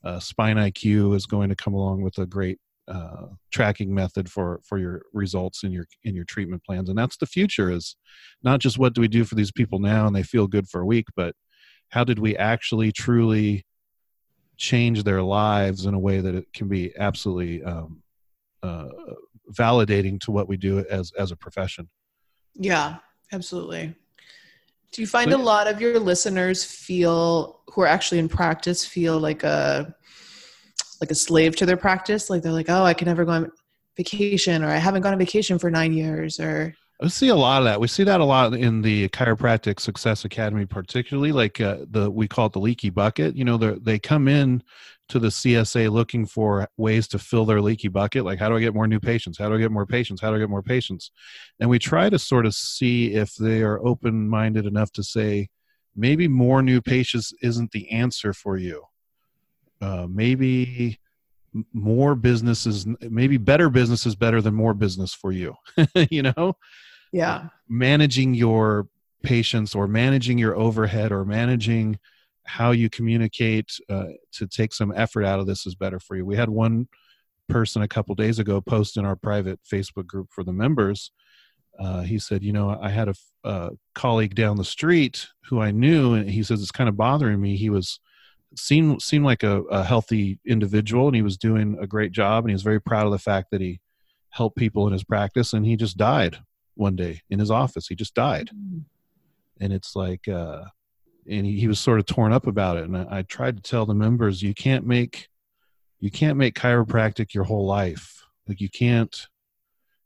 Uh, 0.04 0.18
Spine 0.20 0.56
IQ 0.56 1.16
is 1.16 1.26
going 1.26 1.48
to 1.48 1.56
come 1.56 1.74
along 1.74 2.02
with 2.02 2.18
a 2.18 2.26
great 2.26 2.58
uh, 2.88 3.26
tracking 3.50 3.94
method 3.94 4.30
for 4.30 4.60
for 4.64 4.78
your 4.78 5.02
results 5.12 5.62
in 5.62 5.72
your 5.72 5.86
in 6.04 6.14
your 6.14 6.24
treatment 6.24 6.64
plans, 6.64 6.88
and 6.88 6.98
that's 6.98 7.18
the 7.18 7.26
future. 7.26 7.70
Is 7.70 7.96
not 8.42 8.60
just 8.60 8.78
what 8.78 8.94
do 8.94 9.00
we 9.00 9.08
do 9.08 9.24
for 9.24 9.34
these 9.34 9.52
people 9.52 9.78
now 9.78 10.06
and 10.06 10.16
they 10.16 10.22
feel 10.22 10.46
good 10.46 10.68
for 10.68 10.80
a 10.80 10.86
week, 10.86 11.06
but 11.14 11.34
how 11.90 12.04
did 12.04 12.18
we 12.18 12.36
actually 12.36 12.92
truly 12.92 13.64
change 14.58 15.04
their 15.04 15.22
lives 15.22 15.86
in 15.86 15.94
a 15.94 15.98
way 15.98 16.20
that 16.20 16.34
it 16.34 16.52
can 16.52 16.68
be 16.68 16.92
absolutely 16.98 17.62
um, 17.62 18.02
uh, 18.62 18.88
validating 19.52 20.20
to 20.20 20.30
what 20.30 20.48
we 20.48 20.56
do 20.56 20.84
as 20.90 21.12
as 21.18 21.30
a 21.30 21.36
profession. 21.36 21.88
Yeah, 22.54 22.96
absolutely. 23.32 23.94
Do 24.92 25.02
you 25.02 25.06
find 25.06 25.32
a 25.32 25.38
lot 25.38 25.68
of 25.68 25.80
your 25.80 25.98
listeners 25.98 26.64
feel 26.64 27.60
who 27.68 27.82
are 27.82 27.86
actually 27.86 28.18
in 28.18 28.28
practice 28.28 28.84
feel 28.84 29.18
like 29.18 29.44
a 29.44 29.94
like 31.00 31.10
a 31.10 31.14
slave 31.14 31.56
to 31.56 31.66
their 31.66 31.76
practice? 31.76 32.28
Like 32.28 32.42
they're 32.42 32.52
like, 32.52 32.68
oh, 32.68 32.84
I 32.84 32.94
can 32.94 33.06
never 33.06 33.24
go 33.24 33.32
on 33.32 33.52
vacation, 33.96 34.64
or 34.64 34.68
I 34.68 34.76
haven't 34.76 35.02
gone 35.02 35.12
on 35.12 35.18
vacation 35.18 35.58
for 35.58 35.70
nine 35.70 35.92
years, 35.92 36.40
or 36.40 36.74
we 37.00 37.08
see 37.08 37.28
a 37.28 37.36
lot 37.36 37.62
of 37.62 37.64
that. 37.66 37.80
We 37.80 37.86
see 37.86 38.02
that 38.04 38.20
a 38.20 38.24
lot 38.24 38.54
in 38.54 38.82
the 38.82 39.08
chiropractic 39.10 39.78
success 39.78 40.24
academy, 40.24 40.66
particularly 40.66 41.30
like 41.30 41.60
uh, 41.60 41.78
the 41.90 42.10
we 42.10 42.26
call 42.26 42.46
it 42.46 42.52
the 42.52 42.58
leaky 42.58 42.90
bucket. 42.90 43.36
You 43.36 43.44
know, 43.44 43.56
they 43.56 44.00
come 44.00 44.26
in 44.26 44.64
to 45.08 45.20
the 45.20 45.28
CSA 45.28 45.90
looking 45.90 46.26
for 46.26 46.68
ways 46.76 47.06
to 47.08 47.18
fill 47.18 47.44
their 47.44 47.62
leaky 47.62 47.88
bucket. 47.88 48.24
Like, 48.24 48.40
how 48.40 48.48
do 48.48 48.56
I 48.56 48.60
get 48.60 48.74
more 48.74 48.88
new 48.88 48.98
patients? 48.98 49.38
How 49.38 49.48
do 49.48 49.54
I 49.54 49.58
get 49.58 49.70
more 49.70 49.86
patients? 49.86 50.20
How 50.20 50.30
do 50.30 50.36
I 50.36 50.40
get 50.40 50.50
more 50.50 50.62
patients? 50.62 51.12
And 51.60 51.70
we 51.70 51.78
try 51.78 52.10
to 52.10 52.18
sort 52.18 52.46
of 52.46 52.54
see 52.54 53.14
if 53.14 53.34
they 53.36 53.62
are 53.62 53.84
open 53.86 54.28
minded 54.28 54.66
enough 54.66 54.90
to 54.92 55.04
say, 55.04 55.50
maybe 55.94 56.26
more 56.26 56.62
new 56.62 56.82
patients 56.82 57.32
isn't 57.42 57.70
the 57.70 57.90
answer 57.90 58.32
for 58.32 58.56
you. 58.56 58.82
Uh, 59.80 60.08
maybe 60.10 60.98
more 61.72 62.14
businesses 62.14 62.86
maybe 63.00 63.36
better 63.36 63.70
business 63.70 64.04
is 64.04 64.14
better 64.14 64.42
than 64.42 64.54
more 64.54 64.74
business 64.74 65.14
for 65.14 65.32
you 65.32 65.54
you 66.10 66.22
know 66.22 66.54
yeah. 67.12 67.48
Managing 67.68 68.34
your 68.34 68.88
patients 69.22 69.74
or 69.74 69.86
managing 69.88 70.38
your 70.38 70.56
overhead 70.56 71.12
or 71.12 71.24
managing 71.24 71.98
how 72.44 72.70
you 72.70 72.88
communicate 72.88 73.78
uh, 73.90 74.06
to 74.32 74.46
take 74.46 74.72
some 74.72 74.92
effort 74.96 75.24
out 75.24 75.38
of 75.38 75.46
this 75.46 75.66
is 75.66 75.74
better 75.74 76.00
for 76.00 76.16
you. 76.16 76.24
We 76.24 76.36
had 76.36 76.48
one 76.48 76.88
person 77.48 77.82
a 77.82 77.88
couple 77.88 78.14
days 78.14 78.38
ago 78.38 78.60
post 78.60 78.96
in 78.96 79.04
our 79.04 79.16
private 79.16 79.58
facebook 79.70 80.06
group 80.06 80.28
for 80.30 80.44
the 80.44 80.52
members. 80.52 81.10
Uh, 81.78 82.02
he 82.02 82.18
said 82.18 82.42
you 82.42 82.52
know 82.52 82.76
i 82.82 82.90
had 82.90 83.08
a, 83.08 83.14
a 83.44 83.70
colleague 83.94 84.34
down 84.34 84.56
the 84.56 84.64
street 84.64 85.28
who 85.44 85.60
i 85.60 85.70
knew 85.70 86.14
and 86.14 86.28
he 86.28 86.42
says 86.42 86.60
it's 86.60 86.70
kind 86.70 86.88
of 86.88 86.96
bothering 86.96 87.40
me. 87.40 87.56
He 87.56 87.70
was 87.70 88.00
seemed 88.56 89.02
seemed 89.02 89.24
like 89.24 89.42
a, 89.42 89.62
a 89.64 89.84
healthy 89.84 90.38
individual 90.46 91.06
and 91.06 91.16
he 91.16 91.22
was 91.22 91.36
doing 91.36 91.78
a 91.80 91.86
great 91.86 92.12
job 92.12 92.44
and 92.44 92.50
he 92.50 92.54
was 92.54 92.62
very 92.62 92.80
proud 92.80 93.06
of 93.06 93.12
the 93.12 93.18
fact 93.18 93.50
that 93.50 93.60
he 93.60 93.80
helped 94.30 94.56
people 94.56 94.86
in 94.86 94.92
his 94.92 95.04
practice 95.04 95.52
and 95.52 95.64
he 95.64 95.76
just 95.76 95.96
died 95.96 96.38
one 96.78 96.96
day 96.96 97.20
in 97.30 97.38
his 97.38 97.50
office. 97.50 97.88
He 97.88 97.94
just 97.94 98.14
died. 98.14 98.50
Mm. 98.54 98.84
And 99.60 99.72
it's 99.72 99.96
like, 99.96 100.28
uh, 100.28 100.64
and 101.28 101.44
he, 101.44 101.60
he 101.60 101.68
was 101.68 101.78
sort 101.78 101.98
of 101.98 102.06
torn 102.06 102.32
up 102.32 102.46
about 102.46 102.76
it. 102.76 102.84
And 102.84 102.96
I, 102.96 103.06
I 103.10 103.22
tried 103.22 103.56
to 103.56 103.62
tell 103.62 103.86
the 103.86 103.94
members, 103.94 104.42
you 104.42 104.54
can't 104.54 104.86
make, 104.86 105.28
you 106.00 106.10
can't 106.10 106.38
make 106.38 106.54
chiropractic 106.54 107.34
your 107.34 107.44
whole 107.44 107.66
life. 107.66 108.24
Like 108.46 108.60
you 108.60 108.70
can't, 108.70 109.26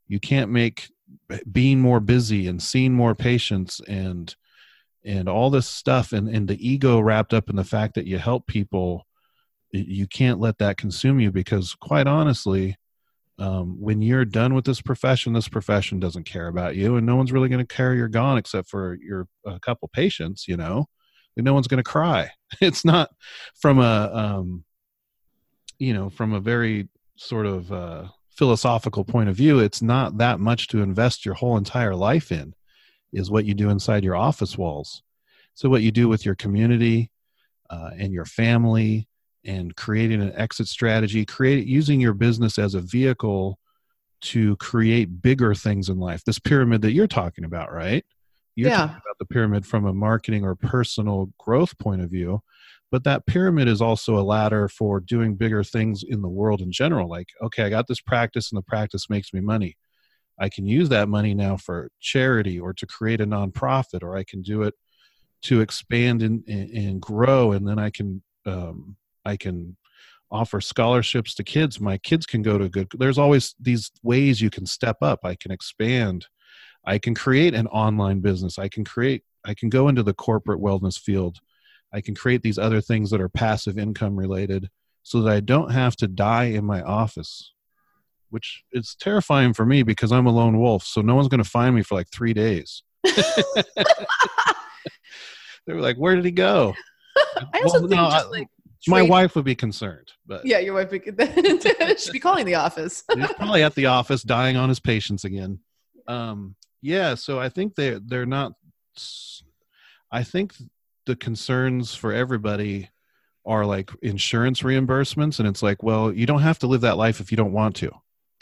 you 0.09 0.19
can't 0.19 0.51
make 0.51 0.91
being 1.51 1.81
more 1.81 2.01
busy 2.01 2.49
and 2.49 2.63
seeing 2.63 2.93
more 2.93 3.15
patients 3.15 3.81
and, 3.87 4.35
and 5.05 5.29
all 5.29 5.51
this 5.51 5.69
stuff 5.69 6.13
and, 6.13 6.29
and 6.29 6.49
the 6.49 6.67
ego 6.67 7.01
wrapped 7.01 7.35
up 7.35 7.51
in 7.51 7.57
the 7.57 7.65
fact 7.65 7.95
that 7.95 8.07
you 8.07 8.19
help 8.19 8.47
people 8.47 9.07
you 9.73 10.07
can't 10.07 10.39
let 10.39 10.59
that 10.59 10.77
consume 10.77 11.19
you 11.19 11.33
because 11.33 11.75
quite 11.75 12.07
honestly 12.07 12.77
um, 13.39 13.81
when 13.81 14.03
you're 14.03 14.25
done 14.25 14.55
with 14.55 14.65
this 14.65 14.81
profession, 14.81 15.33
this 15.33 15.49
profession 15.49 15.99
doesn't 15.99 16.25
care 16.25 16.49
about 16.49 16.77
you, 16.77 16.97
and 16.97 17.07
no 17.07 17.17
one's 17.17 17.33
really 17.33 17.49
going 17.49 17.65
to 17.65 17.75
care 17.75 17.95
you're 17.95 18.09
gone 18.09 18.39
except 18.39 18.69
for 18.69 18.99
your 19.01 19.27
a 19.47 19.59
couple 19.61 19.89
patients. 19.93 20.47
You 20.47 20.57
know, 20.57 20.87
no 21.37 21.55
one's 21.55 21.69
going 21.69 21.83
to 21.83 21.91
cry. 21.91 22.31
It's 22.61 22.85
not 22.85 23.11
from 23.61 23.79
a 23.79 24.11
um, 24.13 24.65
you 25.79 25.95
know 25.95 26.11
from 26.11 26.35
a 26.35 26.41
very 26.41 26.89
sort 27.17 27.47
of 27.47 27.73
uh, 27.73 28.09
philosophical 28.31 29.05
point 29.05 29.31
of 29.31 29.37
view. 29.37 29.59
It's 29.59 29.81
not 29.81 30.19
that 30.19 30.39
much 30.39 30.69
to 30.69 30.83
invest 30.83 31.25
your 31.25 31.35
whole 31.35 31.57
entire 31.57 31.95
life 31.95 32.31
in. 32.31 32.55
Is 33.13 33.31
what 33.31 33.47
you 33.47 33.55
do 33.55 33.71
inside 33.71 34.05
your 34.05 34.17
office 34.17 34.57
walls. 34.59 35.03
So 35.55 35.69
what 35.69 35.83
you 35.83 35.91
do 35.91 36.09
with 36.09 36.25
your 36.25 36.35
community 36.35 37.11
uh, 37.71 37.91
and 37.99 38.13
your 38.13 38.25
family 38.25 39.09
and 39.45 39.75
creating 39.77 40.23
an 40.23 40.33
exit 40.37 40.69
strategy, 40.69 41.25
create 41.25 41.67
using 41.67 42.01
your 42.01 42.15
business 42.15 42.59
as 42.59 42.75
a 42.75 42.81
vehicle 42.81 43.59
to 44.23 44.57
create 44.57 45.21
bigger 45.21 45.55
things 45.55 45.89
in 45.89 45.99
life. 45.99 46.25
This 46.25 46.39
pyramid 46.39 46.83
that 46.83 46.93
you're 46.93 47.09
talking 47.09 47.45
about, 47.45 47.73
right? 47.73 48.05
You're 48.55 48.71
yeah. 48.71 48.77
talking 48.77 48.97
about 48.97 49.19
the 49.19 49.27
pyramid 49.27 49.67
from 49.67 49.87
a 49.87 49.93
marketing 49.93 50.45
or 50.45 50.55
personal 50.55 51.31
growth 51.39 51.77
point 51.79 52.03
of 52.03 52.11
view, 52.11 52.41
but 52.91 53.05
that 53.05 53.27
pyramid 53.27 53.67
is 53.67 53.81
also 53.81 54.19
a 54.19 54.23
ladder 54.23 54.69
for 54.69 55.01
doing 55.01 55.35
bigger 55.35 55.65
things 55.65 56.05
in 56.07 56.23
the 56.23 56.29
world 56.29 56.61
in 56.61 56.71
general. 56.71 57.09
Like, 57.09 57.31
okay, 57.43 57.65
I 57.65 57.71
got 57.71 57.89
this 57.89 58.01
practice 58.01 58.53
and 58.53 58.59
the 58.59 58.63
practice 58.63 59.11
makes 59.11 59.33
me 59.33 59.41
money. 59.41 59.77
I 60.39 60.49
can 60.49 60.67
use 60.67 60.89
that 60.91 61.09
money 61.09 61.35
now 61.35 61.57
for 61.57 61.91
charity 62.01 62.61
or 62.61 62.73
to 62.75 62.87
create 62.87 63.21
a 63.21 63.27
nonprofit, 63.27 64.03
or 64.03 64.17
I 64.17 64.25
can 64.25 64.43
do 64.43 64.63
it 64.63 64.75
to 65.43 65.61
expand 65.61 66.23
and, 66.23 66.47
and, 66.47 67.01
grow, 67.01 67.53
and 67.53 67.67
then 67.67 67.79
I 67.79 67.91
can 67.91 68.23
um, 68.47 68.97
I 69.25 69.37
can 69.37 69.77
offer 70.31 70.61
scholarships 70.61 71.35
to 71.35 71.45
kids. 71.45 71.81
My 71.81 71.99
kids 71.99 72.27
can 72.27 72.43
go 72.43 72.59
to 72.59 72.69
good. 72.69 72.89
There's 72.99 73.19
always 73.19 73.55
these 73.61 73.91
ways 74.03 74.41
you 74.41 74.51
can 74.51 74.67
step 74.67 74.99
up. 75.03 75.21
I 75.25 75.35
can 75.35 75.51
expand. 75.51 76.27
I 76.85 76.99
can 76.99 77.15
create 77.15 77.55
an 77.55 77.67
online 77.69 78.21
business. 78.21 78.59
I 78.59 78.69
can 78.69 78.85
create. 78.85 79.23
I 79.45 79.55
can 79.55 79.69
go 79.69 79.89
into 79.89 80.03
the 80.03 80.15
corporate 80.15 80.61
wellness 80.61 80.99
field. 80.99 81.39
I 81.93 82.01
can 82.01 82.15
create 82.15 82.43
these 82.43 82.59
other 82.59 82.81
things 82.81 83.11
that 83.11 83.21
are 83.21 83.29
passive 83.29 83.79
income 83.79 84.17
related, 84.17 84.69
so 85.03 85.21
that 85.23 85.33
I 85.33 85.41
don't 85.41 85.71
have 85.71 85.95
to 85.97 86.09
die 86.09 86.45
in 86.45 86.65
my 86.65 86.81
office, 86.81 87.53
which 88.31 88.65
is 88.73 88.97
terrifying 88.99 89.53
for 89.53 89.67
me 89.67 89.83
because 89.83 90.11
I'm 90.11 90.27
a 90.27 90.33
lone 90.33 90.59
wolf. 90.59 90.85
So 90.85 91.03
no 91.03 91.15
one's 91.15 91.29
going 91.29 91.43
to 91.43 91.49
find 91.49 91.75
me 91.75 91.83
for 91.83 91.95
like 91.95 92.09
three 92.09 92.33
days. 92.33 92.83
they 93.05 93.13
were 95.75 95.81
like, 95.81 95.97
"Where 95.97 96.17
did 96.17 96.25
he 96.25 96.31
go?" 96.31 96.75
I 97.37 97.61
also 97.63 97.81
Well, 97.81 97.89
think 97.89 98.01
no, 98.01 98.11
just 98.11 98.31
like 98.31 98.49
My 98.89 99.03
wife 99.03 99.37
would 99.37 99.45
be 99.45 99.55
concerned, 99.55 100.13
but 100.27 100.45
Yeah, 100.45 100.59
your 100.59 100.75
wife 100.75 100.91
would- 100.91 101.05
should 102.01 102.13
be 102.13 102.19
calling 102.21 102.47
the 102.47 102.57
office. 102.57 103.05
he's 103.15 103.33
probably 103.35 103.63
at 103.63 103.75
the 103.75 103.87
office 103.87 104.23
dying 104.23 104.57
on 104.57 104.69
his 104.69 104.81
patients 104.81 105.25
again. 105.25 105.61
Um, 106.09 106.57
yeah, 106.81 107.15
so 107.15 107.39
I 107.39 107.49
think 107.49 107.75
they 107.77 107.99
they're 108.05 108.27
not. 108.27 108.53
I 110.11 110.25
think 110.25 110.55
the 111.07 111.17
concerns 111.17 111.95
for 111.95 112.13
everybody 112.13 112.91
are 113.47 113.65
like 113.65 113.91
insurance 114.03 114.63
reimbursements, 114.63 115.39
and 115.39 115.49
it's 115.49 115.63
like, 115.63 115.83
well, 115.83 116.13
you 116.13 116.27
don't 116.27 116.43
have 116.43 116.59
to 116.61 116.67
live 116.67 116.83
that 116.83 116.97
life 116.97 117.21
if 117.21 117.31
you 117.31 117.37
don't 117.37 117.53
want 117.53 117.77
to. 117.77 117.91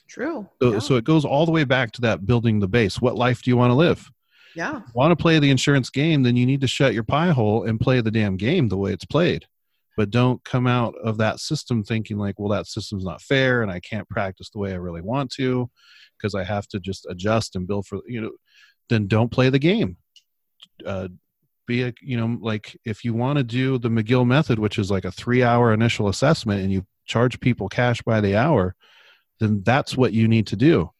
True. 0.09 0.49
So, 0.61 0.73
yeah. 0.73 0.79
so 0.81 0.97
it 0.97 1.05
goes 1.05 1.25
all 1.25 1.47
the 1.47 1.53
way 1.53 1.65
back 1.65 1.93
to 1.93 2.01
that 2.03 2.27
building 2.27 2.59
the 2.59 2.67
base. 2.69 3.01
What 3.01 3.15
life 3.15 3.43
do 3.43 3.51
you 3.51 3.57
want 3.57 3.71
to 3.71 3.75
live? 3.75 4.11
yeah. 4.57 4.81
Want 4.95 5.13
to 5.13 5.17
play 5.17 5.39
the 5.39 5.51
insurance 5.51 5.91
game? 5.91 6.25
Then 6.25 6.35
you 6.37 6.45
need 6.45 6.61
to 6.63 6.67
shut 6.67 6.93
your 6.93 7.05
pie 7.05 7.31
hole 7.31 7.63
and 7.65 7.79
play 7.79 8.01
the 8.01 8.11
damn 8.11 8.37
game 8.37 8.69
the 8.69 8.77
way 8.77 8.93
it's 8.93 9.05
played. 9.05 9.47
But 10.01 10.09
don't 10.09 10.43
come 10.45 10.67
out 10.67 10.95
of 11.05 11.19
that 11.19 11.41
system 11.41 11.85
thinking 11.85 12.17
like, 12.17 12.39
well, 12.39 12.49
that 12.57 12.67
system's 12.67 13.05
not 13.05 13.21
fair, 13.21 13.61
and 13.61 13.71
I 13.71 13.81
can't 13.81 14.09
practice 14.09 14.49
the 14.49 14.59
way 14.59 14.73
I 14.73 14.77
really 14.77 15.03
want 15.03 15.31
to 15.33 15.69
because 16.17 16.35
I 16.35 16.43
have 16.43 16.67
to 16.69 16.81
just 16.81 17.07
adjust 17.11 17.55
and 17.55 17.67
build 17.67 17.87
for 17.87 17.99
you 18.07 18.23
know. 18.23 18.31
Then 18.89 19.09
don't 19.09 19.31
play 19.31 19.51
the 19.51 19.59
game. 19.59 19.99
Uh, 20.87 21.09
be 21.67 21.83
a 21.83 21.93
you 22.01 22.17
know 22.17 22.39
like 22.41 22.79
if 22.87 23.05
you 23.05 23.13
want 23.13 23.37
to 23.37 23.45
do 23.45 23.77
the 23.77 23.91
McGill 23.91 24.27
method, 24.27 24.59
which 24.59 24.79
is 24.79 24.91
like 24.91 25.05
a 25.05 25.13
three-hour 25.13 25.71
initial 25.75 26.09
assessment, 26.09 26.63
and 26.63 26.73
you 26.73 26.87
charge 27.05 27.39
people 27.39 27.69
cash 27.69 28.01
by 28.01 28.23
the 28.23 28.37
hour, 28.37 28.75
then 29.39 29.63
that's 29.65 29.99
what 29.99 30.15
you 30.15 30.29
need 30.29 30.47
to 30.47 30.57
do. 30.57 30.91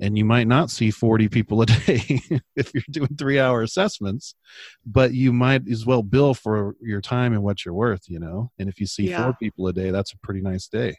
And 0.00 0.16
you 0.16 0.24
might 0.24 0.46
not 0.48 0.70
see 0.70 0.90
40 0.90 1.28
people 1.28 1.60
a 1.62 1.66
day 1.66 2.02
if 2.56 2.72
you're 2.74 2.82
doing 2.90 3.14
three 3.18 3.38
hour 3.38 3.62
assessments, 3.62 4.34
but 4.86 5.12
you 5.12 5.32
might 5.32 5.68
as 5.68 5.84
well 5.84 6.02
bill 6.02 6.34
for 6.34 6.74
your 6.80 7.00
time 7.00 7.32
and 7.32 7.42
what 7.42 7.64
you're 7.64 7.74
worth, 7.74 8.08
you 8.08 8.18
know? 8.18 8.50
And 8.58 8.68
if 8.68 8.80
you 8.80 8.86
see 8.86 9.08
Yeah. 9.10 9.22
four 9.24 9.34
people 9.34 9.66
a 9.66 9.72
day, 9.72 9.90
that's 9.90 10.12
a 10.12 10.18
pretty 10.18 10.40
nice 10.40 10.68
day. 10.68 10.96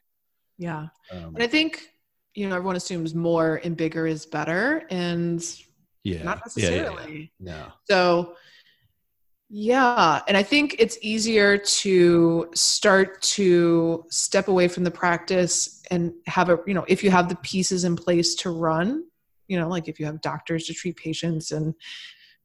Yeah. 0.57 0.87
Um, 1.11 1.33
And 1.35 1.41
I 1.41 1.47
think, 1.47 1.81
you 2.35 2.47
know, 2.47 2.55
everyone 2.55 2.75
assumes 2.75 3.15
more 3.15 3.59
and 3.63 3.75
bigger 3.75 4.05
is 4.05 4.25
better. 4.25 4.83
And 4.91 5.43
yeah. 6.03 6.23
not 6.23 6.41
yeah, 6.55 6.63
yeah, 6.69 6.69
yeah. 6.69 6.81
necessarily. 6.81 7.33
No. 7.39 7.65
So, 7.89 8.35
yeah. 9.53 10.21
And 10.29 10.37
I 10.37 10.43
think 10.43 10.77
it's 10.79 10.97
easier 11.01 11.57
to 11.57 12.49
start 12.53 13.21
to 13.23 14.05
step 14.09 14.47
away 14.47 14.69
from 14.69 14.85
the 14.85 14.91
practice 14.91 15.83
and 15.91 16.13
have 16.25 16.49
a, 16.49 16.59
you 16.65 16.73
know, 16.73 16.85
if 16.87 17.03
you 17.03 17.11
have 17.11 17.27
the 17.27 17.35
pieces 17.35 17.83
in 17.83 17.97
place 17.97 18.33
to 18.35 18.49
run, 18.49 19.03
you 19.49 19.59
know, 19.59 19.67
like 19.67 19.89
if 19.89 19.99
you 19.99 20.05
have 20.05 20.21
doctors 20.21 20.67
to 20.67 20.73
treat 20.73 20.95
patients 20.95 21.51
and 21.51 21.73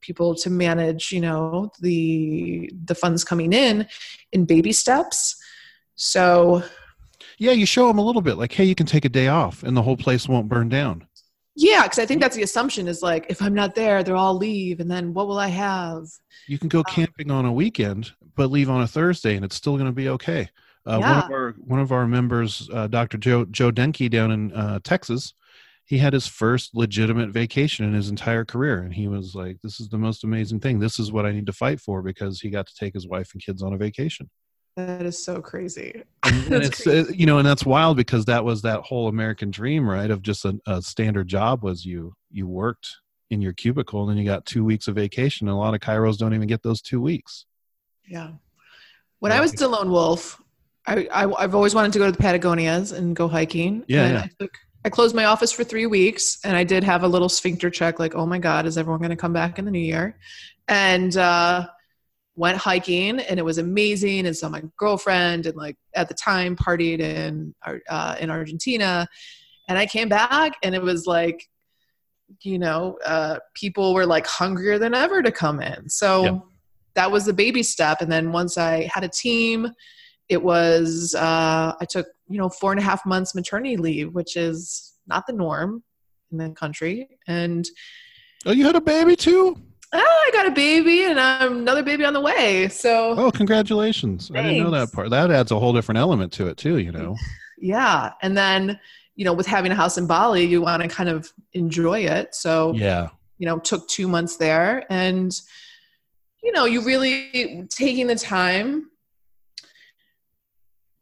people 0.01 0.35
to 0.35 0.51
manage, 0.51 1.13
you 1.13 1.21
know, 1.21 1.71
the 1.81 2.69
the 2.85 2.95
funds 2.97 3.23
coming 3.23 3.53
in 3.53 3.87
in 4.33 4.45
baby 4.45 4.73
steps. 4.73 5.37
So, 5.95 6.65
Yeah, 7.39 7.53
you 7.53 7.67
show 7.67 7.87
them 7.87 7.99
a 7.99 8.05
little 8.05 8.21
bit 8.21 8.37
like, 8.37 8.51
hey, 8.51 8.65
you 8.65 8.75
can 8.75 8.87
take 8.87 9.05
a 9.05 9.09
day 9.09 9.29
off 9.29 9.63
and 9.63 9.77
the 9.77 9.83
whole 9.83 9.97
place 9.97 10.29
won't 10.29 10.49
burn 10.49 10.69
down. 10.69 11.07
Yeah, 11.57 11.85
because 11.85 11.99
I 11.99 12.05
think 12.05 12.21
that's 12.21 12.37
the 12.37 12.43
assumption 12.43 12.87
is 12.87 13.03
like, 13.03 13.27
if 13.31 13.41
I'm 13.41 13.55
not 13.55 13.75
there, 13.75 14.03
they'll 14.03 14.17
all 14.17 14.37
leave. 14.37 14.79
And 14.79 14.91
then 14.91 15.15
what 15.15 15.27
will 15.27 15.39
I 15.39 15.49
have? 15.49 16.05
You 16.47 16.59
can 16.59 16.69
go 16.69 16.83
camping 16.85 17.31
on 17.31 17.47
a 17.47 17.53
weekend, 17.53 18.13
but 18.37 18.51
leave 18.51 18.69
on 18.69 18.83
a 18.83 18.87
Thursday, 18.87 19.37
and 19.37 19.45
it's 19.45 19.57
still 19.57 19.75
going 19.75 19.87
to 19.87 19.93
be 19.93 20.11
okay. 20.11 20.49
Uh, 20.85 21.01
One 21.01 21.19
of 21.19 21.31
our 21.31 21.55
one 21.59 21.81
of 21.81 21.91
our 21.91 22.07
members, 22.07 22.69
uh, 22.73 22.87
Dr. 22.87 23.19
Joe 23.19 23.45
Joe 23.47 23.73
Denke 23.73 24.09
down 24.09 24.31
in 24.31 24.53
uh, 24.53 24.79
Texas, 24.85 25.35
he 25.85 25.99
had 25.99 26.13
his 26.13 26.29
first 26.29 26.77
legitimate 26.77 27.31
vacation 27.31 27.85
in 27.85 27.93
his 27.95 28.09
entire 28.09 28.45
career, 28.45 28.79
and 28.83 28.95
he 28.95 29.09
was 29.09 29.35
like, 29.35 29.61
"This 29.63 29.81
is 29.81 29.89
the 29.89 29.99
most 29.99 30.23
amazing 30.23 30.61
thing. 30.61 30.79
This 30.79 31.01
is 31.01 31.11
what 31.11 31.27
I 31.27 31.33
need 31.33 31.47
to 31.47 31.53
fight 31.53 31.81
for," 31.81 32.03
because 32.03 32.41
he 32.41 32.51
got 32.51 32.69
to 32.69 32.75
take 32.75 32.95
his 32.95 33.09
wife 33.09 33.31
and 33.33 33.43
kids 33.43 33.63
on 33.63 33.73
a 33.73 33.79
vacation. 33.79 34.31
That 34.77 35.07
is 35.07 35.23
so 35.23 35.41
crazy. 35.41 36.03
And, 36.23 36.65
it's 36.65 36.87
uh, 36.87 37.05
you 37.13 37.25
know, 37.25 37.39
and 37.39 37.47
that's 37.47 37.65
wild 37.65 37.97
because 37.97 38.25
that 38.27 38.45
was 38.45 38.63
that 38.63 38.81
whole 38.81 39.09
American 39.09 39.51
dream, 39.51 39.89
right? 39.89 40.11
Of 40.11 40.23
just 40.23 40.45
a, 40.45 40.59
a 40.67 40.83
standard 40.83 41.29
job 41.29 41.63
was 41.63 41.85
you 41.85 42.15
you 42.31 42.47
worked 42.47 42.97
in 43.31 43.41
your 43.41 43.53
cubicle 43.53 44.03
and 44.03 44.11
then 44.11 44.17
you 44.17 44.25
got 44.25 44.45
two 44.45 44.65
weeks 44.65 44.87
of 44.87 44.95
vacation. 44.95 45.49
And 45.49 45.55
a 45.55 45.59
lot 45.59 45.75
of 45.75 45.81
chiros 45.81 46.19
don't 46.19 46.35
even 46.35 46.47
get 46.47 46.63
those 46.63 46.81
two 46.81 47.01
weeks. 47.01 47.47
Yeah. 48.07 48.33
When 49.21 49.33
I 49.33 49.41
was 49.41 49.61
a 49.61 49.69
lone 49.69 49.91
wolf, 49.91 50.41
I, 50.87 51.09
I 51.13 51.33
I've 51.43 51.55
always 51.55 51.75
wanted 51.75 51.93
to 51.95 51.99
go 51.99 52.07
to 52.07 52.13
the 52.13 52.19
Patagonias 52.19 52.93
and 52.93 53.17
go 53.17 53.29
hiking. 53.29 53.85
Yeah, 53.89 54.05
And 54.05 54.15
yeah. 54.15 54.23
I 54.25 54.31
took 54.39 54.59
I 54.85 54.89
closed 54.89 55.17
my 55.17 55.25
office 55.25 55.51
for 55.51 55.65
three 55.65 55.87
weeks, 55.87 56.39
and 56.45 56.57
I 56.57 56.63
did 56.63 56.85
have 56.85 57.03
a 57.03 57.09
little 57.09 57.29
sphincter 57.29 57.71
check, 57.71 57.99
like, 57.99 58.15
oh 58.15 58.25
my 58.25 58.39
god, 58.39 58.67
is 58.67 58.79
everyone 58.79 59.01
going 59.01 59.11
to 59.11 59.17
come 59.17 59.33
back 59.33 59.59
in 59.59 59.65
the 59.65 59.71
new 59.73 59.81
year? 59.81 60.17
And 60.69 61.17
uh, 61.17 61.67
went 62.37 62.59
hiking, 62.59 63.19
and 63.21 63.39
it 63.39 63.45
was 63.45 63.59
amazing. 63.59 64.27
And 64.27 64.37
saw 64.37 64.49
my 64.49 64.63
girlfriend, 64.79 65.47
and 65.47 65.57
like 65.57 65.77
at 65.95 66.09
the 66.09 66.15
time 66.15 66.55
partied 66.57 67.01
in 67.01 67.55
uh, 67.89 68.17
in 68.21 68.31
Argentina. 68.31 69.07
And 69.69 69.79
I 69.79 69.87
came 69.87 70.09
back, 70.09 70.53
and 70.63 70.75
it 70.75 70.83
was 70.83 71.07
like, 71.07 71.49
you 72.43 72.59
know, 72.59 72.99
uh, 73.05 73.39
people 73.55 73.95
were 73.95 74.07
like 74.07 74.27
hungrier 74.27 74.79
than 74.79 74.95
ever 74.95 75.23
to 75.23 75.33
come 75.33 75.61
in. 75.61 75.89
So 75.89 76.25
Yeah. 76.25 76.39
that 76.95 77.11
was 77.11 77.25
the 77.25 77.33
baby 77.33 77.63
step. 77.65 78.01
And 78.01 78.11
then 78.13 78.31
once 78.33 78.57
I 78.59 78.89
had 78.95 79.03
a 79.03 79.09
team, 79.09 79.69
it 80.29 80.43
was 80.43 81.15
uh, 81.15 81.75
I 81.81 81.85
took 81.89 82.07
you 82.29 82.39
know 82.39 82.49
four 82.49 82.73
and 82.73 82.81
a 82.81 82.85
half 82.85 83.05
months 83.07 83.35
maternity 83.35 83.77
leave, 83.77 84.13
which 84.15 84.37
is 84.37 84.95
not 85.07 85.27
the 85.27 85.33
norm 85.33 85.83
in 86.33 86.39
the 86.39 86.51
country. 86.51 87.09
And 87.27 87.67
Oh, 88.45 88.53
you 88.53 88.65
had 88.65 88.77
a 88.77 88.81
baby 88.81 89.17
too? 89.17 89.57
Ah, 89.93 89.99
I 89.99 90.31
got 90.33 90.47
a 90.47 90.51
baby, 90.51 91.05
and 91.05 91.19
I'm 91.19 91.59
another 91.59 91.83
baby 91.83 92.05
on 92.05 92.13
the 92.13 92.21
way. 92.21 92.69
So 92.69 93.15
Oh, 93.17 93.31
congratulations. 93.31 94.31
I 94.35 94.43
didn't 94.43 94.59
know 94.59 94.71
that 94.71 94.93
part. 94.93 95.11
That 95.11 95.31
adds 95.31 95.51
a 95.53 95.59
whole 95.59 95.73
different 95.73 95.99
element 95.99 96.33
to 96.35 96.47
it 96.49 96.57
too, 96.57 96.79
you 96.79 96.93
know. 96.93 97.17
yeah, 97.59 98.13
and 98.23 98.37
then 98.37 98.79
you 99.15 99.25
know 99.25 99.33
with 99.33 99.47
having 99.47 99.73
a 99.73 99.75
house 99.75 99.97
in 99.99 100.07
Bali, 100.07 100.45
you 100.45 100.61
want 100.61 100.83
to 100.83 100.89
kind 100.89 101.09
of 101.09 101.33
enjoy 101.55 102.01
it. 102.01 102.35
So 102.35 102.73
Yeah. 102.75 103.09
you 103.39 103.47
know 103.47 103.59
took 103.59 103.87
two 103.89 104.09
months 104.09 104.37
there 104.37 104.85
and 104.91 105.39
you 106.43 106.53
know 106.53 106.65
you 106.65 106.81
really 106.83 107.67
taking 107.69 108.07
the 108.07 108.15
time 108.15 108.91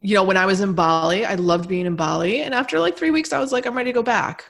you 0.01 0.15
know 0.15 0.25
when 0.25 0.37
i 0.37 0.47
was 0.47 0.61
in 0.61 0.73
bali 0.75 1.25
i 1.25 1.35
loved 1.35 1.69
being 1.69 1.87
in 1.87 1.95
bali 1.97 2.43
and 2.43 2.55
after 2.55 2.81
like 2.81 2.97
three 2.97 3.11
weeks 3.11 3.33
i 3.33 3.39
was 3.39 3.53
like 3.53 3.67
i'm 3.67 3.77
ready 3.77 3.91
to 3.91 3.95
go 3.95 4.03
back 4.03 4.45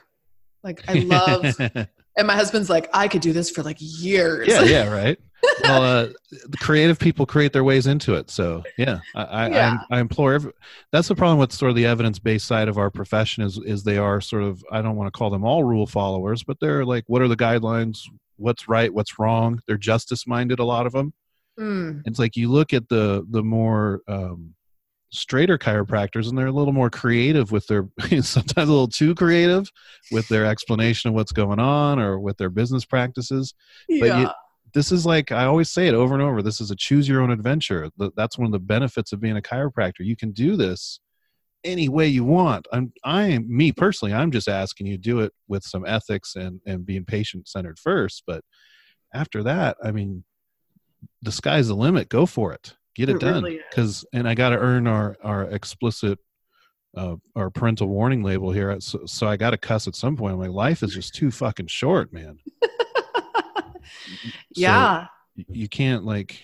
like 0.63 0.81
i 0.87 0.93
love 0.93 1.55
and 2.17 2.27
my 2.27 2.35
husband's 2.35 2.69
like 2.69 2.89
i 2.93 3.07
could 3.07 3.21
do 3.21 3.33
this 3.33 3.49
for 3.49 3.63
like 3.63 3.77
years 3.79 4.47
yeah, 4.47 4.63
yeah, 4.63 4.89
right. 5.01 5.19
Well, 5.61 5.83
uh, 5.83 6.07
the 6.31 6.57
creative 6.59 6.97
people 6.97 7.27
create 7.27 7.53
their 7.53 7.63
ways 7.63 7.85
into 7.85 8.15
it. 8.15 8.31
So, 8.31 8.63
yeah, 8.79 8.99
I, 9.13 9.23
I, 9.23 9.49
Yeah. 9.49 9.77
I, 9.91 9.97
I 9.97 9.99
implore. 9.99 10.33
Every, 10.33 10.51
that's 10.91 11.07
the 11.07 11.13
problem 11.13 11.37
with 11.37 11.51
sort 11.51 11.69
of 11.69 11.75
the 11.75 11.85
evidence-based 11.85 12.47
side 12.47 12.67
of 12.67 12.79
our 12.79 12.89
profession 12.89 13.43
is 13.43 13.59
is 13.59 13.83
they 13.83 13.97
are 13.99 14.21
sort 14.21 14.41
of 14.41 14.63
I 14.71 14.81
don't 14.81 14.95
want 14.95 15.13
to 15.13 15.15
call 15.15 15.29
them 15.29 15.43
all 15.45 15.63
rule 15.63 15.85
followers, 15.85 16.41
but 16.43 16.59
they're 16.59 16.83
like, 16.83 17.03
what 17.07 17.21
are 17.21 17.27
the 17.27 17.37
guidelines? 17.37 17.99
What's 18.37 18.67
right? 18.67 18.91
What's 18.91 19.19
wrong? 19.19 19.61
They're 19.67 19.77
justice-minded. 19.77 20.57
A 20.57 20.63
lot 20.65 20.87
of 20.87 20.93
them. 20.93 21.13
Mm, 21.59 22.01
It's 22.05 22.17
like 22.17 22.35
you 22.35 22.51
look 22.51 22.73
at 22.73 22.89
the 22.89 23.23
the 23.29 23.43
more 23.43 24.01
um, 24.07 24.54
straighter 25.15 25.57
chiropractors, 25.57 26.27
and 26.27 26.37
they're 26.37 26.47
a 26.47 26.51
little 26.51 26.73
more 26.73 26.89
creative 26.89 27.51
with 27.51 27.65
their 27.67 27.87
sometimes 28.21 28.57
a 28.57 28.71
little 28.71 28.87
too 28.87 29.15
creative 29.15 29.71
with 30.11 30.27
their 30.27 30.45
explanation 30.45 31.09
of 31.09 31.15
what's 31.15 31.31
going 31.31 31.59
on 31.59 31.99
or 31.99 32.19
with 32.19 32.37
their 32.37 32.49
business 32.49 32.85
practices. 32.85 33.53
But 33.87 34.05
yeah 34.05 34.21
you, 34.21 34.29
this 34.75 34.91
is 34.91 35.05
like 35.05 35.31
I 35.31 35.45
always 35.45 35.71
say 35.71 35.87
it 35.87 35.93
over 35.93 36.13
and 36.13 36.21
over. 36.21 36.41
This 36.41 36.59
is 36.59 36.69
a 36.69 36.75
choose 36.75 37.07
your 37.07 37.21
own 37.21 37.31
adventure. 37.31 37.89
That's 38.15 38.37
one 38.37 38.45
of 38.45 38.51
the 38.51 38.59
benefits 38.59 39.13
of 39.13 39.21
being 39.21 39.37
a 39.37 39.41
chiropractor. 39.41 39.99
You 39.99 40.17
can 40.17 40.31
do 40.31 40.57
this 40.57 40.99
any 41.63 41.87
way 41.87 42.07
you 42.07 42.25
want. 42.25 42.67
I'm 42.73 42.91
I 43.03 43.23
am 43.23 43.45
me 43.47 43.71
personally. 43.71 44.13
I'm 44.13 44.31
just 44.31 44.49
asking 44.49 44.87
you 44.87 44.97
to 44.97 45.01
do 45.01 45.21
it 45.21 45.31
with 45.47 45.63
some 45.63 45.85
ethics 45.87 46.35
and 46.35 46.59
and 46.67 46.85
being 46.85 47.05
patient 47.05 47.47
centered 47.47 47.79
first. 47.79 48.23
But 48.27 48.43
after 49.13 49.43
that, 49.43 49.77
I 49.81 49.91
mean, 49.91 50.25
the 51.21 51.31
sky's 51.31 51.69
the 51.69 51.75
limit. 51.75 52.09
Go 52.09 52.25
for 52.25 52.51
it. 52.51 52.75
Get 52.95 53.09
it, 53.09 53.17
It 53.17 53.21
done. 53.21 53.43
really. 53.43 53.59
Because 53.69 54.05
and 54.13 54.27
I 54.27 54.35
got 54.35 54.49
to 54.49 54.57
earn 54.57 54.87
our 54.87 55.15
our 55.23 55.43
explicit. 55.43 56.19
Uh, 56.97 57.17
our 57.35 57.49
parental 57.49 57.89
warning 57.89 58.23
label 58.23 58.53
here, 58.53 58.79
so, 58.79 59.01
so 59.05 59.27
I 59.27 59.35
got 59.35 59.49
to 59.49 59.57
cuss 59.57 59.85
at 59.85 59.95
some 59.95 60.15
point. 60.15 60.39
My 60.39 60.47
life 60.47 60.81
is 60.81 60.93
just 60.93 61.13
too 61.13 61.29
fucking 61.29 61.67
short, 61.67 62.13
man. 62.13 62.39
Yeah 64.55 65.07
you 65.49 65.67
can't 65.67 66.05
like 66.05 66.41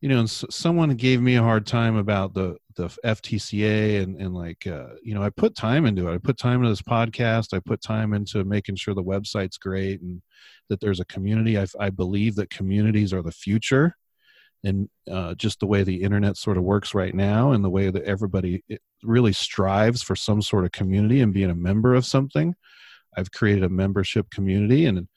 you 0.00 0.08
know 0.08 0.26
someone 0.26 0.94
gave 0.94 1.20
me 1.20 1.36
a 1.36 1.42
hard 1.42 1.66
time 1.66 1.96
about 1.96 2.34
the 2.34 2.56
the 2.76 2.88
ftca 3.04 4.02
and 4.02 4.20
and 4.20 4.34
like 4.34 4.66
uh 4.66 4.88
you 5.02 5.14
know 5.14 5.22
i 5.22 5.30
put 5.30 5.54
time 5.54 5.86
into 5.86 6.08
it 6.08 6.14
i 6.14 6.18
put 6.18 6.38
time 6.38 6.60
into 6.60 6.68
this 6.68 6.82
podcast 6.82 7.54
i 7.54 7.60
put 7.60 7.80
time 7.82 8.14
into 8.14 8.44
making 8.44 8.76
sure 8.76 8.94
the 8.94 9.02
website's 9.02 9.58
great 9.58 10.00
and 10.00 10.22
that 10.68 10.80
there's 10.80 11.00
a 11.00 11.04
community 11.06 11.58
i, 11.58 11.66
I 11.78 11.90
believe 11.90 12.36
that 12.36 12.50
communities 12.50 13.12
are 13.12 13.22
the 13.22 13.32
future 13.32 13.96
and 14.62 14.88
uh, 15.10 15.34
just 15.34 15.60
the 15.60 15.66
way 15.66 15.82
the 15.82 16.02
internet 16.02 16.36
sort 16.36 16.58
of 16.58 16.62
works 16.62 16.94
right 16.94 17.14
now 17.14 17.52
and 17.52 17.64
the 17.64 17.70
way 17.70 17.90
that 17.90 18.04
everybody 18.04 18.62
really 19.02 19.32
strives 19.32 20.02
for 20.02 20.14
some 20.14 20.42
sort 20.42 20.64
of 20.64 20.72
community 20.72 21.20
and 21.20 21.32
being 21.32 21.50
a 21.50 21.54
member 21.54 21.94
of 21.94 22.04
something 22.04 22.54
i've 23.16 23.32
created 23.32 23.64
a 23.64 23.68
membership 23.68 24.28
community 24.30 24.86
and 24.86 25.08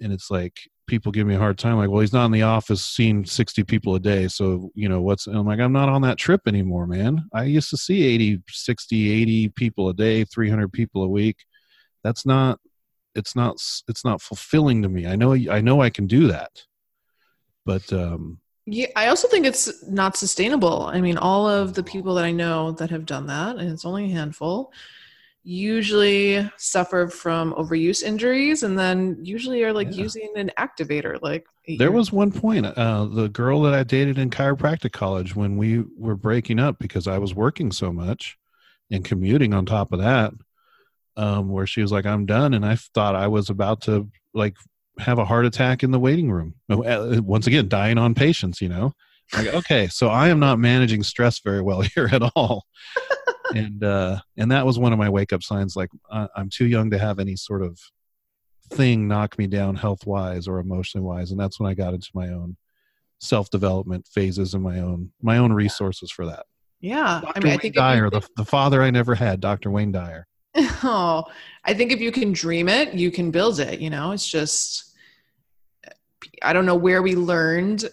and 0.00 0.12
it's 0.12 0.30
like 0.30 0.58
people 0.86 1.10
give 1.10 1.26
me 1.26 1.34
a 1.34 1.38
hard 1.38 1.58
time 1.58 1.76
like 1.76 1.90
well 1.90 2.00
he's 2.00 2.12
not 2.12 2.26
in 2.26 2.32
the 2.32 2.42
office 2.42 2.84
seeing 2.84 3.24
60 3.24 3.64
people 3.64 3.94
a 3.94 4.00
day 4.00 4.28
so 4.28 4.70
you 4.74 4.88
know 4.88 5.00
what's 5.00 5.26
i'm 5.26 5.46
like 5.46 5.58
i'm 5.58 5.72
not 5.72 5.88
on 5.88 6.02
that 6.02 6.18
trip 6.18 6.42
anymore 6.46 6.86
man. 6.86 7.24
I 7.32 7.44
used 7.44 7.70
to 7.70 7.76
see 7.76 8.04
80 8.04 8.42
60 8.48 9.22
80 9.22 9.48
people 9.50 9.88
a 9.88 9.94
day 9.94 10.24
300 10.24 10.72
people 10.72 11.02
a 11.02 11.08
week. 11.08 11.38
That's 12.04 12.24
not 12.24 12.60
it's 13.14 13.34
not 13.34 13.56
it's 13.88 14.04
not 14.04 14.22
fulfilling 14.22 14.82
to 14.82 14.88
me. 14.88 15.06
I 15.06 15.16
know 15.16 15.34
i 15.34 15.60
know 15.60 15.80
i 15.80 15.90
can 15.90 16.06
do 16.06 16.28
that. 16.28 16.50
But 17.64 17.92
um 17.92 18.40
Yeah, 18.66 18.88
I 18.96 19.06
also 19.06 19.28
think 19.28 19.46
it's 19.46 19.84
not 19.88 20.16
sustainable. 20.16 20.82
I 20.82 21.00
mean, 21.00 21.18
all 21.18 21.48
of 21.48 21.74
the 21.74 21.84
people 21.84 22.14
that 22.16 22.24
I 22.24 22.32
know 22.32 22.72
that 22.72 22.90
have 22.90 23.06
done 23.06 23.26
that, 23.28 23.56
and 23.56 23.70
it's 23.70 23.84
only 23.84 24.06
a 24.06 24.14
handful, 24.14 24.72
usually 25.44 26.50
suffer 26.56 27.06
from 27.06 27.52
overuse 27.54 28.02
injuries 28.02 28.64
and 28.64 28.76
then 28.76 29.16
usually 29.22 29.62
are 29.62 29.72
like 29.72 29.86
Yeah. 29.92 30.02
using 30.02 30.28
an 30.34 30.50
activator 30.58 31.22
like 31.22 31.46
There 31.68 31.88
years- 31.90 31.92
was 31.94 32.12
one 32.12 32.32
point, 32.32 32.66
uh, 32.66 33.04
the 33.04 33.28
girl 33.28 33.62
that 33.62 33.74
I 33.74 33.84
dated 33.84 34.18
in 34.18 34.30
chiropractic 34.30 34.90
college, 34.92 35.36
when 35.36 35.56
we 35.56 35.84
were 35.96 36.16
breaking 36.16 36.58
up 36.58 36.80
because 36.80 37.06
I 37.06 37.18
was 37.18 37.34
working 37.34 37.70
so 37.70 37.92
much 37.92 38.36
and 38.90 39.04
commuting 39.04 39.54
on 39.54 39.66
top 39.66 39.92
of 39.92 40.00
that, 40.00 40.32
um, 41.16 41.48
where 41.48 41.66
she 41.66 41.80
was 41.82 41.92
like, 41.92 42.06
"I'm 42.06 42.26
done," 42.26 42.52
and 42.54 42.64
I 42.66 42.74
thought 42.74 43.14
I 43.14 43.28
was 43.28 43.48
about 43.48 43.80
to 43.82 44.08
like 44.34 44.56
have 44.98 45.18
a 45.18 45.24
heart 45.24 45.46
attack 45.46 45.82
in 45.82 45.90
the 45.90 46.00
waiting 46.00 46.30
room. 46.30 46.54
Uh, 46.70 47.20
Once 47.22 47.46
again, 47.46 47.68
dying 47.68 47.98
on 47.98 48.14
patients. 48.14 48.60
You 48.60 48.68
know, 48.68 48.92
like 49.34 49.46
okay, 49.54 49.88
so 49.88 50.08
I 50.08 50.28
am 50.28 50.40
not 50.40 50.58
managing 50.58 51.02
stress 51.02 51.40
very 51.40 51.62
well 51.62 51.80
here 51.94 52.08
at 52.12 52.22
all. 52.34 52.64
and 53.54 53.82
uh, 53.82 54.18
and 54.36 54.50
that 54.50 54.66
was 54.66 54.78
one 54.78 54.92
of 54.92 54.98
my 54.98 55.08
wake 55.08 55.32
up 55.32 55.42
signs. 55.42 55.76
Like 55.76 55.90
I, 56.10 56.28
I'm 56.36 56.50
too 56.50 56.66
young 56.66 56.90
to 56.90 56.98
have 56.98 57.18
any 57.18 57.36
sort 57.36 57.62
of 57.62 57.78
thing 58.70 59.06
knock 59.08 59.38
me 59.38 59.46
down 59.46 59.76
health 59.76 60.06
wise 60.06 60.48
or 60.48 60.58
emotionally 60.58 61.04
wise 61.04 61.30
and 61.30 61.38
that's 61.38 61.60
when 61.60 61.70
i 61.70 61.74
got 61.74 61.94
into 61.94 62.10
my 62.14 62.28
own 62.28 62.56
self 63.20 63.50
development 63.50 64.06
phases 64.06 64.54
and 64.54 64.62
my 64.62 64.80
own 64.80 65.10
my 65.22 65.38
own 65.38 65.52
resources 65.52 66.10
for 66.10 66.26
that 66.26 66.44
yeah 66.80 67.20
dr 67.22 67.32
i 67.36 67.40
mean 67.40 67.52
i 67.52 67.56
think 67.56 67.74
dyer 67.74 68.10
the, 68.10 68.26
the 68.36 68.44
father 68.44 68.82
i 68.82 68.90
never 68.90 69.14
had 69.14 69.40
dr 69.40 69.70
wayne 69.70 69.92
dyer 69.92 70.26
oh 70.56 71.24
i 71.64 71.72
think 71.72 71.92
if 71.92 72.00
you 72.00 72.10
can 72.10 72.32
dream 72.32 72.68
it 72.68 72.92
you 72.94 73.10
can 73.10 73.30
build 73.30 73.60
it 73.60 73.78
you 73.80 73.90
know 73.90 74.12
it's 74.12 74.28
just 74.28 74.85
i 76.42 76.52
don't 76.52 76.66
know 76.66 76.74
where 76.74 77.02
we 77.02 77.14
learned 77.14 77.88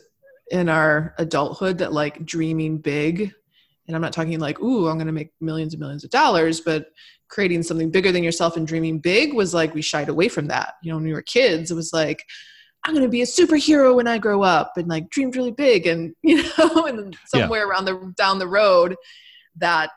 in 0.52 0.70
our 0.70 1.14
adulthood 1.18 1.78
that 1.78 1.94
like 1.94 2.26
dreaming 2.26 2.78
big 2.78 3.34
and 3.88 3.96
i'm 3.96 4.02
not 4.02 4.14
talking 4.14 4.40
like 4.40 4.60
ooh 4.62 4.88
i'm 4.88 4.98
going 4.98 5.08
to 5.08 5.14
make 5.14 5.32
millions 5.42 5.74
and 5.74 5.80
millions 5.80 6.04
of 6.04 6.10
dollars 6.10 6.62
but 6.62 6.88
creating 7.30 7.64
something 7.64 7.90
bigger 7.90 8.12
than 8.12 8.24
yourself 8.24 8.58
and 8.58 8.68
dreaming 8.68 9.00
big 9.00 9.34
was 9.34 9.56
like 9.56 9.74
we 9.74 9.82
shied 9.82 10.08
away 10.08 10.30
from 10.30 10.48
that. 10.48 10.76
You 10.84 10.92
know 10.92 10.98
when 10.98 11.06
we 11.06 11.14
were 11.14 11.24
kids 11.24 11.72
it 11.72 11.76
was 11.76 11.92
like 11.92 12.24
i'm 12.84 12.94
going 12.94 13.04
to 13.04 13.10
be 13.10 13.24
a 13.24 13.26
superhero 13.26 13.96
when 13.96 14.08
i 14.08 14.20
grow 14.20 14.44
up 14.44 14.74
and 14.76 14.88
like 14.88 15.10
dreamed 15.10 15.36
really 15.36 15.52
big 15.52 15.88
and 15.88 16.14
you 16.24 16.44
know 16.44 16.86
and 16.86 17.00
then 17.00 17.12
Yeah. 17.34 17.42
somewhere 17.42 17.68
around 17.68 17.86
the 17.86 18.14
down 18.18 18.38
the 18.38 18.48
road 18.48 18.96
that 19.56 19.90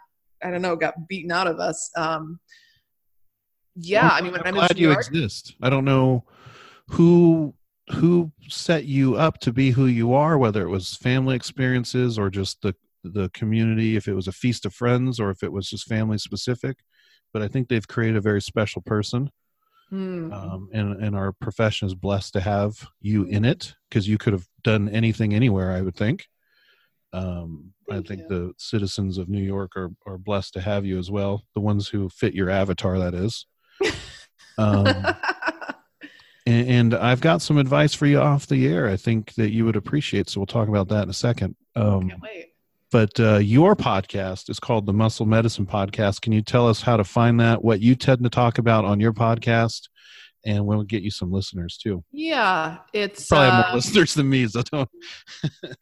i 0.43 0.51
don't 0.51 0.63
know 0.63 0.77
got 0.77 0.95
beaten 1.09 1.31
out 1.33 1.47
of 1.47 1.59
us. 1.61 1.91
Um 1.97 2.41
yeah 3.75 4.11
i 4.11 4.23
mean 4.23 4.33
when 4.33 4.41
i'm 4.41 4.47
i 4.47 4.51
glad 4.51 4.79
you 4.79 4.93
exist. 4.93 5.55
I 5.61 5.69
don't 5.69 5.85
know 5.85 6.25
who 6.89 7.55
who 7.91 8.33
set 8.49 8.85
you 8.85 9.15
up 9.15 9.39
to 9.39 9.53
be 9.53 9.71
who 9.71 9.87
you 9.87 10.13
are 10.13 10.37
whether 10.39 10.63
it 10.63 10.71
was 10.71 10.97
family 10.97 11.37
experiences 11.37 12.19
or 12.19 12.29
just 12.31 12.61
the 12.63 12.75
the 13.05 13.31
community 13.31 13.95
if 13.95 14.09
it 14.09 14.15
was 14.15 14.27
a 14.27 14.33
feast 14.33 14.67
of 14.67 14.75
friends 14.75 15.21
or 15.21 15.31
if 15.31 15.43
it 15.43 15.53
was 15.53 15.69
just 15.71 15.87
family 15.87 16.19
specific 16.19 16.79
but 17.33 17.43
i 17.43 17.49
think 17.49 17.69
they've 17.69 17.87
created 17.87 18.17
a 18.17 18.21
very 18.21 18.43
special 18.43 18.83
person 18.83 19.31
Hmm. 19.91 20.33
um, 20.33 20.69
and 20.73 21.01
and 21.01 21.15
our 21.15 21.31
profession 21.31 21.87
is 21.87 21.95
blessed 21.95 22.33
to 22.33 22.41
have 22.41 22.89
you 23.01 23.23
in 23.27 23.45
it 23.45 23.73
because 23.89 24.09
you 24.09 24.19
could 24.19 24.33
have 24.33 24.45
done 24.65 24.89
anything 24.89 25.33
anywhere 25.33 25.71
i 25.71 25.81
would 25.81 25.95
think 25.95 26.27
um, 27.13 27.73
i 27.89 28.01
think 28.01 28.23
you. 28.23 28.29
the 28.29 28.53
citizens 28.59 29.17
of 29.17 29.29
new 29.29 29.41
york 29.43 29.77
are, 29.77 29.91
are 30.05 30.19
blessed 30.19 30.55
to 30.55 30.61
have 30.61 30.85
you 30.85 30.99
as 30.99 31.09
well 31.09 31.45
the 31.55 31.61
ones 31.61 31.87
who 31.87 32.09
fit 32.09 32.35
your 32.35 32.51
avatar 32.51 32.99
that 32.99 33.15
is 33.15 33.47
um, 34.59 35.07
and, 36.47 36.69
and 36.69 36.95
i've 36.95 37.21
got 37.21 37.43
some 37.43 37.59
advice 37.59 37.93
for 37.95 38.07
you 38.07 38.19
off 38.21 38.47
the 38.47 38.67
air 38.67 38.89
i 38.89 38.97
think 38.97 39.35
that 39.35 39.51
you 39.51 39.65
would 39.65 39.77
appreciate 39.77 40.29
so 40.29 40.41
we'll 40.41 40.47
talk 40.47 40.69
about 40.69 40.89
that 40.89 41.03
in 41.05 41.11
a 41.11 41.15
second 41.15 41.55
um, 41.75 42.09
Can't 42.09 42.23
wait. 42.23 42.47
but 42.91 43.21
uh, 43.21 43.37
your 43.37 43.77
podcast 43.77 44.49
is 44.49 44.59
called 44.59 44.87
the 44.87 44.93
Muscle 44.95 45.27
Medicine 45.27 45.67
Podcast. 45.67 46.23
Can 46.23 46.33
you 46.33 46.41
tell 46.41 46.67
us 46.69 46.81
how 46.81 46.97
to 46.97 47.05
find 47.05 47.39
that? 47.41 47.63
What 47.63 47.81
you 47.81 47.95
tend 47.95 48.23
to 48.23 48.31
talk 48.31 48.57
about 48.57 48.87
on 48.87 48.99
your 48.99 49.13
podcast, 49.13 49.89
and 50.47 50.65
we'll 50.65 50.85
get 50.85 51.03
you 51.03 51.11
some 51.11 51.31
listeners 51.31 51.77
too. 51.77 52.03
Yeah, 52.13 52.79
it's 52.95 53.27
Probably 53.29 53.49
uh, 53.49 53.63
more 53.67 53.75
listeners 53.77 54.15
than 54.15 54.31
me, 54.31 54.47
so 54.47 54.63
don't. 54.63 54.89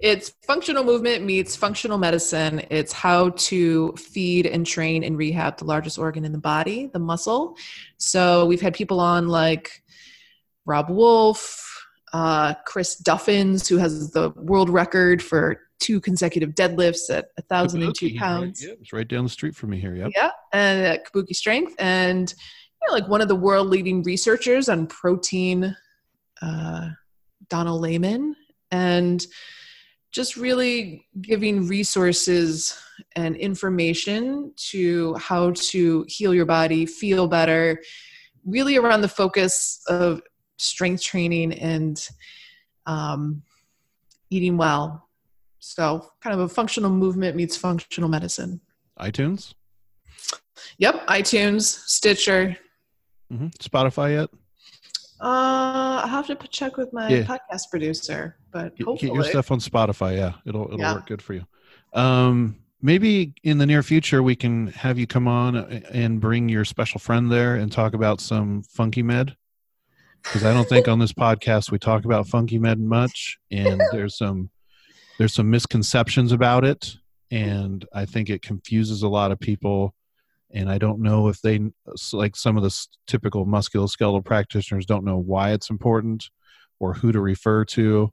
it's 0.00 0.32
functional 0.44 0.82
movement 0.82 1.24
meets 1.24 1.54
functional 1.54 1.98
medicine. 1.98 2.62
It's 2.70 2.92
how 2.92 3.30
to 3.30 3.92
feed 3.92 4.46
and 4.46 4.66
train 4.66 5.04
and 5.04 5.16
rehab 5.16 5.58
the 5.58 5.64
largest 5.64 5.96
organ 5.96 6.24
in 6.24 6.32
the 6.32 6.38
body, 6.38 6.90
the 6.92 6.98
muscle. 6.98 7.56
So 7.98 8.46
we've 8.46 8.60
had 8.60 8.74
people 8.74 8.98
on 8.98 9.28
like 9.28 9.82
Robb 10.66 10.90
Wolf, 10.90 11.62
uh, 12.12 12.54
Chris 12.66 13.00
Duffins, 13.00 13.68
who 13.68 13.78
has 13.78 14.10
the 14.10 14.30
world 14.36 14.68
record 14.68 15.22
for 15.22 15.60
two 15.78 16.00
consecutive 16.00 16.50
deadlifts 16.50 17.10
at 17.10 17.28
a 17.38 17.42
thousand 17.42 17.82
and 17.82 17.94
two 17.94 18.10
Kabuki, 18.10 18.18
pounds. 18.18 18.62
Right, 18.62 18.68
yeah, 18.68 18.80
it's 18.80 18.92
right 18.92 19.08
down 19.08 19.24
the 19.24 19.30
street 19.30 19.54
from 19.54 19.70
me 19.70 19.80
here. 19.80 19.94
Yep. 19.94 20.12
Yeah, 20.14 20.30
and 20.52 20.86
at 20.86 21.10
Kabuki 21.10 21.34
Strength, 21.34 21.74
and 21.78 22.32
you 22.32 22.88
know, 22.88 22.94
like 22.94 23.08
one 23.08 23.20
of 23.20 23.28
the 23.28 23.36
world 23.36 23.68
leading 23.68 24.02
researchers 24.02 24.68
on 24.68 24.86
protein, 24.86 25.76
uh, 26.42 26.88
Donald 27.48 27.80
Layman, 27.80 28.34
and 28.70 29.24
just 30.12 30.36
really 30.36 31.06
giving 31.20 31.66
resources 31.66 32.78
and 33.16 33.36
information 33.36 34.52
to 34.56 35.14
how 35.16 35.50
to 35.50 36.04
heal 36.08 36.32
your 36.32 36.46
body, 36.46 36.86
feel 36.86 37.28
better, 37.28 37.82
really 38.46 38.78
around 38.78 39.02
the 39.02 39.08
focus 39.08 39.82
of 39.88 40.22
strength 40.56 41.02
training 41.02 41.52
and 41.54 42.08
um, 42.86 43.42
eating 44.30 44.56
well. 44.56 45.08
So, 45.58 46.08
kind 46.22 46.34
of 46.34 46.40
a 46.40 46.48
functional 46.48 46.90
movement 46.90 47.36
meets 47.36 47.56
functional 47.56 48.08
medicine. 48.08 48.60
iTunes, 49.00 49.54
Yep, 50.78 51.06
iTunes, 51.08 51.62
Stitcher. 51.62 52.56
hmm 53.30 53.48
Spotify 53.58 54.10
yet? 54.20 54.30
Uh, 55.20 56.02
I'll 56.04 56.08
have 56.08 56.26
to 56.26 56.36
check 56.48 56.76
with 56.76 56.92
my 56.92 57.08
Yeah. 57.08 57.22
podcast 57.24 57.70
producer, 57.70 58.36
but 58.52 58.76
Get, 58.76 58.86
hopefully, 58.86 59.10
get 59.10 59.14
your 59.14 59.24
stuff 59.24 59.50
on 59.50 59.58
Spotify. 59.60 60.16
Yeah, 60.16 60.34
it'll 60.44 60.66
it'll 60.66 60.78
Yeah. 60.80 60.94
work 60.94 61.06
good 61.06 61.22
for 61.22 61.34
you. 61.34 61.46
Um, 61.94 62.56
maybe 62.82 63.32
in 63.42 63.56
the 63.58 63.66
near 63.66 63.82
future 63.82 64.22
we 64.22 64.36
can 64.36 64.68
have 64.68 64.98
you 64.98 65.06
come 65.06 65.26
on 65.26 65.56
and 65.56 66.20
bring 66.20 66.48
your 66.48 66.64
special 66.64 67.00
friend 67.00 67.32
there 67.32 67.56
and 67.56 67.72
talk 67.72 67.94
about 67.94 68.20
some 68.20 68.62
funky 68.62 69.02
med. 69.02 69.36
Because 70.26 70.44
I 70.44 70.52
don't 70.52 70.68
think 70.68 70.88
on 70.88 70.98
this 70.98 71.12
podcast 71.12 71.70
we 71.70 71.78
talk 71.78 72.04
about 72.04 72.26
funky 72.26 72.58
med 72.58 72.80
much, 72.80 73.38
and 73.50 73.80
there's 73.92 74.16
some 74.16 74.50
there's 75.18 75.34
some 75.34 75.50
misconceptions 75.50 76.32
about 76.32 76.64
it, 76.64 76.96
and 77.30 77.84
I 77.92 78.04
think 78.04 78.28
it 78.28 78.42
confuses 78.42 79.02
a 79.02 79.08
lot 79.08 79.32
of 79.32 79.40
people. 79.40 79.94
And 80.52 80.70
I 80.70 80.78
don't 80.78 81.00
know 81.00 81.28
if 81.28 81.40
they 81.42 81.60
like 82.12 82.36
some 82.36 82.56
of 82.56 82.62
the 82.62 82.86
typical 83.06 83.46
musculoskeletal 83.46 84.24
practitioners 84.24 84.86
don't 84.86 85.04
know 85.04 85.18
why 85.18 85.52
it's 85.52 85.70
important 85.70 86.30
or 86.78 86.94
who 86.94 87.12
to 87.12 87.20
refer 87.20 87.64
to 87.64 88.12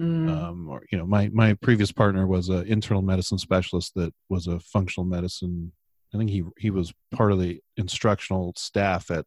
Mm, 0.00 0.28
um, 0.28 0.68
or 0.68 0.84
you 0.90 0.98
know 0.98 1.06
my 1.06 1.28
my 1.32 1.54
previous 1.54 1.92
partner 1.92 2.26
was 2.26 2.48
an 2.48 2.66
internal 2.66 3.00
medicine 3.00 3.38
specialist 3.38 3.92
that 3.94 4.12
was 4.28 4.48
a 4.48 4.58
functional 4.58 5.06
medicine 5.06 5.70
i 6.12 6.18
think 6.18 6.30
he 6.30 6.42
he 6.58 6.70
was 6.70 6.92
part 7.12 7.30
of 7.30 7.38
the 7.38 7.60
instructional 7.76 8.52
staff 8.56 9.08
at 9.12 9.24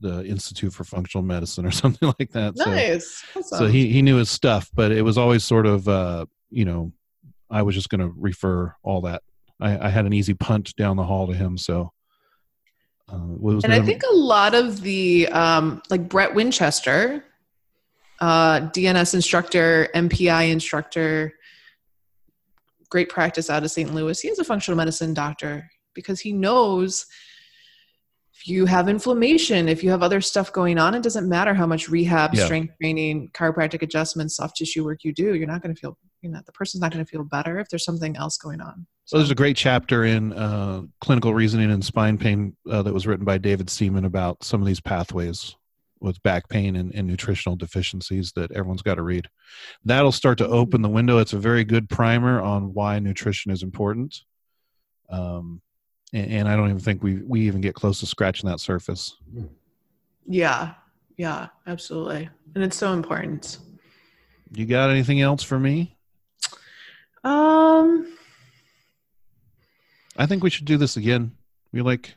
the 0.00 0.24
institute 0.24 0.72
for 0.72 0.84
functional 0.84 1.22
medicine 1.22 1.66
or 1.66 1.70
something 1.82 2.12
like 2.18 2.30
that 2.32 2.56
so, 2.56 2.70
nice. 2.70 3.24
Awesome. 3.36 3.58
so 3.58 3.66
he 3.66 3.88
he 3.90 4.02
knew 4.02 4.16
his 4.16 4.30
stuff 4.30 4.70
but 4.74 4.92
it 4.92 5.02
was 5.02 5.18
always 5.18 5.44
sort 5.44 5.66
of 5.66 5.88
uh 5.88 6.26
you 6.50 6.64
know 6.64 6.92
i 7.50 7.62
was 7.62 7.74
just 7.74 7.88
going 7.88 8.00
to 8.00 8.12
refer 8.16 8.74
all 8.82 9.02
that 9.02 9.22
I, 9.60 9.86
I 9.86 9.88
had 9.90 10.06
an 10.06 10.12
easy 10.12 10.34
punt 10.34 10.74
down 10.76 10.96
the 10.96 11.04
hall 11.04 11.26
to 11.26 11.34
him 11.34 11.58
so 11.58 11.92
uh, 13.12 13.58
and 13.64 13.72
I 13.72 13.82
think 13.82 14.02
a 14.08 14.14
lot 14.14 14.54
of 14.54 14.82
the 14.82 15.26
um, 15.28 15.82
like 15.90 16.08
Brett 16.08 16.32
Winchester, 16.32 17.24
uh, 18.20 18.60
DNS 18.60 19.14
instructor, 19.14 19.88
MPI 19.96 20.52
instructor, 20.52 21.32
great 22.88 23.08
practice 23.08 23.50
out 23.50 23.64
of 23.64 23.70
St. 23.70 23.92
Louis. 23.94 24.20
He 24.20 24.28
is 24.28 24.38
a 24.38 24.44
functional 24.44 24.76
medicine 24.76 25.12
doctor 25.12 25.68
because 25.94 26.20
he 26.20 26.32
knows 26.32 27.06
if 28.40 28.48
you 28.48 28.64
have 28.64 28.88
inflammation, 28.88 29.68
if 29.68 29.84
you 29.84 29.90
have 29.90 30.02
other 30.02 30.22
stuff 30.22 30.50
going 30.50 30.78
on, 30.78 30.94
it 30.94 31.02
doesn't 31.02 31.28
matter 31.28 31.52
how 31.52 31.66
much 31.66 31.90
rehab, 31.90 32.34
Yeah. 32.34 32.46
strength 32.46 32.74
training, 32.80 33.28
chiropractic 33.34 33.82
adjustments, 33.82 34.36
soft 34.36 34.56
tissue 34.56 34.82
work 34.82 35.04
you 35.04 35.12
do. 35.12 35.34
You're 35.34 35.46
not 35.46 35.60
going 35.62 35.74
to 35.74 35.78
feel, 35.78 35.98
you 36.22 36.30
know, 36.30 36.40
the 36.46 36.52
person's 36.52 36.80
not 36.80 36.90
going 36.90 37.04
to 37.04 37.10
feel 37.10 37.22
better 37.22 37.58
if 37.58 37.68
there's 37.68 37.84
something 37.84 38.16
else 38.16 38.38
going 38.38 38.62
on. 38.62 38.86
So 39.04 39.18
there's 39.18 39.30
a 39.30 39.34
great 39.34 39.58
chapter 39.58 40.04
in 40.04 40.32
uh, 40.32 40.82
clinical 41.02 41.34
reasoning 41.34 41.70
and 41.70 41.84
spine 41.84 42.16
pain 42.16 42.56
uh, 42.70 42.80
that 42.82 42.94
was 42.94 43.06
written 43.06 43.26
by 43.26 43.36
David 43.36 43.68
Seaman 43.68 44.06
about 44.06 44.42
some 44.42 44.62
of 44.62 44.66
these 44.66 44.80
pathways 44.80 45.54
with 46.00 46.22
back 46.22 46.48
pain 46.48 46.76
and, 46.76 46.94
and 46.94 47.06
nutritional 47.06 47.56
deficiencies 47.56 48.32
that 48.36 48.50
everyone's 48.52 48.80
got 48.80 48.94
to 48.94 49.02
read. 49.02 49.28
That'll 49.84 50.12
start 50.12 50.38
to 50.38 50.48
open 50.48 50.80
the 50.80 50.88
window. 50.88 51.18
It's 51.18 51.34
a 51.34 51.38
very 51.38 51.64
good 51.64 51.90
primer 51.90 52.40
on 52.40 52.72
why 52.72 53.00
nutrition 53.00 53.52
is 53.52 53.62
important. 53.62 54.22
Um, 55.10 55.60
and, 56.12 56.30
and 56.30 56.48
I 56.48 56.56
don't 56.56 56.68
even 56.68 56.80
think 56.80 57.02
we 57.02 57.16
we 57.16 57.40
even 57.42 57.60
get 57.60 57.74
close 57.74 58.00
to 58.00 58.06
scratching 58.06 58.48
that 58.48 58.60
surface. 58.60 59.16
Yeah. 60.26 60.74
Yeah, 61.16 61.48
absolutely. 61.66 62.28
And 62.54 62.64
it's 62.64 62.76
so 62.76 62.92
important. 62.92 63.58
You 64.52 64.66
got 64.66 64.90
anything 64.90 65.20
else 65.20 65.42
for 65.42 65.58
me? 65.58 65.96
Um 67.24 68.16
I 70.16 70.26
think 70.26 70.42
we 70.42 70.50
should 70.50 70.66
do 70.66 70.76
this 70.76 70.96
again. 70.96 71.32
we're 71.72 71.82
like 71.84 72.14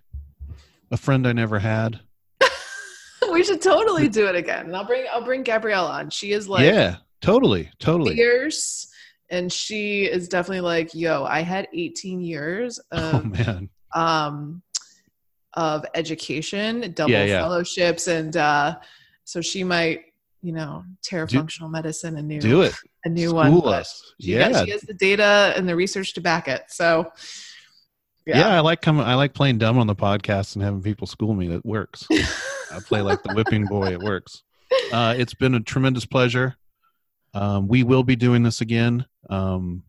a 0.91 0.97
friend 0.97 1.27
I 1.27 1.33
never 1.33 1.59
had. 1.59 1.99
we 3.31 3.43
should 3.43 3.61
totally 3.61 4.07
do 4.07 4.27
it 4.27 4.35
again. 4.35 4.67
And 4.67 4.75
I'll 4.75 4.85
bring 4.85 5.05
I'll 5.11 5.23
bring 5.23 5.43
Gabrielle 5.43 5.85
on. 5.85 6.09
She 6.09 6.31
is 6.31 6.47
like 6.47 6.65
yeah, 6.65 6.97
totally, 7.21 7.69
totally. 7.79 8.15
years 8.15 8.87
and 9.29 9.51
she 9.51 10.03
is 10.05 10.27
definitely 10.27 10.61
like, 10.61 10.93
yo, 10.93 11.23
I 11.25 11.41
had 11.41 11.67
18 11.73 12.21
years 12.21 12.79
Oh 12.91 13.21
man, 13.21 13.69
um 13.95 14.61
of 15.55 15.85
education, 15.93 16.91
double 16.95 17.11
Yeah, 17.11 17.25
yeah. 17.25 17.41
fellowships 17.41 18.07
and 18.07 18.35
uh 18.35 18.75
so 19.25 19.39
she 19.41 19.63
might, 19.63 20.01
you 20.41 20.51
know, 20.51 20.83
tear 21.03 21.25
Do- 21.25 21.37
functional 21.37 21.69
medicine 21.69 22.17
a 22.17 22.21
new 22.21 22.39
do 22.41 22.61
it. 22.63 22.73
a 23.05 23.09
new 23.09 23.29
School 23.29 23.61
one. 23.61 23.73
us. 23.75 24.13
She, 24.19 24.33
Yeah, 24.33 24.51
got- 24.51 24.65
she 24.65 24.71
has 24.71 24.81
the 24.81 24.93
data 24.93 25.53
and 25.55 25.67
the 25.69 25.75
research 25.75 26.13
to 26.15 26.21
back 26.21 26.47
it. 26.47 26.63
So 26.69 27.11
yeah. 28.25 28.55
I 28.55 28.61
like 28.61 28.81
coming. 28.81 29.03
I 29.05 29.15
like 29.15 29.33
playing 29.33 29.57
dumb 29.57 29.77
on 29.77 29.85
the 29.87 29.95
podcast 29.95 30.55
and 30.55 30.63
having 30.63 30.81
people 30.81 31.07
school 31.07 31.33
me. 31.33 31.49
That 31.49 31.65
works. 31.65 32.07
I 32.71 32.79
play 32.79 33.01
like 33.01 33.21
the 33.21 33.33
whipping 33.33 33.65
boy. 33.65 33.87
It 33.91 33.99
works. 33.99 34.43
Uh, 34.93 35.13
it's 35.17 35.33
been 35.33 35.55
a 35.55 35.59
tremendous 35.59 36.05
pleasure. 36.05 36.55
Um, 37.33 37.67
we 37.67 37.83
will 37.83 38.03
be 38.03 38.15
doing 38.15 38.41
this 38.43 38.61
again. 38.61 39.05
Um, 39.29 39.83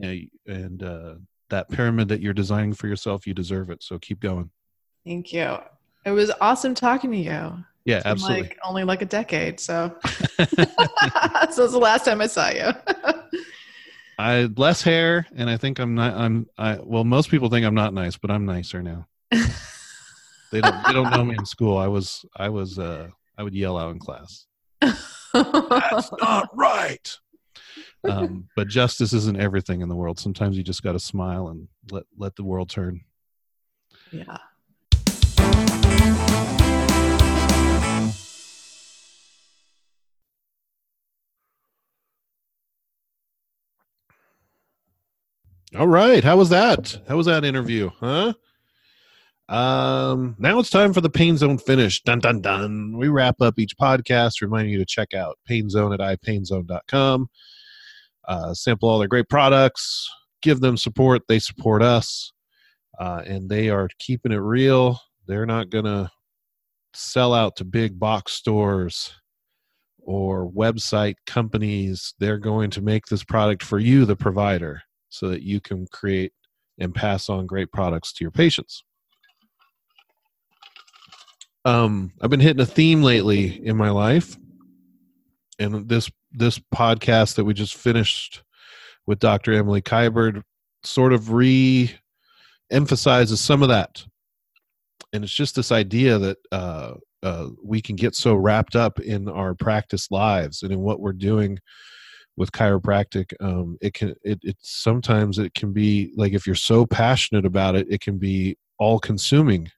and, 0.00 0.82
uh, 0.82 1.14
that 1.50 1.68
pyramid 1.70 2.08
that 2.08 2.20
you're 2.20 2.34
designing 2.34 2.74
for 2.74 2.86
yourself, 2.86 3.26
you 3.26 3.34
deserve 3.34 3.70
it. 3.70 3.82
So 3.82 3.98
keep 3.98 4.20
going. 4.20 4.50
Thank 5.06 5.32
you. 5.32 5.58
It 6.04 6.10
was 6.12 6.30
awesome 6.40 6.74
talking 6.74 7.10
to 7.12 7.16
you. 7.16 7.64
Yeah, 7.84 8.02
absolutely. 8.04 8.42
Like 8.42 8.58
only 8.64 8.84
like 8.84 9.02
a 9.02 9.06
decade. 9.06 9.60
So 9.60 9.96
so 10.06 10.44
it's 10.44 11.56
the 11.56 11.78
last 11.80 12.04
time 12.04 12.20
I 12.20 12.26
saw 12.26 12.50
you. 12.50 12.70
I 14.18 14.50
less 14.56 14.82
hair, 14.82 15.26
and 15.36 15.48
I 15.48 15.56
think 15.56 15.78
I'm 15.78 15.94
not. 15.94 16.14
I'm. 16.14 16.46
I 16.58 16.78
well, 16.82 17.04
most 17.04 17.30
people 17.30 17.48
think 17.48 17.64
I'm 17.64 17.74
not 17.74 17.94
nice, 17.94 18.16
but 18.16 18.32
I'm 18.32 18.44
nicer 18.44 18.82
now. 18.82 19.06
They 19.30 20.60
don't. 20.60 20.86
They 20.86 20.92
don't 20.92 21.10
know 21.10 21.24
me 21.24 21.36
in 21.38 21.46
school. 21.46 21.78
I 21.78 21.86
was. 21.86 22.24
I 22.36 22.48
was. 22.48 22.78
Uh, 22.78 23.08
I 23.36 23.42
would 23.44 23.54
yell 23.54 23.78
out 23.78 23.92
in 23.92 24.00
class. 24.00 24.46
That's 24.80 26.10
not 26.20 26.48
right. 26.54 27.16
Um, 28.04 28.48
but 28.56 28.68
justice 28.68 29.12
isn't 29.12 29.40
everything 29.40 29.80
in 29.80 29.88
the 29.88 29.96
world. 29.96 30.18
Sometimes 30.18 30.56
you 30.56 30.62
just 30.62 30.82
got 30.82 30.92
to 30.92 31.00
smile 31.00 31.48
and 31.48 31.68
let 31.90 32.04
let 32.16 32.36
the 32.36 32.44
world 32.44 32.70
turn. 32.70 33.02
yeah. 34.12 34.38
All 45.76 45.86
right. 45.86 46.24
How 46.24 46.36
was 46.36 46.48
that? 46.48 46.98
How 47.06 47.16
was 47.16 47.26
that 47.26 47.44
interview? 47.44 47.90
Huh? 48.00 48.32
Um, 49.48 50.34
now 50.38 50.58
it's 50.58 50.70
time 50.70 50.92
for 50.92 51.00
the 51.00 51.10
Pain 51.10 51.36
Zone 51.36 51.58
finish. 51.58 52.02
Dun 52.02 52.20
dun 52.20 52.40
dun. 52.40 52.96
We 52.96 53.08
wrap 53.08 53.40
up 53.40 53.58
each 53.58 53.76
podcast, 53.76 54.40
reminding 54.40 54.72
you 54.72 54.78
to 54.78 54.86
check 54.86 55.14
out 55.14 55.38
Pain 55.46 55.68
Zone 55.68 55.92
at 55.92 56.00
ipainzone.com. 56.00 57.28
Uh, 58.28 58.52
sample 58.52 58.88
all 58.88 58.98
their 58.98 59.08
great 59.08 59.28
products, 59.28 60.08
give 60.42 60.60
them 60.60 60.76
support. 60.76 61.22
They 61.28 61.38
support 61.38 61.82
us, 61.82 62.30
uh, 63.00 63.22
and 63.26 63.48
they 63.48 63.70
are 63.70 63.88
keeping 63.98 64.32
it 64.32 64.36
real. 64.36 65.00
They're 65.26 65.46
not 65.46 65.70
gonna 65.70 66.10
sell 66.94 67.32
out 67.32 67.56
to 67.56 67.64
big 67.64 67.98
box 67.98 68.32
stores 68.32 69.14
or 70.00 70.50
website 70.50 71.14
companies. 71.26 72.14
They're 72.18 72.38
going 72.38 72.70
to 72.70 72.82
make 72.82 73.06
this 73.06 73.24
product 73.24 73.62
for 73.62 73.78
you, 73.78 74.04
the 74.04 74.16
provider 74.16 74.82
so 75.08 75.28
that 75.28 75.42
you 75.42 75.60
can 75.60 75.86
create 75.86 76.32
and 76.78 76.94
pass 76.94 77.28
on 77.28 77.46
great 77.46 77.72
products 77.72 78.12
to 78.14 78.24
your 78.24 78.30
patients. 78.30 78.84
Um, 81.64 82.12
I've 82.20 82.30
been 82.30 82.40
hitting 82.40 82.62
a 82.62 82.66
theme 82.66 83.02
lately 83.02 83.64
in 83.66 83.76
my 83.76 83.90
life, 83.90 84.36
and 85.58 85.88
this 85.88 86.10
this 86.32 86.58
podcast 86.74 87.36
that 87.36 87.44
we 87.44 87.54
just 87.54 87.74
finished 87.74 88.42
with 89.06 89.18
Dr. 89.18 89.52
Emily 89.52 89.82
Kiberd 89.82 90.42
sort 90.82 91.12
of 91.12 91.32
re 91.32 91.94
emphasizes 92.70 93.40
some 93.40 93.62
of 93.62 93.68
that. 93.68 94.04
And 95.12 95.24
it's 95.24 95.32
just 95.32 95.54
this 95.54 95.72
idea 95.72 96.18
that 96.18 96.36
uh, 96.52 96.94
uh, 97.22 97.48
we 97.64 97.80
can 97.80 97.96
get 97.96 98.14
so 98.14 98.34
wrapped 98.34 98.76
up 98.76 99.00
in 99.00 99.28
our 99.28 99.54
practice 99.54 100.10
lives 100.10 100.62
and 100.62 100.72
in 100.72 100.80
what 100.80 101.00
we're 101.00 101.12
doing 101.12 101.58
with 102.36 102.52
chiropractic 102.52 103.32
um, 103.40 103.76
it 103.80 103.94
can 103.94 104.14
it, 104.22 104.38
it 104.42 104.56
sometimes 104.60 105.38
it 105.38 105.52
can 105.54 105.72
be 105.72 106.12
like 106.16 106.32
if 106.32 106.46
you're 106.46 106.54
so 106.54 106.86
passionate 106.86 107.44
about 107.44 107.74
it 107.74 107.86
it 107.90 108.00
can 108.00 108.16
be 108.16 108.56
all 108.78 109.00
consuming 109.00 109.68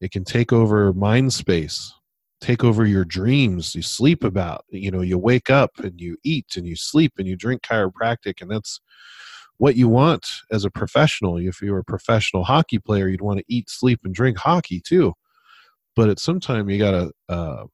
it 0.00 0.12
can 0.12 0.22
take 0.22 0.52
over 0.52 0.92
mind 0.92 1.32
space 1.32 1.92
take 2.44 2.62
over 2.62 2.84
your 2.84 3.06
dreams 3.06 3.74
you 3.74 3.80
sleep 3.80 4.22
about 4.22 4.66
you 4.68 4.90
know 4.90 5.00
you 5.00 5.16
wake 5.16 5.48
up 5.48 5.70
and 5.78 5.98
you 5.98 6.14
eat 6.24 6.44
and 6.56 6.66
you 6.66 6.76
sleep 6.76 7.14
and 7.16 7.26
you 7.26 7.34
drink 7.34 7.62
chiropractic 7.62 8.42
and 8.42 8.50
that's 8.50 8.80
what 9.56 9.76
you 9.76 9.88
want 9.88 10.28
as 10.52 10.66
a 10.66 10.70
professional. 10.70 11.38
If 11.38 11.62
you're 11.62 11.78
a 11.78 11.84
professional 11.84 12.44
hockey 12.44 12.78
player 12.78 13.08
you'd 13.08 13.22
want 13.22 13.38
to 13.38 13.44
eat 13.48 13.70
sleep 13.70 14.00
and 14.04 14.14
drink 14.14 14.36
hockey 14.36 14.78
too. 14.78 15.14
But 15.96 16.10
at 16.10 16.18
some 16.18 16.38
time 16.38 16.68
you 16.68 16.78
gotta 16.78 17.12
uh, 17.30 17.64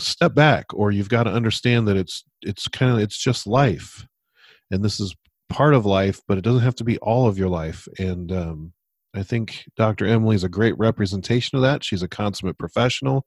step 0.00 0.34
back 0.34 0.66
or 0.74 0.90
you've 0.90 1.08
got 1.08 1.24
to 1.24 1.30
understand 1.30 1.86
that 1.86 1.96
it's 1.96 2.24
it's 2.42 2.66
kind 2.66 2.92
of 2.92 2.98
it's 2.98 3.18
just 3.18 3.46
life. 3.46 4.04
And 4.72 4.84
this 4.84 4.98
is 4.98 5.14
part 5.48 5.74
of 5.74 5.86
life 5.86 6.20
but 6.26 6.38
it 6.38 6.44
doesn't 6.44 6.62
have 6.62 6.74
to 6.74 6.84
be 6.84 6.98
all 6.98 7.28
of 7.28 7.38
your 7.38 7.48
life. 7.48 7.86
And 8.00 8.32
um, 8.32 8.72
i 9.18 9.22
think 9.22 9.64
dr 9.76 10.04
emily 10.04 10.36
is 10.36 10.44
a 10.44 10.48
great 10.48 10.78
representation 10.78 11.56
of 11.56 11.62
that. 11.62 11.84
She's 11.84 12.02
a 12.02 12.08
consummate 12.08 12.58
professional. 12.58 13.26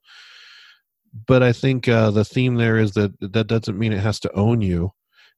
But 1.26 1.42
i 1.42 1.52
think 1.52 1.88
uh, 1.88 2.10
the 2.10 2.24
theme 2.24 2.56
there 2.56 2.78
is 2.78 2.92
that 2.92 3.12
that 3.20 3.46
doesn't 3.46 3.78
mean 3.78 3.92
it 3.92 4.00
has 4.00 4.18
to 4.20 4.32
own 4.32 4.60
you 4.60 4.92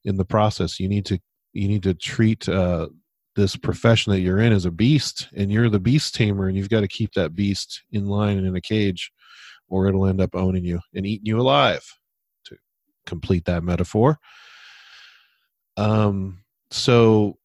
in 0.05 0.17
the 0.17 0.25
process. 0.25 0.79
You 0.79 0.89
need 0.89 1.07
to 1.07 1.19
you 1.53 1.69
need 1.69 1.83
to 1.85 1.95
treat 1.95 2.49
uh, 2.49 2.89
this 3.37 3.57
profession 3.57 4.13
that 4.13 4.21
you're 4.21 4.41
in 4.41 4.53
as 4.53 4.65
a 4.65 4.71
beast 4.71 5.29
and 5.35 5.51
you're 5.51 5.71
the 5.71 5.81
beast 5.81 6.15
tamer 6.15 6.49
and 6.49 6.57
you've 6.57 6.69
got 6.69 6.81
to 6.81 6.89
keep 6.89 7.13
that 7.15 7.35
beast 7.35 7.83
in 7.93 8.07
line 8.07 8.39
and 8.39 8.47
in 8.47 8.57
a 8.57 8.61
cage 8.61 9.11
or 9.69 9.87
it'll 9.87 10.07
end 10.07 10.21
up 10.21 10.35
owning 10.35 10.65
you 10.65 10.81
and 10.95 11.07
eating 11.07 11.27
you 11.27 11.41
alive 11.41 11.85
to 12.45 12.57
complete 13.07 13.45
that 13.45 13.65
metaphor. 13.65 14.19
Um 15.77 16.41
so 16.71 17.39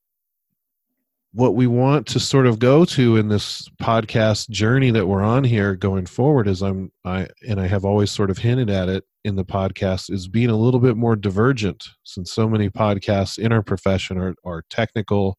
what 1.40 1.56
we 1.56 1.68
want 1.68 2.06
to 2.06 2.20
sort 2.20 2.46
of 2.46 2.60
go 2.60 2.84
to 2.84 3.16
in 3.16 3.30
this 3.30 3.70
podcast 3.82 4.50
journey 4.50 4.92
that 4.92 5.08
we're 5.08 5.24
on 5.24 5.42
here 5.42 5.74
going 5.74 6.06
forward 6.06 6.50
is 6.50 6.62
i'm 6.62 6.92
i 7.06 7.26
and 7.48 7.62
i 7.62 7.66
have 7.66 7.86
always 7.86 8.12
sort 8.12 8.30
of 8.30 8.38
hinted 8.38 8.70
at 8.70 8.90
it 8.90 9.06
in 9.24 9.38
the 9.38 9.46
podcast 9.46 10.12
is 10.12 10.28
being 10.28 10.50
a 10.50 10.58
little 10.58 10.82
bit 10.82 10.98
more 10.98 11.16
divergent 11.16 11.88
since 12.04 12.30
so 12.30 12.50
many 12.50 12.70
podcasts 12.70 13.40
in 13.40 13.54
our 13.54 13.64
profession 13.64 14.18
are, 14.18 14.36
are 14.44 14.66
technical 14.70 15.38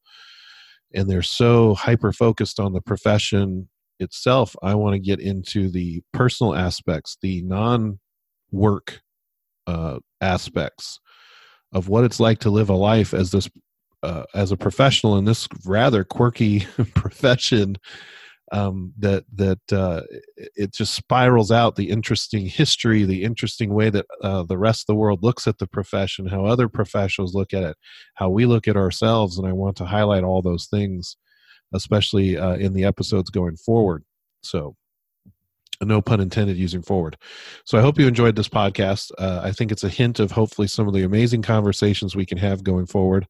and 0.95 1.09
they're 1.09 1.21
so 1.21 1.75
hyper 1.75 2.15
focused 2.15 2.59
on 2.59 2.73
the 2.73 2.81
profession 2.81 3.69
itself 3.99 4.57
i 4.63 4.75
want 4.75 4.95
to 4.95 4.99
get 4.99 5.21
into 5.21 5.69
the 5.69 6.01
personal 6.15 6.55
aspects 6.55 7.19
the 7.21 7.43
non 7.43 7.99
work 8.51 9.03
uh, 9.67 9.99
aspects 10.23 10.99
of 11.75 11.91
what 11.91 12.05
it's 12.05 12.19
like 12.19 12.39
to 12.39 12.49
live 12.49 12.71
a 12.71 12.75
life 12.75 13.13
as 13.13 13.33
this 13.33 13.51
uh, 14.03 14.25
as 14.35 14.53
a 14.53 14.57
professional 14.57 15.17
in 15.19 15.25
this 15.25 15.49
rather 15.67 16.05
quirky 16.05 16.61
profession 16.95 17.77
um, 18.53 18.93
that 18.99 19.25
that 19.35 19.61
uh, 19.73 20.03
it- 20.57 20.73
just 20.73 20.95
spirals 20.95 21.53
out 21.53 21.77
the 21.77 21.91
interesting 21.91 22.47
history, 22.47 23.05
the 23.05 23.23
interesting 23.25 23.73
way 23.75 23.91
that 23.91 24.07
uh, 24.23 24.43
the 24.43 24.59
rest 24.59 24.83
of 24.83 24.87
the 24.89 24.97
world 24.99 25.23
looks 25.23 25.47
at 25.47 25.59
the 25.59 25.67
profession, 25.67 26.27
how 26.27 26.45
other 26.45 26.69
professionals 26.69 27.35
look 27.35 27.55
at 27.55 27.63
it, 27.63 27.77
how 28.15 28.29
we 28.29 28.47
look 28.47 28.67
at 28.69 28.77
ourselves, 28.77 29.39
and 29.39 29.47
I 29.47 29.53
want 29.53 29.77
to 29.79 29.85
highlight 29.87 30.25
all 30.25 30.43
those 30.43 30.67
things, 30.67 31.17
especially 31.75 32.37
uh, 32.39 32.55
in 32.57 32.73
the 32.75 32.85
episodes 32.85 33.31
going 33.31 33.57
forward. 33.57 34.05
So, 34.43 34.77
no 35.81 36.01
pun 36.01 36.21
intended 36.21 36.57
using 36.57 36.83
forward. 36.83 37.17
So 37.65 37.79
I 37.79 37.81
hope 37.81 37.99
you 37.99 38.07
enjoyed 38.07 38.37
this 38.37 38.49
podcast. 38.49 39.11
Uh, 39.19 39.41
I 39.43 39.53
think 39.53 39.73
it's 39.73 39.85
a 39.85 39.89
hint 39.89 40.21
of 40.21 40.31
hopefully 40.31 40.69
some 40.69 40.87
of 40.87 40.95
the 40.95 41.05
amazing 41.05 41.43
conversations 41.43 42.15
we 42.15 42.27
can 42.27 42.39
have 42.39 42.63
going 42.63 42.87
forward. 42.87 43.27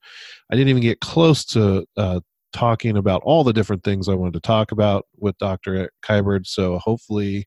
I 0.51 0.56
didn't 0.56 0.68
even 0.68 0.82
get 0.82 1.01
close 1.01 1.44
to 1.47 1.86
uh, 1.97 2.20
talking 2.52 2.97
about 2.97 3.22
all 3.24 3.44
the 3.44 3.52
different 3.52 3.85
things 3.85 4.09
I 4.09 4.14
wanted 4.14 4.35
to 4.35 4.40
talk 4.40 4.72
about 4.72 5.06
with 5.16 5.39
Dr. 5.39 5.90
Kiberd. 6.02 6.47
So 6.47 6.78
hopefully 6.78 7.47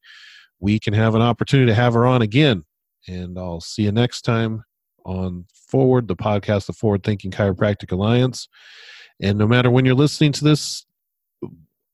we 0.60 0.80
can 0.80 0.94
have 0.94 1.16
an 1.16 1.22
opportunity 1.22 1.68
to 1.68 1.76
have 1.76 1.94
her 1.94 2.06
on 2.06 2.22
again. 2.22 2.64
And 3.08 3.38
I'll 3.38 3.62
see 3.62 3.84
you 3.84 3.92
next 3.92 4.22
time 4.22 4.64
on 5.06 5.46
Forward, 5.68 6.08
the 6.08 6.16
podcast, 6.16 6.68
the 6.68 6.74
Forward 6.74 7.04
Thinking 7.04 7.32
Chiropractic 7.32 7.92
Alliance. 7.92 8.48
And 9.22 9.38
no 9.38 9.48
matter 9.48 9.70
when 9.70 9.86
you're 9.86 9.96
listening 9.96 10.32
to 10.34 10.44
this, 10.44 10.86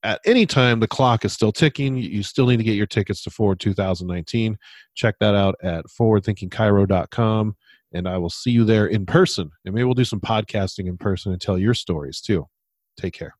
at 0.03 0.21
any 0.25 0.45
time, 0.45 0.79
the 0.79 0.87
clock 0.87 1.25
is 1.25 1.33
still 1.33 1.51
ticking. 1.51 1.97
You 1.97 2.23
still 2.23 2.47
need 2.47 2.57
to 2.57 2.63
get 2.63 2.75
your 2.75 2.87
tickets 2.87 3.21
to 3.23 3.29
Forward 3.29 3.59
2019. 3.59 4.57
Check 4.95 5.15
that 5.19 5.35
out 5.35 5.55
at 5.61 5.85
forwardthinkingchiro.com. 5.87 7.55
And 7.91 8.07
I 8.07 8.17
will 8.17 8.29
see 8.29 8.51
you 8.51 8.65
there 8.65 8.85
in 8.85 9.05
person. 9.05 9.49
And 9.65 9.73
maybe 9.73 9.85
we'll 9.85 9.95
do 9.95 10.05
some 10.05 10.21
podcasting 10.21 10.87
in 10.87 10.97
person 10.97 11.31
and 11.31 11.41
tell 11.41 11.57
your 11.57 11.73
stories 11.73 12.21
too. 12.21 12.45
Take 12.97 13.13
care. 13.13 13.38